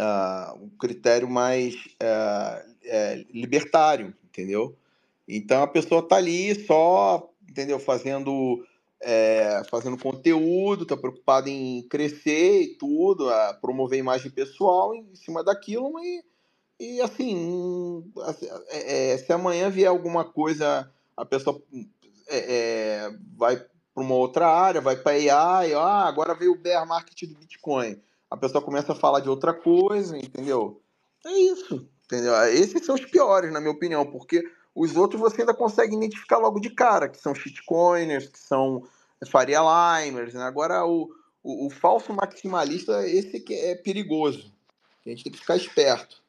uh, 0.00 0.54
um 0.58 0.70
critério 0.70 1.28
mais 1.28 1.74
uh, 1.74 2.74
é, 2.84 3.22
libertário, 3.30 4.14
entendeu? 4.24 4.74
Então 5.28 5.62
a 5.62 5.66
pessoa 5.66 6.00
tá 6.00 6.16
ali 6.16 6.54
só, 6.64 7.30
entendeu? 7.46 7.78
Fazendo 7.78 8.66
é, 9.02 9.62
fazendo 9.70 9.98
conteúdo, 9.98 10.86
tá 10.86 10.96
preocupado 10.96 11.48
em 11.48 11.82
crescer 11.88 12.62
e 12.62 12.74
tudo, 12.76 13.28
a 13.28 13.54
promover 13.54 13.98
imagem 13.98 14.30
pessoal 14.30 14.94
em 14.94 15.14
cima 15.14 15.44
daquilo 15.44 15.92
e, 16.78 17.00
assim, 17.00 18.04
é, 18.70 19.16
se 19.16 19.32
amanhã 19.32 19.70
vier 19.70 19.88
alguma 19.88 20.24
coisa, 20.24 20.90
a 21.16 21.24
pessoa 21.24 21.62
é 22.28 23.10
vai 23.36 23.56
para 23.56 24.04
uma 24.04 24.14
outra 24.14 24.46
área, 24.46 24.80
vai 24.80 24.94
para 24.94 25.12
AI, 25.12 25.72
ah, 25.72 26.04
agora 26.04 26.34
veio 26.34 26.52
o 26.52 26.58
bear 26.58 26.86
market 26.86 27.22
do 27.26 27.38
Bitcoin. 27.38 27.98
A 28.30 28.36
pessoa 28.36 28.62
começa 28.62 28.92
a 28.92 28.96
falar 28.96 29.20
de 29.20 29.30
outra 29.30 29.54
coisa, 29.54 30.18
entendeu? 30.18 30.82
É 31.24 31.32
isso. 31.32 31.88
Entendeu? 32.04 32.34
Esses 32.52 32.84
são 32.84 32.94
os 32.94 33.04
piores, 33.06 33.50
na 33.50 33.58
minha 33.58 33.72
opinião, 33.72 34.04
porque 34.04 34.44
os 34.76 34.94
outros 34.94 35.18
você 35.18 35.40
ainda 35.40 35.54
consegue 35.54 35.96
identificar 35.96 36.36
logo 36.36 36.60
de 36.60 36.68
cara, 36.68 37.08
que 37.08 37.16
são 37.16 37.34
shitcoiners, 37.34 38.28
que 38.28 38.38
são 38.38 38.82
Faria 39.30 39.60
Limers. 39.60 40.34
Né? 40.34 40.42
Agora, 40.42 40.84
o, 40.84 41.10
o, 41.42 41.66
o, 41.66 41.70
falso 41.70 42.12
maximalista, 42.12 43.08
esse 43.08 43.40
que 43.40 43.54
é 43.54 43.74
perigoso. 43.74 44.52
A 45.06 45.08
gente 45.08 45.24
tem 45.24 45.32
que 45.32 45.38
ficar 45.38 45.56
esperto. 45.56 46.20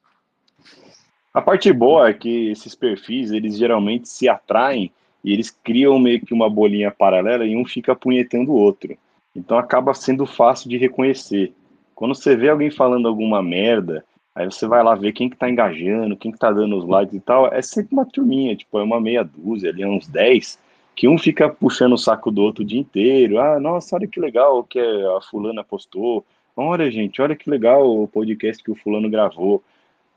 A 1.33 1.41
parte 1.41 1.73
boa 1.73 2.09
é 2.09 2.13
que 2.13 2.49
esses 2.49 2.73
perfis, 2.73 3.31
eles 3.31 3.57
geralmente 3.57 4.07
se 4.07 4.29
atraem 4.29 4.93
e 5.23 5.33
eles 5.33 5.49
criam 5.49 5.99
meio 5.99 6.25
que 6.25 6.33
uma 6.33 6.49
bolinha 6.49 6.89
paralela 6.89 7.45
e 7.45 7.55
um 7.55 7.65
fica 7.65 7.91
apunhetando 7.91 8.51
o 8.51 8.55
outro. 8.55 8.97
Então 9.35 9.57
acaba 9.57 9.93
sendo 9.93 10.25
fácil 10.25 10.69
de 10.69 10.77
reconhecer. 10.77 11.53
Quando 11.93 12.15
você 12.15 12.33
vê 12.35 12.49
alguém 12.49 12.71
falando 12.71 13.09
alguma 13.09 13.43
merda, 13.43 14.05
Aí 14.37 14.45
você 14.45 14.67
vai 14.67 14.83
lá 14.83 14.93
ver 14.93 15.13
quem 15.13 15.31
que 15.31 15.35
tá 15.35 15.49
engajando, 15.49 16.15
quem 16.15 16.31
que 16.31 16.37
tá 16.37 16.51
dando 16.51 16.77
os 16.77 16.85
likes 16.85 17.15
e 17.15 17.19
tal. 17.19 17.47
É 17.51 17.59
sempre 17.59 17.93
uma 17.93 18.05
turminha, 18.05 18.55
tipo, 18.55 18.77
é 18.77 18.83
uma 18.83 19.01
meia 19.01 19.23
dúzia 19.23 19.71
ali, 19.71 19.83
uns 19.83 20.07
10, 20.07 20.59
que 20.95 21.07
um 21.07 21.17
fica 21.17 21.49
puxando 21.49 21.93
o 21.93 21.97
saco 21.97 22.29
do 22.29 22.43
outro 22.43 22.63
o 22.63 22.65
dia 22.65 22.79
inteiro. 22.79 23.39
Ah, 23.39 23.59
nossa, 23.59 23.95
olha 23.95 24.07
que 24.07 24.19
legal 24.19 24.63
que 24.63 24.79
a 24.79 25.21
fulana 25.21 25.63
postou. 25.63 26.23
Olha, 26.55 26.91
gente, 26.91 27.19
olha 27.19 27.35
que 27.35 27.49
legal 27.49 27.89
o 27.89 28.07
podcast 28.07 28.63
que 28.63 28.69
o 28.69 28.75
fulano 28.75 29.09
gravou. 29.09 29.63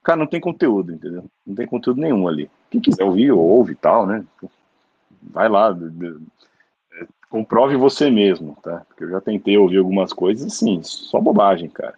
Cara, 0.03 0.19
não 0.19 0.27
tem 0.27 0.39
conteúdo, 0.39 0.93
entendeu? 0.93 1.25
Não 1.47 1.55
tem 1.55 1.67
conteúdo 1.67 2.03
nenhum 2.03 2.29
ali. 2.29 2.51
Quem 2.71 2.79
quiser 2.79 3.05
ouvir, 3.05 3.33
ouve 3.33 3.73
e 3.73 3.77
tal, 3.77 4.07
né? 4.07 4.23
Vai 5.23 5.49
lá, 5.49 5.75
é, 6.93 7.07
comprove 7.31 7.75
você 7.75 8.11
mesmo, 8.11 8.55
tá? 8.63 8.83
Porque 8.87 9.05
eu 9.05 9.11
já 9.13 9.21
tentei 9.23 9.57
ouvir 9.57 9.79
algumas 9.79 10.13
coisas 10.13 10.47
assim, 10.47 10.83
só 10.83 11.19
bobagem, 11.19 11.71
cara. 11.71 11.95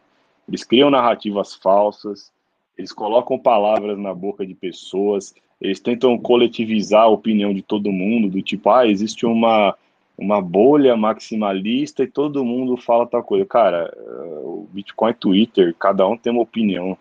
Eles 0.49 0.65
criam 0.65 0.91
narrativas 0.91 1.55
falsas, 1.55 2.33
eles 2.77 2.93
colocam 2.93 3.39
palavras 3.39 3.99
na 3.99 4.15
boca 4.15 4.47
de 4.47 4.55
pessoas, 4.55 5.35
eles 5.61 5.79
tentam 5.79 6.19
coletivizar 6.19 7.03
a 7.03 7.09
opinião 7.09 7.55
de 7.55 7.63
todo 7.63 7.93
mundo, 7.93 8.29
do 8.29 8.43
tipo, 8.43 8.69
ah, 8.71 8.87
existe 8.87 9.25
uma, 9.25 9.77
uma 10.19 10.41
bolha 10.41 10.97
maximalista 10.97 12.03
e 12.03 12.09
todo 12.09 12.45
mundo 12.45 12.77
fala 12.77 13.07
tal 13.07 13.23
coisa. 13.23 13.47
Cara, 13.47 13.93
eh, 13.97 14.41
o 14.43 14.67
Bitcoin 14.73 15.11
é 15.11 15.15
Twitter, 15.15 15.75
cada 15.79 16.07
um 16.07 16.17
tem 16.17 16.33
uma 16.33 16.43
opinião 16.43 16.97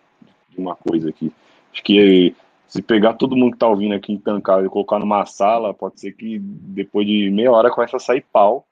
de 0.50 0.58
uma 0.58 0.76
coisa 0.76 1.08
aqui. 1.08 1.32
Acho 1.72 1.82
que 1.82 2.34
se 2.68 2.80
pegar 2.80 3.14
todo 3.14 3.36
mundo 3.36 3.52
que 3.52 3.58
tá 3.58 3.68
ouvindo 3.68 3.94
aqui 3.94 4.12
em 4.12 4.18
Tancado 4.18 4.64
e 4.64 4.70
colocar 4.70 4.98
numa 4.98 5.26
sala, 5.26 5.74
pode 5.74 6.00
ser 6.00 6.12
que 6.12 6.38
depois 6.38 7.06
de 7.06 7.30
meia 7.30 7.50
hora 7.50 7.70
comece 7.70 7.96
a 7.96 7.98
sair 7.98 8.24
pau 8.32 8.64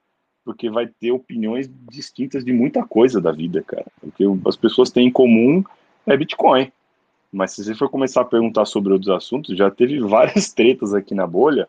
porque 0.44 0.70
vai 0.70 0.86
ter 0.86 1.12
opiniões 1.12 1.70
distintas 1.90 2.44
de 2.44 2.52
muita 2.52 2.84
coisa 2.84 3.20
da 3.20 3.32
vida, 3.32 3.62
cara. 3.62 3.86
Porque 4.00 4.24
as 4.46 4.56
pessoas 4.56 4.90
têm 4.90 5.08
em 5.08 5.12
comum 5.12 5.62
é 6.06 6.16
Bitcoin. 6.16 6.70
Mas 7.32 7.52
se 7.52 7.64
você 7.64 7.74
for 7.74 7.88
começar 7.88 8.22
a 8.22 8.24
perguntar 8.24 8.64
sobre 8.64 8.92
outros 8.92 9.10
assuntos, 9.10 9.56
já 9.56 9.70
teve 9.70 10.00
várias 10.00 10.52
tretas 10.52 10.94
aqui 10.94 11.14
na 11.14 11.26
bolha. 11.26 11.68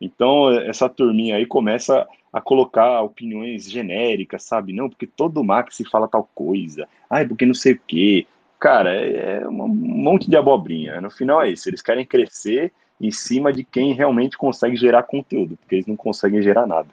Então, 0.00 0.50
essa 0.50 0.88
turminha 0.88 1.36
aí 1.36 1.46
começa 1.46 2.06
a 2.32 2.40
colocar 2.40 3.00
opiniões 3.02 3.70
genéricas, 3.70 4.42
sabe? 4.42 4.72
Não, 4.72 4.88
porque 4.88 5.06
todo 5.06 5.44
Max 5.44 5.78
fala 5.90 6.08
tal 6.08 6.28
coisa. 6.34 6.88
Ai, 7.08 7.26
porque 7.26 7.46
não 7.46 7.54
sei 7.54 7.74
o 7.74 7.80
quê. 7.86 8.26
Cara, 8.58 8.94
é, 8.94 9.42
é 9.42 9.48
um 9.48 9.68
monte 9.68 10.28
de 10.28 10.36
abobrinha. 10.36 11.00
No 11.00 11.10
final 11.10 11.42
é 11.42 11.50
isso. 11.50 11.68
Eles 11.68 11.82
querem 11.82 12.04
crescer 12.04 12.72
em 13.00 13.10
cima 13.10 13.52
de 13.52 13.62
quem 13.62 13.92
realmente 13.92 14.36
consegue 14.36 14.76
gerar 14.76 15.02
conteúdo, 15.04 15.56
porque 15.56 15.76
eles 15.76 15.86
não 15.86 15.96
conseguem 15.96 16.42
gerar 16.42 16.66
nada. 16.66 16.88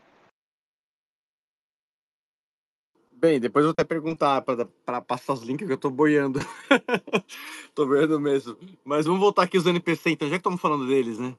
Bem, 3.22 3.39
depois 3.39 3.62
eu 3.62 3.68
vou 3.68 3.74
até 3.74 3.84
perguntar 3.84 4.42
para 4.42 5.00
passar 5.00 5.34
os 5.34 5.43
links 5.43 5.68
que 5.68 5.72
eu 5.72 5.78
tô 5.78 5.92
boiando. 5.92 6.39
tô 7.76 7.86
boiando 7.86 8.20
mesmo. 8.20 8.58
Mas 8.84 9.06
vamos 9.06 9.22
voltar 9.22 9.43
aqui 9.43 9.60
os 9.60 9.68
NPC, 9.68 10.10
então, 10.10 10.28
já 10.28 10.34
que 10.34 10.39
estamos 10.39 10.60
falando 10.60 10.88
deles, 10.88 11.20
né? 11.20 11.38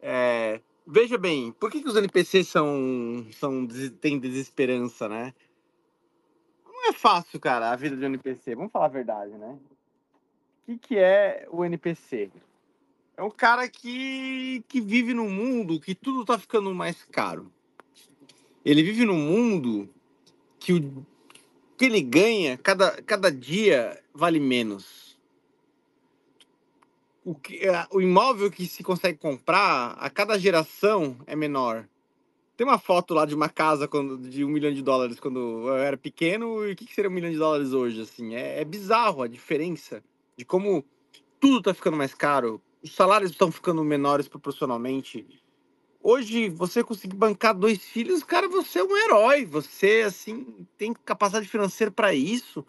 É, 0.00 0.60
veja 0.86 1.18
bem, 1.18 1.50
por 1.50 1.72
que, 1.72 1.82
que 1.82 1.88
os 1.88 1.96
NPCs 1.96 2.46
são, 2.46 3.26
são, 3.32 3.66
têm 4.00 4.20
desesperança, 4.20 5.08
né? 5.08 5.34
Não 6.64 6.90
é 6.90 6.92
fácil, 6.92 7.40
cara, 7.40 7.72
a 7.72 7.74
vida 7.74 7.96
de 7.96 8.04
um 8.04 8.10
NPC. 8.10 8.54
Vamos 8.54 8.70
falar 8.70 8.86
a 8.86 8.90
verdade, 8.90 9.32
né? 9.32 9.58
O 10.62 10.66
que, 10.66 10.78
que 10.78 10.98
é 10.98 11.48
o 11.50 11.64
NPC? 11.64 12.30
É 13.16 13.22
um 13.24 13.30
cara 13.30 13.68
que, 13.68 14.64
que 14.68 14.80
vive 14.80 15.12
num 15.12 15.28
mundo 15.28 15.80
que 15.80 15.96
tudo 15.96 16.24
tá 16.24 16.38
ficando 16.38 16.72
mais 16.72 17.02
caro. 17.02 17.50
Ele 18.64 18.84
vive 18.84 19.04
num 19.04 19.18
mundo 19.18 19.90
que 20.60 20.72
o 20.72 21.04
que 21.76 21.84
ele 21.84 22.00
ganha, 22.00 22.56
cada, 22.58 23.02
cada 23.02 23.30
dia 23.30 24.00
vale 24.12 24.38
menos. 24.38 25.18
O, 27.24 27.34
que, 27.34 27.60
o 27.90 28.00
imóvel 28.00 28.50
que 28.50 28.66
se 28.66 28.82
consegue 28.82 29.18
comprar 29.18 29.96
a 29.98 30.10
cada 30.10 30.38
geração 30.38 31.16
é 31.26 31.34
menor. 31.34 31.88
Tem 32.56 32.66
uma 32.66 32.78
foto 32.78 33.14
lá 33.14 33.24
de 33.24 33.34
uma 33.34 33.48
casa 33.48 33.88
quando, 33.88 34.16
de 34.18 34.44
um 34.44 34.48
milhão 34.48 34.72
de 34.72 34.82
dólares 34.82 35.18
quando 35.18 35.68
eu 35.68 35.76
era 35.76 35.96
pequeno 35.96 36.66
e 36.68 36.72
o 36.72 36.76
que, 36.76 36.84
que 36.84 36.94
seria 36.94 37.10
um 37.10 37.14
milhão 37.14 37.30
de 37.30 37.38
dólares 37.38 37.72
hoje? 37.72 38.02
Assim, 38.02 38.34
é, 38.34 38.60
é 38.60 38.64
bizarro 38.64 39.22
a 39.22 39.26
diferença 39.26 40.02
de 40.36 40.44
como 40.44 40.84
tudo 41.40 41.58
está 41.58 41.74
ficando 41.74 41.96
mais 41.96 42.14
caro, 42.14 42.60
os 42.82 42.94
salários 42.94 43.30
estão 43.30 43.50
ficando 43.50 43.82
menores 43.82 44.28
proporcionalmente 44.28 45.26
hoje 46.04 46.50
você 46.50 46.84
conseguir 46.84 47.16
bancar 47.16 47.54
dois 47.54 47.82
filhos, 47.82 48.22
cara, 48.22 48.46
você 48.46 48.78
é 48.80 48.84
um 48.84 48.96
herói. 48.96 49.46
Você, 49.46 50.04
assim, 50.06 50.46
tem 50.76 50.92
capacidade 50.92 51.48
financeira 51.48 51.90
para 51.90 52.14
isso. 52.14 52.64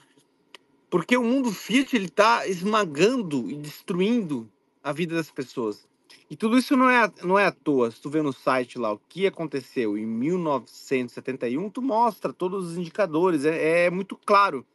Porque 0.90 1.18
o 1.18 1.24
mundo 1.24 1.52
Fiat, 1.52 1.94
ele 1.94 2.08
tá 2.08 2.48
esmagando 2.48 3.52
e 3.52 3.56
destruindo 3.58 4.50
a 4.82 4.94
vida 4.94 5.14
das 5.16 5.30
pessoas. 5.30 5.86
E 6.30 6.36
tudo 6.36 6.58
isso 6.58 6.78
não 6.78 6.90
é, 6.90 7.12
não 7.24 7.38
é 7.38 7.46
à 7.46 7.52
toa. 7.52 7.92
Se 7.92 8.02
tu 8.02 8.10
vê 8.10 8.22
no 8.22 8.32
site 8.32 8.80
lá 8.80 8.94
o 8.94 9.02
que 9.10 9.28
aconteceu 9.28 9.98
em 9.98 10.06
1971, 10.06 11.70
tu 11.70 11.82
mostra 11.82 12.32
todos 12.32 12.72
os 12.72 12.78
indicadores, 12.78 13.44
é, 13.44 13.86
é 13.86 13.90
muito 13.90 14.18
claro. 14.26 14.66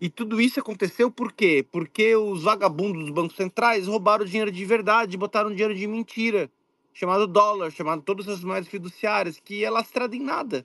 E 0.00 0.08
tudo 0.08 0.40
isso 0.40 0.60
aconteceu 0.60 1.10
por 1.10 1.32
quê? 1.32 1.64
Porque 1.70 2.14
os 2.16 2.42
vagabundos 2.42 3.04
dos 3.04 3.10
bancos 3.10 3.36
centrais 3.36 3.86
roubaram 3.86 4.24
dinheiro 4.24 4.50
de 4.50 4.64
verdade, 4.64 5.16
botaram 5.16 5.50
dinheiro 5.50 5.74
de 5.74 5.86
mentira, 5.86 6.50
chamado 6.92 7.26
dólar, 7.26 7.70
chamado 7.70 8.02
todas 8.02 8.28
as 8.28 8.42
moedas 8.42 8.68
fiduciárias, 8.68 9.38
que 9.38 9.64
é 9.64 9.70
lastrado 9.70 10.14
em 10.14 10.20
nada, 10.20 10.64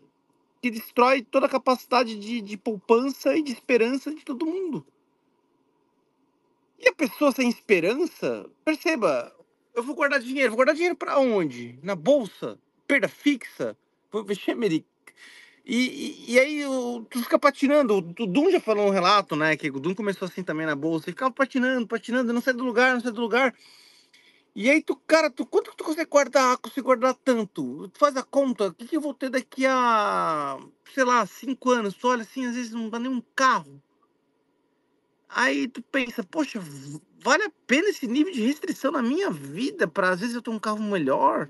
que 0.61 0.71
destrói 0.71 1.21
toda 1.21 1.45
a 1.45 1.49
capacidade 1.49 2.17
de, 2.17 2.41
de 2.41 2.57
poupança 2.57 3.35
e 3.35 3.43
de 3.43 3.51
esperança 3.51 4.13
de 4.13 4.23
todo 4.23 4.45
mundo. 4.45 4.85
E 6.79 6.89
a 6.89 6.93
pessoa 6.93 7.31
sem 7.31 7.49
esperança, 7.49 8.49
perceba, 8.63 9.33
eu 9.73 9.83
vou 9.83 9.95
guardar 9.95 10.19
dinheiro. 10.19 10.51
Vou 10.51 10.57
guardar 10.57 10.75
dinheiro 10.75 10.95
para 10.95 11.19
onde? 11.19 11.77
Na 11.83 11.95
bolsa? 11.95 12.57
Perda 12.87 13.07
fixa? 13.07 13.77
Vou 14.11 14.21
investir 14.21 14.53
americano? 14.53 14.95
E, 15.65 16.25
e, 16.27 16.33
e, 16.33 16.39
aí 16.39 16.61
tu 17.09 17.23
fica 17.23 17.39
patinando. 17.39 17.97
O 17.97 18.27
Dum 18.27 18.51
já 18.51 18.59
falou 18.59 18.87
um 18.87 18.91
relato, 18.91 19.35
né? 19.35 19.57
Que 19.57 19.69
o 19.69 19.79
Dum 19.79 19.95
começou 19.95 20.27
assim 20.27 20.43
também 20.43 20.65
na 20.65 20.75
bolsa. 20.75 21.05
Ficava 21.05 21.31
patinando, 21.31 21.87
patinando, 21.87 22.31
não 22.31 22.39
sai 22.39 22.53
do 22.53 22.63
lugar, 22.63 22.93
não 22.93 23.01
sai 23.01 23.11
do 23.11 23.21
lugar. 23.21 23.53
E 24.55 24.69
aí 24.69 24.81
tu, 24.81 24.95
cara, 24.95 25.29
tu, 25.29 25.45
quanto 25.45 25.71
que 25.71 25.77
tu 25.77 25.83
consegue 25.83 26.09
guardar? 26.09 26.57
Consegue 26.57 26.85
guardar 26.85 27.13
tanto? 27.13 27.89
Tu 27.89 27.99
faz 27.99 28.15
a 28.15 28.23
conta, 28.23 28.67
o 28.67 28.73
que, 28.73 28.87
que 28.87 28.95
eu 28.95 29.01
vou 29.01 29.13
ter 29.13 29.29
daqui 29.29 29.65
a, 29.65 30.57
sei 30.93 31.03
lá, 31.03 31.25
cinco 31.25 31.71
anos? 31.71 31.93
Tu 31.95 32.07
olha 32.07 32.21
assim, 32.21 32.45
às 32.45 32.55
vezes 32.55 32.71
não 32.71 32.89
dá 32.89 32.97
nem 32.97 33.11
um 33.11 33.21
carro. 33.35 33.81
Aí 35.27 35.67
tu 35.67 35.81
pensa, 35.81 36.23
poxa, 36.23 36.61
vale 37.19 37.43
a 37.43 37.51
pena 37.67 37.89
esse 37.89 38.07
nível 38.07 38.31
de 38.31 38.45
restrição 38.45 38.93
na 38.93 39.01
minha 39.01 39.29
vida 39.29 39.89
para 39.89 40.11
às 40.11 40.21
vezes 40.21 40.35
eu 40.35 40.41
ter 40.41 40.51
um 40.51 40.59
carro 40.59 40.81
melhor? 40.81 41.49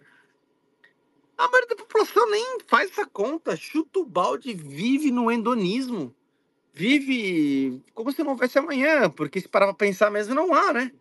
A 1.38 1.48
maioria 1.48 1.69
da 1.69 1.76
população 1.76 2.27
nem 2.32 2.60
faz 2.65 2.90
essa 2.90 3.06
conta, 3.06 3.56
chuta 3.56 3.99
o 3.99 4.06
balde, 4.06 4.52
vive 4.52 5.11
no 5.11 5.32
endonismo. 5.32 6.15
Vive 6.73 7.84
como 7.94 8.11
se 8.11 8.23
não 8.23 8.32
houvesse 8.32 8.57
amanhã, 8.57 9.11
porque 9.11 9.40
se 9.40 9.48
parar 9.48 9.68
pra 9.68 9.76
pensar 9.76 10.10
mesmo, 10.10 10.34
não 10.34 10.53
há, 10.56 10.73
né? 10.73 10.91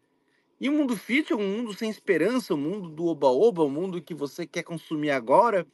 E 0.64 0.68
o 0.70 0.72
mundo 0.72 0.96
fit 0.96 1.30
é 1.30 1.36
um 1.36 1.46
mundo 1.46 1.74
sem 1.74 1.90
esperança, 1.90 2.54
o 2.54 2.56
um 2.56 2.60
mundo 2.60 2.88
do 2.88 3.04
oba-oba, 3.04 3.62
o 3.62 3.66
um 3.66 3.70
mundo 3.70 4.00
que 4.00 4.14
você 4.14 4.46
quer 4.46 4.62
consumir 4.62 5.10
agora, 5.10 5.66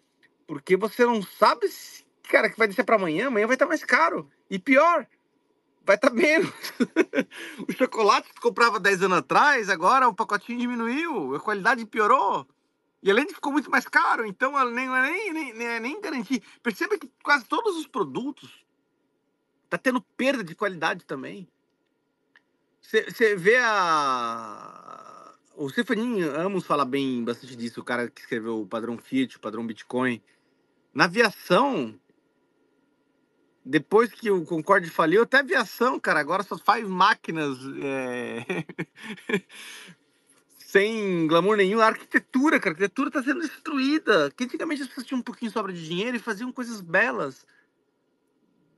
porque 0.49 0.77
você 0.77 1.07
não 1.07 1.23
sabe, 1.23 1.69
se, 1.69 2.05
cara, 2.25 2.51
que 2.51 2.59
vai 2.59 2.67
descer 2.67 2.83
para 2.83 2.97
amanhã, 2.97 3.29
amanhã 3.29 3.47
vai 3.47 3.55
estar 3.55 3.67
mais 3.67 3.85
caro. 3.85 4.29
E 4.51 4.59
pior, 4.59 5.07
vai 5.87 5.95
estar 5.95 6.11
tá 6.11 6.13
menos. 6.13 6.53
o 7.69 7.73
chocolate 7.73 8.35
que 8.35 8.41
comprava 8.41 8.81
10 8.81 9.05
anos 9.05 9.19
atrás, 9.19 9.71
agora 9.71 10.09
o 10.09 10.13
pacotinho 10.13 10.59
diminuiu, 10.59 11.37
a 11.37 11.39
qualidade 11.39 11.87
piorou. 11.87 12.45
E 13.01 13.13
além 13.13 13.27
de 13.27 13.35
ficou 13.35 13.53
muito 13.53 13.71
mais 13.71 13.87
caro, 13.87 14.27
então 14.27 14.55
nem, 14.73 14.89
nem, 14.89 15.33
nem, 15.33 15.53
nem, 15.55 15.79
nem 15.79 16.01
garantir. 16.01 16.43
Perceba 16.65 16.99
que 16.99 17.09
quase 17.23 17.45
todos 17.45 17.77
os 17.77 17.87
produtos 17.87 18.67
tá 19.69 19.79
tendo 19.79 20.01
perda 20.01 20.43
de 20.43 20.57
qualidade 20.57 21.05
também. 21.05 21.47
Você 22.91 23.37
vê 23.37 23.57
a. 23.59 25.33
O 25.55 25.69
Stefanin 25.69 26.23
Amos 26.23 26.67
fala 26.67 26.85
bem 26.85 27.23
bastante 27.23 27.55
disso, 27.55 27.81
o 27.81 27.85
cara 27.85 28.11
que 28.11 28.21
escreveu 28.21 28.63
o 28.63 28.67
padrão 28.67 28.99
Fiat, 28.99 29.37
o 29.37 29.41
padrão 29.41 29.65
Bitcoin. 29.65 30.21
Na 30.93 31.05
aviação, 31.05 31.95
depois 33.65 34.11
que 34.11 34.29
o 34.29 34.45
Concorde 34.45 34.91
faliu, 34.91 35.23
até 35.23 35.39
aviação, 35.39 36.01
cara, 36.01 36.19
agora 36.19 36.43
só 36.43 36.59
faz 36.59 36.85
máquinas 36.89 37.59
é... 37.81 38.45
sem 40.59 41.29
glamour 41.29 41.59
nenhum. 41.59 41.81
A 41.81 41.87
arquitetura, 41.87 42.59
cara, 42.59 42.71
a 42.71 42.73
arquitetura 42.73 43.09
está 43.09 43.23
sendo 43.23 43.41
destruída. 43.41 44.33
Que 44.37 44.45
antigamente 44.45 44.83
as 44.83 44.89
pessoas 44.89 45.07
tinham 45.07 45.21
um 45.21 45.23
pouquinho 45.23 45.53
sobra 45.53 45.73
de 45.73 45.87
dinheiro 45.87 46.17
e 46.17 46.21
faziam 46.21 46.51
coisas 46.51 46.81
belas. 46.81 47.47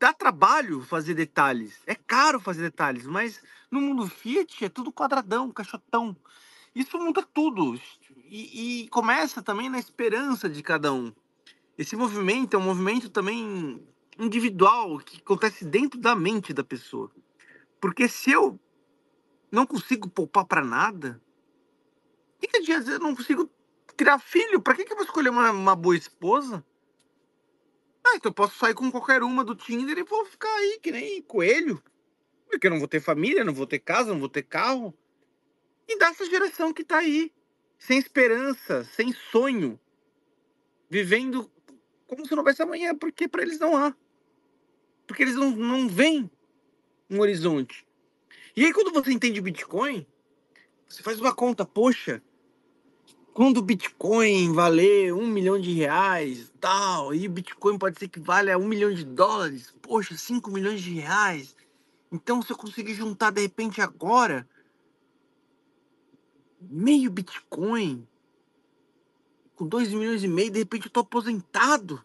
Dá 0.03 0.13
trabalho 0.13 0.81
fazer 0.83 1.15
detalhes, 1.15 1.81
é 1.87 1.95
caro 1.95 2.41
fazer 2.41 2.63
detalhes, 2.63 3.07
mas 3.07 3.41
no 3.71 3.81
mundo 3.81 4.09
Fiat 4.09 4.65
é 4.65 4.69
tudo 4.69 4.91
quadradão, 4.91 5.49
caixotão. 5.53 6.17
Isso 6.75 6.99
muda 6.99 7.23
tudo. 7.23 7.81
E, 8.25 8.83
e 8.83 8.89
começa 8.89 9.41
também 9.41 9.71
na 9.71 9.79
esperança 9.79 10.49
de 10.49 10.61
cada 10.61 10.93
um. 10.93 11.13
Esse 11.79 11.95
movimento 11.95 12.57
é 12.57 12.59
um 12.59 12.65
movimento 12.65 13.09
também 13.11 13.81
individual 14.19 14.99
que 14.99 15.19
acontece 15.19 15.65
dentro 15.65 16.01
da 16.01 16.17
mente 16.17 16.53
da 16.53 16.65
pessoa. 16.65 17.09
Porque 17.81 18.09
se 18.09 18.33
eu 18.33 18.59
não 19.53 19.65
consigo 19.65 20.11
poupar 20.11 20.47
para 20.47 20.65
nada, 20.65 21.23
que, 22.41 22.49
que 22.49 22.57
adianta? 22.57 22.91
Eu 22.91 22.99
não 22.99 23.15
consigo 23.15 23.49
criar 23.97 24.19
filho. 24.19 24.61
Para 24.61 24.75
que, 24.75 24.85
que 24.85 24.95
eu 24.95 24.97
vou 24.97 25.07
escolher 25.07 25.29
uma, 25.29 25.53
uma 25.53 25.77
boa 25.77 25.95
esposa? 25.95 26.65
Ah, 28.05 28.17
então 28.17 28.31
eu 28.31 28.35
posso 28.35 28.59
sair 28.59 28.75
com 28.75 28.91
qualquer 28.91 29.23
uma 29.23 29.45
do 29.45 29.55
Tinder 29.55 29.97
e 29.99 30.03
vou 30.03 30.25
ficar 30.25 30.53
aí 30.55 30.79
que 30.81 30.91
nem 30.91 31.23
coelho. 31.23 31.83
Porque 32.49 32.67
eu 32.67 32.71
não 32.71 32.79
vou 32.79 32.89
ter 32.89 33.01
família, 33.01 33.45
não 33.45 33.55
vou 33.55 33.67
ter 33.67 33.79
casa, 33.79 34.13
não 34.13 34.21
vou 34.21 34.29
ter 34.29 34.43
carro. 34.43 34.93
E 35.89 35.99
dessa 35.99 36.25
geração 36.27 36.73
que 36.73 36.85
tá 36.85 36.99
aí, 36.99 37.33
sem 37.79 37.99
esperança, 37.99 38.85
sem 38.85 39.13
sonho, 39.13 39.79
vivendo 40.91 41.51
como 42.07 42.27
se 42.27 42.33
não 42.33 42.39
houvesse 42.39 42.63
amanhã, 42.63 42.95
porque 42.95 43.27
para 43.27 43.43
eles 43.43 43.59
não 43.59 43.77
há. 43.77 43.95
Porque 45.07 45.23
eles 45.23 45.35
não, 45.35 45.51
não 45.51 45.89
veem 45.89 46.31
um 47.09 47.21
horizonte. 47.21 47.87
E 48.55 48.65
aí, 48.65 48.73
quando 48.73 48.93
você 48.93 49.13
entende 49.13 49.41
Bitcoin, 49.41 50.07
você 50.87 51.03
faz 51.03 51.19
uma 51.19 51.35
conta, 51.35 51.65
poxa, 51.65 52.23
quando 53.35 53.59
o 53.59 53.63
Bitcoin 53.63 54.53
valer 54.53 55.15
um 55.15 55.27
milhão 55.27 55.59
de 55.59 55.73
reais, 55.73 56.53
tal, 56.61 57.15
e 57.15 57.27
o 57.27 57.31
Bitcoin 57.31 57.79
pode 57.79 57.99
ser 57.99 58.09
que 58.09 58.21
valha 58.21 58.59
um 58.59 58.69
milhão 58.69 58.93
de 58.93 59.05
dólares, 59.05 59.75
poxa, 59.81 60.17
cinco 60.17 60.51
milhões 60.51 60.83
de 60.83 60.93
reais. 60.95 61.57
Então, 62.11 62.43
se 62.43 62.53
eu 62.53 62.57
conseguir 62.57 62.95
juntar 62.95 63.31
de 63.31 63.41
repente 63.41 63.81
agora 63.81 64.47
meio 66.61 67.11
Bitcoin 67.11 68.07
com 69.57 69.67
dois 69.67 69.89
milhões 69.93 70.23
e 70.23 70.29
meio, 70.29 70.51
de 70.51 70.59
repente 70.59 70.87
eu 70.87 70.93
tô 70.93 71.01
aposentado. 71.01 72.05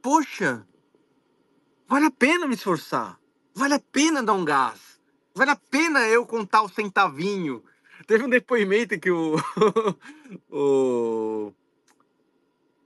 Poxa, 0.00 0.66
vale 1.88 2.06
a 2.06 2.10
pena 2.10 2.46
me 2.46 2.54
esforçar, 2.54 3.18
vale 3.54 3.74
a 3.74 3.80
pena 3.80 4.22
dar 4.22 4.34
um 4.34 4.44
gás, 4.44 5.00
vale 5.34 5.50
a 5.50 5.56
pena 5.56 6.06
eu 6.08 6.24
contar 6.26 6.62
o 6.62 6.68
centavinho 6.68 7.62
Teve 8.06 8.24
um 8.24 8.30
depoimento 8.30 8.98
que 8.98 9.10
o. 9.10 9.36
o 10.50 11.52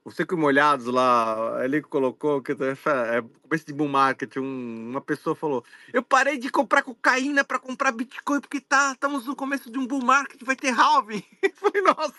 o 0.06 0.10
Seco 0.12 0.36
Molhados 0.36 0.86
lá, 0.86 1.64
ele 1.64 1.82
colocou 1.82 2.40
que 2.40 2.52
é 2.52 3.20
começo 3.42 3.66
de 3.66 3.72
bull 3.72 3.88
market, 3.88 4.36
um, 4.36 4.90
uma 4.90 5.00
pessoa 5.00 5.34
falou: 5.34 5.64
"Eu 5.92 6.00
parei 6.00 6.38
de 6.38 6.48
comprar 6.48 6.84
cocaína 6.84 7.44
para 7.44 7.58
comprar 7.58 7.90
Bitcoin 7.90 8.40
porque 8.40 8.60
tá, 8.60 8.92
estamos 8.92 9.26
no 9.26 9.34
começo 9.34 9.68
de 9.68 9.80
um 9.80 9.84
bull 9.84 10.04
market, 10.04 10.40
vai 10.44 10.54
ter 10.54 10.70
halving". 10.70 11.24
Foi 11.58 11.80
nossa. 11.80 12.14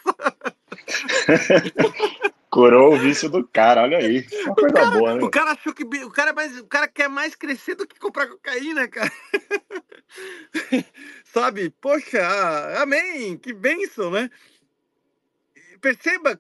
Curou 2.49 2.93
o 2.93 2.97
vício 2.97 3.29
do 3.29 3.45
cara, 3.45 3.83
olha 3.83 3.97
aí. 3.97 4.25
Uma 4.45 4.55
coisa 4.55 4.73
cara, 4.73 4.91
boa, 4.91 5.15
né? 5.15 5.23
O 5.23 5.29
cara 5.29 5.51
achou 5.51 5.73
que 5.73 5.83
o 5.83 6.11
cara, 6.11 6.29
é 6.29 6.33
mais, 6.33 6.57
o 6.57 6.65
cara 6.65 6.87
quer 6.87 7.09
mais 7.09 7.35
crescer 7.35 7.75
do 7.75 7.85
que 7.85 7.99
comprar 7.99 8.27
cocaína, 8.27 8.87
cara. 8.87 9.11
Sabe? 11.25 11.69
Poxa, 11.81 12.21
amém, 12.81 13.37
que 13.37 13.53
bênção, 13.53 14.09
né? 14.11 14.29
Perceba 15.81 16.39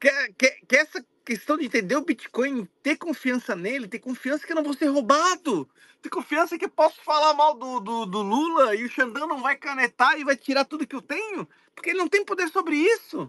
que, 0.00 0.08
que, 0.38 0.50
que, 0.66 0.76
essa 0.76 1.04
questão 1.24 1.58
de 1.58 1.66
entender 1.66 1.96
o 1.96 2.04
Bitcoin, 2.04 2.68
ter 2.80 2.96
confiança 2.96 3.56
nele, 3.56 3.88
ter 3.88 3.98
confiança 3.98 4.46
que 4.46 4.52
eu 4.52 4.56
não 4.56 4.62
vou 4.62 4.74
ser 4.74 4.86
roubado, 4.86 5.68
ter 6.00 6.10
confiança 6.10 6.56
que 6.56 6.64
eu 6.64 6.70
posso 6.70 7.02
falar 7.02 7.34
mal 7.34 7.54
do, 7.54 7.80
do, 7.80 8.06
do 8.06 8.22
Lula 8.22 8.74
e 8.76 8.84
o 8.84 8.88
Xandão 8.88 9.26
não 9.26 9.42
vai 9.42 9.56
canetar 9.56 10.18
e 10.18 10.24
vai 10.24 10.36
tirar 10.36 10.64
tudo 10.64 10.86
que 10.86 10.96
eu 10.96 11.02
tenho, 11.02 11.46
porque 11.74 11.90
ele 11.90 11.98
não 11.98 12.08
tem 12.08 12.24
poder 12.24 12.48
sobre 12.48 12.76
isso. 12.76 13.28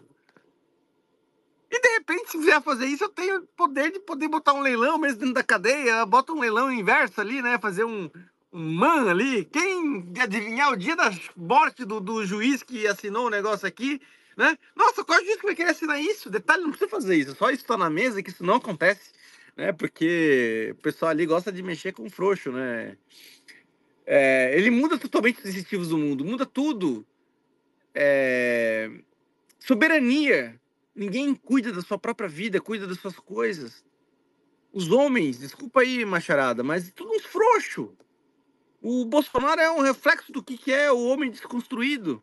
E 1.75 1.81
de 1.81 1.89
repente, 1.89 2.29
se 2.29 2.37
quiser 2.37 2.61
fazer 2.61 2.85
isso, 2.85 3.05
eu 3.05 3.09
tenho 3.09 3.41
poder 3.57 3.91
de 3.91 3.99
poder 3.99 4.27
botar 4.27 4.53
um 4.53 4.61
leilão 4.61 4.99
mesmo 4.99 5.17
dentro 5.17 5.33
da 5.33 5.43
cadeia, 5.43 6.05
bota 6.05 6.31
um 6.31 6.39
leilão 6.39 6.71
inverso 6.71 7.19
ali, 7.19 7.41
né? 7.41 7.57
Fazer 7.57 7.83
um, 7.83 8.11
um 8.51 8.73
man 8.73 9.09
ali. 9.09 9.43
Quem 9.45 10.13
adivinhar 10.21 10.71
o 10.71 10.75
dia 10.75 10.95
da 10.95 11.11
morte 11.35 11.83
do, 11.83 11.99
do 11.99 12.23
juiz 12.27 12.61
que 12.61 12.85
assinou 12.85 13.25
o 13.25 13.29
negócio 13.31 13.67
aqui, 13.67 13.99
né? 14.37 14.55
Nossa, 14.75 15.03
qual 15.03 15.19
juiz 15.25 15.37
que 15.37 15.47
vai 15.47 15.55
querer 15.55 15.71
assinar 15.71 15.99
isso? 15.99 16.29
Detalhe, 16.29 16.61
não 16.61 16.69
precisa 16.69 16.91
fazer 16.91 17.15
isso, 17.15 17.35
só 17.35 17.49
isso 17.49 17.65
tá 17.65 17.75
na 17.75 17.89
mesa 17.89 18.21
que 18.21 18.29
isso 18.29 18.43
não 18.43 18.57
acontece, 18.57 19.11
né? 19.57 19.71
Porque 19.71 20.75
o 20.77 20.81
pessoal 20.83 21.09
ali 21.09 21.25
gosta 21.25 21.51
de 21.51 21.63
mexer 21.63 21.91
com 21.91 22.07
frouxo, 22.07 22.51
né? 22.51 22.95
É, 24.05 24.55
ele 24.55 24.69
muda 24.69 24.95
totalmente 24.95 25.39
os 25.39 25.49
incentivos 25.49 25.87
do 25.87 25.97
mundo, 25.97 26.23
muda 26.23 26.45
tudo. 26.45 27.03
É, 27.95 28.91
soberania 29.57 30.61
Ninguém 30.95 31.33
cuida 31.33 31.71
da 31.71 31.81
sua 31.81 31.97
própria 31.97 32.29
vida, 32.29 32.61
cuida 32.61 32.85
das 32.85 32.99
suas 32.99 33.17
coisas. 33.17 33.83
Os 34.71 34.91
homens, 34.91 35.39
desculpa 35.39 35.81
aí, 35.81 36.05
macharada, 36.05 36.63
mas 36.63 36.91
tudo 36.91 37.11
uns 37.11 37.25
frouxo. 37.25 37.95
O 38.81 39.05
Bolsonaro 39.05 39.61
é 39.61 39.71
um 39.71 39.81
reflexo 39.81 40.31
do 40.31 40.43
que 40.43 40.71
é 40.71 40.91
o 40.91 41.05
homem 41.07 41.31
desconstruído. 41.31 42.21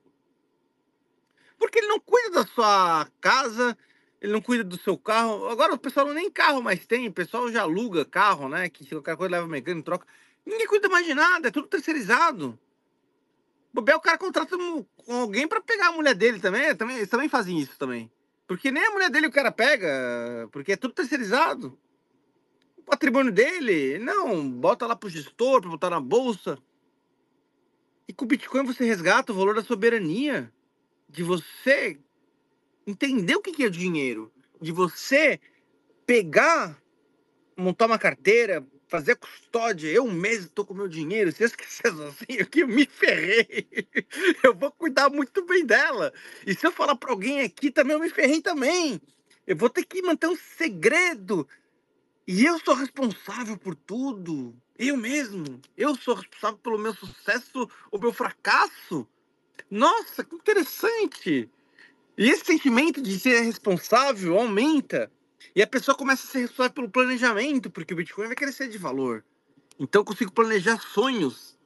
Porque 1.59 1.79
ele 1.79 1.89
não 1.89 1.99
cuida 1.99 2.31
da 2.31 2.47
sua 2.47 3.09
casa, 3.21 3.77
ele 4.21 4.33
não 4.33 4.41
cuida 4.41 4.63
do 4.63 4.79
seu 4.79 4.97
carro. 4.97 5.49
Agora 5.49 5.75
o 5.75 5.79
pessoal 5.79 6.13
nem 6.13 6.31
carro 6.31 6.63
mais 6.63 6.87
tem, 6.87 7.09
o 7.09 7.13
pessoal 7.13 7.51
já 7.51 7.63
aluga 7.63 8.05
carro, 8.05 8.49
né? 8.49 8.69
Que 8.69 8.87
qualquer 8.87 9.17
coisa 9.17 9.33
leva 9.33 9.47
mecânico, 9.49 9.85
troca. 9.85 10.07
Ninguém 10.45 10.67
cuida 10.67 10.89
mais 10.89 11.07
de 11.07 11.15
nada, 11.15 11.49
é 11.49 11.51
tudo 11.51 11.67
terceirizado. 11.67 12.59
Bobel, 13.73 13.99
o 13.99 14.01
cara 14.01 14.19
contrata 14.19 14.57
um, 14.57 14.85
alguém 15.09 15.47
para 15.47 15.61
pegar 15.61 15.89
a 15.89 15.93
mulher 15.93 16.15
dele 16.15 16.41
também, 16.41 16.75
também. 16.75 16.97
Eles 16.97 17.09
também 17.09 17.29
fazem 17.29 17.59
isso 17.59 17.79
também. 17.79 18.11
Porque 18.51 18.73
nem 18.73 18.85
a 18.85 18.91
mulher 18.91 19.09
dele 19.11 19.29
o 19.29 19.31
cara 19.31 19.53
pega, 19.53 20.49
porque 20.51 20.73
é 20.73 20.77
tudo 20.77 20.93
terceirizado. 20.93 21.79
O 22.77 22.83
patrimônio 22.83 23.31
dele, 23.31 23.97
não, 24.01 24.51
bota 24.51 24.89
lá 24.89 24.97
pro 24.97 25.09
gestor, 25.09 25.61
para 25.61 25.71
botar 25.71 25.89
na 25.89 26.01
bolsa. 26.01 26.59
E 28.09 28.13
com 28.13 28.25
o 28.25 28.27
Bitcoin 28.27 28.65
você 28.65 28.85
resgata 28.85 29.31
o 29.33 29.37
valor 29.37 29.55
da 29.55 29.63
soberania. 29.63 30.53
De 31.09 31.23
você 31.23 31.97
entender 32.85 33.37
o 33.37 33.41
que 33.41 33.63
é 33.63 33.71
dinheiro. 33.71 34.33
De 34.61 34.73
você 34.73 35.39
pegar, 36.05 36.77
montar 37.57 37.87
uma 37.87 38.01
carteira, 38.01 38.67
fazer 38.91 39.15
custódia, 39.15 39.89
eu 39.89 40.07
mesmo 40.11 40.51
tô 40.51 40.65
com 40.65 40.75
meu 40.75 40.89
dinheiro, 40.89 41.31
se 41.31 41.45
esquecer 41.45 41.93
aqui, 42.43 42.61
eu 42.61 42.69
me 42.69 42.85
ferrei. 42.85 43.69
Eu 44.43 44.55
vou 44.55 44.73
cuidar 44.73 45.09
muito 45.09 45.45
bem 45.47 45.65
dela. 45.65 46.13
E 46.45 46.55
se 46.55 46.67
eu 46.67 46.73
falar 46.73 46.97
para 46.97 47.11
alguém 47.11 47.41
aqui 47.41 47.71
também, 47.71 47.95
eu 47.95 48.01
me 48.01 48.11
ferrei 48.11 48.43
também. 48.43 49.01
Eu 49.47 49.57
vou 49.57 49.71
ter 49.71 49.85
que 49.85 50.03
manter 50.03 50.27
um 50.27 50.37
segredo. 50.37 51.47
E 52.27 52.45
eu 52.45 52.59
sou 52.59 52.75
responsável 52.75 53.57
por 53.57 53.77
tudo. 53.77 54.55
Eu 54.77 54.97
mesmo. 54.97 55.61
Eu 55.77 55.95
sou 55.95 56.15
responsável 56.15 56.59
pelo 56.59 56.79
meu 56.79 56.95
sucesso 56.95 57.69
ou 57.91 58.01
meu 58.01 58.13
fracasso. 58.13 59.07
Nossa, 59.71 60.25
que 60.25 60.35
interessante. 60.35 61.49
E 62.19 62.29
esse 62.29 62.45
sentimento 62.45 63.01
de 63.01 63.19
ser 63.19 63.41
responsável 63.41 64.37
aumenta 64.37 65.11
e 65.55 65.63
a 65.63 65.67
pessoa 65.67 65.97
começa 65.97 66.27
a 66.27 66.31
ser 66.31 66.41
responsável 66.41 66.73
pelo 66.73 66.91
planejamento, 66.91 67.71
porque 67.71 67.95
o 67.95 67.97
Bitcoin 67.97 68.27
vai 68.27 68.37
crescer 68.37 68.69
de 68.69 68.79
valor. 68.79 69.25
Então 69.79 70.01
eu 70.01 70.05
consigo 70.05 70.33
planejar 70.33 70.81
sonhos, 70.81 71.59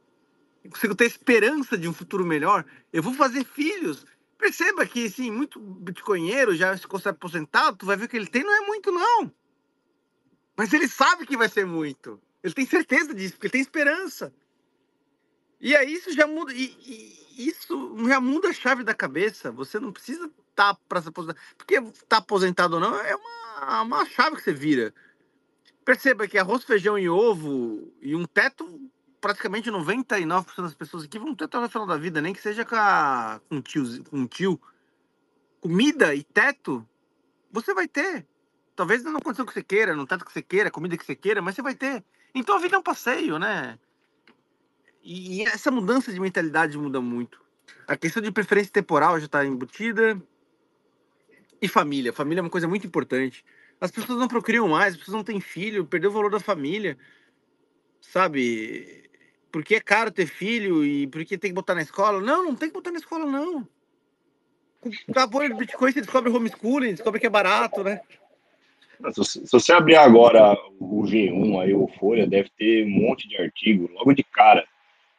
eu 0.63 0.71
consigo 0.71 0.95
ter 0.95 1.05
esperança 1.05 1.77
de 1.77 1.89
um 1.89 1.93
futuro 1.93 2.25
melhor. 2.25 2.65
Eu 2.93 3.03
vou 3.03 3.13
fazer 3.13 3.45
filhos. 3.45 4.07
Perceba 4.39 4.87
que, 4.87 5.09
sim, 5.11 5.31
muito 5.31 5.61
bitcoinheiro 5.61 6.55
já 6.55 6.77
se 6.77 6.87
considera 6.87 7.15
aposentado, 7.15 7.77
tu 7.77 7.87
vai 7.87 7.97
ver 7.97 8.09
que 8.09 8.17
ele 8.17 8.27
tem 8.27 8.43
não 8.43 8.55
é 8.55 8.67
muito, 8.67 8.91
não. 8.91 9.33
Mas 10.57 10.73
ele 10.73 10.89
sabe 10.89 11.27
que 11.27 11.37
vai 11.37 11.49
ser 11.49 11.67
muito. 11.67 12.21
Ele 12.43 12.55
tem 12.55 12.67
certeza 12.67 13.15
disso, 13.15 13.35
porque 13.35 13.47
ele 13.47 13.53
tem 13.53 13.61
esperança. 13.61 14.33
E 15.61 15.75
aí 15.75 15.93
isso 15.95 16.13
já 16.13 16.27
muda. 16.27 16.53
E, 16.53 16.77
e 17.37 17.49
isso 17.49 17.97
já 18.07 18.21
muda 18.21 18.49
a 18.49 18.53
chave 18.53 18.85
da 18.85 18.95
cabeça. 18.95 19.51
Você 19.51 19.81
não 19.81 19.93
precisa 19.93 20.31
tá 20.55 20.75
para 20.89 21.03
se 21.03 21.09
aposentar. 21.09 21.41
Porque 21.57 21.81
tá 22.09 22.19
aposentado 22.19 22.75
ou 22.75 22.81
não 22.81 22.97
é 22.97 23.15
uma 23.15 23.35
uma 23.83 24.05
chave 24.07 24.37
que 24.37 24.43
você 24.43 24.53
vira. 24.53 24.95
Perceba 25.85 26.27
que 26.27 26.39
arroz, 26.39 26.65
feijão 26.65 26.99
e 26.99 27.09
ovo 27.09 27.93
e 28.01 28.15
um 28.15 28.25
teto, 28.25 28.81
praticamente 29.21 29.71
99% 29.71 30.63
das 30.63 30.75
pessoas 30.75 31.05
aqui 31.05 31.19
vão 31.19 31.35
ter 31.35 31.45
até 31.45 31.59
o 31.59 31.69
final 31.69 31.87
da 31.87 31.97
vida, 31.97 32.21
nem 32.21 32.33
que 32.33 32.41
seja 32.41 32.65
com, 32.65 32.75
a, 32.75 33.41
com, 33.49 33.61
tio, 33.61 34.05
com 34.05 34.27
tio. 34.27 34.61
Comida 35.61 36.15
e 36.15 36.23
teto, 36.23 36.87
você 37.51 37.73
vai 37.75 37.87
ter. 37.87 38.27
Talvez 38.75 39.05
não 39.05 39.21
condição 39.21 39.47
que 39.47 39.53
você 39.53 39.63
queira, 39.63 39.95
no 39.95 40.07
teto 40.07 40.25
que 40.25 40.33
você 40.33 40.43
queira, 40.43 40.71
comida 40.71 40.97
que 40.97 41.05
você 41.05 41.15
queira, 41.15 41.41
mas 41.41 41.55
você 41.55 41.63
vai 41.63 41.75
ter. 41.75 42.05
Então 42.35 42.57
a 42.57 42.59
vida 42.59 42.77
é 42.77 42.79
um 42.79 42.83
passeio, 42.83 43.39
né? 43.39 43.79
E 45.03 45.43
essa 45.43 45.71
mudança 45.71 46.13
de 46.13 46.19
mentalidade 46.19 46.77
muda 46.77 47.01
muito. 47.01 47.41
A 47.87 47.97
questão 47.97 48.23
de 48.23 48.33
preferência 48.33 48.73
temporal 48.73 49.19
já 49.21 49.27
está 49.27 49.45
embutida. 49.45 50.21
E 51.61 51.69
família. 51.69 52.13
Família 52.13 52.41
é 52.41 52.43
uma 52.43 52.51
coisa 52.51 52.69
muito 52.69 52.87
importante. 52.87 53.45
As 53.81 53.91
pessoas 53.91 54.19
não 54.19 54.29
procriam 54.29 54.69
mais, 54.69 54.95
as 54.95 54.99
pessoas 54.99 55.17
não 55.17 55.25
têm 55.25 55.41
filho, 55.41 55.85
perdeu 55.85 56.11
o 56.11 56.13
valor 56.13 56.31
da 56.31 56.41
família. 56.41 56.97
Sabe? 58.01 59.11
Porque 59.51 59.77
é 59.77 59.81
caro 59.81 60.11
ter 60.11 60.27
filho 60.27 60.85
e 60.85 61.07
porque 61.07 61.39
tem 61.39 61.51
que 61.51 61.55
botar 61.55 61.75
na 61.75 61.83
escola. 61.83 62.21
Não, 62.21 62.45
não 62.45 62.55
tem 62.55 62.69
que 62.69 62.75
botar 62.75 62.91
na 62.91 62.99
escola, 62.99 63.27
não. 63.27 63.67
Com 64.81 65.19
a 65.19 65.27
bolha 65.27 65.49
do 65.49 65.57
Bitcoin 65.57 65.93
você 65.93 66.01
descobre 66.01 66.31
homeschooling, 66.31 66.95
descobre 66.95 67.19
que 67.19 67.27
é 67.27 67.31
barato, 67.31 67.83
né? 67.83 68.01
Se 69.13 69.47
você 69.51 69.73
abrir 69.73 69.97
agora 69.97 70.57
o 70.79 71.03
G1, 71.03 71.61
aí 71.61 71.75
o 71.75 71.89
Folha, 71.99 72.27
deve 72.27 72.51
ter 72.57 72.85
um 72.85 72.91
monte 72.91 73.29
de 73.29 73.37
artigo 73.37 73.91
logo 73.93 74.13
de 74.13 74.23
cara, 74.23 74.65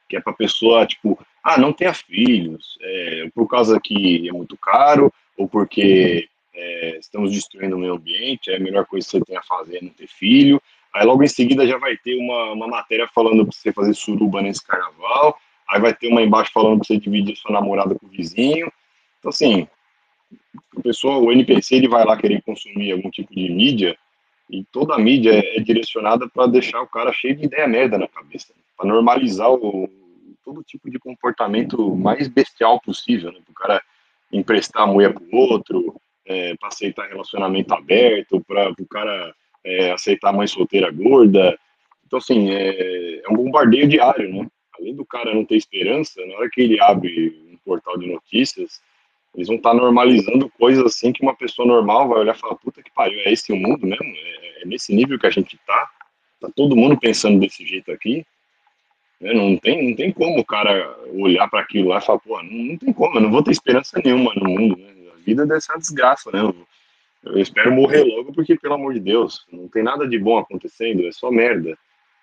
que 0.08 0.16
é 0.16 0.22
para 0.22 0.34
pessoa, 0.34 0.86
tipo, 0.86 1.20
ah, 1.44 1.58
não 1.60 1.74
tenha 1.74 1.94
filhos, 1.94 2.78
é, 2.82 3.30
por 3.34 3.48
causa 3.48 3.80
que 3.80 4.28
é 4.28 4.32
muito 4.32 4.58
caro, 4.58 5.14
ou 5.38 5.48
porque 5.48 6.28
é, 6.54 6.98
estamos 6.98 7.32
destruindo 7.32 7.76
o 7.76 7.80
meio 7.80 7.94
ambiente, 7.94 8.52
é 8.52 8.58
a 8.58 8.60
melhor 8.60 8.86
coisa 8.86 9.06
que 9.06 9.12
você 9.12 9.22
tem 9.22 9.38
a 9.38 9.44
fazer 9.44 9.78
é 9.78 9.82
não 9.82 9.90
ter 9.90 10.08
filho. 10.08 10.62
Aí 10.94 11.06
logo 11.06 11.24
em 11.24 11.28
seguida 11.28 11.68
já 11.68 11.78
vai 11.78 11.98
ter 11.98 12.16
uma, 12.16 12.54
uma 12.54 12.68
matéria 12.68 13.08
falando 13.14 13.46
para 13.46 13.56
você 13.56 13.74
fazer 13.74 13.94
suruba 13.94 14.42
nesse 14.42 14.66
carnaval, 14.66 15.38
aí 15.70 15.82
vai 15.82 15.94
ter 15.94 16.08
uma 16.08 16.22
embaixo 16.22 16.52
falando 16.54 16.78
para 16.78 16.88
você 16.88 16.98
dividir 16.98 17.36
sua 17.36 17.52
namorada 17.52 17.96
com 17.96 18.06
o 18.06 18.10
vizinho. 18.10 18.72
Então, 19.20 19.30
assim, 19.30 19.68
o 20.76 20.82
pessoal, 20.82 21.22
o 21.22 21.32
NPC, 21.32 21.76
ele 21.76 21.90
vai 21.90 22.06
lá 22.06 22.16
querer 22.16 22.42
consumir 22.44 22.92
algum 22.92 23.10
tipo 23.10 23.34
de 23.34 23.50
mídia, 23.50 23.98
e 24.50 24.64
toda 24.72 24.94
a 24.94 25.00
mídia 25.00 25.32
é, 25.32 25.58
é 25.58 25.60
direcionada 25.60 26.30
para 26.30 26.48
deixar 26.48 26.82
o 26.82 26.88
cara 26.88 27.12
cheio 27.12 27.36
de 27.36 27.46
ideia 27.46 27.68
merda 27.68 27.98
na 27.98 28.08
cabeça, 28.08 28.54
para 28.78 28.88
normalizar 28.88 29.52
o, 29.52 29.90
todo 30.46 30.64
tipo 30.64 30.90
de 30.90 31.00
comportamento 31.00 31.96
mais 31.96 32.28
bestial 32.28 32.80
possível, 32.80 33.32
né? 33.32 33.40
Para 33.44 33.52
o 33.52 33.56
cara 33.56 33.84
emprestar 34.32 34.84
a 34.84 34.88
mulher 34.88 35.14
para 35.14 35.24
o 35.24 35.36
outro, 35.36 35.96
é, 36.26 36.56
para 36.56 36.70
aceitar 36.70 37.08
relacionamento 37.08 37.74
aberto, 37.74 38.44
para 38.48 38.72
o 38.72 38.88
cara 38.88 39.34
é, 39.64 39.92
aceitar 39.92 40.34
mãe 40.34 40.48
solteira 40.48 40.92
gorda. 40.92 41.58
Então, 42.06 42.20
assim, 42.20 42.52
é, 42.52 43.22
é, 43.24 43.30
um 43.30 43.36
bombardeio 43.36 43.88
diário, 43.88 44.34
né? 44.34 44.48
Além 44.80 44.96
do 44.96 45.06
cara 45.06 45.34
não 45.34 45.46
ter 45.46 45.56
esperança, 45.56 46.24
na 46.26 46.36
hora 46.36 46.50
que 46.52 46.62
ele 46.62 46.82
abre 46.82 47.30
um 47.52 47.58
portal 47.64 47.98
de 47.98 48.08
notícias, 48.08 48.82
eles 49.34 49.48
vão 49.48 49.58
estar 49.58 49.72
tá 49.72 49.76
normalizando 49.76 50.50
coisas 50.58 50.84
assim 50.86 51.12
que 51.12 51.22
uma 51.22 51.36
pessoa 51.36 51.68
normal 51.68 52.08
vai 52.08 52.20
olhar 52.20 52.36
e 52.36 52.40
falar, 52.40 52.56
puta 52.56 52.84
que 52.84 52.92
pariu, 52.92 53.20
é 53.22 53.32
esse 53.32 53.52
o 53.52 53.56
mundo 53.56 53.86
mesmo? 53.86 54.06
É, 54.06 54.62
é 54.62 54.66
nesse 54.66 54.94
nível 54.94 55.18
que 55.18 55.28
a 55.28 55.32
gente 55.32 55.58
tá? 55.66 55.90
Tá 56.40 56.50
todo 56.56 56.76
mundo 56.76 57.00
pensando 57.00 57.40
desse 57.40 57.66
jeito 57.66 57.92
aqui? 57.92 58.26
É, 59.22 59.34
não, 59.34 59.58
tem, 59.58 59.90
não 59.90 59.96
tem 59.96 60.12
como 60.12 60.40
o 60.40 60.46
cara 60.46 60.98
olhar 61.14 61.48
para 61.50 61.62
aquilo 61.62 61.90
lá 61.90 62.00
e 62.00 62.02
falar, 62.02 62.20
pô, 62.20 62.42
não, 62.44 62.52
não, 62.52 62.78
tem 62.78 62.92
como, 62.92 63.18
eu 63.18 63.22
não 63.22 63.32
vou 63.32 63.42
ter 63.42 63.52
esperança 63.52 64.02
nenhuma 64.04 64.34
no 64.36 64.50
mundo, 64.50 64.78
né? 64.78 64.96
vida 65.26 65.46
deve 65.46 65.62
ser 65.62 65.72
uma 65.72 65.80
desgraça, 65.80 66.30
né? 66.32 66.54
Eu 67.24 67.40
espero 67.40 67.74
morrer 67.74 68.04
logo, 68.04 68.32
porque, 68.32 68.56
pelo 68.56 68.76
amor 68.76 68.94
de 68.94 69.00
Deus, 69.00 69.46
não 69.52 69.68
tem 69.68 69.82
nada 69.82 70.08
de 70.08 70.18
bom 70.20 70.38
acontecendo, 70.38 71.08
é 71.08 71.12
só 71.12 71.32
merda. 71.32 71.76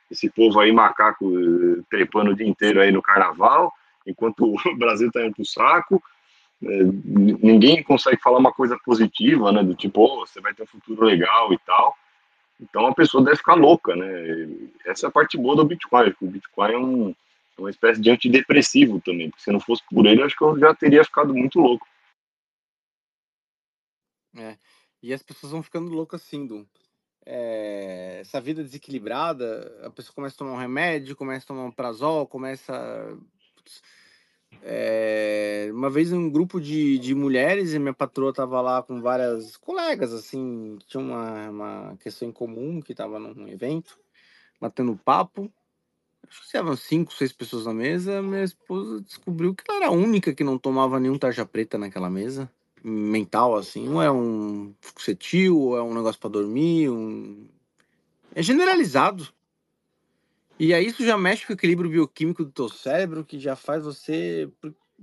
Esse 0.09 0.31
povo 0.31 0.61
aí, 0.61 0.71
macaco, 0.71 1.27
eh, 1.27 1.83
trepando 1.91 2.31
o 2.31 2.37
dia 2.37 2.47
inteiro 2.47 2.81
aí 2.81 2.93
no 2.93 3.03
carnaval, 3.03 3.73
enquanto 4.07 4.45
o 4.45 4.55
Brasil 4.79 5.11
tá 5.11 5.25
indo 5.25 5.35
pro 5.35 5.45
saco, 5.45 6.01
é, 6.63 6.85
ninguém 7.43 7.83
consegue 7.83 8.23
falar 8.23 8.39
uma 8.39 8.53
coisa 8.53 8.79
positiva, 8.85 9.51
né? 9.51 9.65
Do 9.65 9.75
tipo, 9.75 10.03
oh, 10.03 10.25
você 10.25 10.41
vai 10.41 10.55
ter 10.55 10.63
um 10.63 10.67
futuro 10.67 11.05
legal 11.05 11.53
e 11.53 11.59
tal. 11.67 11.97
Então 12.63 12.87
a 12.87 12.95
pessoa 12.95 13.25
deve 13.25 13.39
ficar 13.39 13.55
louca, 13.55 13.97
né? 13.97 14.07
Essa 14.87 15.07
é 15.07 15.09
a 15.09 15.13
parte 15.13 15.37
boa 15.37 15.57
do 15.57 15.65
Bitcoin. 15.65 16.15
O 16.21 16.27
Bitcoin 16.29 16.73
é 16.73 16.79
um, 16.79 17.15
uma 17.59 17.71
espécie 17.71 18.01
de 18.01 18.09
antidepressivo 18.09 19.01
também, 19.01 19.29
porque 19.29 19.43
se 19.43 19.51
não 19.51 19.59
fosse 19.59 19.83
por 19.91 20.07
ele, 20.07 20.23
acho 20.23 20.37
que 20.37 20.45
eu 20.45 20.57
já 20.59 20.73
teria 20.73 21.05
ficado 21.05 21.35
muito 21.35 21.59
louco. 21.59 21.87
É. 24.37 24.57
E 25.03 25.13
as 25.13 25.23
pessoas 25.23 25.51
vão 25.51 25.63
ficando 25.63 25.91
loucas 25.91 26.23
assim, 26.23 26.47
Dum. 26.47 26.65
É, 27.27 28.19
essa 28.21 28.41
vida 28.41 28.63
desequilibrada, 28.63 29.81
a 29.85 29.91
pessoa 29.91 30.15
começa 30.15 30.35
a 30.35 30.39
tomar 30.39 30.53
um 30.53 30.57
remédio, 30.57 31.17
começa 31.17 31.45
a 31.45 31.49
tomar 31.49 31.65
um 31.65 31.71
prazol, 31.71 32.27
começa. 32.27 33.17
É, 34.63 35.71
uma 35.73 35.89
vez 35.89 36.13
um 36.13 36.31
grupo 36.31 36.61
de, 36.61 36.99
de 36.99 37.15
mulheres 37.15 37.73
e 37.73 37.79
minha 37.79 37.95
patroa 37.95 38.33
tava 38.33 38.61
lá 38.61 38.83
com 38.83 39.01
várias 39.01 39.57
colegas, 39.57 40.13
assim, 40.13 40.79
tinha 40.87 41.03
uma, 41.03 41.51
uma 41.51 41.97
questão 41.99 42.29
em 42.29 42.33
comum 42.33 42.81
que 42.81 42.95
tava 42.95 43.19
num 43.19 43.49
evento, 43.49 43.99
batendo 44.61 44.99
papo. 45.05 45.51
Acho 46.29 46.51
que 46.51 46.57
eram 46.57 46.77
cinco, 46.77 47.13
seis 47.13 47.33
pessoas 47.33 47.67
na 47.67 47.75
mesa. 47.75 48.23
Minha 48.23 48.45
esposa 48.45 49.01
descobriu 49.03 49.55
que 49.55 49.65
ela 49.69 49.79
era 49.79 49.89
a 49.89 49.91
única 49.91 50.35
que 50.35 50.45
não 50.45 50.57
tomava 50.57 50.99
nenhum 50.99 51.19
tarja 51.19 51.45
preta 51.45 51.77
naquela 51.77 52.09
mesa 52.09 52.51
mental, 52.83 53.57
assim. 53.57 53.89
Não 53.89 54.03
é 54.03 54.11
um 54.11 54.75
fluxetil, 54.81 55.59
ou 55.59 55.77
é 55.77 55.83
um 55.83 55.95
negócio 55.95 56.21
para 56.21 56.31
dormir, 56.31 56.91
um... 56.91 57.47
é 58.35 58.43
generalizado. 58.43 59.29
E 60.63 60.73
aí 60.73 60.87
isso 60.87 61.05
já 61.05 61.19
mexe 61.19 61.45
com 61.45 61.53
o 61.53 61.57
equilíbrio 61.57 61.91
bioquímico 61.91 62.45
do 62.45 62.53
teu 62.53 62.69
cérebro, 62.69 63.25
que 63.25 63.37
já 63.37 63.57
faz 63.57 63.83
você... 63.83 64.49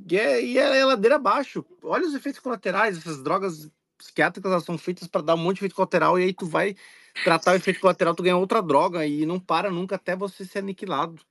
E 0.10 0.18
é, 0.18 0.42
e 0.42 0.58
é 0.58 0.86
ladeira 0.86 1.18
abaixo. 1.18 1.66
Olha 1.84 2.08
os 2.08 2.16
efeitos 2.16 2.40
colaterais, 2.40 2.98
essas 2.98 3.22
drogas 3.22 3.70
psiquiátricas 3.98 4.54
elas 4.54 4.64
são 4.64 4.78
feitas 4.78 5.06
para 5.06 5.22
dar 5.22 5.36
um 5.36 5.38
monte 5.40 5.56
de 5.56 5.60
efeito 5.60 5.76
colateral 5.76 6.18
e 6.18 6.24
aí 6.24 6.34
tu 6.34 6.46
vai 6.46 6.78
tratar 7.26 7.52
o 7.52 7.56
efeito 7.56 7.82
colateral, 7.82 8.16
tu 8.16 8.24
ganha 8.24 8.38
outra 8.38 8.62
droga 8.62 9.06
e 9.06 9.26
não 9.26 9.38
para 9.38 9.70
nunca 9.70 9.98
até 9.98 10.16
você 10.16 10.46
ser 10.46 10.60
aniquilado. 10.60 11.22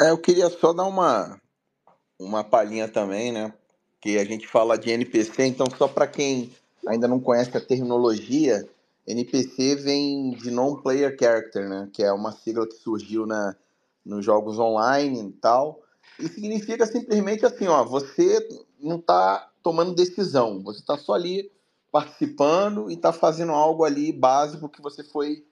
É, 0.00 0.10
eu 0.10 0.18
queria 0.18 0.50
só 0.50 0.72
dar 0.72 0.86
uma 0.86 1.40
uma 2.18 2.42
palhinha 2.42 2.88
também, 2.88 3.30
né? 3.30 3.54
Que 4.00 4.18
a 4.18 4.24
gente 4.24 4.48
fala 4.48 4.76
de 4.76 4.90
NPC, 4.90 5.44
então 5.44 5.68
só 5.78 5.86
para 5.86 6.08
quem 6.08 6.52
ainda 6.84 7.06
não 7.06 7.20
conhece 7.20 7.56
a 7.56 7.60
terminologia, 7.60 8.68
NPC 9.06 9.76
vem 9.76 10.30
de 10.32 10.50
Non-Player 10.50 11.16
Character, 11.18 11.68
né? 11.68 11.88
Que 11.92 12.02
é 12.02 12.12
uma 12.12 12.32
sigla 12.32 12.66
que 12.66 12.74
surgiu 12.74 13.26
na, 13.26 13.56
nos 14.04 14.24
jogos 14.24 14.58
online 14.58 15.28
e 15.28 15.32
tal. 15.32 15.82
E 16.18 16.28
significa 16.28 16.86
simplesmente 16.86 17.44
assim, 17.44 17.66
ó, 17.66 17.84
você 17.84 18.46
não 18.80 18.96
está 18.96 19.50
tomando 19.62 19.94
decisão, 19.94 20.62
você 20.62 20.80
está 20.80 20.96
só 20.96 21.14
ali 21.14 21.50
participando 21.90 22.90
e 22.90 22.94
está 22.94 23.12
fazendo 23.12 23.52
algo 23.52 23.84
ali 23.84 24.12
básico 24.12 24.68
que 24.68 24.82
você 24.82 25.02
foi 25.02 25.44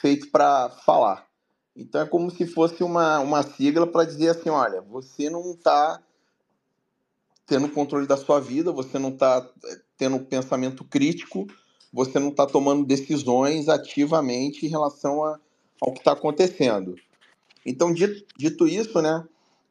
feito 0.00 0.30
para 0.30 0.70
falar. 0.84 1.26
Então 1.74 2.00
é 2.00 2.06
como 2.06 2.30
se 2.30 2.46
fosse 2.46 2.82
uma, 2.82 3.20
uma 3.20 3.42
sigla 3.42 3.86
para 3.86 4.04
dizer 4.04 4.30
assim, 4.30 4.50
olha, 4.50 4.80
você 4.82 5.30
não 5.30 5.52
está 5.52 6.02
tendo 7.46 7.68
controle 7.68 8.06
da 8.06 8.16
sua 8.16 8.40
vida, 8.40 8.72
você 8.72 8.98
não 8.98 9.10
está 9.10 9.48
eh, 9.64 9.80
tendo 9.96 10.18
pensamento 10.20 10.84
crítico, 10.84 11.46
você 11.92 12.18
não 12.18 12.28
está 12.28 12.46
tomando 12.46 12.84
decisões 12.84 13.68
ativamente 13.68 14.66
em 14.66 14.68
relação 14.68 15.24
a, 15.24 15.38
ao 15.80 15.92
que 15.92 15.98
está 15.98 16.12
acontecendo. 16.12 16.96
Então, 17.64 17.92
dito, 17.92 18.24
dito 18.36 18.66
isso, 18.66 19.00
né, 19.00 19.24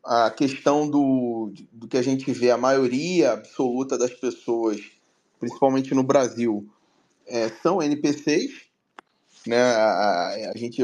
a 0.03 0.31
questão 0.31 0.89
do, 0.89 1.51
do 1.71 1.87
que 1.87 1.97
a 1.97 2.01
gente 2.01 2.31
vê, 2.31 2.49
a 2.49 2.57
maioria 2.57 3.33
absoluta 3.33 3.97
das 3.97 4.13
pessoas, 4.13 4.79
principalmente 5.39 5.93
no 5.93 6.03
Brasil, 6.03 6.67
é, 7.25 7.49
são 7.49 7.81
NPCs, 7.81 8.67
né? 9.45 9.61
A, 9.61 10.51
a, 10.53 10.57
gente, 10.57 10.81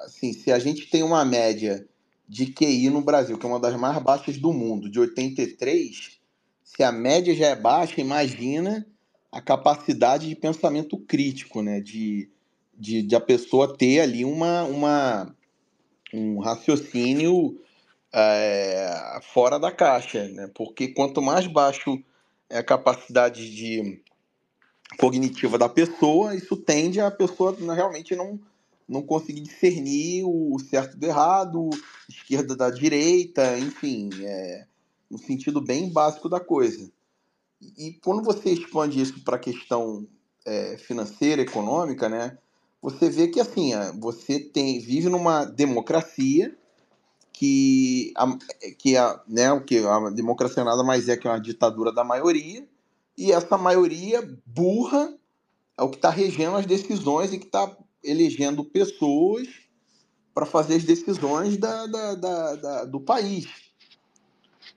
assim, 0.00 0.32
se 0.32 0.50
a 0.50 0.58
gente 0.58 0.88
tem 0.88 1.02
uma 1.02 1.24
média 1.24 1.86
de 2.26 2.46
QI 2.46 2.88
no 2.88 3.02
Brasil, 3.02 3.36
que 3.36 3.44
é 3.44 3.48
uma 3.48 3.60
das 3.60 3.76
mais 3.76 4.02
baixas 4.02 4.38
do 4.38 4.52
mundo, 4.52 4.90
de 4.90 4.98
83, 4.98 6.18
se 6.62 6.82
a 6.82 6.90
média 6.90 7.34
já 7.34 7.48
é 7.48 7.56
baixa, 7.56 8.00
imagina 8.00 8.86
a 9.34 9.40
capacidade 9.40 10.28
de 10.28 10.36
pensamento 10.36 10.96
crítico, 10.96 11.60
né? 11.60 11.80
De, 11.80 12.30
de, 12.72 13.02
de 13.02 13.16
a 13.16 13.20
pessoa 13.20 13.76
ter 13.76 13.98
ali 13.98 14.24
uma, 14.24 14.62
uma, 14.62 15.36
um 16.12 16.38
raciocínio 16.38 17.60
é, 18.12 19.18
fora 19.32 19.58
da 19.58 19.72
caixa, 19.72 20.28
né? 20.28 20.48
Porque 20.54 20.86
quanto 20.86 21.20
mais 21.20 21.48
baixo 21.48 22.00
é 22.48 22.58
a 22.58 22.64
capacidade 22.64 23.52
de 23.52 24.00
cognitiva 24.98 25.58
da 25.58 25.68
pessoa, 25.68 26.36
isso 26.36 26.56
tende 26.56 27.00
a 27.00 27.10
pessoa 27.10 27.56
realmente 27.74 28.14
não, 28.14 28.38
não 28.88 29.02
conseguir 29.02 29.40
discernir 29.40 30.22
o 30.24 30.56
certo 30.60 30.96
do 30.96 31.06
errado, 31.06 31.70
esquerda 32.08 32.54
da 32.54 32.70
direita, 32.70 33.58
enfim, 33.58 34.10
é, 34.22 34.66
no 35.10 35.18
sentido 35.18 35.60
bem 35.60 35.90
básico 35.90 36.28
da 36.28 36.38
coisa. 36.38 36.88
E 37.76 37.92
quando 38.04 38.22
você 38.22 38.50
expande 38.50 39.00
isso 39.00 39.22
para 39.24 39.36
a 39.36 39.38
questão 39.38 40.06
é, 40.46 40.76
financeira, 40.76 41.42
econômica, 41.42 42.08
né, 42.08 42.38
você 42.82 43.08
vê 43.08 43.28
que 43.28 43.40
assim, 43.40 43.72
você 43.98 44.38
tem 44.38 44.78
vive 44.78 45.08
numa 45.08 45.44
democracia 45.44 46.56
que 47.32 48.12
a, 48.16 48.38
que 48.78 48.96
a, 48.96 49.20
né, 49.26 49.52
o 49.52 49.64
que 49.64 49.78
a 49.78 50.10
democracia 50.10 50.62
nada 50.62 50.84
mais 50.84 51.08
é 51.08 51.16
que 51.16 51.26
uma 51.26 51.40
ditadura 51.40 51.92
da 51.92 52.04
maioria, 52.04 52.66
e 53.16 53.32
essa 53.32 53.56
maioria 53.56 54.22
burra 54.44 55.16
é 55.76 55.82
o 55.82 55.88
que 55.88 55.96
está 55.96 56.10
regendo 56.10 56.56
as 56.56 56.66
decisões 56.66 57.32
e 57.32 57.38
que 57.38 57.46
está 57.46 57.76
elegendo 58.02 58.64
pessoas 58.64 59.48
para 60.34 60.44
fazer 60.44 60.76
as 60.76 60.84
decisões 60.84 61.56
da, 61.56 61.86
da, 61.86 62.14
da, 62.14 62.56
da, 62.56 62.84
do 62.84 63.00
país. 63.00 63.63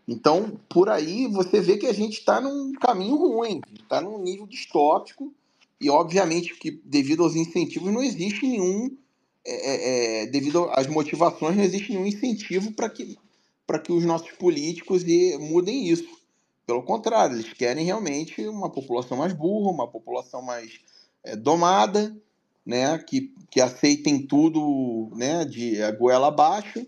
Então, 0.07 0.57
por 0.69 0.89
aí 0.89 1.27
você 1.27 1.59
vê 1.59 1.77
que 1.77 1.85
a 1.85 1.93
gente 1.93 2.19
está 2.19 2.39
num 2.39 2.71
caminho 2.73 3.15
ruim, 3.17 3.61
está 3.77 3.99
num 3.99 4.21
nível 4.21 4.47
distópico, 4.47 5.33
e 5.79 5.89
obviamente 5.89 6.55
que 6.55 6.71
devido 6.71 7.23
aos 7.23 7.35
incentivos 7.35 7.91
não 7.91 8.01
existe 8.01 8.47
nenhum 8.47 8.95
é, 9.45 9.51
é, 9.51 10.23
é, 10.23 10.25
devido 10.25 10.69
às 10.71 10.87
motivações, 10.87 11.55
não 11.55 11.63
existe 11.63 11.93
nenhum 11.93 12.05
incentivo 12.05 12.73
para 12.73 12.89
que, 12.89 13.17
que 13.83 13.91
os 13.93 14.03
nossos 14.03 14.31
políticos 14.31 15.03
mudem 15.39 15.87
isso. 15.87 16.05
Pelo 16.65 16.83
contrário, 16.83 17.37
eles 17.37 17.53
querem 17.53 17.85
realmente 17.85 18.45
uma 18.45 18.69
população 18.69 19.17
mais 19.17 19.31
burra, 19.31 19.71
uma 19.71 19.87
população 19.87 20.41
mais 20.41 20.81
é, 21.23 21.33
domada, 21.35 22.13
né, 22.65 22.97
que, 22.97 23.33
que 23.49 23.61
aceitem 23.61 24.27
tudo 24.27 25.09
né, 25.15 25.45
de 25.45 25.77
goela 25.93 26.27
abaixo. 26.27 26.85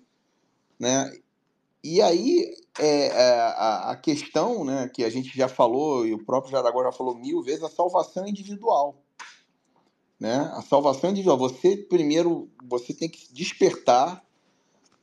Né? 0.78 1.10
E 1.84 2.02
aí 2.02 2.54
é, 2.78 3.08
é, 3.08 3.40
a, 3.40 3.92
a, 3.92 3.96
questão 3.96 4.66
né, 4.66 4.90
que 4.94 5.04
a 5.04 5.10
gente 5.10 5.36
já 5.36 5.48
falou, 5.48 6.06
e 6.06 6.14
o 6.14 6.26
próprio 6.26 6.52
Jaraguá 6.52 6.84
já 6.84 6.92
falou 6.92 7.16
mil 7.16 7.42
vezes, 7.42 7.64
a 7.64 7.70
salvação 7.70 8.28
individual 8.28 8.98
né? 10.20 10.52
A 10.54 10.62
salvação 10.62 11.10
individual. 11.10 11.38
Você 11.38 11.78
primeiro, 11.78 12.50
você 12.64 12.94
tem 12.94 13.08
que 13.08 13.32
despertar, 13.34 14.24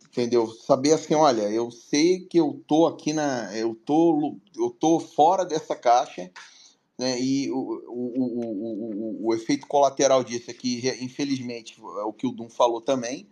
entendeu? 0.08 0.46
Saber 0.48 0.92
assim, 0.92 1.14
olha, 1.14 1.50
eu 1.50 1.70
sei 1.70 2.20
que 2.20 2.38
eu 2.38 2.62
tô 2.66 2.86
aqui 2.86 3.12
na, 3.12 3.56
eu 3.56 3.74
tô, 3.74 4.36
eu 4.56 4.70
tô 4.70 5.00
fora 5.00 5.44
dessa 5.44 5.74
caixa, 5.74 6.30
né? 6.98 7.18
E 7.18 7.50
o, 7.50 7.56
o, 7.56 8.22
o, 8.22 9.24
o, 9.24 9.26
o 9.28 9.34
efeito 9.34 9.66
colateral 9.66 10.22
disso 10.22 10.50
é 10.50 10.54
que, 10.54 10.86
infelizmente, 11.00 11.80
é 11.80 12.04
o 12.04 12.12
que 12.12 12.26
o 12.26 12.32
Dum 12.32 12.50
falou 12.50 12.80
também, 12.80 13.26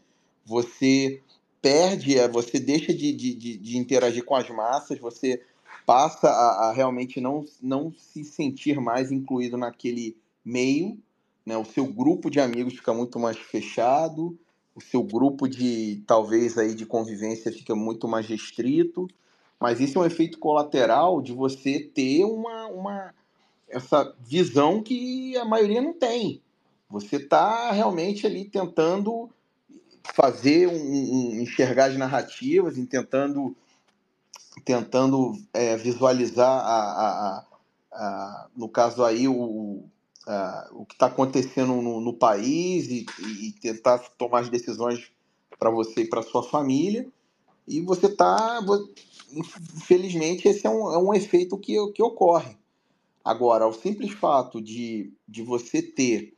você 0.47 1.23
perde, 1.65 2.19
é, 2.19 2.29
você 2.29 2.61
deixa 2.61 2.93
de, 2.93 3.11
de, 3.11 3.57
de, 3.57 3.79
interagir 3.79 4.23
com 4.23 4.35
as 4.35 4.51
massas, 4.51 4.99
você 4.99 5.41
passa 5.87 6.29
a, 6.29 6.69
a 6.69 6.73
realmente 6.75 7.23
não, 7.23 7.43
não 7.63 7.91
se 7.97 8.23
sentir 8.23 8.79
mais 8.79 9.11
incluído 9.11 9.57
naquele 9.57 10.15
meio, 10.45 10.99
né? 11.47 11.57
O 11.57 11.65
seu 11.65 11.87
grupo 11.87 12.29
de 12.29 12.39
amigos 12.39 12.75
fica 12.75 12.93
muito 12.93 13.19
mais 13.19 13.39
fechado, 13.39 14.39
o 14.75 14.81
seu 14.83 15.03
grupo 15.03 15.49
de 15.49 16.03
talvez 16.07 16.59
aí 16.59 16.75
de 16.75 16.85
convivência 16.85 17.51
fica 17.51 17.75
muito 17.75 18.07
mais 18.07 18.27
restrito, 18.27 19.09
mas 19.59 19.81
isso 19.81 19.99
é 19.99 20.03
um 20.03 20.07
efeito 20.07 20.39
colateral 20.39 21.23
de 21.23 21.33
você 21.33 21.81
ter 21.81 22.27
uma, 22.27 22.67
uma 22.67 23.15
essa 23.71 24.15
visão 24.21 24.83
que 24.83 25.35
a 25.39 25.47
maioria 25.47 25.81
não 25.81 25.95
tem. 25.95 26.43
Você 26.91 27.17
está 27.17 27.73
realmente 27.73 28.27
ali 28.27 28.45
tentando 28.45 29.31
fazer 30.13 30.69
um, 30.69 30.75
um, 30.75 31.41
enxergar 31.41 31.87
as 31.87 31.97
narrativas, 31.97 32.75
tentando 32.89 33.57
tentando 34.65 35.33
é, 35.53 35.77
visualizar 35.77 36.49
a, 36.49 36.81
a, 36.81 37.09
a, 37.11 37.47
a, 37.93 38.49
no 38.57 38.69
caso 38.69 39.05
aí 39.05 39.27
o, 39.27 39.35
uh, 39.35 40.81
o 40.81 40.87
que 40.87 40.95
está 40.95 41.07
acontecendo 41.07 41.75
no, 41.83 42.01
no 42.01 42.15
país 42.15 42.89
e, 42.89 43.05
e, 43.21 43.53
tentar 43.61 43.99
tomar 44.17 44.41
as 44.41 44.49
decisões 44.49 45.11
para 45.59 45.71
você 45.71 46.03
e 46.03 46.09
para 46.09 46.23
sua 46.23 46.43
família. 46.43 47.07
E 47.67 47.81
você 47.81 48.07
está, 48.07 48.61
infelizmente, 49.33 50.47
esse 50.47 50.67
é 50.67 50.71
um, 50.71 50.93
é 50.93 50.99
um 50.99 51.15
efeito 51.15 51.59
que, 51.59 51.75
que 51.93 52.03
ocorre. 52.03 52.57
Agora, 53.25 53.67
o 53.67 53.73
simples 53.73 54.13
fato 54.13 54.61
de, 54.61 55.13
de 55.27 55.43
você 55.43 55.81
ter 55.81 56.35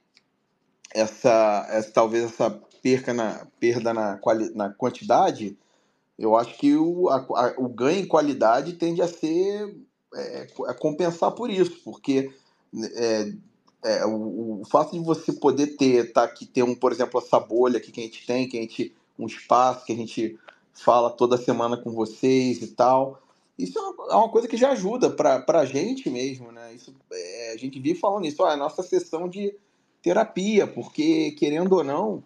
essa, 0.95 1.67
essa 1.69 1.91
talvez 1.91 2.25
essa 2.25 2.51
perca 2.87 3.13
na, 3.13 3.45
perda 3.59 3.93
na, 3.93 4.17
quali, 4.19 4.49
na 4.55 4.71
quantidade, 4.71 5.59
eu 6.17 6.37
acho 6.37 6.57
que 6.57 6.77
o, 6.77 7.09
a, 7.09 7.17
a, 7.17 7.55
o 7.59 7.69
ganho 7.69 7.99
em 7.99 8.07
qualidade 8.07 8.75
tende 8.75 9.03
a 9.03 9.09
ser 9.09 9.77
é, 10.15 10.47
a 10.69 10.73
compensar 10.73 11.33
por 11.33 11.51
isso, 11.51 11.81
porque 11.83 12.31
é, 12.95 13.33
é, 13.85 14.07
o, 14.07 14.61
o, 14.61 14.65
fato 14.71 14.93
de 14.93 15.01
você 15.01 15.33
poder 15.33 15.77
ter, 15.77 16.13
tá 16.13 16.23
aqui, 16.23 16.47
ter 16.47 16.63
um, 16.63 16.77
por 16.77 16.93
exemplo, 16.93 17.21
essa 17.21 17.41
bolha 17.41 17.79
aqui 17.79 17.91
que 17.91 18.01
a 18.01 18.05
gente 18.05 18.25
tem, 18.25 18.49
que 18.49 18.57
a 18.57 18.61
gente, 18.61 18.95
um 19.19 19.27
espaço 19.27 19.85
que 19.85 19.93
a 19.93 19.97
gente 19.97 20.39
fala 20.73 21.11
toda 21.11 21.37
semana 21.37 21.77
com 21.77 21.91
vocês 21.91 22.63
e 22.63 22.69
tal. 22.69 23.21
Isso 23.59 23.77
é 23.77 23.83
uma, 23.83 24.13
é 24.13 24.15
uma 24.15 24.29
coisa 24.29 24.47
que 24.47 24.57
já 24.57 24.71
ajuda 24.71 25.11
para 25.11 25.43
a 25.49 25.65
gente 25.65 26.09
mesmo, 26.09 26.53
né? 26.53 26.73
Isso, 26.73 26.95
é, 27.13 27.53
a 27.53 27.57
gente 27.57 27.81
vive 27.81 27.99
falando 27.99 28.27
isso, 28.27 28.45
ó, 28.45 28.49
é 28.49 28.53
a 28.53 28.57
nossa 28.57 28.85
sessão 28.85 29.29
de 29.29 29.53
terapia, 30.01 30.69
porque, 30.69 31.33
querendo 31.33 31.73
ou 31.73 31.83
não, 31.83 32.23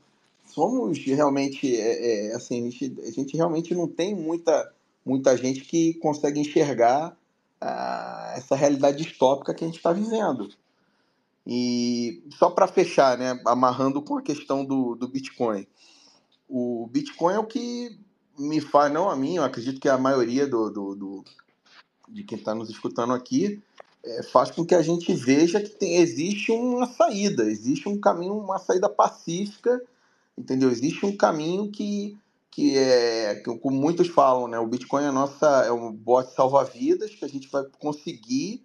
somos 0.52 0.98
realmente, 1.04 1.74
é, 1.76 2.30
é, 2.30 2.34
assim, 2.34 2.66
a 2.66 2.70
gente, 2.70 3.00
a 3.00 3.10
gente, 3.10 3.36
realmente 3.36 3.74
não 3.74 3.88
tem 3.88 4.14
muita, 4.14 4.72
muita 5.04 5.36
gente 5.36 5.62
que 5.62 5.94
consegue 5.94 6.40
enxergar 6.40 7.16
ah, 7.60 8.34
essa 8.36 8.54
realidade 8.54 8.98
distópica 8.98 9.54
que 9.54 9.64
a 9.64 9.66
gente 9.66 9.76
está 9.76 9.92
vivendo. 9.92 10.48
E 11.46 12.22
só 12.38 12.50
para 12.50 12.68
fechar, 12.68 13.18
né, 13.18 13.40
amarrando 13.46 14.02
com 14.02 14.18
a 14.18 14.22
questão 14.22 14.64
do, 14.64 14.94
do 14.94 15.08
Bitcoin. 15.08 15.66
O 16.48 16.88
Bitcoin 16.90 17.34
é 17.34 17.38
o 17.38 17.46
que 17.46 17.98
me 18.38 18.60
faz, 18.60 18.92
não 18.92 19.08
a 19.08 19.16
mim, 19.16 19.36
eu 19.36 19.44
acredito 19.44 19.80
que 19.80 19.88
a 19.88 19.98
maioria 19.98 20.46
do, 20.46 20.70
do, 20.70 20.94
do 20.94 21.24
de 22.08 22.24
quem 22.24 22.38
está 22.38 22.54
nos 22.54 22.68
escutando 22.68 23.12
aqui, 23.12 23.62
é, 24.04 24.22
faz 24.22 24.50
com 24.50 24.64
que 24.64 24.74
a 24.74 24.82
gente 24.82 25.12
veja 25.14 25.60
que 25.60 25.70
tem, 25.70 25.96
existe 25.96 26.50
uma 26.50 26.86
saída, 26.86 27.44
existe 27.44 27.88
um 27.88 28.00
caminho, 28.00 28.36
uma 28.36 28.58
saída 28.58 28.88
pacífica, 28.88 29.80
entendeu? 30.36 30.70
Existe 30.70 31.04
um 31.04 31.16
caminho 31.16 31.70
que, 31.70 32.16
que 32.50 32.76
é, 32.76 33.36
que, 33.36 33.58
como 33.58 33.76
muitos 33.76 34.08
falam, 34.08 34.48
né? 34.48 34.58
O 34.58 34.66
Bitcoin 34.66 35.04
é, 35.04 35.10
nossa, 35.10 35.46
é 35.64 35.72
um 35.72 35.92
bote 35.92 36.34
salva-vidas 36.34 37.14
que 37.14 37.24
a 37.24 37.28
gente 37.28 37.48
vai 37.48 37.64
conseguir 37.78 38.64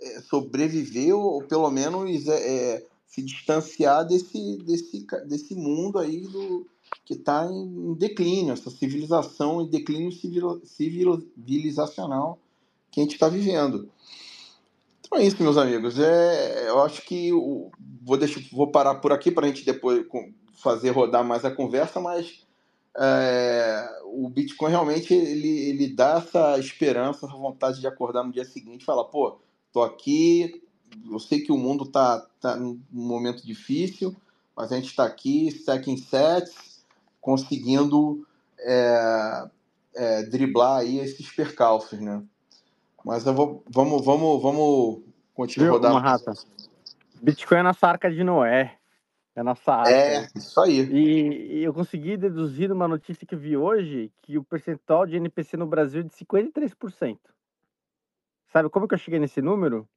é, 0.00 0.20
sobreviver 0.20 1.14
ou, 1.14 1.34
ou, 1.34 1.42
pelo 1.42 1.70
menos 1.70 2.26
é, 2.26 2.74
é, 2.74 2.86
se 3.06 3.22
distanciar 3.22 4.06
desse, 4.06 4.58
desse, 4.58 5.06
desse 5.26 5.54
mundo 5.54 5.98
aí 5.98 6.20
do, 6.20 6.66
que 7.04 7.14
está 7.14 7.46
em 7.46 7.94
declínio, 7.94 8.52
essa 8.52 8.70
civilização 8.70 9.62
em 9.62 9.70
declínio 9.70 10.12
civil, 10.12 10.60
civilizacional 10.64 12.38
que 12.90 13.00
a 13.00 13.02
gente 13.02 13.14
está 13.14 13.28
vivendo. 13.28 13.88
Então 15.00 15.18
é 15.18 15.26
isso, 15.26 15.42
meus 15.42 15.56
amigos. 15.56 15.98
É, 15.98 16.68
eu 16.68 16.82
acho 16.82 17.02
que 17.02 17.28
eu 17.28 17.70
vou, 18.02 18.16
deixar, 18.16 18.40
vou 18.52 18.70
parar 18.70 18.96
por 18.96 19.12
aqui 19.12 19.30
para 19.30 19.46
a 19.46 19.48
gente 19.48 19.64
depois 19.64 20.06
fazer 20.62 20.90
rodar 20.90 21.24
mais 21.24 21.44
a 21.44 21.50
conversa, 21.50 22.00
mas 22.00 22.46
é, 22.96 24.00
o 24.04 24.28
Bitcoin 24.28 24.70
realmente 24.70 25.12
ele, 25.12 25.48
ele 25.48 25.88
dá 25.88 26.18
essa 26.18 26.58
esperança, 26.58 27.26
essa 27.26 27.36
vontade 27.36 27.80
de 27.80 27.86
acordar 27.86 28.22
no 28.22 28.32
dia 28.32 28.44
seguinte 28.44 28.82
e 28.82 28.84
falar, 28.84 29.04
pô, 29.04 29.38
tô 29.72 29.82
aqui, 29.82 30.62
eu 31.10 31.18
sei 31.18 31.40
que 31.40 31.50
o 31.50 31.56
mundo 31.56 31.86
tá, 31.86 32.24
tá 32.40 32.56
num 32.56 32.80
momento 32.90 33.44
difícil, 33.44 34.14
mas 34.56 34.70
a 34.70 34.76
gente 34.76 34.88
está 34.88 35.04
aqui, 35.04 35.50
sec 35.50 35.88
em 35.88 35.96
sets, 35.96 36.84
conseguindo 37.20 38.26
é, 38.58 39.48
é, 39.94 40.22
driblar 40.24 40.80
aí 40.80 40.98
esses 40.98 41.30
percalços, 41.30 41.98
né? 41.98 42.22
Mas 43.04 43.26
eu 43.26 43.34
vou, 43.34 43.64
vamos, 43.68 44.04
vamos, 44.04 44.42
vamos 44.42 45.02
continuar 45.34 45.66
Viu, 45.66 45.74
rodando. 45.74 45.98
Rata? 45.98 46.32
Bitcoin 47.20 47.58
é 47.58 47.62
nossa 47.62 47.86
arca 47.88 48.10
de 48.10 48.22
Noé. 48.22 48.78
É 49.34 49.40
a 49.40 49.44
nossa 49.44 49.72
arca. 49.72 49.90
É, 49.90 50.28
isso 50.36 50.60
aí. 50.60 50.80
E, 50.80 51.58
e 51.58 51.64
eu 51.64 51.72
consegui 51.72 52.16
deduzir 52.16 52.70
uma 52.70 52.86
notícia 52.86 53.26
que 53.26 53.34
vi 53.34 53.56
hoje 53.56 54.12
que 54.20 54.36
o 54.36 54.44
percentual 54.44 55.06
de 55.06 55.16
NPC 55.16 55.56
no 55.56 55.66
Brasil 55.66 56.00
é 56.00 56.04
de 56.04 56.10
53%. 56.10 57.18
Sabe 58.48 58.68
como 58.68 58.86
que 58.86 58.94
eu 58.94 58.98
cheguei 58.98 59.18
nesse 59.18 59.40
número? 59.40 59.88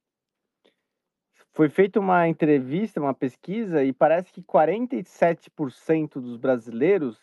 Foi 1.52 1.70
feita 1.70 2.00
uma 2.00 2.28
entrevista, 2.28 3.00
uma 3.00 3.14
pesquisa, 3.14 3.84
e 3.84 3.92
parece 3.92 4.32
que 4.32 4.42
47% 4.42 6.14
dos 6.22 6.38
brasileiros 6.38 7.18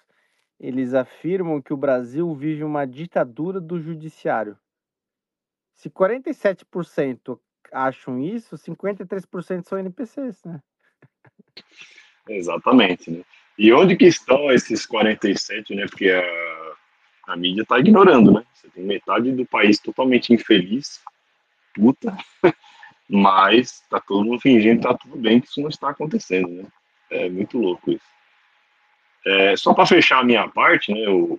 eles 0.61 0.95
afirmam 0.95 1.61
que 1.61 1.73
o 1.73 1.77
Brasil 1.77 2.33
vive 2.35 2.63
uma 2.63 2.87
ditadura 2.87 3.61
do 3.61 3.81
judiciário. 3.81 4.57
Se 5.75 5.91
47% 5.91 7.39
acham 7.73 8.21
isso, 8.21 8.57
53% 8.57 9.67
são 9.67 9.79
NPCs, 9.79 10.45
né? 10.45 10.63
Exatamente, 12.29 13.11
né? 13.11 13.23
E 13.59 13.73
onde 13.73 13.97
que 13.97 14.07
estão 14.07 14.51
esses 14.51 14.87
47, 14.87 15.75
né? 15.75 15.87
Porque 15.87 16.11
a, 16.11 17.33
a 17.33 17.37
mídia 17.37 17.63
está 17.63 17.79
ignorando, 17.79 18.33
né? 18.33 18.45
Você 18.55 18.69
tem 18.69 18.85
metade 18.85 19.31
do 19.33 19.45
país 19.47 19.79
totalmente 19.79 20.33
infeliz, 20.33 21.01
puta, 21.75 22.17
mas 23.09 23.81
tá 23.91 24.01
todo 24.01 24.25
mundo 24.25 24.41
fingindo 24.41 24.81
que 24.81 24.89
tá 24.89 24.95
tudo 24.95 25.17
bem, 25.17 25.41
que 25.41 25.49
isso 25.49 25.61
não 25.61 25.69
está 25.69 25.91
acontecendo, 25.91 26.49
né? 26.49 26.65
É 27.11 27.29
muito 27.29 27.59
louco 27.59 27.91
isso. 27.91 28.13
É, 29.25 29.57
só 29.57 29.75
para 29.75 29.87
fechar 29.87 30.21
a 30.21 30.25
minha 30.25 30.49
parte, 30.49 30.93
né? 30.93 31.01
Eu, 31.01 31.39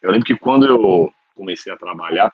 eu 0.00 0.10
lembro 0.10 0.26
que 0.26 0.36
quando 0.36 0.66
eu 0.66 1.12
comecei 1.34 1.72
a 1.72 1.76
trabalhar, 1.76 2.32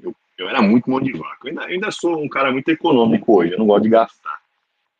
eu, 0.00 0.14
eu 0.36 0.48
era 0.48 0.60
muito 0.60 0.90
mão 0.90 1.00
de 1.00 1.12
vaca. 1.12 1.38
Eu 1.44 1.48
ainda, 1.50 1.62
eu 1.62 1.68
ainda 1.68 1.90
sou 1.90 2.22
um 2.22 2.28
cara 2.28 2.52
muito 2.52 2.68
econômico 2.68 3.38
hoje, 3.38 3.52
eu 3.52 3.58
não 3.58 3.66
gosto 3.66 3.84
de 3.84 3.90
gastar. 3.90 4.45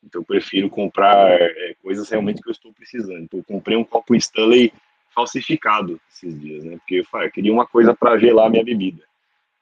Então 0.06 0.20
eu 0.20 0.24
prefiro 0.24 0.70
comprar 0.70 1.40
é, 1.40 1.74
coisas 1.82 2.08
realmente 2.08 2.40
que 2.40 2.48
eu 2.48 2.52
estou 2.52 2.72
precisando. 2.72 3.18
Então 3.18 3.40
eu 3.40 3.44
comprei 3.44 3.76
um 3.76 3.84
copo 3.84 4.14
Stanley 4.14 4.72
falsificado 5.14 6.00
esses 6.12 6.38
dias, 6.40 6.64
né? 6.64 6.76
Porque 6.76 6.96
eu, 6.96 7.20
eu 7.20 7.30
queria 7.30 7.52
uma 7.52 7.66
coisa 7.66 7.94
para 7.94 8.18
gelar 8.18 8.50
minha 8.50 8.64
bebida. 8.64 9.02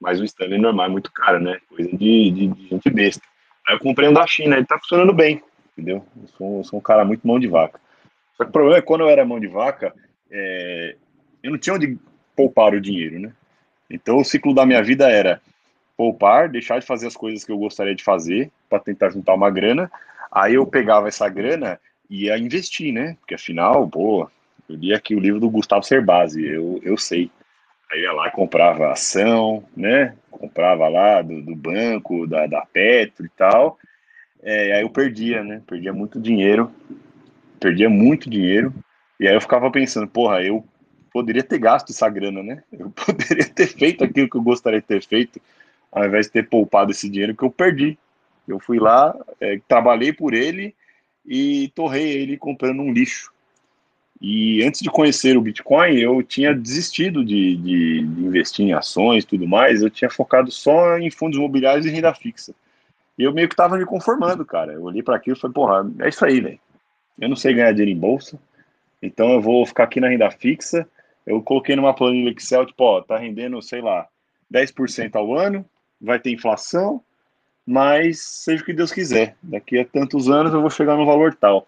Mas 0.00 0.20
o 0.20 0.24
Stanley 0.24 0.58
normal 0.58 0.86
é 0.86 0.90
muito 0.90 1.10
caro, 1.12 1.40
né? 1.40 1.58
Coisa 1.68 1.88
de, 1.96 2.30
de, 2.30 2.46
de, 2.48 2.68
gente 2.68 2.90
besta. 2.90 3.22
Aí 3.66 3.74
eu 3.74 3.80
comprei 3.80 4.08
um 4.08 4.12
da 4.12 4.26
China, 4.26 4.56
ele 4.56 4.66
tá 4.66 4.78
funcionando 4.78 5.14
bem, 5.14 5.42
entendeu? 5.72 6.04
Eu 6.20 6.28
sou, 6.28 6.58
eu 6.58 6.64
sou 6.64 6.78
um 6.78 6.82
cara 6.82 7.04
muito 7.04 7.26
mão 7.26 7.38
de 7.40 7.48
vaca. 7.48 7.80
Só 8.36 8.44
que 8.44 8.50
o 8.50 8.52
problema 8.52 8.78
é 8.78 8.80
que 8.80 8.86
quando 8.86 9.02
eu 9.02 9.08
era 9.08 9.24
mão 9.24 9.40
de 9.40 9.46
vaca, 9.46 9.94
é, 10.30 10.96
eu 11.42 11.50
não 11.50 11.58
tinha 11.58 11.74
onde 11.74 11.96
poupar 12.36 12.74
o 12.74 12.80
dinheiro, 12.80 13.18
né? 13.18 13.32
Então 13.88 14.18
o 14.18 14.24
ciclo 14.24 14.52
da 14.52 14.66
minha 14.66 14.82
vida 14.82 15.08
era 15.08 15.40
poupar, 15.96 16.48
deixar 16.48 16.80
de 16.80 16.86
fazer 16.86 17.06
as 17.06 17.16
coisas 17.16 17.44
que 17.44 17.52
eu 17.52 17.58
gostaria 17.58 17.94
de 17.94 18.02
fazer 18.02 18.50
para 18.68 18.80
tentar 18.80 19.10
juntar 19.10 19.34
uma 19.34 19.50
grana. 19.50 19.90
Aí 20.34 20.54
eu 20.54 20.66
pegava 20.66 21.06
essa 21.06 21.28
grana 21.28 21.80
e 22.10 22.24
ia 22.24 22.36
investir, 22.36 22.92
né? 22.92 23.16
Porque 23.20 23.36
afinal, 23.36 23.88
pô, 23.88 24.28
eu 24.68 24.74
li 24.74 24.92
aqui 24.92 25.14
o 25.14 25.20
livro 25.20 25.38
do 25.38 25.48
Gustavo 25.48 25.84
Cerbasi, 25.84 26.44
eu, 26.44 26.80
eu 26.82 26.98
sei. 26.98 27.30
Aí 27.92 28.00
ia 28.00 28.12
lá 28.12 28.28
comprava 28.32 28.90
ação, 28.90 29.62
né? 29.76 30.16
Comprava 30.28 30.88
lá 30.88 31.22
do, 31.22 31.40
do 31.40 31.54
banco, 31.54 32.26
da, 32.26 32.48
da 32.48 32.66
Petro 32.66 33.24
e 33.24 33.28
tal. 33.28 33.78
É, 34.42 34.72
aí 34.72 34.82
eu 34.82 34.90
perdia, 34.90 35.44
né? 35.44 35.62
Perdia 35.64 35.92
muito 35.92 36.20
dinheiro. 36.20 36.68
Perdia 37.60 37.88
muito 37.88 38.28
dinheiro. 38.28 38.74
E 39.20 39.28
aí 39.28 39.34
eu 39.34 39.40
ficava 39.40 39.70
pensando, 39.70 40.08
porra, 40.08 40.42
eu 40.42 40.64
poderia 41.12 41.44
ter 41.44 41.60
gasto 41.60 41.90
essa 41.90 42.08
grana, 42.08 42.42
né? 42.42 42.64
Eu 42.72 42.90
poderia 43.06 43.44
ter 43.44 43.68
feito 43.68 44.02
aquilo 44.02 44.28
que 44.28 44.36
eu 44.36 44.42
gostaria 44.42 44.80
de 44.80 44.86
ter 44.86 45.00
feito, 45.00 45.40
ao 45.92 46.04
invés 46.04 46.26
de 46.26 46.32
ter 46.32 46.48
poupado 46.48 46.90
esse 46.90 47.08
dinheiro 47.08 47.36
que 47.36 47.44
eu 47.44 47.50
perdi. 47.50 47.96
Eu 48.46 48.58
fui 48.60 48.78
lá, 48.78 49.14
é, 49.40 49.60
trabalhei 49.66 50.12
por 50.12 50.34
ele 50.34 50.74
e 51.24 51.68
torrei 51.74 52.12
ele 52.12 52.36
comprando 52.36 52.80
um 52.80 52.92
lixo. 52.92 53.32
E 54.20 54.62
antes 54.62 54.80
de 54.80 54.90
conhecer 54.90 55.36
o 55.36 55.40
Bitcoin, 55.40 55.98
eu 55.98 56.22
tinha 56.22 56.54
desistido 56.54 57.24
de, 57.24 57.56
de, 57.56 58.06
de 58.06 58.24
investir 58.24 58.64
em 58.64 58.72
ações 58.72 59.24
tudo 59.24 59.46
mais, 59.46 59.82
eu 59.82 59.90
tinha 59.90 60.08
focado 60.08 60.50
só 60.50 60.96
em 60.98 61.10
fundos 61.10 61.38
imobiliários 61.38 61.84
e 61.84 61.90
renda 61.90 62.14
fixa. 62.14 62.54
E 63.18 63.22
eu 63.22 63.32
meio 63.32 63.48
que 63.48 63.54
estava 63.54 63.76
me 63.76 63.84
conformando, 63.84 64.44
cara. 64.44 64.72
Eu 64.72 64.82
olhei 64.82 65.02
para 65.02 65.16
aquilo 65.16 65.36
e 65.36 65.40
falei, 65.40 65.54
porra, 65.54 65.90
é 66.00 66.08
isso 66.08 66.24
aí, 66.24 66.40
velho. 66.40 66.58
Eu 67.18 67.28
não 67.28 67.36
sei 67.36 67.54
ganhar 67.54 67.72
dinheiro 67.72 67.90
em 67.90 68.00
bolsa, 68.00 68.38
então 69.00 69.32
eu 69.32 69.40
vou 69.40 69.64
ficar 69.66 69.84
aqui 69.84 70.00
na 70.00 70.08
renda 70.08 70.30
fixa. 70.30 70.88
Eu 71.26 71.42
coloquei 71.42 71.76
numa 71.76 71.94
planilha 71.94 72.30
Excel, 72.30 72.66
tipo, 72.66 72.82
ó, 72.82 73.00
tá 73.02 73.16
rendendo, 73.16 73.60
sei 73.62 73.80
lá, 73.80 74.08
10% 74.52 75.14
ao 75.14 75.36
ano, 75.36 75.64
vai 76.00 76.18
ter 76.18 76.30
inflação, 76.30 77.02
mas 77.66 78.20
seja 78.20 78.62
o 78.62 78.66
que 78.66 78.72
Deus 78.72 78.92
quiser. 78.92 79.36
Daqui 79.42 79.78
a 79.78 79.84
tantos 79.84 80.28
anos 80.28 80.52
eu 80.52 80.60
vou 80.60 80.70
chegar 80.70 80.96
no 80.96 81.06
valor 81.06 81.34
tal. 81.34 81.66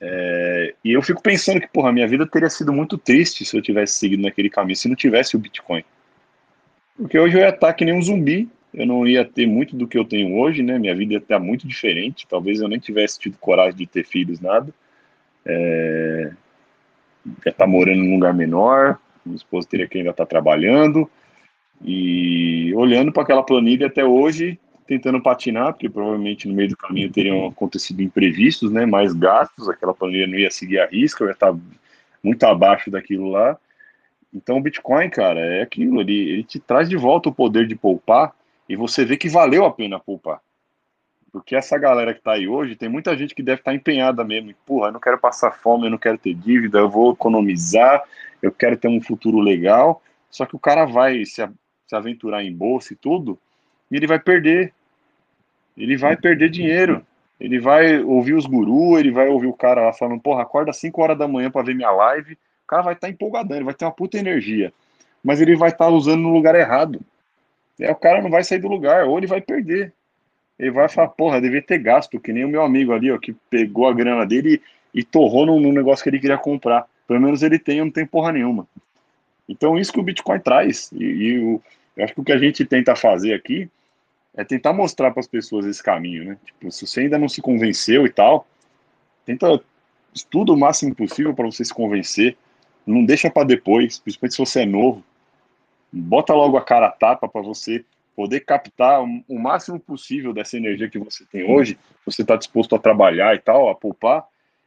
É, 0.00 0.74
e 0.84 0.92
eu 0.92 1.02
fico 1.02 1.22
pensando 1.22 1.60
que, 1.60 1.68
porra, 1.68 1.92
minha 1.92 2.06
vida 2.06 2.26
teria 2.26 2.50
sido 2.50 2.72
muito 2.72 2.98
triste 2.98 3.44
se 3.44 3.56
eu 3.56 3.62
tivesse 3.62 3.94
seguido 3.94 4.22
naquele 4.22 4.50
caminho, 4.50 4.76
se 4.76 4.88
não 4.88 4.96
tivesse 4.96 5.36
o 5.36 5.38
Bitcoin. 5.38 5.84
Porque 6.96 7.18
hoje 7.18 7.36
eu 7.36 7.40
ia 7.40 7.50
estar 7.50 7.72
que 7.72 7.84
nem 7.84 7.94
um 7.94 8.02
zumbi, 8.02 8.48
eu 8.74 8.86
não 8.86 9.06
ia 9.06 9.24
ter 9.24 9.46
muito 9.46 9.76
do 9.76 9.86
que 9.86 9.96
eu 9.96 10.04
tenho 10.04 10.36
hoje, 10.36 10.62
né? 10.62 10.78
Minha 10.78 10.94
vida 10.94 11.14
ia 11.14 11.18
estar 11.18 11.38
muito 11.38 11.66
diferente. 11.66 12.26
Talvez 12.28 12.60
eu 12.60 12.68
nem 12.68 12.78
tivesse 12.78 13.18
tido 13.18 13.38
coragem 13.38 13.76
de 13.76 13.86
ter 13.86 14.04
filhos, 14.04 14.40
nada. 14.40 14.72
É, 15.44 16.32
ia 17.44 17.50
estar 17.50 17.66
morando 17.66 18.02
num 18.02 18.14
lugar 18.14 18.34
menor, 18.34 18.98
minha 19.24 19.36
esposa 19.36 19.68
teria 19.68 19.86
que 19.86 19.98
ainda 19.98 20.10
estar 20.10 20.26
trabalhando. 20.26 21.10
E 21.82 22.72
olhando 22.74 23.12
para 23.12 23.22
aquela 23.22 23.42
planilha 23.42 23.86
até 23.86 24.04
hoje, 24.04 24.58
tentando 24.86 25.20
patinar, 25.22 25.72
porque 25.72 25.88
provavelmente 25.88 26.48
no 26.48 26.54
meio 26.54 26.70
do 26.70 26.76
caminho 26.76 27.10
teriam 27.10 27.46
acontecido 27.46 28.02
imprevistos, 28.02 28.70
né, 28.70 28.86
mais 28.86 29.12
gastos, 29.12 29.68
aquela 29.68 29.94
planilha 29.94 30.26
não 30.26 30.38
ia 30.38 30.50
seguir 30.50 30.78
a 30.78 30.86
risca, 30.86 31.24
ia 31.24 31.32
estar 31.32 31.54
muito 32.22 32.44
abaixo 32.44 32.90
daquilo 32.90 33.30
lá. 33.30 33.58
Então 34.32 34.58
o 34.58 34.60
Bitcoin, 34.60 35.08
cara, 35.08 35.40
é 35.40 35.62
aquilo, 35.62 36.00
ele, 36.00 36.30
ele 36.30 36.42
te 36.44 36.58
traz 36.58 36.88
de 36.88 36.96
volta 36.96 37.28
o 37.28 37.34
poder 37.34 37.66
de 37.66 37.74
poupar 37.74 38.32
e 38.68 38.76
você 38.76 39.04
vê 39.04 39.16
que 39.16 39.28
valeu 39.28 39.64
a 39.64 39.72
pena 39.72 39.98
poupar. 39.98 40.40
Porque 41.32 41.54
essa 41.54 41.76
galera 41.76 42.14
que 42.14 42.20
está 42.20 42.32
aí 42.32 42.48
hoje, 42.48 42.76
tem 42.76 42.88
muita 42.88 43.16
gente 43.16 43.34
que 43.34 43.42
deve 43.42 43.60
estar 43.60 43.70
tá 43.70 43.76
empenhada 43.76 44.24
mesmo. 44.24 44.54
Porra, 44.64 44.88
eu 44.88 44.92
não 44.92 45.00
quero 45.00 45.18
passar 45.18 45.52
fome, 45.52 45.86
eu 45.86 45.90
não 45.90 45.98
quero 45.98 46.16
ter 46.16 46.34
dívida, 46.34 46.78
eu 46.78 46.88
vou 46.88 47.12
economizar, 47.12 48.02
eu 48.40 48.50
quero 48.50 48.76
ter 48.76 48.88
um 48.88 49.02
futuro 49.02 49.38
legal. 49.38 50.02
Só 50.30 50.46
que 50.46 50.56
o 50.56 50.58
cara 50.58 50.86
vai 50.86 51.24
se, 51.24 51.46
se 51.86 51.94
aventurar 51.94 52.42
em 52.42 52.54
bolsa 52.54 52.92
e 52.92 52.96
tudo, 52.96 53.38
e 53.90 53.96
ele 53.96 54.06
vai 54.06 54.18
perder. 54.18 54.72
Ele 55.76 55.96
vai 55.96 56.16
perder 56.16 56.48
dinheiro. 56.48 57.04
Ele 57.38 57.60
vai 57.60 58.00
ouvir 58.00 58.32
os 58.32 58.46
gurus, 58.46 58.98
ele 58.98 59.10
vai 59.10 59.28
ouvir 59.28 59.46
o 59.46 59.52
cara 59.52 59.82
lá 59.82 59.92
falando, 59.92 60.20
porra, 60.20 60.42
acorda 60.42 60.72
5 60.72 61.02
horas 61.02 61.18
da 61.18 61.28
manhã 61.28 61.50
para 61.50 61.62
ver 61.62 61.74
minha 61.74 61.90
live. 61.90 62.32
O 62.32 62.66
cara 62.66 62.82
vai 62.82 62.94
estar 62.94 63.06
tá 63.06 63.12
empolgadão, 63.12 63.56
ele 63.56 63.64
vai 63.64 63.74
ter 63.74 63.84
uma 63.84 63.92
puta 63.92 64.16
energia. 64.16 64.72
Mas 65.22 65.40
ele 65.40 65.54
vai 65.54 65.68
estar 65.68 65.84
tá 65.84 65.90
usando 65.90 66.22
no 66.22 66.32
lugar 66.32 66.54
errado. 66.54 67.00
É, 67.78 67.90
o 67.92 67.96
cara 67.96 68.22
não 68.22 68.30
vai 68.30 68.42
sair 68.42 68.58
do 68.58 68.68
lugar, 68.68 69.04
ou 69.04 69.18
ele 69.18 69.26
vai 69.26 69.40
perder. 69.40 69.92
Ele 70.58 70.70
vai 70.70 70.88
falar, 70.88 71.08
porra, 71.08 71.40
devia 71.40 71.60
ter 71.60 71.78
gasto, 71.78 72.18
que 72.18 72.32
nem 72.32 72.44
o 72.44 72.48
meu 72.48 72.62
amigo 72.62 72.92
ali, 72.92 73.12
ó, 73.12 73.18
que 73.18 73.34
pegou 73.50 73.86
a 73.86 73.92
grana 73.92 74.24
dele 74.24 74.62
e, 74.94 75.00
e 75.00 75.04
torrou 75.04 75.44
num, 75.44 75.60
num 75.60 75.72
negócio 75.72 76.02
que 76.02 76.08
ele 76.08 76.18
queria 76.18 76.38
comprar. 76.38 76.86
Pelo 77.06 77.20
menos 77.20 77.42
ele 77.42 77.58
tem, 77.58 77.80
não 77.80 77.90
tenho 77.90 78.06
porra 78.06 78.32
nenhuma. 78.32 78.66
Então, 79.46 79.78
isso 79.78 79.92
que 79.92 80.00
o 80.00 80.02
Bitcoin 80.02 80.40
traz. 80.40 80.90
E, 80.92 81.04
e 81.04 81.38
o, 81.38 81.62
eu 81.96 82.04
acho 82.04 82.14
que 82.14 82.20
o 82.20 82.24
que 82.24 82.32
a 82.32 82.38
gente 82.38 82.64
tenta 82.64 82.96
fazer 82.96 83.34
aqui 83.34 83.68
é 84.36 84.44
tentar 84.44 84.72
mostrar 84.72 85.10
para 85.10 85.20
as 85.20 85.26
pessoas 85.26 85.64
esse 85.66 85.82
caminho, 85.82 86.24
né? 86.24 86.38
Tipo, 86.44 86.70
se 86.70 86.86
você 86.86 87.00
ainda 87.00 87.18
não 87.18 87.28
se 87.28 87.40
convenceu 87.40 88.04
e 88.06 88.10
tal, 88.10 88.46
tenta 89.24 89.60
estuda 90.14 90.52
o 90.52 90.56
máximo 90.56 90.94
possível 90.94 91.34
para 91.34 91.46
você 91.46 91.64
se 91.64 91.74
convencer. 91.74 92.36
Não 92.86 93.04
deixa 93.04 93.30
para 93.30 93.46
depois, 93.46 93.98
principalmente 93.98 94.34
se 94.34 94.38
você 94.38 94.60
é 94.62 94.66
novo. 94.66 95.02
Bota 95.92 96.34
logo 96.34 96.56
a 96.56 96.62
cara 96.62 96.86
a 96.86 96.90
tapa 96.90 97.28
para 97.28 97.42
você 97.42 97.84
poder 98.14 98.40
captar 98.40 99.02
o 99.02 99.38
máximo 99.38 99.78
possível 99.78 100.32
dessa 100.32 100.56
energia 100.56 100.88
que 100.88 100.98
você 100.98 101.24
tem 101.26 101.44
hoje, 101.44 101.78
você 102.04 102.22
está 102.22 102.34
disposto 102.34 102.74
a 102.74 102.78
trabalhar 102.78 103.34
e 103.34 103.38
tal, 103.38 103.68
a 103.68 103.74
poupar, 103.74 104.24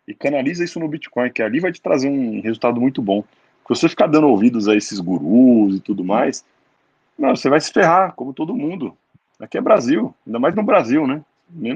e 0.08 0.14
canaliza 0.14 0.64
isso 0.64 0.80
no 0.80 0.88
Bitcoin, 0.88 1.32
que 1.32 1.42
ali 1.42 1.60
vai 1.60 1.72
te 1.72 1.82
trazer 1.82 2.10
um 2.10 2.42
resultado 2.42 2.80
muito 2.80 3.02
bom. 3.02 3.24
Se 3.24 3.70
você 3.70 3.90
ficar 3.90 4.06
dando 4.06 4.28
ouvidos 4.28 4.68
a 4.68 4.76
esses 4.76 5.00
gurus 5.00 5.78
e 5.78 5.80
tudo 5.80 6.04
mais, 6.04 6.46
não, 7.18 7.36
você 7.36 7.50
vai 7.50 7.60
se 7.60 7.74
ferrar, 7.74 8.14
como 8.14 8.34
todo 8.34 8.56
mundo. 8.56 8.96
Aqui 9.40 9.58
é 9.58 9.62
Brasil, 9.62 10.14
ainda 10.28 10.40
mais 10.40 10.54
no 10.54 10.64
Brasil, 10.64 11.08
né? 11.08 11.24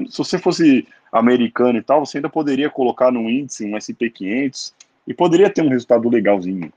Se 0.08 0.18
você 0.18 0.38
fosse 0.38 0.86
americano 1.10 1.78
e 1.78 1.82
tal, 1.82 2.04
você 2.04 2.18
ainda 2.18 2.28
poderia 2.28 2.68
colocar 2.68 3.10
no 3.10 3.28
índice 3.30 3.64
um 3.64 3.76
SP500 3.76 4.72
e 5.06 5.14
poderia 5.14 5.50
ter 5.50 5.62
um 5.62 5.68
resultado 5.68 6.08
legalzinho. 6.08 6.72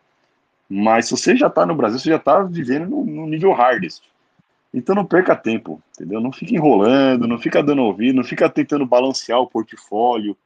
Mas 0.69 1.05
se 1.05 1.11
você 1.11 1.35
já 1.35 1.47
está 1.47 1.65
no 1.65 1.75
Brasil, 1.75 1.99
você 1.99 2.09
já 2.09 2.17
está 2.17 2.41
vivendo 2.43 2.89
no, 2.89 3.05
no, 3.05 3.27
nível 3.27 3.53
hardest. 3.53 4.03
Então 4.73 4.93
não 4.93 5.05
perca 5.05 5.35
tempo, 5.35 5.81
entendeu? 5.91 6.19
Não 6.19 6.31
fica 6.31 6.53
enrolando, 6.53 7.27
não 7.27 7.39
fica 7.39 7.63
dando 7.63 7.83
ouvido, 7.83 8.15
não 8.15 8.23
fica 8.23 8.49
tentando 8.49 8.85
balancear 8.85 9.39
o 9.39 9.47
portfólio. 9.47 10.37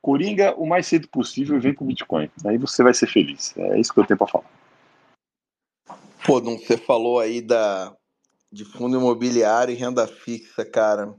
Coringa 0.00 0.54
o 0.56 0.66
mais 0.66 0.86
cedo 0.86 1.08
possível 1.08 1.56
e 1.56 1.60
vem 1.60 1.74
com 1.74 1.84
o 1.84 1.88
Bitcoin. 1.88 2.30
Aí 2.44 2.56
você 2.56 2.82
vai 2.82 2.94
ser 2.94 3.06
feliz. 3.06 3.54
É 3.56 3.78
isso 3.78 3.92
que 3.92 4.00
eu 4.00 4.06
tenho 4.06 4.16
para 4.16 4.26
falar. 4.26 4.46
Pô, 6.24 6.40
não 6.40 6.56
você 6.56 6.78
falou 6.78 7.20
aí 7.20 7.42
da, 7.42 7.94
de 8.52 8.64
fundo 8.64 8.96
imobiliário 8.96 9.72
e 9.72 9.76
renda 9.76 10.06
fixa, 10.06 10.64
cara. 10.64 11.14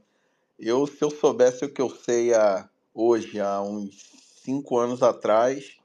Eu, 0.60 0.86
se 0.86 1.02
eu 1.02 1.10
soubesse 1.10 1.66
o 1.66 1.74
que 1.74 1.82
eu 1.82 1.90
sei 1.90 2.34
há, 2.34 2.70
hoje, 2.94 3.40
há 3.40 3.62
uns 3.62 4.12
cinco 4.44 4.78
anos 4.78 5.02
atrás, 5.02 5.78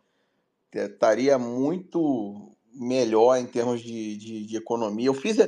é, 0.72 0.86
estaria 0.86 1.38
muito 1.38 2.52
melhor 2.74 3.38
em 3.38 3.46
termos 3.46 3.80
de, 3.80 4.16
de, 4.16 4.44
de, 4.44 4.56
economia. 4.56 5.06
Eu 5.06 5.14
fiz. 5.14 5.38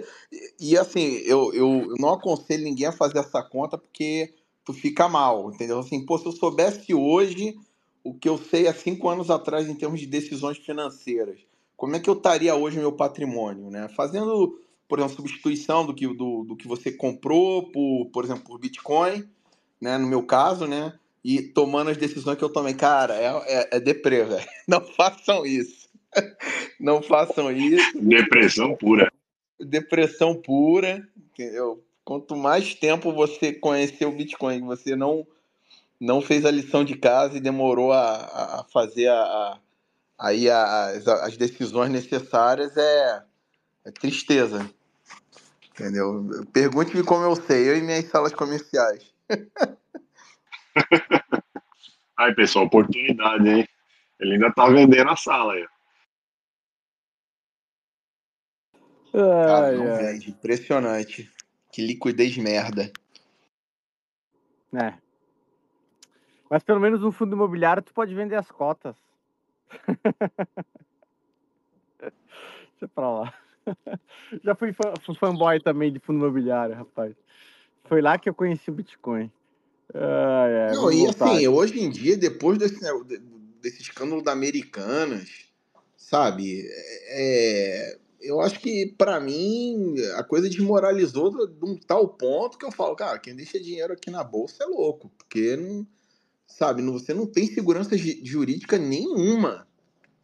E 0.58 0.78
assim, 0.78 1.16
eu, 1.24 1.52
eu 1.52 1.94
não 1.98 2.14
aconselho 2.14 2.64
ninguém 2.64 2.86
a 2.86 2.92
fazer 2.92 3.18
essa 3.18 3.42
conta 3.42 3.76
porque 3.76 4.32
tu 4.64 4.72
fica 4.72 5.08
mal, 5.08 5.50
entendeu? 5.52 5.78
Assim, 5.78 6.04
pô, 6.04 6.18
se 6.18 6.26
eu 6.26 6.32
soubesse 6.32 6.94
hoje 6.94 7.58
o 8.02 8.14
que 8.14 8.28
eu 8.28 8.38
sei 8.38 8.66
há 8.66 8.74
cinco 8.74 9.08
anos 9.08 9.30
atrás 9.30 9.68
em 9.68 9.74
termos 9.74 10.00
de 10.00 10.06
decisões 10.06 10.56
financeiras, 10.56 11.38
como 11.76 11.96
é 11.96 12.00
que 12.00 12.08
eu 12.08 12.14
estaria 12.14 12.54
hoje 12.54 12.76
no 12.76 12.82
meu 12.82 12.92
patrimônio, 12.92 13.70
né? 13.70 13.88
Fazendo 13.88 14.58
por 14.88 14.98
exemplo, 14.98 15.16
substituição 15.16 15.84
do 15.84 15.94
que, 15.94 16.06
do, 16.06 16.44
do 16.44 16.56
que 16.56 16.66
você 16.66 16.90
comprou, 16.90 17.70
por, 17.70 18.06
por 18.06 18.24
exemplo, 18.24 18.44
por 18.44 18.58
Bitcoin, 18.58 19.28
né? 19.80 19.98
No 19.98 20.08
meu 20.08 20.22
caso, 20.22 20.66
né? 20.66 20.94
E 21.22 21.42
tomando 21.42 21.90
as 21.90 21.96
decisões 21.96 22.38
que 22.38 22.44
eu 22.44 22.52
tomei. 22.52 22.74
Cara, 22.74 23.14
é, 23.14 23.26
é, 23.26 23.68
é 23.76 23.80
deprê, 23.80 24.24
velho. 24.24 24.48
Não 24.66 24.80
façam 24.80 25.44
isso. 25.44 25.88
Não 26.80 27.02
façam 27.02 27.52
isso. 27.52 28.00
Depressão 28.00 28.74
pura. 28.74 29.12
Depressão 29.60 30.34
pura, 30.34 31.06
entendeu? 31.16 31.84
Quanto 32.04 32.34
mais 32.34 32.74
tempo 32.74 33.12
você 33.12 33.52
conheceu 33.52 34.08
o 34.08 34.16
Bitcoin, 34.16 34.62
você 34.62 34.96
não 34.96 35.26
não 36.00 36.22
fez 36.22 36.46
a 36.46 36.50
lição 36.50 36.84
de 36.84 36.96
casa 36.96 37.36
e 37.36 37.40
demorou 37.40 37.92
a, 37.92 38.60
a 38.60 38.64
fazer 38.72 39.08
a, 39.08 39.20
a 39.20 39.58
aí 40.18 40.48
as, 40.48 41.06
as 41.06 41.36
decisões 41.36 41.90
necessárias, 41.90 42.76
é, 42.76 43.22
é 43.84 43.90
tristeza. 43.90 44.68
Entendeu? 45.78 46.44
Pergunte-me 46.52 47.04
como 47.04 47.24
eu 47.24 47.36
sei, 47.36 47.70
eu 47.70 47.78
e 47.78 47.80
minhas 47.80 48.04
salas 48.06 48.34
comerciais. 48.34 49.14
Aí, 52.18 52.34
pessoal, 52.34 52.64
oportunidade, 52.64 53.48
hein? 53.48 53.68
Ele 54.18 54.34
ainda 54.34 54.52
tá 54.52 54.68
vendendo 54.68 55.08
a 55.08 55.14
sala 55.14 55.52
aí. 55.52 55.64
Cara, 59.12 59.70
não 59.72 59.96
vende. 59.96 60.30
Impressionante. 60.30 61.32
Que 61.72 61.80
liquidez 61.80 62.36
merda. 62.36 62.90
É. 64.74 64.94
Mas 66.50 66.64
pelo 66.64 66.80
menos 66.80 67.00
no 67.00 67.12
fundo 67.12 67.36
imobiliário 67.36 67.82
tu 67.82 67.94
pode 67.94 68.12
vender 68.14 68.34
as 68.34 68.50
cotas. 68.50 68.96
Deixa 72.00 72.88
pra 72.92 73.10
lá. 73.10 73.34
Já 74.44 74.54
fui 74.54 74.72
fã, 74.72 74.92
fanboy 75.18 75.60
também 75.60 75.92
de 75.92 75.98
fundo 75.98 76.18
imobiliário, 76.18 76.74
rapaz. 76.74 77.14
Foi 77.84 78.02
lá 78.02 78.18
que 78.18 78.28
eu 78.28 78.34
conheci 78.34 78.70
o 78.70 78.74
Bitcoin. 78.74 79.30
Ah, 79.94 80.46
é, 80.48 80.74
Não, 80.74 80.92
e 80.92 80.98
voltar. 80.98 81.32
assim, 81.32 81.48
hoje 81.48 81.80
em 81.80 81.90
dia, 81.90 82.16
depois 82.16 82.58
desse, 82.58 82.82
né, 82.82 82.90
desse 83.62 83.80
escândalo 83.80 84.22
da 84.22 84.32
Americanas, 84.32 85.46
sabe, 85.96 86.66
é, 87.08 87.98
eu 88.20 88.40
acho 88.40 88.60
que 88.60 88.94
para 88.98 89.20
mim 89.20 89.94
a 90.16 90.24
coisa 90.24 90.48
desmoralizou 90.48 91.30
de 91.46 91.64
um 91.64 91.76
tal 91.76 92.08
ponto 92.08 92.58
que 92.58 92.64
eu 92.64 92.72
falo, 92.72 92.96
cara, 92.96 93.18
quem 93.18 93.34
deixa 93.34 93.60
dinheiro 93.60 93.92
aqui 93.92 94.10
na 94.10 94.24
bolsa 94.24 94.64
é 94.64 94.66
louco, 94.66 95.10
porque 95.16 95.56
não, 95.56 95.86
sabe, 96.46 96.82
você 96.82 97.14
não 97.14 97.26
tem 97.26 97.46
segurança 97.46 97.96
jurídica 97.96 98.78
nenhuma. 98.78 99.67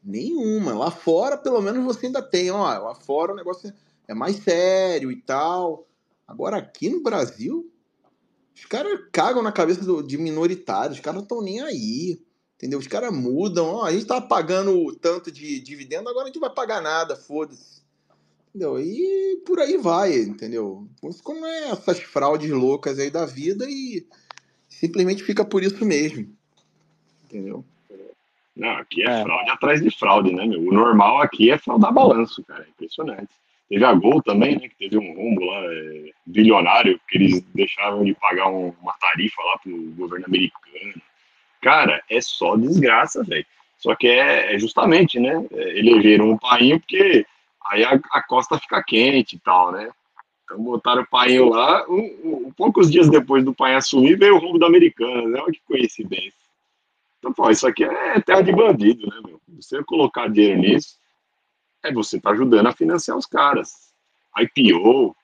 Nenhuma. 0.05 0.75
Lá 0.75 0.91
fora, 0.91 1.39
pelo 1.39 1.63
menos, 1.63 1.83
você 1.83 2.07
ainda 2.07 2.21
tem. 2.21 2.51
Ó, 2.51 2.63
lá 2.63 2.95
fora 2.95 3.33
o 3.33 3.37
negócio 3.37 3.73
é 4.07 4.13
mais 4.13 4.37
sério 4.37 5.11
e 5.11 5.17
tal. 5.17 5.87
Agora, 6.29 6.59
aqui 6.59 6.91
no 6.91 7.03
Brasil, 7.03 7.71
os 8.55 8.67
caras 8.67 9.01
cagam 9.11 9.43
na 9.43 9.51
cabeça 9.51 9.83
do, 9.83 10.03
de 10.03 10.19
minoritários. 10.19 10.99
Os 10.99 11.03
caras 11.03 11.17
não 11.17 11.23
estão 11.23 11.41
nem 11.41 11.61
aí. 11.61 12.21
Entendeu? 12.57 12.79
Os 12.79 12.87
caras 12.87 13.13
mudam. 13.13 13.67
Ó, 13.67 13.85
a 13.85 13.93
gente 13.93 14.07
tá 14.07 14.21
pagando 14.21 14.95
tanto 14.97 15.33
de 15.33 15.59
dividendo, 15.61 16.09
agora 16.09 16.25
a 16.25 16.27
gente 16.29 16.41
vai 16.41 16.51
pagar 16.51 16.83
nada, 16.83 17.17
foda-se. 17.17 17.83
Entendeu? 18.49 18.79
E 18.79 19.43
por 19.45 19.59
aí 19.59 19.77
vai, 19.77 20.17
entendeu? 20.17 20.87
Como 21.25 21.45
é 21.45 21.71
essas 21.71 21.99
fraudes 21.99 22.51
loucas 22.51 22.99
aí 22.99 23.11
da 23.11 23.27
vida 23.27 23.67
e 23.69 24.07
simplesmente 24.69 25.25
fica 25.25 25.45
por 25.45 25.63
isso 25.65 25.85
mesmo. 25.85 26.33
Entendeu? 27.25 27.65
Não, 28.57 28.71
aqui 28.71 29.03
é, 29.03 29.21
é, 29.21 29.23
fraude 29.23 29.51
atrás 29.51 29.83
de 29.83 29.91
fraude, 29.91 30.33
né, 30.33 30.47
meu? 30.47 30.61
O 30.61 30.73
normal 30.73 31.21
aqui 31.21 31.51
é 31.51 31.59
fraudar 31.59 31.93
balanço, 31.93 32.45
cara. 32.45 32.65
É 32.65 32.69
impressionante. 32.69 33.29
Teve 33.69 33.85
a 33.85 33.93
Gol 33.93 34.23
também, 34.23 34.55
né? 34.57 34.69
Que 34.69 34.77
teve 34.77 34.99
um 34.99 35.15
rombo 35.15 35.45
lá, 35.45 35.61
é, 35.65 36.11
bilionário, 36.27 37.01
que 37.09 37.19
eles 37.19 37.41
deixaram 37.55 38.05
de 38.05 38.15
pagar 38.15 38.49
um, 38.49 38.73
uma 38.81 38.95
tarifa 39.01 39.43
lá 39.43 39.59
pro 39.59 39.93
governo 39.97 40.27
americano. 40.27 41.03
Cara, 41.61 42.03
é 42.09 42.21
só 42.21 42.57
desgraça, 42.57 43.25
velho. 43.25 43.47
Só 43.79 43.95
que 43.95 44.07
é, 44.07 44.55
é, 44.55 44.59
justamente, 44.59 45.19
né? 45.19 45.45
É, 45.53 45.79
elegeram 45.79 46.31
um 46.31 46.39
painho 46.39 46.79
porque 46.79 47.27
aí 47.67 47.85
a, 47.85 48.01
a, 48.13 48.23
costa 48.23 48.59
fica 48.59 48.83
quente 48.83 49.37
e 49.37 49.39
tal, 49.39 49.73
né? 49.73 49.91
Então 50.45 50.63
botaram 50.63 51.03
o 51.03 51.07
painho 51.07 51.49
lá, 51.49 51.85
um, 51.89 52.47
um, 52.47 52.53
poucos 52.57 52.91
dias 52.91 53.09
depois 53.09 53.43
do 53.45 53.55
painho 53.55 53.79
assumir, 53.79 54.17
veio 54.17 54.37
o 54.37 54.39
rombo 54.39 54.59
do 54.59 54.67
americano, 54.67 55.29
né? 55.29 55.41
Olha 55.41 55.53
que 55.53 55.61
coincidência. 55.67 56.44
Então, 57.25 57.33
pô, 57.33 57.51
isso 57.51 57.67
aqui 57.67 57.85
é 57.85 58.21
terra 58.21 58.43
de 58.43 58.53
bandido, 58.53 59.07
né, 59.07 59.19
meu? 59.25 59.41
Você 59.57 59.83
colocar 59.83 60.29
dinheiro 60.29 60.61
nisso, 60.61 60.99
é 61.83 61.91
você 61.91 62.21
tá 62.21 62.31
ajudando 62.33 62.67
a 62.67 62.73
financiar 62.73 63.17
os 63.17 63.25
caras. 63.25 63.95
IPO. 64.37 65.17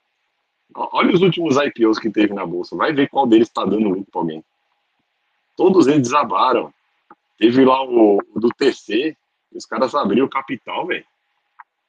Olha 0.74 1.14
os 1.14 1.20
últimos 1.20 1.56
IPOs 1.58 1.98
que 1.98 2.08
teve 2.08 2.32
na 2.32 2.46
bolsa. 2.46 2.74
Vai 2.74 2.94
ver 2.94 3.10
qual 3.10 3.26
deles 3.26 3.48
está 3.48 3.66
dando 3.66 3.90
lucro 3.90 4.10
para 4.10 4.20
alguém. 4.22 4.42
Todos 5.54 5.88
eles 5.88 6.00
desabaram. 6.00 6.72
Teve 7.36 7.66
lá 7.66 7.82
o, 7.82 8.18
o 8.34 8.40
do 8.40 8.48
TC, 8.48 9.14
os 9.52 9.66
caras 9.66 9.94
abriram 9.94 10.24
o 10.24 10.30
capital, 10.30 10.86
velho. 10.86 11.04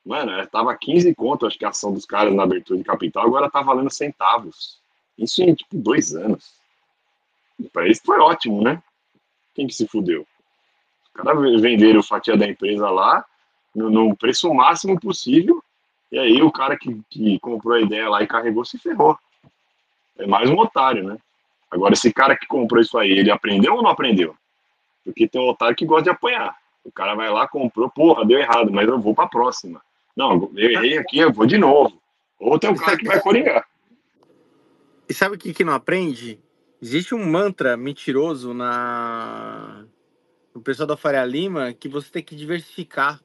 Mano, 0.05 0.33
é, 0.33 0.45
tava 0.45 0.75
15 0.75 1.15
conto, 1.15 1.47
acho 1.47 1.57
que 1.57 1.63
a 1.63 1.69
ação 1.69 1.93
dos 1.93 2.05
caras 2.05 2.33
na 2.33 2.43
abertura 2.43 2.77
de 2.77 2.83
capital, 2.83 3.27
agora 3.27 3.49
tá 3.49 3.61
valendo 3.61 3.89
centavos. 3.89 4.81
Isso 5.17 5.41
em, 5.41 5.55
tipo, 5.55 5.77
dois 5.77 6.13
anos. 6.13 6.53
Para 7.71 7.85
eles 7.85 8.01
foi 8.03 8.19
ótimo, 8.19 8.61
né? 8.61 8.81
Quem 9.53 9.67
que 9.67 9.73
se 9.73 9.87
fudeu? 9.87 10.25
Os 11.03 11.09
caras 11.13 11.61
venderam 11.61 12.01
fatia 12.01 12.37
da 12.37 12.47
empresa 12.47 12.89
lá 12.89 13.25
no, 13.75 13.89
no, 13.89 14.15
preço 14.15 14.53
máximo 14.53 14.99
possível, 14.99 15.63
e 16.11 16.19
aí 16.19 16.41
o 16.41 16.51
cara 16.51 16.77
que, 16.77 17.01
que 17.09 17.39
comprou 17.39 17.75
a 17.75 17.81
ideia 17.81 18.09
lá 18.09 18.21
e 18.21 18.27
carregou 18.27 18.65
se 18.65 18.77
ferrou. 18.77 19.17
É 20.17 20.25
mais 20.25 20.49
um 20.49 20.57
otário, 20.57 21.03
né? 21.03 21.17
Agora, 21.69 21.93
esse 21.93 22.11
cara 22.11 22.35
que 22.35 22.45
comprou 22.45 22.81
isso 22.81 22.97
aí, 22.97 23.11
ele 23.11 23.31
aprendeu 23.31 23.75
ou 23.75 23.81
não 23.81 23.89
aprendeu? 23.89 24.35
Porque 25.05 25.27
tem 25.27 25.41
um 25.41 25.49
otário 25.49 25.75
que 25.75 25.85
gosta 25.85 26.03
de 26.03 26.09
apanhar. 26.09 26.55
O 26.83 26.91
cara 26.91 27.15
vai 27.15 27.29
lá, 27.29 27.47
comprou, 27.47 27.89
porra, 27.89 28.25
deu 28.25 28.37
errado, 28.37 28.71
mas 28.71 28.87
eu 28.87 28.99
vou 28.99 29.15
pra 29.15 29.27
próxima. 29.27 29.81
Não, 30.15 30.51
eu 30.55 30.69
errei 30.69 30.97
aqui, 30.97 31.19
eu 31.19 31.31
vou 31.31 31.45
de 31.45 31.57
novo. 31.57 31.99
Ou 32.37 32.59
tem 32.59 32.69
um 32.69 32.75
cara 32.75 32.97
que 32.97 33.05
vai 33.05 33.21
coringar. 33.21 33.65
E 35.07 35.13
sabe 35.13 35.35
o 35.35 35.39
que, 35.39 35.53
que 35.53 35.63
não 35.63 35.73
aprende? 35.73 36.39
Existe 36.81 37.13
um 37.13 37.23
mantra 37.23 37.77
mentiroso 37.77 38.55
na 38.55 39.85
no 40.53 40.61
pessoal 40.61 40.87
da 40.87 40.97
Faria 40.97 41.23
Lima 41.23 41.73
que 41.73 41.87
você 41.87 42.09
tem 42.09 42.23
que 42.23 42.35
diversificar. 42.35 43.21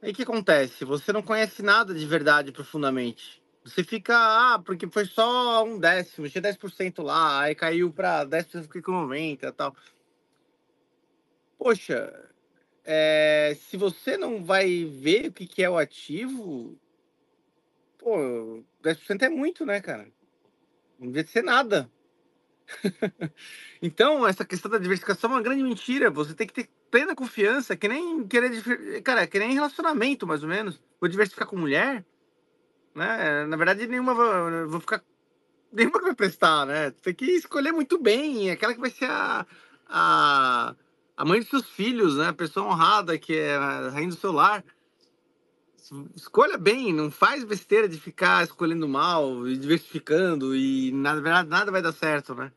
Aí 0.00 0.10
o 0.10 0.14
que 0.14 0.22
acontece? 0.22 0.82
Você 0.86 1.12
não 1.12 1.22
conhece 1.22 1.62
nada 1.62 1.92
de 1.92 2.06
verdade 2.06 2.50
profundamente. 2.50 3.42
Você 3.62 3.84
fica, 3.84 4.16
ah, 4.16 4.58
porque 4.58 4.88
foi 4.88 5.04
só 5.04 5.62
um 5.64 5.78
décimo, 5.78 6.28
tinha 6.30 6.40
10% 6.40 7.02
lá, 7.02 7.42
aí 7.42 7.54
caiu 7.54 7.92
para 7.92 8.24
10%, 8.24 8.62
fica 8.62 8.82
com 8.82 9.06
90% 9.06 9.38
e 9.42 9.52
tal. 9.52 9.76
Poxa, 11.58 12.30
é, 12.84 13.54
se 13.60 13.76
você 13.76 14.16
não 14.16 14.42
vai 14.42 14.84
ver 14.84 15.28
o 15.28 15.32
que, 15.32 15.46
que 15.46 15.62
é 15.62 15.68
o 15.68 15.76
ativo, 15.76 16.76
pô, 17.98 18.64
10% 18.82 19.22
é 19.22 19.28
muito, 19.28 19.64
né, 19.66 19.80
cara? 19.80 20.08
Não 20.98 21.08
devia 21.08 21.26
ser 21.26 21.42
nada. 21.42 21.88
então, 23.80 24.26
essa 24.26 24.44
questão 24.44 24.70
da 24.70 24.78
diversificação 24.78 25.30
é 25.30 25.34
uma 25.34 25.42
grande 25.42 25.62
mentira. 25.62 26.10
Você 26.10 26.34
tem 26.34 26.46
que 26.46 26.52
ter 26.52 26.68
plena 26.90 27.14
confiança, 27.14 27.76
que 27.76 27.88
nem 27.88 28.26
querer. 28.26 29.02
Cara, 29.02 29.26
que 29.26 29.38
nem 29.38 29.54
relacionamento, 29.54 30.26
mais 30.26 30.42
ou 30.42 30.48
menos. 30.48 30.80
Vou 31.00 31.08
diversificar 31.08 31.46
com 31.48 31.56
mulher, 31.56 32.04
né? 32.94 33.46
Na 33.46 33.56
verdade, 33.56 33.86
nenhuma. 33.86 34.14
Vou 34.66 34.80
ficar. 34.80 35.02
Nenhuma 35.72 35.98
que 36.00 36.04
vai 36.04 36.14
prestar, 36.14 36.66
né? 36.66 36.90
Tem 36.90 37.14
que 37.14 37.24
escolher 37.24 37.72
muito 37.72 37.98
bem. 37.98 38.50
Aquela 38.50 38.74
que 38.74 38.80
vai 38.80 38.90
ser 38.90 39.06
a. 39.06 39.46
a 39.88 40.74
a 41.16 41.24
mãe 41.24 41.40
dos 41.40 41.48
seus 41.48 41.68
filhos, 41.68 42.16
né? 42.16 42.28
A 42.28 42.32
pessoa 42.32 42.66
honrada 42.66 43.18
que 43.18 43.36
é 43.36 43.54
a 43.54 43.90
rainha 43.90 44.08
do 44.08 44.16
seu 44.16 44.32
lar. 44.32 44.64
Escolha 46.16 46.56
bem, 46.56 46.92
não 46.92 47.10
faz 47.10 47.44
besteira 47.44 47.88
de 47.88 47.98
ficar 47.98 48.42
escolhendo 48.42 48.88
mal 48.88 49.46
e 49.46 49.56
diversificando 49.56 50.54
e 50.56 50.90
nada, 50.92 51.44
nada 51.44 51.70
vai 51.70 51.82
dar 51.82 51.92
certo, 51.92 52.34
né? 52.34 52.52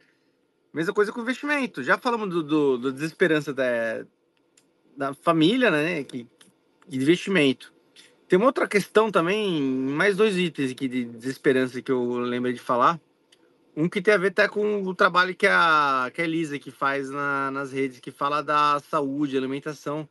Mesma 0.75 0.93
coisa 0.93 1.09
com 1.09 1.21
investimento. 1.21 1.81
Já 1.81 1.97
falamos 1.97 2.27
do, 2.27 2.43
do, 2.43 2.77
do 2.77 2.91
desesperança 2.91 3.53
da, 3.53 4.05
da 4.97 5.13
família, 5.13 5.71
né? 5.71 6.03
Que, 6.03 6.27
de 6.85 6.97
investimento. 6.97 7.73
Tem 8.27 8.35
uma 8.37 8.47
outra 8.47 8.67
questão 8.67 9.09
também, 9.09 9.61
mais 9.61 10.17
dois 10.17 10.37
itens 10.37 10.71
aqui 10.71 10.89
de 10.89 11.05
desesperança 11.05 11.81
que 11.81 11.89
eu 11.89 12.17
lembrei 12.17 12.51
de 12.53 12.59
falar. 12.59 12.99
Um 13.73 13.87
que 13.87 14.01
tem 14.01 14.13
a 14.13 14.17
ver 14.17 14.27
até 14.27 14.49
com 14.49 14.83
o 14.83 14.93
trabalho 14.93 15.33
que 15.33 15.47
a, 15.47 16.11
que 16.13 16.21
a 16.21 16.25
Elisa 16.25 16.59
que 16.59 16.71
faz 16.71 17.09
na, 17.09 17.51
nas 17.51 17.71
redes, 17.71 18.01
que 18.01 18.11
fala 18.11 18.41
da 18.41 18.81
saúde, 18.81 19.37
alimentação. 19.37 20.09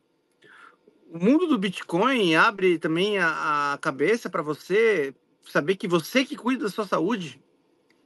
O 1.11 1.19
mundo 1.19 1.45
do 1.45 1.59
Bitcoin 1.59 2.33
abre 2.33 2.79
também 2.79 3.19
a, 3.19 3.73
a 3.73 3.77
cabeça 3.77 4.31
para 4.31 4.41
você 4.41 5.13
saber 5.47 5.75
que 5.75 5.87
você 5.87 6.25
que 6.25 6.35
cuida 6.35 6.63
da 6.63 6.71
sua 6.71 6.87
saúde, 6.87 7.39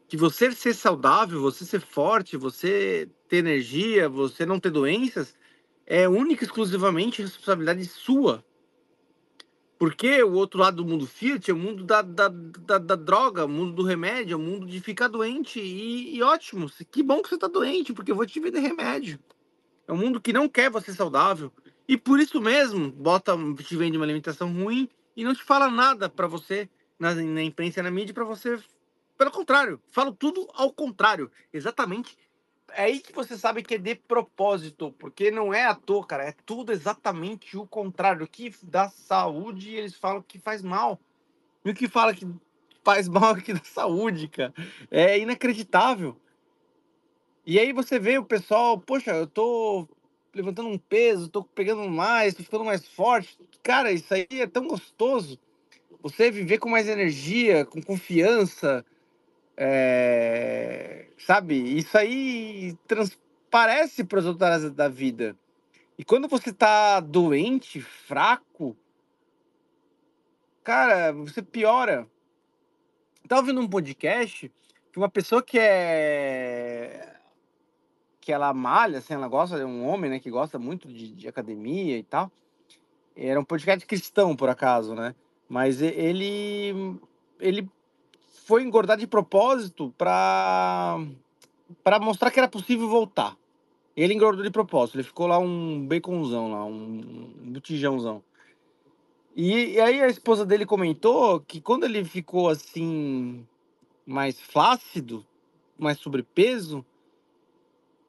que 0.09 0.17
você 0.17 0.51
ser 0.51 0.73
saudável, 0.73 1.39
você 1.39 1.63
ser 1.63 1.79
forte, 1.79 2.35
você 2.35 3.07
ter 3.27 3.37
energia, 3.37 4.09
você 4.09 4.43
não 4.43 4.59
ter 4.59 4.71
doenças, 4.71 5.35
é 5.85 6.09
única 6.09 6.43
e 6.43 6.47
exclusivamente 6.47 7.21
responsabilidade 7.21 7.85
sua. 7.85 8.43
Porque 9.77 10.21
o 10.23 10.33
outro 10.33 10.59
lado 10.59 10.77
do 10.77 10.85
mundo 10.85 11.05
Fiat 11.05 11.49
é 11.49 11.53
o 11.53 11.57
mundo 11.57 11.83
da, 11.83 12.01
da, 12.01 12.27
da, 12.27 12.79
da 12.79 12.95
droga, 12.95 13.45
o 13.45 13.49
mundo 13.49 13.71
do 13.71 13.83
remédio, 13.83 14.33
é 14.33 14.35
o 14.35 14.39
mundo 14.39 14.65
de 14.65 14.81
ficar 14.81 15.07
doente. 15.07 15.59
E, 15.59 16.17
e, 16.17 16.23
ótimo, 16.23 16.67
que 16.91 17.03
bom 17.03 17.21
que 17.21 17.29
você 17.29 17.35
está 17.35 17.47
doente, 17.47 17.93
porque 17.93 18.11
eu 18.11 18.15
vou 18.15 18.25
te 18.25 18.39
vender 18.39 18.59
remédio. 18.59 19.19
É 19.87 19.93
um 19.93 19.97
mundo 19.97 20.19
que 20.19 20.33
não 20.33 20.49
quer 20.49 20.71
você 20.71 20.91
saudável. 20.91 21.53
E 21.87 21.95
por 21.95 22.19
isso 22.19 22.41
mesmo, 22.41 22.91
bota, 22.91 23.37
te 23.63 23.75
vende 23.77 23.95
uma 23.95 24.05
alimentação 24.05 24.51
ruim 24.51 24.89
e 25.15 25.23
não 25.23 25.35
te 25.35 25.43
fala 25.43 25.69
nada 25.69 26.09
para 26.09 26.27
você 26.27 26.67
na, 26.97 27.13
na 27.13 27.43
imprensa 27.43 27.79
e 27.79 27.83
na 27.83 27.91
mídia 27.91 28.13
para 28.13 28.25
você. 28.25 28.59
Pelo 29.19 29.31
contrário, 29.31 29.81
falo 29.91 30.13
tudo 30.13 30.47
ao 30.53 30.71
contrário. 30.71 31.29
Exatamente 31.51 32.17
é 32.71 32.83
aí 32.83 32.99
que 32.99 33.11
você 33.11 33.37
sabe 33.37 33.61
que 33.61 33.75
é 33.75 33.77
de 33.77 33.95
propósito, 33.95 34.93
porque 34.97 35.29
não 35.29 35.53
é 35.53 35.65
à 35.65 35.75
toa, 35.75 36.05
cara, 36.05 36.23
é 36.23 36.33
tudo 36.45 36.71
exatamente 36.71 37.57
o 37.57 37.67
contrário. 37.67 38.23
O 38.23 38.29
que 38.29 38.53
dá 38.63 38.87
saúde, 38.89 39.75
eles 39.75 39.95
falam 39.95 40.21
que 40.21 40.39
faz 40.39 40.61
mal. 40.61 40.97
E 41.65 41.71
o 41.71 41.73
que 41.73 41.89
fala 41.89 42.13
que 42.13 42.25
faz 42.81 43.09
mal 43.09 43.35
é 43.35 43.41
que 43.41 43.53
dá 43.53 43.63
saúde, 43.63 44.29
cara. 44.29 44.53
É 44.89 45.19
inacreditável. 45.19 46.15
E 47.45 47.59
aí 47.59 47.73
você 47.73 47.99
vê 47.99 48.17
o 48.17 48.23
pessoal, 48.23 48.79
poxa, 48.79 49.11
eu 49.11 49.27
tô 49.27 49.85
levantando 50.33 50.69
um 50.69 50.77
peso, 50.77 51.27
tô 51.27 51.43
pegando 51.43 51.89
mais, 51.89 52.35
tô 52.35 52.43
ficando 52.43 52.63
mais 52.63 52.87
forte. 52.87 53.37
Cara, 53.61 53.91
isso 53.91 54.13
aí 54.13 54.27
é 54.31 54.47
tão 54.47 54.65
gostoso. 54.65 55.37
Você 56.01 56.31
viver 56.31 56.59
com 56.59 56.69
mais 56.69 56.87
energia, 56.87 57.65
com 57.65 57.81
confiança, 57.81 58.85
é, 59.61 61.07
sabe? 61.17 61.77
Isso 61.77 61.97
aí 61.97 62.77
transparece 62.87 64.05
para 64.05 64.19
as 64.19 64.25
outras 64.25 64.49
áreas 64.49 64.71
da 64.71 64.87
vida. 64.87 65.35
E 65.97 66.05
quando 66.05 66.29
você 66.29 66.53
tá 66.53 67.01
doente, 67.01 67.81
fraco, 67.81 68.73
cara, 70.63 71.11
você 71.11 71.41
piora. 71.41 72.07
Tava 73.27 73.41
ouvindo 73.41 73.59
um 73.59 73.67
podcast 73.67 74.49
que 74.93 74.97
uma 74.97 75.09
pessoa 75.09 75.43
que 75.43 75.59
é 75.59 77.17
que 78.21 78.31
ela 78.31 78.53
malha, 78.53 78.99
assim, 78.99 79.13
ela 79.13 79.27
gosta, 79.27 79.57
é 79.57 79.65
um 79.65 79.85
homem, 79.87 80.09
né, 80.09 80.19
que 80.19 80.29
gosta 80.29 80.59
muito 80.59 80.87
de, 80.87 81.11
de 81.13 81.27
academia 81.27 81.97
e 81.97 82.03
tal. 82.03 82.31
Era 83.15 83.39
um 83.39 83.43
podcast 83.43 83.85
cristão, 83.85 84.35
por 84.35 84.47
acaso, 84.47 84.95
né? 84.95 85.15
Mas 85.49 85.81
ele 85.81 86.97
ele 87.39 87.69
foi 88.49 88.63
engordar 88.63 88.97
de 88.97 89.05
propósito 89.05 89.93
para 89.95 90.97
para 91.83 91.99
mostrar 91.99 92.31
que 92.31 92.39
era 92.39 92.47
possível 92.47 92.89
voltar. 92.89 93.37
Ele 93.95 94.11
engordou 94.11 94.43
de 94.43 94.49
propósito, 94.49 94.95
ele 94.95 95.03
ficou 95.03 95.27
lá 95.27 95.37
um 95.37 95.85
baconzão 95.85 96.51
lá, 96.51 96.65
um, 96.65 97.31
botijãozão. 97.53 98.23
E, 99.35 99.73
e, 99.73 99.79
aí 99.79 100.01
a 100.01 100.07
esposa 100.07 100.47
dele 100.47 100.65
comentou 100.65 101.39
que 101.41 101.61
quando 101.61 101.83
ele 101.83 102.03
ficou 102.03 102.49
assim 102.49 103.45
mais 104.03 104.41
flácido, 104.41 105.23
mais 105.77 105.99
sobrepeso, 105.99 106.83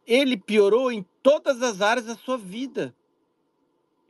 ele 0.06 0.38
piorou 0.38 0.90
em 0.90 1.04
todas 1.22 1.60
as 1.60 1.82
áreas 1.82 2.06
da 2.06 2.14
sua 2.14 2.38
vida. 2.38 2.94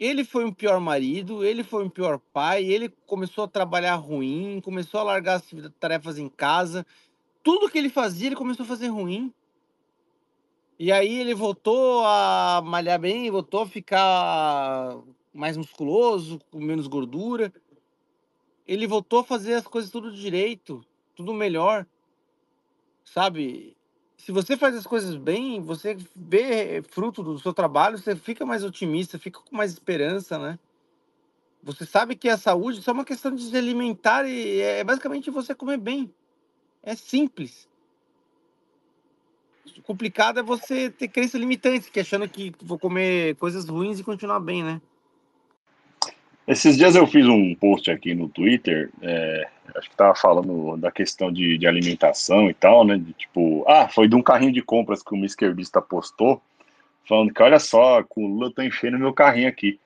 Ele 0.00 0.24
foi 0.24 0.46
um 0.46 0.52
pior 0.52 0.80
marido, 0.80 1.44
ele 1.44 1.62
foi 1.62 1.84
um 1.84 1.90
pior 1.90 2.18
pai, 2.32 2.64
ele 2.64 2.88
começou 3.06 3.44
a 3.44 3.48
trabalhar 3.48 3.96
ruim, 3.96 4.58
começou 4.64 4.98
a 4.98 5.02
largar 5.02 5.34
as 5.34 5.44
tarefas 5.78 6.16
em 6.16 6.26
casa. 6.26 6.86
Tudo 7.42 7.68
que 7.68 7.76
ele 7.76 7.90
fazia, 7.90 8.28
ele 8.28 8.36
começou 8.36 8.64
a 8.64 8.66
fazer 8.66 8.88
ruim. 8.88 9.30
E 10.78 10.90
aí 10.90 11.20
ele 11.20 11.34
voltou 11.34 12.02
a 12.06 12.62
malhar 12.64 12.98
bem, 12.98 13.30
voltou 13.30 13.60
a 13.60 13.66
ficar 13.66 14.96
mais 15.34 15.58
musculoso, 15.58 16.40
com 16.50 16.58
menos 16.58 16.86
gordura. 16.86 17.52
Ele 18.66 18.86
voltou 18.86 19.18
a 19.18 19.24
fazer 19.24 19.52
as 19.52 19.66
coisas 19.66 19.90
tudo 19.90 20.10
direito, 20.10 20.82
tudo 21.14 21.34
melhor. 21.34 21.86
Sabe? 23.04 23.76
Se 24.24 24.32
você 24.32 24.56
faz 24.56 24.76
as 24.76 24.86
coisas 24.86 25.16
bem, 25.16 25.60
você 25.60 25.96
vê 26.14 26.82
fruto 26.82 27.22
do 27.22 27.38
seu 27.38 27.54
trabalho, 27.54 27.96
você 27.96 28.14
fica 28.14 28.44
mais 28.44 28.62
otimista, 28.62 29.18
fica 29.18 29.40
com 29.40 29.56
mais 29.56 29.72
esperança, 29.72 30.38
né? 30.38 30.58
Você 31.62 31.86
sabe 31.86 32.14
que 32.14 32.28
a 32.28 32.36
saúde 32.36 32.82
só 32.82 32.90
é 32.90 32.94
uma 32.94 33.04
questão 33.04 33.34
de 33.34 33.42
se 33.42 33.56
alimentar 33.56 34.26
e 34.26 34.60
é 34.60 34.84
basicamente 34.84 35.30
você 35.30 35.54
comer 35.54 35.78
bem. 35.78 36.12
É 36.82 36.94
simples. 36.94 37.68
O 39.78 39.82
complicado 39.82 40.40
é 40.40 40.42
você 40.42 40.90
ter 40.90 41.08
crença 41.08 41.38
limitante, 41.38 41.90
que 41.90 42.00
achando 42.00 42.28
que 42.28 42.52
vou 42.62 42.78
comer 42.78 43.36
coisas 43.36 43.68
ruins 43.68 43.98
e 43.98 44.04
continuar 44.04 44.40
bem, 44.40 44.62
né? 44.62 44.80
Esses 46.50 46.76
dias 46.76 46.96
eu 46.96 47.06
fiz 47.06 47.24
um 47.28 47.54
post 47.54 47.92
aqui 47.92 48.12
no 48.12 48.28
Twitter, 48.28 48.90
é, 49.00 49.46
acho 49.76 49.88
que 49.88 49.94
tava 49.94 50.16
falando 50.16 50.76
da 50.76 50.90
questão 50.90 51.30
de, 51.30 51.56
de, 51.56 51.64
alimentação 51.64 52.50
e 52.50 52.54
tal, 52.54 52.84
né? 52.84 52.98
De 52.98 53.12
tipo, 53.12 53.64
ah, 53.68 53.86
foi 53.88 54.08
de 54.08 54.16
um 54.16 54.22
carrinho 54.22 54.52
de 54.52 54.60
compras 54.60 55.00
que 55.00 55.14
uma 55.14 55.24
esquerdista 55.24 55.80
postou, 55.80 56.42
falando 57.08 57.32
que 57.32 57.40
olha 57.40 57.60
só, 57.60 58.02
com 58.02 58.24
o 58.24 58.26
Lula 58.26 58.52
tô 58.52 58.62
enchendo 58.62 58.98
meu 58.98 59.12
carrinho 59.12 59.48
aqui. 59.48 59.78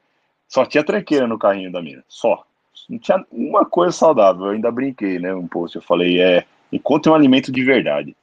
Só 0.49 0.65
tinha 0.65 0.83
tranqueira 0.83 1.27
no 1.27 1.39
carrinho 1.39 1.71
da 1.71 1.83
mina, 1.83 2.03
só. 2.09 2.47
Não 2.89 2.99
tinha 2.99 3.23
uma 3.31 3.67
coisa 3.67 3.93
saudável, 3.93 4.47
eu 4.47 4.53
ainda 4.53 4.73
brinquei, 4.73 5.19
né? 5.19 5.35
Um 5.35 5.47
post, 5.47 5.77
eu 5.77 5.83
falei, 5.83 6.19
é, 6.19 6.47
encontre 6.73 7.13
um 7.13 7.15
alimento 7.15 7.53
de 7.53 7.63
verdade. 7.63 8.17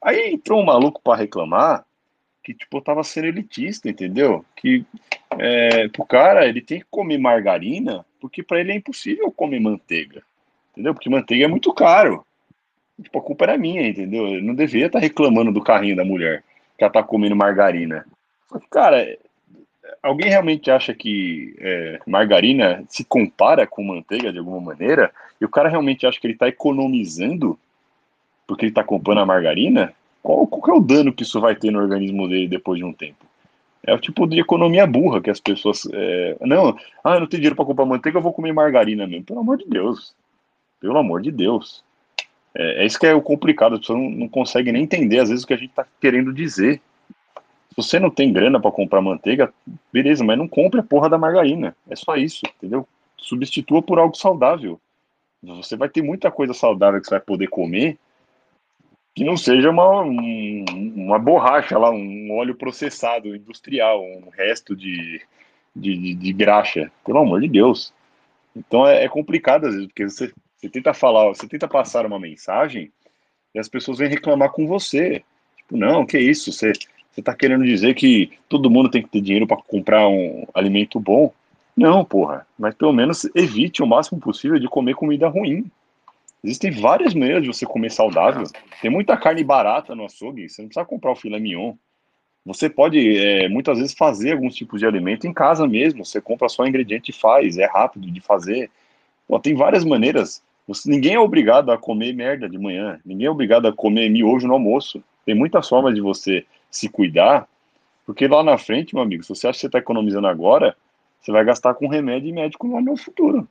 Aí 0.00 0.32
entrou 0.32 0.60
um 0.60 0.64
maluco 0.64 1.00
para 1.02 1.18
reclamar 1.18 1.84
que, 2.44 2.52
tipo, 2.52 2.80
tava 2.82 3.02
sendo 3.02 3.26
elitista, 3.26 3.88
entendeu? 3.88 4.44
Que 4.54 4.84
é, 5.38 5.88
pro 5.88 6.04
cara, 6.04 6.46
ele 6.46 6.60
tem 6.60 6.80
que 6.80 6.86
comer 6.90 7.18
margarina, 7.18 8.04
porque 8.20 8.42
para 8.42 8.60
ele 8.60 8.72
é 8.72 8.76
impossível 8.76 9.32
comer 9.32 9.58
manteiga, 9.58 10.22
entendeu? 10.72 10.92
Porque 10.92 11.08
manteiga 11.08 11.46
é 11.46 11.48
muito 11.48 11.72
caro. 11.72 12.24
Tipo, 13.02 13.18
a 13.18 13.22
culpa 13.22 13.46
era 13.46 13.58
minha, 13.58 13.88
entendeu? 13.88 14.28
Eu 14.28 14.42
não 14.42 14.54
devia 14.54 14.86
estar 14.86 15.00
tá 15.00 15.02
reclamando 15.02 15.50
do 15.50 15.62
carrinho 15.62 15.96
da 15.96 16.04
mulher, 16.04 16.44
que 16.76 16.84
ela 16.84 16.92
tá 16.92 17.02
comendo 17.02 17.34
margarina. 17.34 18.04
Cara, 18.70 19.18
alguém 20.02 20.28
realmente 20.28 20.70
acha 20.70 20.94
que 20.94 21.56
é, 21.58 21.98
margarina 22.06 22.84
se 22.88 23.04
compara 23.04 23.66
com 23.66 23.82
manteiga 23.82 24.30
de 24.30 24.38
alguma 24.38 24.60
maneira? 24.60 25.10
E 25.40 25.44
o 25.44 25.48
cara 25.48 25.68
realmente 25.68 26.06
acha 26.06 26.20
que 26.20 26.26
ele 26.26 26.34
está 26.34 26.46
economizando 26.46 27.58
porque 28.46 28.66
ele 28.66 28.70
está 28.70 28.84
comprando 28.84 29.20
a 29.20 29.26
margarina? 29.26 29.94
Qual, 30.24 30.46
qual 30.46 30.76
é 30.76 30.80
o 30.80 30.82
dano 30.82 31.12
que 31.12 31.22
isso 31.22 31.38
vai 31.38 31.54
ter 31.54 31.70
no 31.70 31.78
organismo 31.78 32.26
dele 32.26 32.48
depois 32.48 32.78
de 32.78 32.84
um 32.84 32.94
tempo? 32.94 33.26
É 33.86 33.92
o 33.92 33.98
tipo 33.98 34.26
de 34.26 34.40
economia 34.40 34.86
burra 34.86 35.20
que 35.20 35.28
as 35.28 35.38
pessoas. 35.38 35.86
É, 35.92 36.38
não, 36.40 36.74
ah, 37.04 37.14
eu 37.14 37.20
não 37.20 37.26
tenho 37.26 37.42
dinheiro 37.42 37.54
para 37.54 37.66
comprar 37.66 37.84
manteiga, 37.84 38.16
eu 38.16 38.22
vou 38.22 38.32
comer 38.32 38.50
margarina 38.50 39.06
mesmo. 39.06 39.26
Pelo 39.26 39.40
amor 39.40 39.58
de 39.58 39.66
Deus. 39.66 40.14
Pelo 40.80 40.96
amor 40.96 41.20
de 41.20 41.30
Deus. 41.30 41.84
É, 42.54 42.82
é 42.82 42.86
isso 42.86 42.98
que 42.98 43.06
é 43.06 43.12
o 43.12 43.20
complicado, 43.20 43.74
as 43.74 43.80
pessoas 43.80 43.98
não, 43.98 44.08
não 44.08 44.28
conseguem 44.28 44.72
nem 44.72 44.84
entender, 44.84 45.18
às 45.18 45.28
vezes, 45.28 45.44
o 45.44 45.46
que 45.46 45.52
a 45.52 45.58
gente 45.58 45.68
está 45.70 45.86
querendo 46.00 46.32
dizer. 46.32 46.80
Se 47.68 47.76
você 47.76 48.00
não 48.00 48.08
tem 48.08 48.32
grana 48.32 48.58
para 48.58 48.72
comprar 48.72 49.02
manteiga, 49.02 49.52
beleza, 49.92 50.24
mas 50.24 50.38
não 50.38 50.48
compre 50.48 50.80
a 50.80 50.84
porra 50.84 51.10
da 51.10 51.18
margarina. 51.18 51.76
É 51.90 51.94
só 51.94 52.16
isso, 52.16 52.40
entendeu? 52.56 52.88
Substitua 53.18 53.82
por 53.82 53.98
algo 53.98 54.16
saudável. 54.16 54.80
Você 55.42 55.76
vai 55.76 55.90
ter 55.90 56.00
muita 56.00 56.30
coisa 56.30 56.54
saudável 56.54 56.98
que 56.98 57.06
você 57.06 57.16
vai 57.16 57.20
poder 57.20 57.48
comer 57.48 57.98
que 59.14 59.22
não 59.22 59.36
seja 59.36 59.70
uma, 59.70 60.02
um, 60.02 60.64
uma 60.96 61.18
borracha 61.18 61.78
lá, 61.78 61.90
um 61.90 62.32
óleo 62.32 62.54
processado 62.54 63.34
industrial, 63.34 64.04
um 64.04 64.28
resto 64.30 64.74
de, 64.74 65.22
de, 65.74 65.96
de, 65.96 66.14
de 66.14 66.32
graxa. 66.32 66.90
Pelo 67.04 67.20
amor 67.20 67.40
de 67.40 67.48
Deus. 67.48 67.94
Então 68.56 68.86
é, 68.86 69.04
é, 69.04 69.08
complicado 69.08 69.66
às 69.66 69.74
vezes, 69.74 69.86
porque 69.86 70.08
você, 70.08 70.32
você 70.56 70.68
tenta 70.68 70.92
falar, 70.92 71.28
você 71.28 71.46
tenta 71.46 71.68
passar 71.68 72.06
uma 72.06 72.18
mensagem 72.18 72.90
e 73.54 73.58
as 73.58 73.68
pessoas 73.68 73.98
vêm 73.98 74.08
reclamar 74.08 74.50
com 74.50 74.66
você. 74.66 75.22
Tipo, 75.56 75.76
não, 75.76 76.04
que 76.04 76.18
isso? 76.18 76.52
Você, 76.52 76.72
você 77.10 77.22
tá 77.22 77.34
querendo 77.34 77.64
dizer 77.64 77.94
que 77.94 78.32
todo 78.48 78.70
mundo 78.70 78.90
tem 78.90 79.02
que 79.02 79.08
ter 79.08 79.20
dinheiro 79.20 79.46
para 79.46 79.56
comprar 79.56 80.08
um 80.08 80.44
alimento 80.52 80.98
bom? 80.98 81.32
Não, 81.76 82.04
porra. 82.04 82.46
Mas 82.58 82.74
pelo 82.74 82.92
menos 82.92 83.28
evite 83.34 83.82
o 83.82 83.86
máximo 83.86 84.20
possível 84.20 84.58
de 84.58 84.68
comer 84.68 84.94
comida 84.94 85.28
ruim. 85.28 85.70
Existem 86.44 86.70
várias 86.70 87.14
maneiras 87.14 87.42
de 87.42 87.48
você 87.48 87.64
comer 87.64 87.90
saudável. 87.90 88.44
Tem 88.82 88.90
muita 88.90 89.16
carne 89.16 89.42
barata 89.42 89.94
no 89.94 90.04
açougue, 90.04 90.46
você 90.46 90.60
não 90.60 90.68
precisa 90.68 90.84
comprar 90.84 91.12
o 91.12 91.16
filé 91.16 91.40
mignon. 91.40 91.72
Você 92.44 92.68
pode, 92.68 93.16
é, 93.16 93.48
muitas 93.48 93.78
vezes, 93.78 93.94
fazer 93.94 94.32
alguns 94.32 94.54
tipos 94.54 94.78
de 94.78 94.86
alimento 94.86 95.26
em 95.26 95.32
casa 95.32 95.66
mesmo. 95.66 96.04
Você 96.04 96.20
compra 96.20 96.50
só 96.50 96.66
ingrediente 96.66 97.10
e 97.10 97.14
faz, 97.14 97.56
é 97.56 97.64
rápido 97.64 98.10
de 98.10 98.20
fazer. 98.20 98.70
Pô, 99.26 99.40
tem 99.40 99.54
várias 99.54 99.86
maneiras. 99.86 100.42
Você, 100.68 100.90
ninguém 100.90 101.14
é 101.14 101.18
obrigado 101.18 101.72
a 101.72 101.78
comer 101.78 102.12
merda 102.12 102.46
de 102.46 102.58
manhã. 102.58 103.00
Ninguém 103.06 103.26
é 103.26 103.30
obrigado 103.30 103.66
a 103.66 103.72
comer 103.72 104.10
miojo 104.10 104.46
no 104.46 104.52
almoço. 104.52 105.02
Tem 105.24 105.34
muitas 105.34 105.66
formas 105.66 105.94
de 105.94 106.02
você 106.02 106.44
se 106.70 106.90
cuidar, 106.90 107.48
porque 108.04 108.28
lá 108.28 108.42
na 108.42 108.58
frente, 108.58 108.94
meu 108.94 109.02
amigo, 109.02 109.22
se 109.22 109.30
você 109.30 109.46
acha 109.46 109.56
que 109.56 109.60
você 109.60 109.66
está 109.66 109.78
economizando 109.78 110.26
agora, 110.26 110.76
você 111.22 111.32
vai 111.32 111.42
gastar 111.42 111.72
com 111.72 111.88
remédio 111.88 112.28
e 112.28 112.32
médico 112.32 112.70
lá 112.70 112.82
no 112.82 112.98
futuro. 112.98 113.48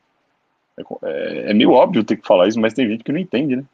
É, 0.78 1.52
é, 1.52 1.54
meio 1.54 1.72
óbvio 1.72 2.04
ter 2.04 2.18
que 2.18 2.28
falar 2.28 2.48
isso, 2.48 2.60
mas 2.60 2.74
tem 2.74 2.88
gente 2.88 3.04
que 3.04 3.12
não 3.12 3.20
entende, 3.20 3.56
né? 3.56 3.66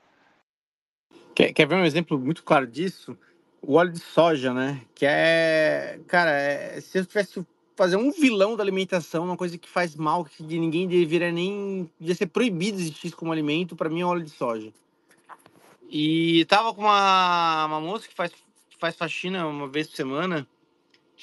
Quer, 1.34 1.54
quer 1.54 1.66
ver 1.66 1.76
um 1.76 1.86
exemplo 1.86 2.20
muito 2.20 2.44
claro 2.44 2.68
disso? 2.68 3.18
O 3.62 3.76
óleo 3.76 3.92
de 3.92 4.00
soja, 4.00 4.54
né? 4.54 4.82
Que 4.94 5.06
é. 5.06 6.00
Cara, 6.08 6.32
é, 6.32 6.82
se 6.82 7.00
eu 7.00 7.06
tivesse 7.06 7.46
fazer 7.76 7.96
um 7.96 8.12
vilão 8.12 8.58
da 8.58 8.64
alimentação, 8.64 9.24
uma 9.24 9.38
coisa 9.38 9.58
que 9.58 9.70
faz 9.70 9.96
mal, 9.96 10.26
que 10.26 10.44
ninguém 10.44 10.88
deveria 10.88 11.32
nem. 11.32 11.90
devia 12.00 12.16
ser 12.16 12.28
proibido 12.28 12.78
de 12.78 12.84
existir 12.84 13.12
como 13.12 13.32
alimento, 13.32 13.76
para 13.76 13.90
mim 13.90 14.02
é 14.02 14.06
óleo 14.06 14.24
de 14.24 14.32
soja. 14.32 14.74
E 15.90 16.46
tava 16.46 16.74
com 16.74 16.82
uma, 16.82 17.66
uma 17.66 17.82
moça 17.82 18.08
que 18.08 18.14
faz, 18.14 18.32
faz 18.78 18.96
faxina 18.96 19.48
uma 19.48 19.68
vez 19.68 19.88
por 19.88 19.96
semana. 19.96 20.48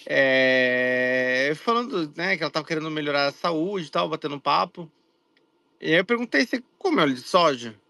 É, 0.05 1.53
falando 1.57 2.13
né, 2.17 2.37
que 2.37 2.43
ela 2.43 2.51
tava 2.51 2.67
querendo 2.67 2.91
melhorar 2.91 3.29
a 3.29 3.33
saúde 3.33 3.87
e 3.87 3.91
tal, 3.91 4.09
batendo 4.09 4.41
papo. 4.41 4.91
E 5.87 5.91
aí 5.93 5.99
eu 5.99 6.05
perguntei, 6.05 6.45
você 6.45 6.61
come 6.81 7.01
óleo 7.01 7.15
de 7.15 7.21
soja? 7.21 7.81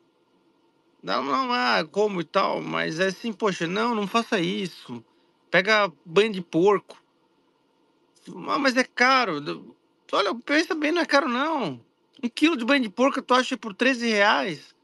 Não, 1.02 1.24
não, 1.24 1.50
ah, 1.50 1.82
como 1.90 2.20
e 2.20 2.24
tal, 2.24 2.60
mas 2.60 3.00
é 3.00 3.06
assim, 3.06 3.32
poxa, 3.32 3.66
não, 3.66 3.94
não 3.94 4.06
faça 4.06 4.38
isso. 4.38 5.02
Pega 5.50 5.90
banho 6.04 6.30
de 6.30 6.42
porco. 6.42 7.02
Ah, 8.48 8.58
mas 8.58 8.76
é 8.76 8.84
caro. 8.84 9.74
Olha, 10.12 10.34
pensa 10.34 10.74
bem, 10.74 10.92
não 10.92 11.00
é 11.00 11.06
caro 11.06 11.26
não. 11.26 11.82
Um 12.22 12.28
quilo 12.28 12.54
de 12.54 12.66
banho 12.66 12.82
de 12.82 12.90
porco 12.90 13.22
tu 13.22 13.32
acha 13.32 13.56
por 13.56 13.74
13 13.74 14.10
reais. 14.10 14.74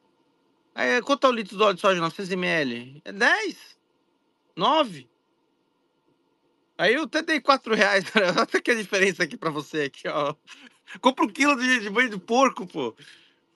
Aí, 0.74 1.02
quanto 1.02 1.26
é 1.26 1.28
o 1.30 1.34
litro 1.34 1.54
de 1.54 1.62
óleo 1.62 1.74
de 1.74 1.82
soja? 1.82 2.00
900 2.00 2.32
ml? 2.32 3.02
É 3.04 3.12
10? 3.12 3.78
9? 4.56 5.06
Aí 6.78 6.94
eu 6.94 7.02
até 7.02 7.20
dei 7.20 7.42
4 7.42 7.74
reais. 7.74 8.06
Olha 8.38 8.62
que 8.62 8.70
a 8.70 8.74
diferença 8.74 9.22
aqui 9.24 9.36
pra 9.36 9.50
você 9.50 9.82
aqui, 9.82 10.08
ó. 10.08 10.34
Compra 11.00 11.24
um 11.24 11.28
quilo 11.28 11.56
de, 11.56 11.88
banho 11.90 12.10
de 12.10 12.18
porco, 12.18 12.66
pô. 12.66 12.94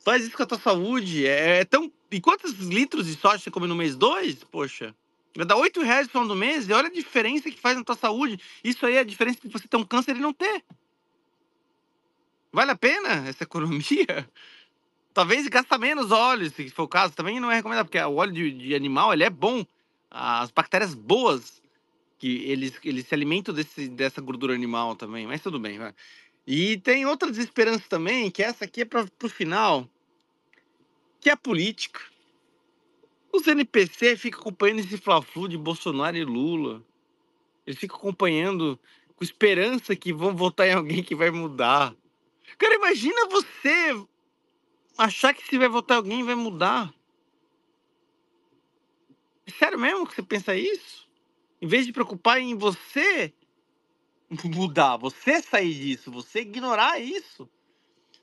Faz 0.04 0.24
isso 0.24 0.36
com 0.36 0.42
a 0.42 0.46
tua 0.46 0.58
saúde. 0.58 1.26
É, 1.26 1.60
é 1.60 1.64
tão. 1.64 1.92
E 2.10 2.20
quantos 2.20 2.52
litros 2.52 3.06
de 3.06 3.14
soja 3.14 3.38
você 3.38 3.50
come 3.50 3.66
no 3.66 3.74
mês? 3.74 3.96
Dois? 3.96 4.42
Poxa. 4.44 4.94
Vai 5.36 5.44
dar 5.44 5.56
8 5.56 5.82
reais 5.82 6.08
no 6.12 6.34
mês 6.34 6.66
e 6.66 6.72
olha 6.72 6.88
a 6.88 6.92
diferença 6.92 7.50
que 7.50 7.60
faz 7.60 7.76
na 7.76 7.84
tua 7.84 7.94
saúde. 7.94 8.40
Isso 8.64 8.86
aí 8.86 8.94
é 8.94 9.00
a 9.00 9.04
diferença 9.04 9.38
de 9.42 9.48
você 9.48 9.68
ter 9.68 9.76
um 9.76 9.84
câncer 9.84 10.16
e 10.16 10.20
não 10.20 10.32
ter. 10.32 10.64
Vale 12.50 12.70
a 12.70 12.76
pena 12.76 13.28
essa 13.28 13.44
economia? 13.44 14.06
Talvez 15.12 15.46
gasta 15.48 15.76
menos 15.76 16.10
óleo, 16.10 16.50
se 16.50 16.70
for 16.70 16.84
o 16.84 16.88
caso. 16.88 17.14
Também 17.14 17.38
não 17.38 17.50
é 17.50 17.56
recomendado, 17.56 17.86
porque 17.86 17.98
o 17.98 18.14
óleo 18.14 18.32
de, 18.32 18.50
de 18.50 18.74
animal 18.74 19.12
ele 19.12 19.24
é 19.24 19.30
bom. 19.30 19.64
As 20.10 20.50
bactérias 20.50 20.94
boas, 20.94 21.62
que 22.18 22.44
eles, 22.44 22.78
eles 22.82 23.06
se 23.06 23.14
alimentam 23.14 23.54
desse, 23.54 23.88
dessa 23.88 24.22
gordura 24.22 24.54
animal 24.54 24.96
também. 24.96 25.26
Mas 25.26 25.42
tudo 25.42 25.60
bem, 25.60 25.78
vai. 25.78 25.94
E 26.46 26.76
tem 26.78 27.04
outra 27.06 27.30
desesperança 27.30 27.84
também, 27.88 28.30
que 28.30 28.42
essa 28.42 28.64
aqui 28.64 28.82
é 28.82 28.84
para 28.84 29.04
o 29.22 29.28
final, 29.28 29.88
que 31.20 31.28
é 31.28 31.32
a 31.32 31.36
política. 31.36 32.00
Os 33.32 33.46
NPC 33.46 34.16
ficam 34.16 34.40
acompanhando 34.40 34.78
esse 34.78 34.96
fla-flu 34.96 35.48
de 35.48 35.58
Bolsonaro 35.58 36.16
e 36.16 36.24
Lula. 36.24 36.84
Eles 37.66 37.80
ficam 37.80 37.96
acompanhando 37.96 38.78
com 39.16 39.24
esperança 39.24 39.96
que 39.96 40.12
vão 40.12 40.36
votar 40.36 40.68
em 40.68 40.74
alguém 40.74 41.02
que 41.02 41.16
vai 41.16 41.30
mudar. 41.30 41.96
Cara, 42.56 42.76
imagina 42.76 43.26
você 43.28 44.06
achar 44.96 45.34
que 45.34 45.44
se 45.44 45.58
vai 45.58 45.68
votar 45.68 45.96
alguém 45.96 46.22
vai 46.22 46.36
mudar. 46.36 46.94
É 49.44 49.50
sério 49.50 49.78
mesmo 49.78 50.06
que 50.06 50.14
você 50.14 50.22
pensa 50.22 50.54
isso? 50.54 51.08
Em 51.60 51.66
vez 51.66 51.86
de 51.86 51.92
preocupar 51.92 52.40
em 52.40 52.54
você 52.54 53.32
mudar, 54.44 54.96
você 54.96 55.40
sair 55.42 55.74
disso, 55.74 56.10
você 56.10 56.40
ignorar 56.40 56.98
isso. 57.00 57.48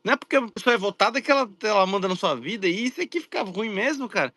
Não 0.04 0.14
é 0.14 0.16
porque 0.18 0.36
a 0.36 0.48
pessoa 0.48 0.74
é 0.74 0.78
votada 0.78 1.22
que 1.22 1.32
ela, 1.32 1.50
ela 1.64 1.86
manda 1.86 2.08
na 2.08 2.16
sua 2.16 2.36
vida 2.36 2.68
e 2.68 2.86
isso 2.86 3.02
aqui 3.02 3.22
fica 3.22 3.42
ruim 3.42 3.70
mesmo, 3.70 4.10
cara. 4.10 4.34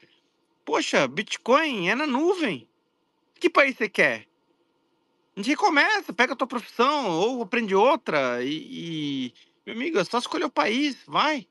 Poxa, 0.65 1.09
Bitcoin 1.09 1.89
é 1.89 1.95
na 1.95 2.07
nuvem. 2.07 2.69
Que 3.41 3.51
país 3.51 3.77
você 3.77 3.89
quer? 3.89 4.27
A 5.35 5.41
gente 5.41 5.51
recomeça, 5.51 6.13
pega 6.13 6.33
a 6.33 6.37
tua 6.37 6.47
profissão 6.47 7.11
ou 7.11 7.43
aprende 7.43 7.75
outra 7.75 8.43
e, 8.43 9.29
e 9.29 9.35
meu 9.67 9.75
amigo, 9.75 9.99
é 9.99 10.05
só 10.05 10.19
escolher 10.19 10.45
o 10.45 10.51
país, 10.51 11.03
vai. 11.07 11.47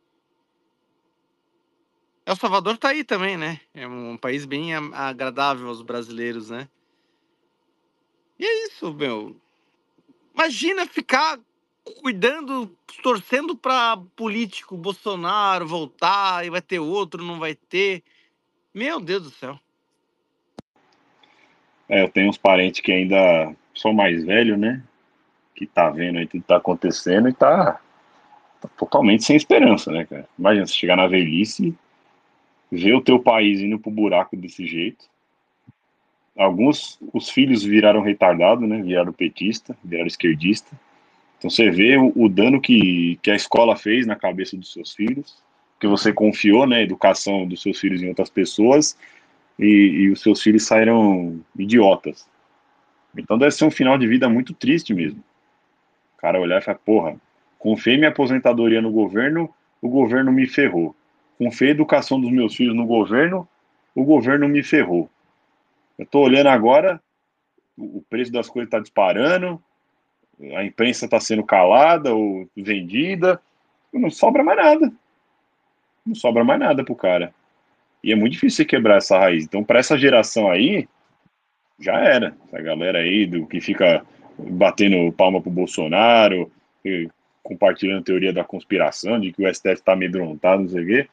El 2.26 2.36
Salvador 2.36 2.78
tá 2.78 2.90
aí 2.90 3.04
também, 3.04 3.38
né? 3.38 3.62
É 3.74 3.88
um 3.88 4.18
país 4.18 4.46
bem 4.46 4.74
agradável 4.74 5.68
aos 5.68 5.84
brasileiros, 5.84 6.50
né? 6.50 6.68
E 8.40 8.46
é 8.46 8.68
isso, 8.68 8.92
meu. 8.94 9.40
Imagina 10.36 10.86
ficar 10.86 11.40
cuidando, 12.02 12.70
torcendo 13.02 13.56
para 13.56 13.95
político 14.16 14.76
Bolsonaro 14.76 15.66
voltar 15.66 16.45
e 16.45 16.49
vai 16.49 16.62
ter 16.62 16.78
outro, 16.78 17.24
não 17.24 17.40
vai 17.40 17.56
ter. 17.56 18.03
Meu 18.74 18.99
Deus 18.99 19.24
do 19.24 19.30
céu. 19.30 19.57
É, 21.88 22.03
eu 22.03 22.10
tenho 22.10 22.30
uns 22.30 22.38
parentes 22.38 22.82
que 22.82 22.91
ainda 22.91 23.56
são 23.74 23.94
mais 23.94 24.26
velhos, 24.26 24.60
né? 24.60 24.84
Que 25.56 25.66
tá 25.66 25.90
vendo 25.90 26.18
aí 26.18 26.28
tudo 26.28 26.41
que 26.41 26.48
tá 26.48 26.57
acontecendo 26.57 27.30
e 27.30 27.34
tá, 27.34 27.80
tá 28.60 28.68
totalmente 28.76 29.24
sem 29.24 29.38
esperança, 29.38 29.90
né, 29.90 30.06
cara? 30.06 30.28
Imagina, 30.38 30.68
você 30.68 30.74
chegar 30.74 30.98
na 30.98 31.07
velhice, 31.07 31.74
ver 32.70 32.94
o 32.94 33.02
teu 33.02 33.20
país 33.20 33.62
indo 33.62 33.80
pro 33.80 33.90
buraco 33.90 34.36
desse 34.36 34.66
jeito 34.66 35.06
alguns, 36.38 36.99
os 37.14 37.30
filhos 37.30 37.64
viraram 37.64 38.02
retardado, 38.02 38.68
né? 38.68 38.82
Viraram 38.82 39.14
petista, 39.14 39.76
viraram 39.84 40.07
esquerdista. 40.07 40.72
Então 41.38 41.49
você 41.49 41.70
vê 41.70 41.98
o, 41.98 42.12
o, 42.16 42.30
dano 42.30 42.60
que, 42.60 43.20
que 43.22 43.32
a 43.32 43.36
escola 43.36 43.76
fez 43.76 44.06
na 44.06 44.16
cabeça 44.16 44.57
dos 44.57 44.72
seus 44.74 44.94
filhos, 44.94 45.41
que 45.80 45.88
você 45.88 46.12
confiou, 46.12 46.66
né? 46.66 46.84
Educação 46.84 47.48
dos 47.48 47.62
seus 47.62 47.80
filhos 47.80 48.02
em 48.02 48.10
outras 48.10 48.30
pessoas 48.30 48.98
e, 49.57 49.66
e 49.66 50.10
os 50.10 50.22
seus 50.22 50.41
filhos 50.41 50.64
saíram 50.64 51.40
idiotas. 51.57 52.28
Então 53.18 53.38
deve 53.38 53.52
ser 53.52 53.66
um 53.66 53.72
final 53.72 53.98
de 53.98 54.07
vida 54.07 54.28
muito 54.28 54.53
triste 54.53 54.94
mesmo. 54.94 55.24
O 56.18 56.22
cara 56.22 56.40
olhar 56.40 56.62
e 56.62 56.64
falar, 56.64 56.80
porra, 56.80 57.16
confiei 57.57 57.98
minha 57.98 58.10
aposentadoria 58.10 58.82
no 58.82 58.91
governo, 58.91 59.49
o 59.82 59.90
governo 59.90 60.32
me 60.32 60.48
ferrou. 60.48 60.95
Confiei 61.38 61.70
a 61.70 61.74
educação 61.74 62.20
dos 62.20 62.32
meus 62.32 62.56
filhos 62.56 62.76
no 62.76 62.86
governo, 62.86 63.48
o 63.94 64.03
governo 64.03 64.48
me 64.48 64.64
ferrou. 64.64 65.10
Eu 65.98 66.04
estou 66.04 66.24
olhando 66.24 66.48
agora, 66.48 67.02
o 67.78 68.04
preço 68.10 68.32
das 68.32 68.50
coisas 68.50 68.68
está 68.68 68.80
disparando, 68.80 69.62
a 70.56 70.64
imprensa 70.64 71.06
está 71.06 71.20
sendo 71.20 71.44
calada 71.44 72.14
ou 72.14 72.50
vendida, 72.56 73.42
não 73.94 74.10
sobra 74.10 74.44
mais 74.44 74.58
nada. 74.58 74.94
Não 76.06 76.14
sobra 76.14 76.44
mais 76.44 76.60
nada 76.60 76.84
pro 76.84 76.96
cara. 76.96 77.34
E 78.04 78.12
é 78.12 78.16
muito 78.16 78.34
difícil 78.34 78.58
você 78.58 78.66
quebrar 78.66 78.98
essa 78.98 79.18
raiz. 79.18 79.46
Então, 79.46 79.64
para 79.64 79.80
essa 79.80 79.98
geração 79.98 80.52
aí, 80.52 80.88
já 81.80 81.98
era. 82.00 82.36
Essa 82.48 82.62
galera 82.62 83.00
aí 83.00 83.26
do 83.26 83.48
que 83.48 83.60
fica 83.60 84.06
batendo 84.38 85.12
palma 85.14 85.42
pro 85.42 85.50
Bolsonaro, 85.50 86.52
compartilhando 87.42 88.04
teoria 88.04 88.34
da 88.34 88.44
conspiração, 88.44 89.20
de 89.20 89.32
que 89.32 89.44
o 89.44 89.54
STF 89.54 89.74
está 89.74 89.94
amedrontado, 89.94 90.64
não 90.64 90.70
sei 90.70 90.84
o 90.84 90.88
quê. 90.88 91.10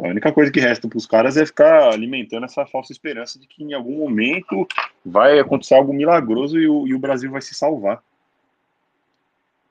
A 0.00 0.08
única 0.08 0.32
coisa 0.32 0.52
que 0.52 0.60
resta 0.60 0.88
para 0.88 0.96
os 0.96 1.06
caras 1.06 1.36
é 1.36 1.44
ficar 1.44 1.92
alimentando 1.92 2.44
essa 2.44 2.64
falsa 2.64 2.92
esperança 2.92 3.38
de 3.38 3.48
que 3.48 3.64
em 3.64 3.72
algum 3.72 3.98
momento 3.98 4.66
vai 5.04 5.40
acontecer 5.40 5.74
algo 5.74 5.92
milagroso 5.92 6.58
e 6.58 6.68
o, 6.68 6.86
e 6.86 6.94
o 6.94 6.98
Brasil 6.98 7.30
vai 7.30 7.42
se 7.42 7.54
salvar. 7.54 8.00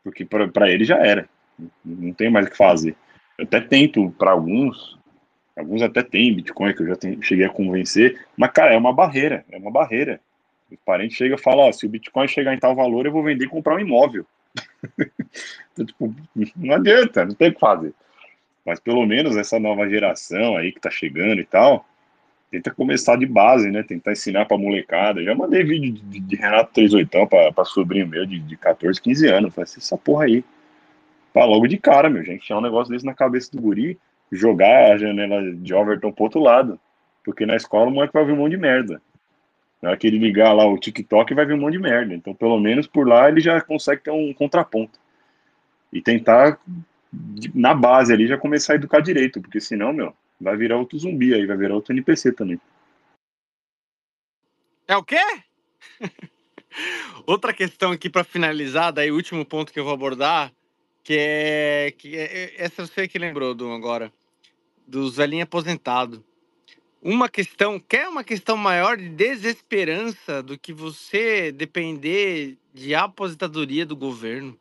Porque 0.03 0.25
para 0.25 0.69
ele 0.69 0.83
já 0.83 0.97
era. 0.97 1.29
Não 1.83 2.13
tem 2.13 2.29
mais 2.29 2.47
o 2.47 2.49
que 2.49 2.57
fazer. 2.57 2.95
Eu 3.37 3.45
até 3.45 3.61
tento, 3.61 4.09
para 4.17 4.31
alguns, 4.31 4.97
alguns 5.55 5.81
até 5.81 6.03
têm 6.03 6.35
Bitcoin, 6.35 6.73
que 6.73 6.81
eu 6.81 6.87
já 6.87 6.95
cheguei 7.21 7.45
a 7.45 7.49
convencer, 7.49 8.25
mas, 8.35 8.51
cara, 8.51 8.73
é 8.73 8.77
uma 8.77 8.93
barreira, 8.93 9.45
é 9.49 9.57
uma 9.57 9.71
barreira. 9.71 10.19
Os 10.69 10.77
parentes 10.85 11.15
chegam 11.15 11.37
e 11.37 11.41
falam, 11.41 11.67
ó, 11.67 11.71
se 11.71 11.85
o 11.85 11.89
Bitcoin 11.89 12.27
chegar 12.27 12.53
em 12.53 12.59
tal 12.59 12.75
valor, 12.75 13.05
eu 13.05 13.11
vou 13.11 13.23
vender 13.23 13.45
e 13.45 13.49
comprar 13.49 13.75
um 13.75 13.79
imóvel. 13.79 14.25
então, 15.71 15.85
tipo, 15.85 16.13
não 16.55 16.75
adianta, 16.75 17.25
não 17.25 17.33
tem 17.33 17.49
o 17.49 17.53
que 17.53 17.59
fazer. 17.59 17.93
Mas 18.67 18.81
pelo 18.81 19.05
menos 19.05 19.37
essa 19.37 19.57
nova 19.57 19.89
geração 19.89 20.57
aí 20.57 20.73
que 20.73 20.81
tá 20.81 20.89
chegando 20.89 21.39
e 21.39 21.45
tal, 21.45 21.87
tenta 22.51 22.69
começar 22.69 23.15
de 23.15 23.25
base, 23.25 23.71
né? 23.71 23.81
Tentar 23.81 24.11
ensinar 24.11 24.43
pra 24.43 24.57
molecada. 24.57 25.23
Já 25.23 25.33
mandei 25.33 25.63
vídeo 25.63 25.93
de, 25.93 26.19
de 26.19 26.35
Renato 26.35 26.73
38 26.73 27.27
pra, 27.27 27.53
pra 27.53 27.63
sobrinho 27.63 28.05
meu 28.05 28.25
de, 28.25 28.39
de 28.39 28.57
14, 28.57 29.01
15 29.01 29.27
anos. 29.29 29.55
Falei 29.55 29.63
assim, 29.63 29.79
essa 29.79 29.97
porra 29.97 30.25
aí. 30.25 30.43
Pra 31.31 31.45
logo 31.45 31.65
de 31.65 31.77
cara, 31.77 32.09
meu, 32.09 32.21
gente. 32.25 32.45
Tinha 32.45 32.57
um 32.57 32.61
negócio 32.61 32.91
desse 32.91 33.05
na 33.05 33.13
cabeça 33.13 33.49
do 33.53 33.61
guri, 33.61 33.97
jogar 34.29 34.91
a 34.91 34.97
janela 34.97 35.49
de 35.49 35.73
Overton 35.73 36.11
pro 36.11 36.25
outro 36.25 36.41
lado. 36.41 36.77
Porque 37.23 37.45
na 37.45 37.55
escola 37.55 37.87
o 37.87 37.91
moleque 37.91 38.13
vai 38.13 38.25
ver 38.25 38.33
um 38.33 38.37
monte 38.37 38.51
de 38.51 38.57
merda. 38.57 39.01
Na 39.81 39.89
hora 39.91 39.97
que 39.97 40.07
ele 40.07 40.17
ligar 40.17 40.51
lá 40.51 40.65
o 40.65 40.77
TikTok, 40.77 41.33
vai 41.33 41.45
ver 41.45 41.53
um 41.53 41.61
monte 41.61 41.73
de 41.73 41.79
merda. 41.79 42.13
Então, 42.13 42.35
pelo 42.35 42.59
menos 42.59 42.85
por 42.85 43.07
lá, 43.07 43.29
ele 43.29 43.39
já 43.39 43.61
consegue 43.61 44.03
ter 44.03 44.11
um 44.11 44.33
contraponto. 44.33 44.99
E 45.93 46.01
tentar 46.01 46.59
na 47.53 47.73
base 47.73 48.13
ali 48.13 48.27
já 48.27 48.37
começar 48.37 48.73
a 48.73 48.75
educar 48.75 48.99
direito, 48.99 49.41
porque 49.41 49.59
senão, 49.59 49.93
meu, 49.93 50.13
vai 50.39 50.55
virar 50.55 50.77
outro 50.77 50.97
zumbi 50.97 51.33
aí, 51.33 51.45
vai 51.45 51.57
virar 51.57 51.75
outro 51.75 51.93
NPC 51.93 52.31
também. 52.31 52.59
É 54.87 54.95
o 54.95 55.03
quê? 55.03 55.21
Outra 57.25 57.53
questão 57.53 57.91
aqui 57.91 58.09
para 58.09 58.23
finalizar, 58.23 58.93
daí 58.93 59.11
o 59.11 59.15
último 59.15 59.43
ponto 59.43 59.73
que 59.73 59.79
eu 59.79 59.83
vou 59.83 59.93
abordar, 59.93 60.53
que 61.03 61.15
é 61.17 61.93
que 61.97 62.15
é, 62.15 62.23
é 62.23 62.53
essa 62.57 62.85
você 62.85 63.07
que 63.07 63.17
lembrou 63.17 63.53
do 63.53 63.71
agora, 63.71 64.13
dos 64.87 65.17
velhinhos 65.17 65.43
aposentados. 65.43 66.21
Uma 67.01 67.27
questão, 67.27 67.79
quer 67.79 68.07
uma 68.07 68.23
questão 68.23 68.55
maior 68.55 68.97
de 68.97 69.09
desesperança 69.09 70.41
do 70.41 70.57
que 70.57 70.71
você 70.71 71.51
depender 71.51 72.57
de 72.73 72.95
aposentadoria 72.95 73.85
do 73.85 73.95
governo? 73.95 74.57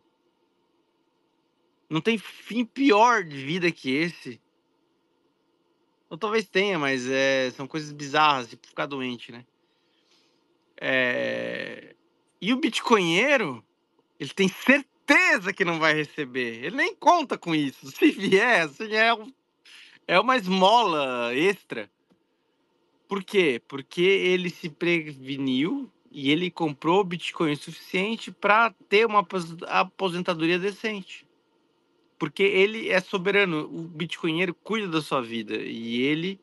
Não 1.89 2.01
tem 2.01 2.19
fim 2.19 2.65
pior 2.65 3.23
de 3.23 3.37
vida 3.37 3.71
que 3.71 3.91
esse. 3.91 4.41
Ou 6.11 6.19
talvez 6.19 6.49
tenha, 6.49 6.79
mas 6.79 7.09
é, 7.09 7.51
são 7.51 7.67
coisas 7.67 7.93
bizarras, 7.93 8.49
tipo 8.49 8.67
ficar 8.67 8.87
doente, 8.87 9.33
né? 9.33 9.45
É... 10.77 11.95
E 12.41 12.53
o 12.53 12.57
bitcoinheiro, 12.57 13.65
ele 14.19 14.31
tem 14.31 14.49
certeza 14.49 15.53
que 15.53 15.65
não 15.65 15.79
vai 15.79 15.95
receber. 15.95 16.65
Ele 16.65 16.77
nem 16.77 16.95
conta 16.95 17.39
com 17.39 17.55
isso. 17.55 17.91
Se 17.91 18.11
vier, 18.11 18.63
assim, 18.63 18.93
é, 18.93 19.15
um, 19.15 19.33
é 20.07 20.21
uma 20.21 20.37
esmola 20.37 21.35
extra. 21.35 21.91
Por 23.09 23.23
quê? 23.23 23.63
Porque 23.67 24.03
ele 24.03 24.51
se 24.51 24.69
preveniu 24.69 25.91
e 26.11 26.31
ele 26.31 26.51
comprou 26.51 27.05
Bitcoin 27.05 27.55
suficiente 27.55 28.33
para 28.33 28.73
ter 28.89 29.07
uma 29.07 29.27
aposentadoria 29.69 30.59
decente 30.59 31.26
porque 32.19 32.43
ele 32.43 32.89
é 32.89 33.01
soberano. 33.01 33.65
O 33.65 33.83
bitcoinheiro 33.83 34.55
cuida 34.55 34.89
da 34.89 35.03
sua 35.03 35.21
vida 35.21 35.57
e 35.57 36.03
ele 36.03 36.41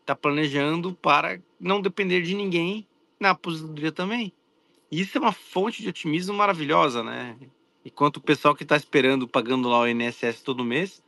está 0.00 0.14
planejando 0.14 0.94
para 0.94 1.40
não 1.58 1.80
depender 1.80 2.22
de 2.22 2.34
ninguém 2.34 2.86
na 3.18 3.30
aposentadoria 3.30 3.92
também. 3.92 4.32
Isso 4.90 5.16
é 5.16 5.20
uma 5.20 5.32
fonte 5.32 5.82
de 5.82 5.88
otimismo 5.88 6.34
maravilhosa, 6.34 7.02
né? 7.02 7.36
Enquanto 7.84 8.18
o 8.18 8.20
pessoal 8.20 8.54
que 8.54 8.62
está 8.62 8.76
esperando, 8.76 9.26
pagando 9.26 9.68
lá 9.68 9.80
o 9.80 9.88
INSS 9.88 10.42
todo 10.42 10.64
mês, 10.64 11.02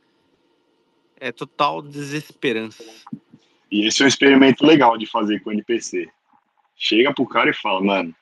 é 1.17 1.31
total 1.31 1.81
desesperança. 1.81 2.83
E 3.71 3.85
esse 3.85 4.01
é 4.01 4.05
um 4.05 4.07
experimento 4.07 4.65
legal 4.65 4.97
de 4.97 5.05
fazer 5.05 5.39
com 5.41 5.49
o 5.49 5.53
NPC. 5.53 6.09
Chega 6.75 7.13
pro 7.13 7.25
cara 7.25 7.49
e 7.49 7.53
fala, 7.53 7.81
mano, 7.81 8.15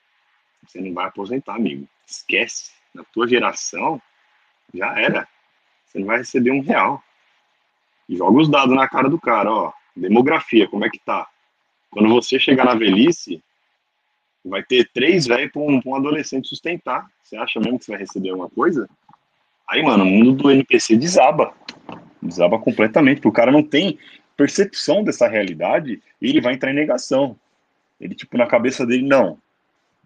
você 0.66 0.80
não 0.80 0.94
vai 0.94 1.08
aposentar, 1.08 1.56
amigo. 1.56 1.88
Esquece. 2.06 2.72
Na 2.94 3.04
tua 3.06 3.28
geração, 3.28 4.00
já 4.74 5.00
era. 5.00 5.28
Você 5.94 6.00
não 6.00 6.08
vai 6.08 6.18
receber 6.18 6.52
um 6.52 6.62
real. 6.62 7.02
Joga 8.10 8.40
os 8.40 8.50
dados 8.50 8.76
na 8.76 8.88
cara 8.88 9.08
do 9.08 9.22
cara, 9.22 9.52
ó. 9.52 9.72
Demografia, 9.96 10.68
como 10.68 10.84
é 10.84 10.90
que 10.90 11.00
tá? 11.00 11.28
Quando 11.92 12.10
você 12.10 12.40
chegar 12.40 12.66
na 12.66 12.74
velhice, 12.74 13.42
vai 14.44 14.64
ter 14.64 14.90
três 14.92 15.28
velhos 15.28 15.52
para 15.52 15.62
um, 15.62 15.80
um, 15.86 15.96
adolescente 15.96 16.50
sustentar. 16.50 17.08
Você 17.24 17.38
acha 17.38 17.60
mesmo 17.60 17.78
que 17.78 17.86
você 17.86 17.92
vai 17.92 18.02
receber 18.02 18.30
alguma 18.30 18.50
coisa? 18.50 18.90
Aí, 19.70 19.84
mano, 19.84 20.04
o 20.04 20.08
mundo 20.08 20.34
do 20.34 20.52
NPC 20.52 20.98
desaba. 20.98 21.54
Desaba 22.22 22.58
completamente, 22.58 23.18
porque 23.18 23.28
o 23.28 23.32
cara 23.32 23.52
não 23.52 23.62
tem 23.62 24.00
percepção 24.36 25.04
dessa 25.04 25.28
realidade 25.28 26.02
e 26.20 26.30
ele 26.30 26.42
vai 26.42 26.56
entrar 26.56 26.72
em 26.72 26.76
negação. 26.76 27.38
Ele, 28.02 28.16
tipo, 28.16 28.36
na 28.36 28.48
cabeça 28.48 28.86
dele, 28.86 29.04
não. 29.04 29.38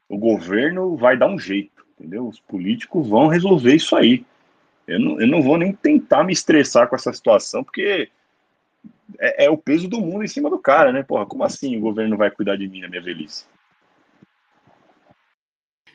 O 0.09 0.17
governo 0.17 0.97
vai 0.97 1.17
dar 1.17 1.27
um 1.27 1.39
jeito, 1.39 1.85
entendeu? 1.97 2.27
Os 2.27 2.39
políticos 2.39 3.07
vão 3.07 3.27
resolver 3.27 3.75
isso 3.75 3.95
aí. 3.95 4.25
Eu 4.87 4.99
não, 4.99 5.19
eu 5.19 5.27
não 5.27 5.41
vou 5.41 5.57
nem 5.57 5.73
tentar 5.73 6.23
me 6.23 6.31
estressar 6.31 6.87
com 6.87 6.95
essa 6.95 7.11
situação, 7.11 7.63
porque 7.63 8.09
é, 9.19 9.45
é, 9.45 9.49
o 9.49 9.57
peso 9.57 9.87
do 9.87 9.99
mundo 9.99 10.23
em 10.23 10.27
cima 10.27 10.49
do 10.49 10.57
cara, 10.57 10.91
né? 10.91 11.03
Porra, 11.03 11.25
como 11.25 11.43
assim 11.43 11.75
o 11.77 11.81
governo 11.81 12.15
vai 12.15 12.31
cuidar 12.31 12.55
de 12.55 12.67
mim 12.67 12.81
na 12.81 12.87
minha 12.87 13.01
velhice? 13.01 13.45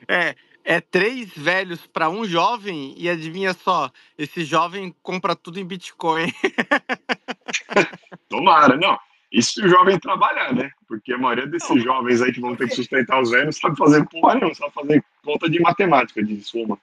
É, 0.07 0.35
é 0.65 0.81
três 0.81 1.33
velhos 1.35 1.87
para 1.87 2.11
um 2.11 2.25
jovem 2.25 2.95
e 2.99 3.09
adivinha 3.09 3.55
só, 3.55 3.91
esse 4.19 4.45
jovem 4.45 4.95
compra 5.03 5.35
tudo 5.35 5.59
em 5.59 5.65
Bitcoin. 5.65 6.33
Tomara, 8.29 8.77
não. 8.77 8.99
Isso 9.33 9.55
se 9.55 9.65
o 9.65 9.69
jovem 9.69 9.99
trabalhar, 9.99 10.55
né? 10.55 10.71
Porque 10.87 11.15
a 11.15 11.19
maioria 11.19 11.47
desses 11.47 11.71
não. 11.71 11.79
jovens 11.79 12.21
aí 12.21 12.33
que 12.33 12.41
vão 12.41 12.55
ter 12.55 12.69
que 12.69 12.75
sustentar 12.75 13.23
os 13.23 13.31
velhos 13.31 13.47
não 13.47 13.53
sabe 13.53 13.79
fazer 13.79 14.07
porra 14.07 14.35
não 14.35 14.55
sabe 14.55 14.75
fazer 14.75 15.03
conta 15.25 15.49
de 15.49 15.59
matemática, 15.59 16.23
de 16.23 16.43
soma. 16.43 16.79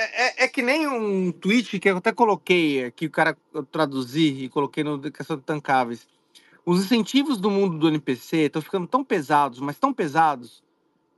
É, 0.00 0.26
é, 0.26 0.44
é, 0.44 0.48
que 0.48 0.62
nem 0.62 0.86
um 0.86 1.32
tweet 1.32 1.80
que 1.80 1.90
eu 1.90 1.96
até 1.96 2.12
coloquei, 2.12 2.88
que 2.92 3.06
o 3.06 3.10
cara 3.10 3.36
traduzi 3.72 4.44
e 4.44 4.48
coloquei 4.48 4.84
no 4.84 5.00
questão 5.10 5.36
de 5.36 5.42
tancáveis. 5.42 6.06
Os 6.64 6.84
incentivos 6.84 7.36
do 7.36 7.50
mundo 7.50 7.76
do 7.76 7.88
NPC 7.88 8.42
estão 8.42 8.62
ficando 8.62 8.86
tão 8.86 9.02
pesados, 9.02 9.58
mas 9.58 9.76
tão 9.76 9.92
pesados, 9.92 10.62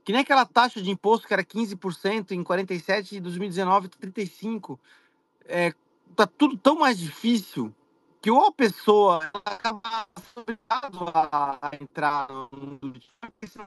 que 0.03 0.11
nem 0.11 0.21
aquela 0.21 0.47
taxa 0.47 0.81
de 0.81 0.89
imposto 0.89 1.27
que 1.27 1.33
era 1.33 1.43
15% 1.43 2.31
em 2.31 2.43
47 2.43 3.17
e 3.17 3.19
2019 3.19 3.87
35. 3.87 4.79
É, 5.45 5.75
tá 6.15 6.25
tudo 6.25 6.57
tão 6.57 6.75
mais 6.79 6.97
difícil 6.97 7.71
que 8.19 8.31
ou 8.31 8.47
a 8.47 8.51
pessoa 8.51 9.31
acaba 9.45 10.07
obrigada 10.35 10.89
a 11.61 11.71
entrar 11.79 12.27
no 12.31 12.49
mundo 12.51 12.79
do 12.79 12.89
Bitcoin, 12.89 13.65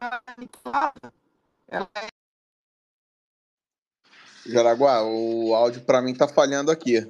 ela 1.68 1.88
é 1.94 2.23
Jaraguá, 4.46 5.02
o 5.02 5.54
áudio 5.54 5.82
para 5.82 6.02
mim 6.02 6.14
tá 6.14 6.28
falhando 6.28 6.70
aqui. 6.70 7.06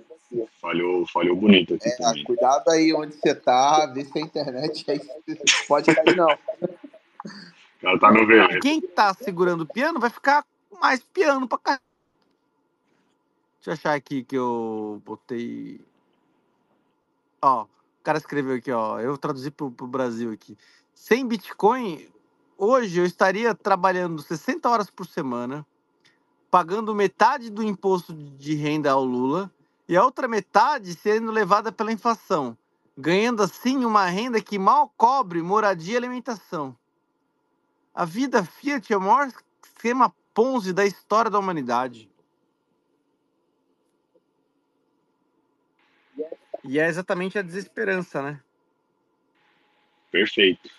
Falhou, 0.60 1.06
falhou 1.06 1.36
bonito 1.36 1.74
aqui 1.74 1.88
é, 1.88 1.96
também. 1.96 2.24
Cuidado 2.24 2.68
aí 2.70 2.92
onde 2.92 3.14
você 3.14 3.34
tá, 3.34 3.86
vê 3.86 4.04
se 4.04 4.18
a 4.18 4.22
internet 4.22 4.84
aí 4.90 5.00
pode 5.68 5.94
cair 5.94 6.16
não. 6.16 6.32
O 6.32 7.80
cara 7.80 7.98
tá 7.98 8.12
no 8.12 8.26
vermelho. 8.26 8.60
Quem 8.60 8.80
tá 8.80 9.14
segurando 9.14 9.62
o 9.62 9.66
piano 9.66 10.00
vai 10.00 10.10
ficar 10.10 10.44
mais 10.80 11.02
piano 11.02 11.46
pra 11.46 11.58
cá. 11.58 11.80
Deixa 13.56 13.70
eu 13.70 13.72
achar 13.74 13.94
aqui 13.94 14.24
que 14.24 14.36
eu 14.36 15.00
botei. 15.04 15.80
Ó, 17.42 17.62
o 17.62 17.68
cara 18.02 18.18
escreveu 18.18 18.56
aqui, 18.56 18.72
ó. 18.72 19.00
Eu 19.00 19.16
traduzi 19.18 19.50
pro, 19.50 19.70
pro 19.70 19.86
Brasil 19.86 20.32
aqui. 20.32 20.56
Sem 20.94 21.26
Bitcoin, 21.26 22.08
hoje 22.56 23.00
eu 23.00 23.04
estaria 23.04 23.54
trabalhando 23.54 24.22
60 24.22 24.68
horas 24.68 24.90
por 24.90 25.06
semana 25.06 25.66
pagando 26.54 26.94
metade 26.94 27.50
do 27.50 27.64
imposto 27.64 28.14
de 28.14 28.54
renda 28.54 28.92
ao 28.92 29.04
Lula 29.04 29.52
e 29.88 29.96
a 29.96 30.04
outra 30.04 30.28
metade 30.28 30.94
sendo 30.94 31.32
levada 31.32 31.72
pela 31.72 31.90
inflação, 31.90 32.56
ganhando 32.96 33.42
assim 33.42 33.84
uma 33.84 34.06
renda 34.06 34.40
que 34.40 34.56
mal 34.56 34.88
cobre 34.96 35.42
moradia 35.42 35.94
e 35.94 35.96
alimentação. 35.96 36.78
A 37.92 38.04
vida 38.04 38.44
Fiat 38.44 38.92
é 38.92 38.96
o 38.96 39.00
maior 39.00 39.32
esquema 39.64 40.14
Ponzi 40.32 40.72
da 40.72 40.86
história 40.86 41.28
da 41.28 41.40
humanidade. 41.40 42.08
E 46.62 46.78
é 46.78 46.86
exatamente 46.86 47.36
a 47.36 47.42
desesperança, 47.42 48.22
né? 48.22 48.40
Perfeito. 50.08 50.70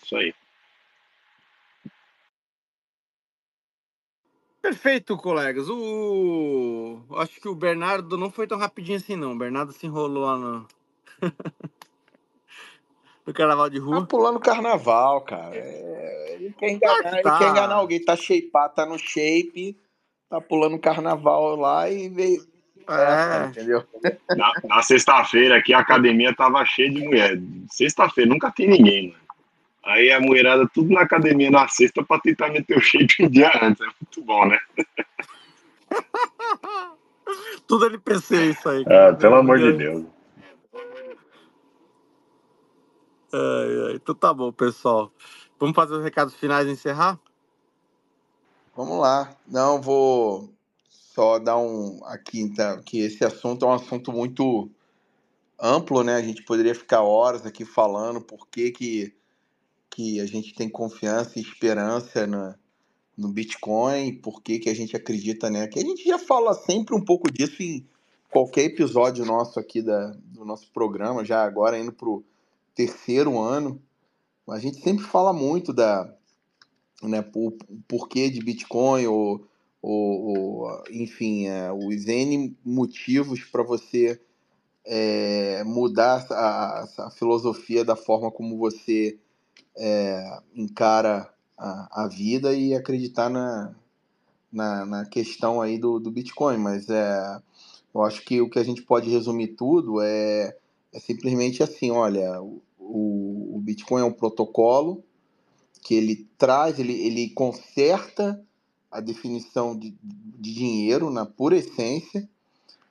Isso 0.00 0.14
aí. 0.14 0.32
Perfeito, 4.60 5.16
colegas. 5.16 5.68
O... 5.68 7.00
Acho 7.16 7.40
que 7.40 7.48
o 7.48 7.54
Bernardo 7.54 8.18
não 8.18 8.30
foi 8.30 8.46
tão 8.46 8.58
rapidinho 8.58 8.96
assim, 8.98 9.16
não. 9.16 9.32
O 9.32 9.38
Bernardo 9.38 9.72
se 9.72 9.86
enrolou 9.86 10.24
lá 10.24 10.36
no... 10.36 10.66
no 13.26 13.32
carnaval 13.32 13.70
de 13.70 13.78
Tá 13.78 13.84
rua? 13.84 14.06
pulando 14.06 14.40
carnaval, 14.40 15.20
cara. 15.22 15.54
É, 15.56 16.34
ele, 16.34 16.52
quer 16.58 16.70
enganar, 16.72 17.02
que 17.02 17.16
ele 17.16 17.22
quer 17.38 17.48
enganar 17.50 17.68
tá. 17.68 17.74
alguém. 17.74 18.04
Tá 18.04 18.16
shapeado, 18.16 18.74
tá 18.74 18.86
no 18.86 18.98
shape, 18.98 19.76
tá 20.28 20.40
pulando 20.40 20.78
carnaval 20.78 21.54
lá 21.56 21.88
e 21.90 22.08
veio 22.08 22.46
É. 22.88 23.46
entendeu? 23.46 23.84
Na, 24.36 24.52
na 24.64 24.82
sexta-feira 24.82 25.56
aqui 25.58 25.72
a 25.74 25.78
academia 25.80 26.34
tava 26.34 26.64
cheia 26.64 26.90
de 26.90 27.04
mulher. 27.04 27.38
Sexta-feira 27.70 28.28
nunca 28.30 28.50
tem 28.50 28.68
ninguém, 28.68 29.08
mano. 29.12 29.27
Aí 29.88 30.12
a 30.12 30.20
mulherada 30.20 30.68
tudo 30.74 30.92
na 30.92 31.00
academia 31.00 31.50
na 31.50 31.66
sexta 31.66 32.04
pra 32.04 32.20
tentar 32.20 32.50
meter 32.50 32.76
o 32.76 32.80
shape 32.80 33.24
um 33.24 33.28
dia 33.30 33.50
antes. 33.62 33.80
É 33.80 33.86
muito 33.86 34.22
bom, 34.22 34.46
né? 34.46 34.58
Tudo 37.66 37.86
NPC 37.86 38.50
isso 38.50 38.68
aí, 38.68 38.84
Ah, 38.86 39.14
pelo 39.14 39.36
amor 39.36 39.58
de 39.58 39.72
Deus. 39.72 40.04
Ai, 43.32 43.86
ai. 43.86 43.94
Então 43.94 44.14
tá 44.14 44.34
bom, 44.34 44.52
pessoal. 44.52 45.10
Vamos 45.58 45.74
fazer 45.74 45.94
os 45.94 46.04
recados 46.04 46.34
finais 46.34 46.68
e 46.68 46.72
encerrar? 46.72 47.18
Vamos 48.76 48.98
lá. 48.98 49.34
Não, 49.46 49.80
vou 49.80 50.52
só 50.90 51.38
dar 51.38 51.56
um 51.56 52.00
aqui, 52.04 52.40
então, 52.40 52.82
que 52.82 53.00
esse 53.00 53.24
assunto 53.24 53.64
é 53.64 53.68
um 53.68 53.72
assunto 53.72 54.12
muito 54.12 54.70
amplo, 55.58 56.04
né? 56.04 56.16
A 56.16 56.22
gente 56.22 56.42
poderia 56.42 56.74
ficar 56.74 57.00
horas 57.00 57.46
aqui 57.46 57.64
falando 57.64 58.20
por 58.20 58.46
que, 58.48 58.70
que, 58.70 59.17
que 59.98 60.20
a 60.20 60.26
gente 60.26 60.54
tem 60.54 60.68
confiança 60.68 61.40
e 61.40 61.42
esperança 61.42 62.24
na, 62.24 62.54
no 63.16 63.32
Bitcoin, 63.32 64.14
por 64.22 64.40
que, 64.40 64.68
a 64.68 64.74
gente 64.74 64.94
acredita, 64.94 65.50
né? 65.50 65.66
Que 65.66 65.80
a 65.80 65.82
gente 65.82 66.04
já 66.04 66.16
fala 66.16 66.54
sempre 66.54 66.94
um 66.94 67.04
pouco 67.04 67.28
disso 67.28 67.60
em 67.64 67.84
qualquer 68.30 68.66
episódio 68.66 69.24
nosso 69.24 69.58
aqui 69.58 69.82
da, 69.82 70.12
do 70.26 70.44
nosso 70.44 70.70
programa, 70.70 71.24
já 71.24 71.42
agora 71.42 71.76
indo 71.76 71.92
pro 71.92 72.24
terceiro 72.76 73.40
ano. 73.40 73.82
A 74.48 74.60
gente 74.60 74.80
sempre 74.80 75.04
fala 75.04 75.32
muito 75.32 75.72
da, 75.72 76.08
né, 77.02 77.28
o 77.34 77.50
porquê 77.88 78.30
de 78.30 78.38
Bitcoin 78.38 79.04
ou, 79.08 79.48
ou, 79.82 80.38
ou, 80.38 80.82
enfim, 80.92 81.48
é, 81.48 81.72
os 81.72 82.06
N 82.06 82.56
motivos 82.64 83.42
para 83.42 83.64
você 83.64 84.20
é, 84.84 85.64
mudar 85.64 86.24
a, 86.30 86.84
a, 86.98 87.10
filosofia 87.10 87.84
da 87.84 87.96
forma 87.96 88.30
como 88.30 88.56
você 88.56 89.18
é, 89.78 90.40
encara 90.54 91.32
a, 91.56 92.04
a, 92.04 92.08
vida 92.08 92.52
e 92.52 92.74
acreditar 92.74 93.30
na, 93.30 93.74
na, 94.52 94.84
na 94.84 95.06
questão 95.06 95.60
aí 95.60 95.78
do, 95.78 95.98
do 95.98 96.10
Bitcoin. 96.10 96.58
Mas 96.58 96.90
é, 96.90 97.40
eu 97.94 98.02
acho 98.02 98.22
que 98.24 98.40
o 98.40 98.50
que 98.50 98.58
a 98.58 98.64
gente 98.64 98.82
pode 98.82 99.08
resumir 99.08 99.48
tudo 99.48 100.00
é, 100.02 100.56
é 100.92 100.98
simplesmente 100.98 101.62
assim, 101.62 101.90
olha, 101.90 102.42
o, 102.78 103.56
o 103.56 103.60
Bitcoin 103.60 104.02
é 104.02 104.04
um 104.04 104.12
protocolo 104.12 105.02
que 105.82 105.94
ele 105.94 106.28
traz, 106.36 106.78
ele, 106.78 106.92
ele 106.92 107.30
conserta 107.30 108.42
a 108.90 109.00
definição 109.00 109.76
de, 109.78 109.94
de 110.02 110.54
dinheiro 110.54 111.10
na 111.10 111.24
pura 111.24 111.56
essência, 111.56 112.28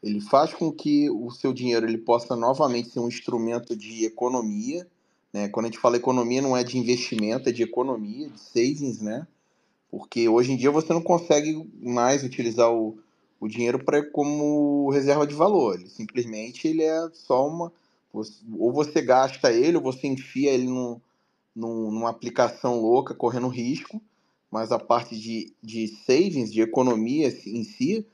ele 0.02 0.22
faz 0.22 0.54
com 0.54 0.72
que 0.72 1.10
o 1.10 1.30
seu 1.32 1.52
dinheiro 1.52 1.88
ele 1.88 1.98
possa 1.98 2.36
novamente 2.36 2.90
ser 2.90 3.00
um 3.00 3.08
instrumento 3.08 3.76
de 3.76 4.06
economia, 4.06 4.88
né? 5.34 5.50
Quando 5.50 5.66
a 5.66 5.70
gente 5.70 5.80
fala 5.80 5.98
economia, 5.98 6.42
não 6.42 6.56
é 6.56 6.64
de 6.64 6.78
investimento, 6.78 7.50
é 7.50 7.52
de 7.52 7.64
economia, 7.64 8.30
de 8.30 8.40
savings, 8.40 9.02
né? 9.02 9.28
Porque 9.90 10.28
hoje 10.28 10.52
em 10.52 10.58
dia 10.58 10.72
você 10.72 10.94
não 10.94 11.02
consegue 11.02 11.70
mais 11.82 12.24
utilizar 12.24 12.72
o, 12.72 12.98
o 13.40 13.48
dinheiro 13.48 13.84
para 13.84 14.04
como 14.12 14.90
reserva 14.90 15.26
de 15.26 15.34
valor. 15.34 15.76
Ele 15.76 15.90
simplesmente 15.90 16.68
ele 16.68 16.84
é 16.84 17.10
só 17.14 17.48
uma 17.48 17.72
ou 18.58 18.72
você 18.72 19.02
gasta 19.02 19.52
ele 19.52 19.78
ou 19.78 19.84
você 19.84 20.08
enfia 20.08 20.52
ele 20.52 20.66
num, 20.66 21.00
num, 21.56 21.92
numa 21.92 22.10
aplicação 22.10 22.82
louca 22.82 23.14
correndo 23.14 23.48
risco, 23.48 24.02
mas 24.50 24.72
a 24.72 24.80
parte 24.80 25.18
de, 25.20 25.54
de 25.62 25.88
savings, 25.88 26.52
de 26.52 26.62
economia 26.62 27.28
em 27.46 27.64
si, 27.64 28.06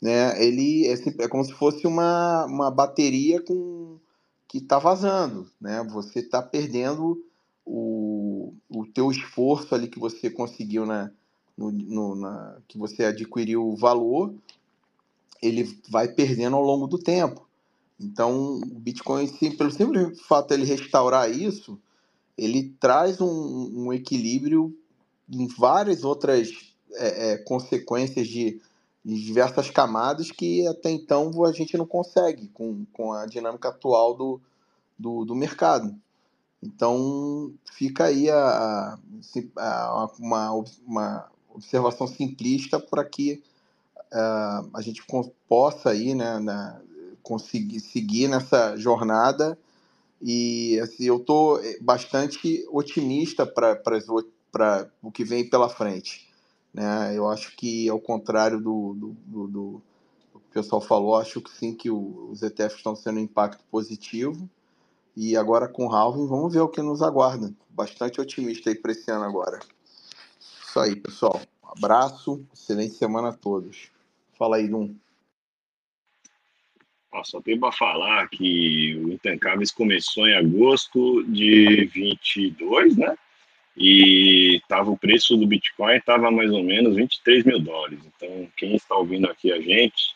né, 0.00 0.42
ele 0.44 0.86
é, 0.86 0.94
é 1.24 1.28
como 1.28 1.44
se 1.44 1.52
fosse 1.52 1.86
uma, 1.86 2.46
uma 2.46 2.70
bateria 2.70 3.40
com 3.40 3.98
que 4.54 4.58
está 4.58 4.78
vazando, 4.78 5.50
né? 5.60 5.82
Você 5.90 6.20
está 6.20 6.40
perdendo 6.40 7.20
o, 7.66 8.54
o 8.68 8.86
teu 8.86 9.10
esforço 9.10 9.74
ali 9.74 9.88
que 9.88 9.98
você 9.98 10.30
conseguiu 10.30 10.86
na, 10.86 11.10
no, 11.58 11.72
no, 11.72 12.14
na 12.14 12.58
que 12.68 12.78
você 12.78 13.02
adquiriu 13.06 13.66
o 13.66 13.74
valor, 13.74 14.32
ele 15.42 15.76
vai 15.90 16.06
perdendo 16.06 16.54
ao 16.54 16.62
longo 16.62 16.86
do 16.86 16.98
tempo. 16.98 17.48
Então, 18.00 18.60
o 18.60 18.78
Bitcoin, 18.78 19.26
sim, 19.26 19.50
pelo 19.56 19.72
simples 19.72 20.20
fato 20.20 20.54
ele 20.54 20.64
restaurar 20.64 21.28
isso, 21.28 21.76
ele 22.38 22.76
traz 22.78 23.20
um, 23.20 23.86
um 23.86 23.92
equilíbrio 23.92 24.72
em 25.28 25.48
várias 25.48 26.04
outras 26.04 26.72
é, 26.92 27.32
é, 27.32 27.38
consequências 27.38 28.28
de, 28.28 28.60
de, 29.04 29.22
diversas 29.24 29.70
camadas 29.70 30.30
que 30.30 30.66
até 30.66 30.90
então 30.90 31.44
a 31.44 31.52
gente 31.52 31.76
não 31.76 31.86
consegue 31.86 32.48
com, 32.48 32.84
com 32.92 33.12
a 33.12 33.26
dinâmica 33.26 33.68
atual 33.68 34.14
do, 34.14 34.40
do, 34.98 35.24
do 35.24 35.34
mercado. 35.34 35.94
Então, 36.62 37.52
fica 37.72 38.04
aí 38.04 38.30
a, 38.30 38.98
a, 39.58 40.08
uma, 40.18 40.64
uma 40.86 41.28
observação 41.50 42.06
simplista 42.06 42.80
para 42.80 43.04
que 43.04 43.42
uh, 44.12 44.70
a 44.72 44.80
gente 44.80 45.04
possa 45.46 45.90
aí, 45.90 46.14
né, 46.14 46.38
na, 46.38 46.80
conseguir 47.22 47.80
seguir 47.80 48.28
nessa 48.28 48.76
jornada 48.76 49.58
e 50.22 50.80
assim, 50.80 51.04
eu 51.04 51.18
estou 51.18 51.60
bastante 51.82 52.66
otimista 52.70 53.44
para 53.44 53.78
o 55.02 55.12
que 55.12 55.22
vem 55.22 55.48
pela 55.48 55.68
frente. 55.68 56.26
Né? 56.74 57.16
Eu 57.16 57.28
acho 57.30 57.56
que, 57.56 57.88
ao 57.88 58.00
contrário 58.00 58.60
do, 58.60 58.94
do, 58.94 59.16
do, 59.26 59.46
do 59.46 59.82
o 60.34 60.40
pessoal 60.54 60.80
falou, 60.80 61.16
acho 61.16 61.40
que 61.40 61.50
sim 61.50 61.74
que 61.74 61.88
o, 61.88 62.28
os 62.30 62.42
ETFs 62.42 62.76
estão 62.76 62.96
sendo 62.96 63.18
um 63.18 63.22
impacto 63.22 63.64
positivo. 63.70 64.48
E 65.16 65.36
agora 65.36 65.68
com 65.68 65.86
o 65.86 65.94
halving, 65.94 66.26
vamos 66.26 66.52
ver 66.52 66.60
o 66.60 66.68
que 66.68 66.82
nos 66.82 67.00
aguarda. 67.00 67.54
Bastante 67.70 68.20
otimista 68.20 68.70
aí 68.70 68.74
para 68.74 68.90
esse 68.90 69.08
ano 69.10 69.24
agora. 69.24 69.60
Isso 70.40 70.80
aí, 70.80 70.96
pessoal. 70.96 71.40
Um 71.62 71.68
abraço, 71.68 72.44
excelente 72.52 72.94
semana 72.94 73.28
a 73.28 73.32
todos. 73.32 73.90
Fala 74.36 74.56
aí, 74.56 74.68
Dum. 74.68 74.96
Só 77.22 77.40
tem 77.40 77.58
para 77.58 77.70
falar 77.70 78.28
que 78.28 78.96
o 78.96 79.12
Intancáveis 79.12 79.70
começou 79.70 80.26
em 80.26 80.34
agosto 80.34 81.22
de 81.24 81.84
22, 81.86 82.96
né? 82.96 83.16
E 83.76 84.60
tava 84.68 84.90
o 84.90 84.96
preço 84.96 85.36
do 85.36 85.46
Bitcoin 85.46 85.96
estava 85.96 86.30
mais 86.30 86.50
ou 86.52 86.62
menos 86.62 86.96
23 86.96 87.44
mil 87.44 87.58
dólares. 87.58 87.98
Então, 88.06 88.48
quem 88.56 88.76
está 88.76 88.94
ouvindo 88.94 89.28
aqui 89.28 89.52
a 89.52 89.60
gente 89.60 90.14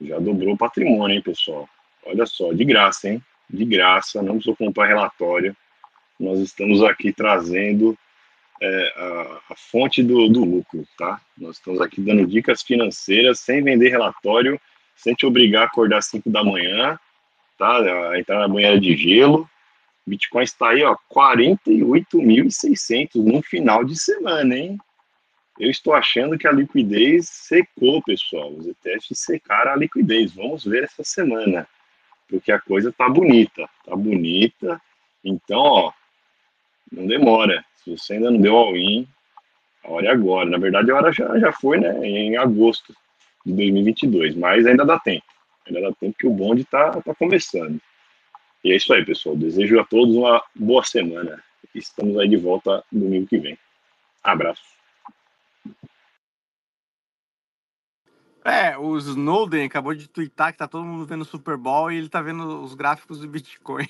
já 0.00 0.18
dobrou 0.18 0.54
o 0.54 0.58
patrimônio, 0.58 1.16
hein, 1.16 1.22
pessoal? 1.22 1.68
Olha 2.06 2.24
só, 2.24 2.52
de 2.52 2.64
graça, 2.64 3.10
hein? 3.10 3.22
De 3.50 3.64
graça, 3.64 4.22
não 4.22 4.36
precisa 4.36 4.56
comprar 4.56 4.86
relatório. 4.86 5.56
Nós 6.18 6.38
estamos 6.40 6.82
aqui 6.82 7.12
trazendo 7.12 7.96
é, 8.60 8.94
a, 8.96 9.52
a, 9.52 9.56
fonte 9.56 10.02
do, 10.02 10.28
do 10.28 10.44
lucro, 10.44 10.86
tá? 10.96 11.20
Nós 11.36 11.56
estamos 11.56 11.80
aqui 11.80 12.00
dando 12.00 12.26
dicas 12.26 12.62
financeiras 12.62 13.40
sem 13.40 13.62
vender 13.62 13.90
relatório 13.90 14.58
sem 14.98 15.14
te 15.14 15.24
obrigar 15.24 15.62
a 15.62 15.66
acordar 15.66 15.98
às 15.98 16.06
5 16.06 16.28
da 16.28 16.44
manhã, 16.44 16.98
tá? 17.56 18.10
A 18.10 18.18
entrar 18.18 18.40
na 18.40 18.48
banheira 18.48 18.78
de 18.80 18.96
gelo. 18.96 19.48
Bitcoin 20.08 20.42
está 20.42 20.70
aí, 20.70 20.82
ó, 20.82 20.96
48.600 21.14 23.16
no 23.16 23.42
final 23.42 23.84
de 23.84 23.98
semana, 23.98 24.56
hein? 24.56 24.78
Eu 25.58 25.70
estou 25.70 25.92
achando 25.92 26.38
que 26.38 26.46
a 26.46 26.52
liquidez 26.52 27.28
secou, 27.28 28.02
pessoal. 28.02 28.52
Os 28.52 28.66
ETFs 28.66 29.18
secaram 29.18 29.72
a 29.72 29.76
liquidez. 29.76 30.32
Vamos 30.32 30.64
ver 30.64 30.84
essa 30.84 31.02
semana, 31.02 31.66
porque 32.28 32.52
a 32.52 32.60
coisa 32.60 32.92
tá 32.92 33.08
bonita, 33.08 33.68
tá 33.84 33.96
bonita. 33.96 34.80
Então, 35.24 35.58
ó, 35.58 35.92
não 36.92 37.06
demora. 37.06 37.64
Se 37.76 37.90
você 37.90 38.14
ainda 38.14 38.30
não 38.30 38.40
deu 38.40 38.56
all-in, 38.56 39.06
a 39.84 39.90
hora 39.90 40.06
é 40.06 40.10
agora. 40.10 40.48
Na 40.48 40.58
verdade, 40.58 40.90
a 40.90 40.96
hora 40.96 41.12
já, 41.12 41.38
já 41.38 41.52
foi, 41.52 41.78
né? 41.78 42.06
Em 42.06 42.36
agosto 42.36 42.94
de 43.44 43.52
2022, 43.52 44.36
mas 44.36 44.64
ainda 44.64 44.84
dá 44.84 44.98
tempo. 44.98 45.26
Ainda 45.66 45.80
dá 45.80 45.92
tempo 45.92 46.16
que 46.16 46.26
o 46.26 46.32
bonde 46.32 46.62
está 46.62 47.02
tá 47.02 47.14
começando. 47.14 47.80
E 48.68 48.72
é 48.72 48.76
isso 48.76 48.92
aí, 48.92 49.02
pessoal. 49.02 49.34
Desejo 49.34 49.80
a 49.80 49.84
todos 49.86 50.14
uma 50.14 50.44
boa 50.54 50.84
semana. 50.84 51.42
Estamos 51.74 52.18
aí 52.18 52.28
de 52.28 52.36
volta 52.36 52.84
domingo 52.92 53.26
que 53.26 53.38
vem. 53.38 53.58
Abraço. 54.22 54.60
É, 58.44 58.76
o 58.76 58.98
Snowden 58.98 59.64
acabou 59.64 59.94
de 59.94 60.06
twittar 60.06 60.52
que 60.52 60.58
tá 60.58 60.68
todo 60.68 60.84
mundo 60.84 61.06
vendo 61.06 61.22
o 61.22 61.24
Super 61.24 61.56
Bowl 61.56 61.90
e 61.90 61.96
ele 61.96 62.10
tá 62.10 62.20
vendo 62.20 62.62
os 62.62 62.74
gráficos 62.74 63.20
do 63.20 63.26
Bitcoin. 63.28 63.88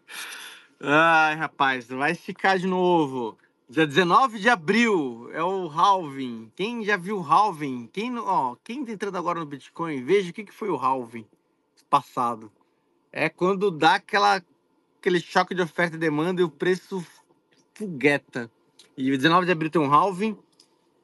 Ai, 0.82 1.36
rapaz, 1.36 1.88
vai 1.88 2.12
esticar 2.12 2.58
de 2.58 2.66
novo. 2.66 3.38
Dia 3.70 3.86
19 3.86 4.38
de 4.38 4.50
abril 4.50 5.30
é 5.32 5.42
o 5.42 5.66
halving. 5.70 6.52
Quem 6.54 6.84
já 6.84 6.98
viu 6.98 7.20
o 7.20 7.22
halving? 7.22 7.88
Quem, 7.90 8.18
ó, 8.18 8.54
quem 8.62 8.84
tá 8.84 8.92
entrando 8.92 9.16
agora 9.16 9.40
no 9.40 9.46
Bitcoin, 9.46 10.04
veja 10.04 10.28
o 10.28 10.34
que, 10.34 10.44
que 10.44 10.52
foi 10.52 10.68
o 10.68 10.76
halving 10.76 11.26
passado. 11.88 12.52
É 13.16 13.28
quando 13.28 13.70
dá 13.70 13.94
aquela, 13.94 14.42
aquele 14.98 15.20
choque 15.20 15.54
de 15.54 15.62
oferta 15.62 15.94
e 15.94 15.98
demanda 15.98 16.40
e 16.40 16.44
o 16.44 16.50
preço 16.50 17.06
fogueta. 17.72 18.50
E 18.96 19.08
19 19.08 19.46
de 19.46 19.52
abril 19.52 19.70
tem 19.70 19.80
um 19.80 19.92
halving. 19.92 20.36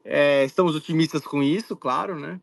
É, 0.05 0.45
estamos 0.45 0.75
otimistas 0.75 1.23
com 1.23 1.41
isso, 1.41 1.77
claro, 1.77 2.19
né? 2.19 2.41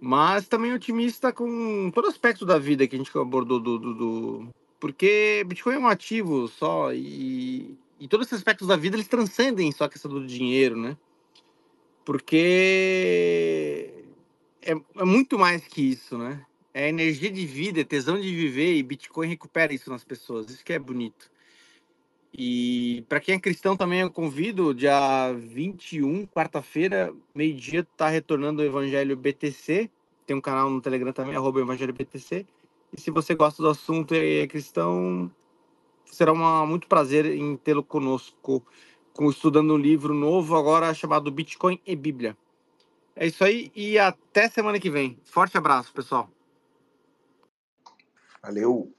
Mas 0.00 0.48
também 0.48 0.72
otimista 0.72 1.32
com 1.32 1.88
todo 1.94 2.08
aspecto 2.08 2.44
da 2.44 2.58
vida 2.58 2.84
que 2.88 2.96
a 2.96 2.98
gente 2.98 3.16
abordou 3.16 3.60
do, 3.60 3.78
do, 3.78 3.94
do... 3.94 4.48
porque 4.80 5.44
Bitcoin 5.46 5.76
é 5.76 5.78
um 5.78 5.86
ativo 5.86 6.48
só 6.48 6.92
e, 6.92 7.78
e 8.00 8.08
todos 8.08 8.26
esses 8.26 8.38
aspectos 8.38 8.66
da 8.66 8.76
vida 8.76 8.96
eles 8.96 9.06
transcendem 9.06 9.70
só 9.70 9.84
a 9.84 9.88
questão 9.88 10.10
do 10.10 10.26
dinheiro, 10.26 10.76
né? 10.76 10.96
Porque 12.04 13.92
é, 14.62 14.72
é 14.96 15.04
muito 15.04 15.38
mais 15.38 15.64
que 15.64 15.82
isso, 15.82 16.18
né? 16.18 16.44
É 16.78 16.90
energia 16.90 17.30
de 17.30 17.46
vida, 17.46 17.80
é 17.80 17.84
tesão 17.84 18.20
de 18.20 18.30
viver 18.36 18.74
e 18.74 18.82
Bitcoin 18.82 19.26
recupera 19.28 19.72
isso 19.72 19.88
nas 19.88 20.04
pessoas. 20.04 20.50
Isso 20.50 20.62
que 20.62 20.74
é 20.74 20.78
bonito. 20.78 21.30
E 22.30 23.02
para 23.08 23.18
quem 23.18 23.36
é 23.36 23.40
cristão 23.40 23.74
também 23.74 24.00
eu 24.00 24.10
convido, 24.10 24.74
dia 24.74 25.32
21, 25.32 26.26
quarta-feira, 26.26 27.14
meio-dia, 27.34 27.82
tá 27.96 28.10
retornando 28.10 28.60
o 28.60 28.64
Evangelho 28.66 29.16
BTC. 29.16 29.90
Tem 30.26 30.36
um 30.36 30.40
canal 30.42 30.68
no 30.68 30.82
Telegram 30.82 31.14
também, 31.14 31.34
arroba 31.34 31.60
Evangelho 31.60 31.94
BTC. 31.94 32.44
E 32.92 33.00
se 33.00 33.10
você 33.10 33.34
gosta 33.34 33.62
do 33.62 33.70
assunto 33.70 34.14
e 34.14 34.40
é 34.40 34.46
cristão, 34.46 35.32
será 36.04 36.30
uma, 36.30 36.66
muito 36.66 36.88
prazer 36.88 37.24
em 37.24 37.56
tê-lo 37.56 37.82
conosco, 37.82 38.62
com, 39.14 39.30
estudando 39.30 39.72
um 39.72 39.78
livro 39.78 40.12
novo 40.12 40.54
agora 40.54 40.92
chamado 40.92 41.30
Bitcoin 41.30 41.80
e 41.86 41.96
Bíblia. 41.96 42.36
É 43.16 43.26
isso 43.26 43.42
aí 43.42 43.72
e 43.74 43.98
até 43.98 44.46
semana 44.50 44.78
que 44.78 44.90
vem. 44.90 45.18
Forte 45.24 45.56
abraço, 45.56 45.90
pessoal. 45.90 46.35
Valeu! 48.46 48.95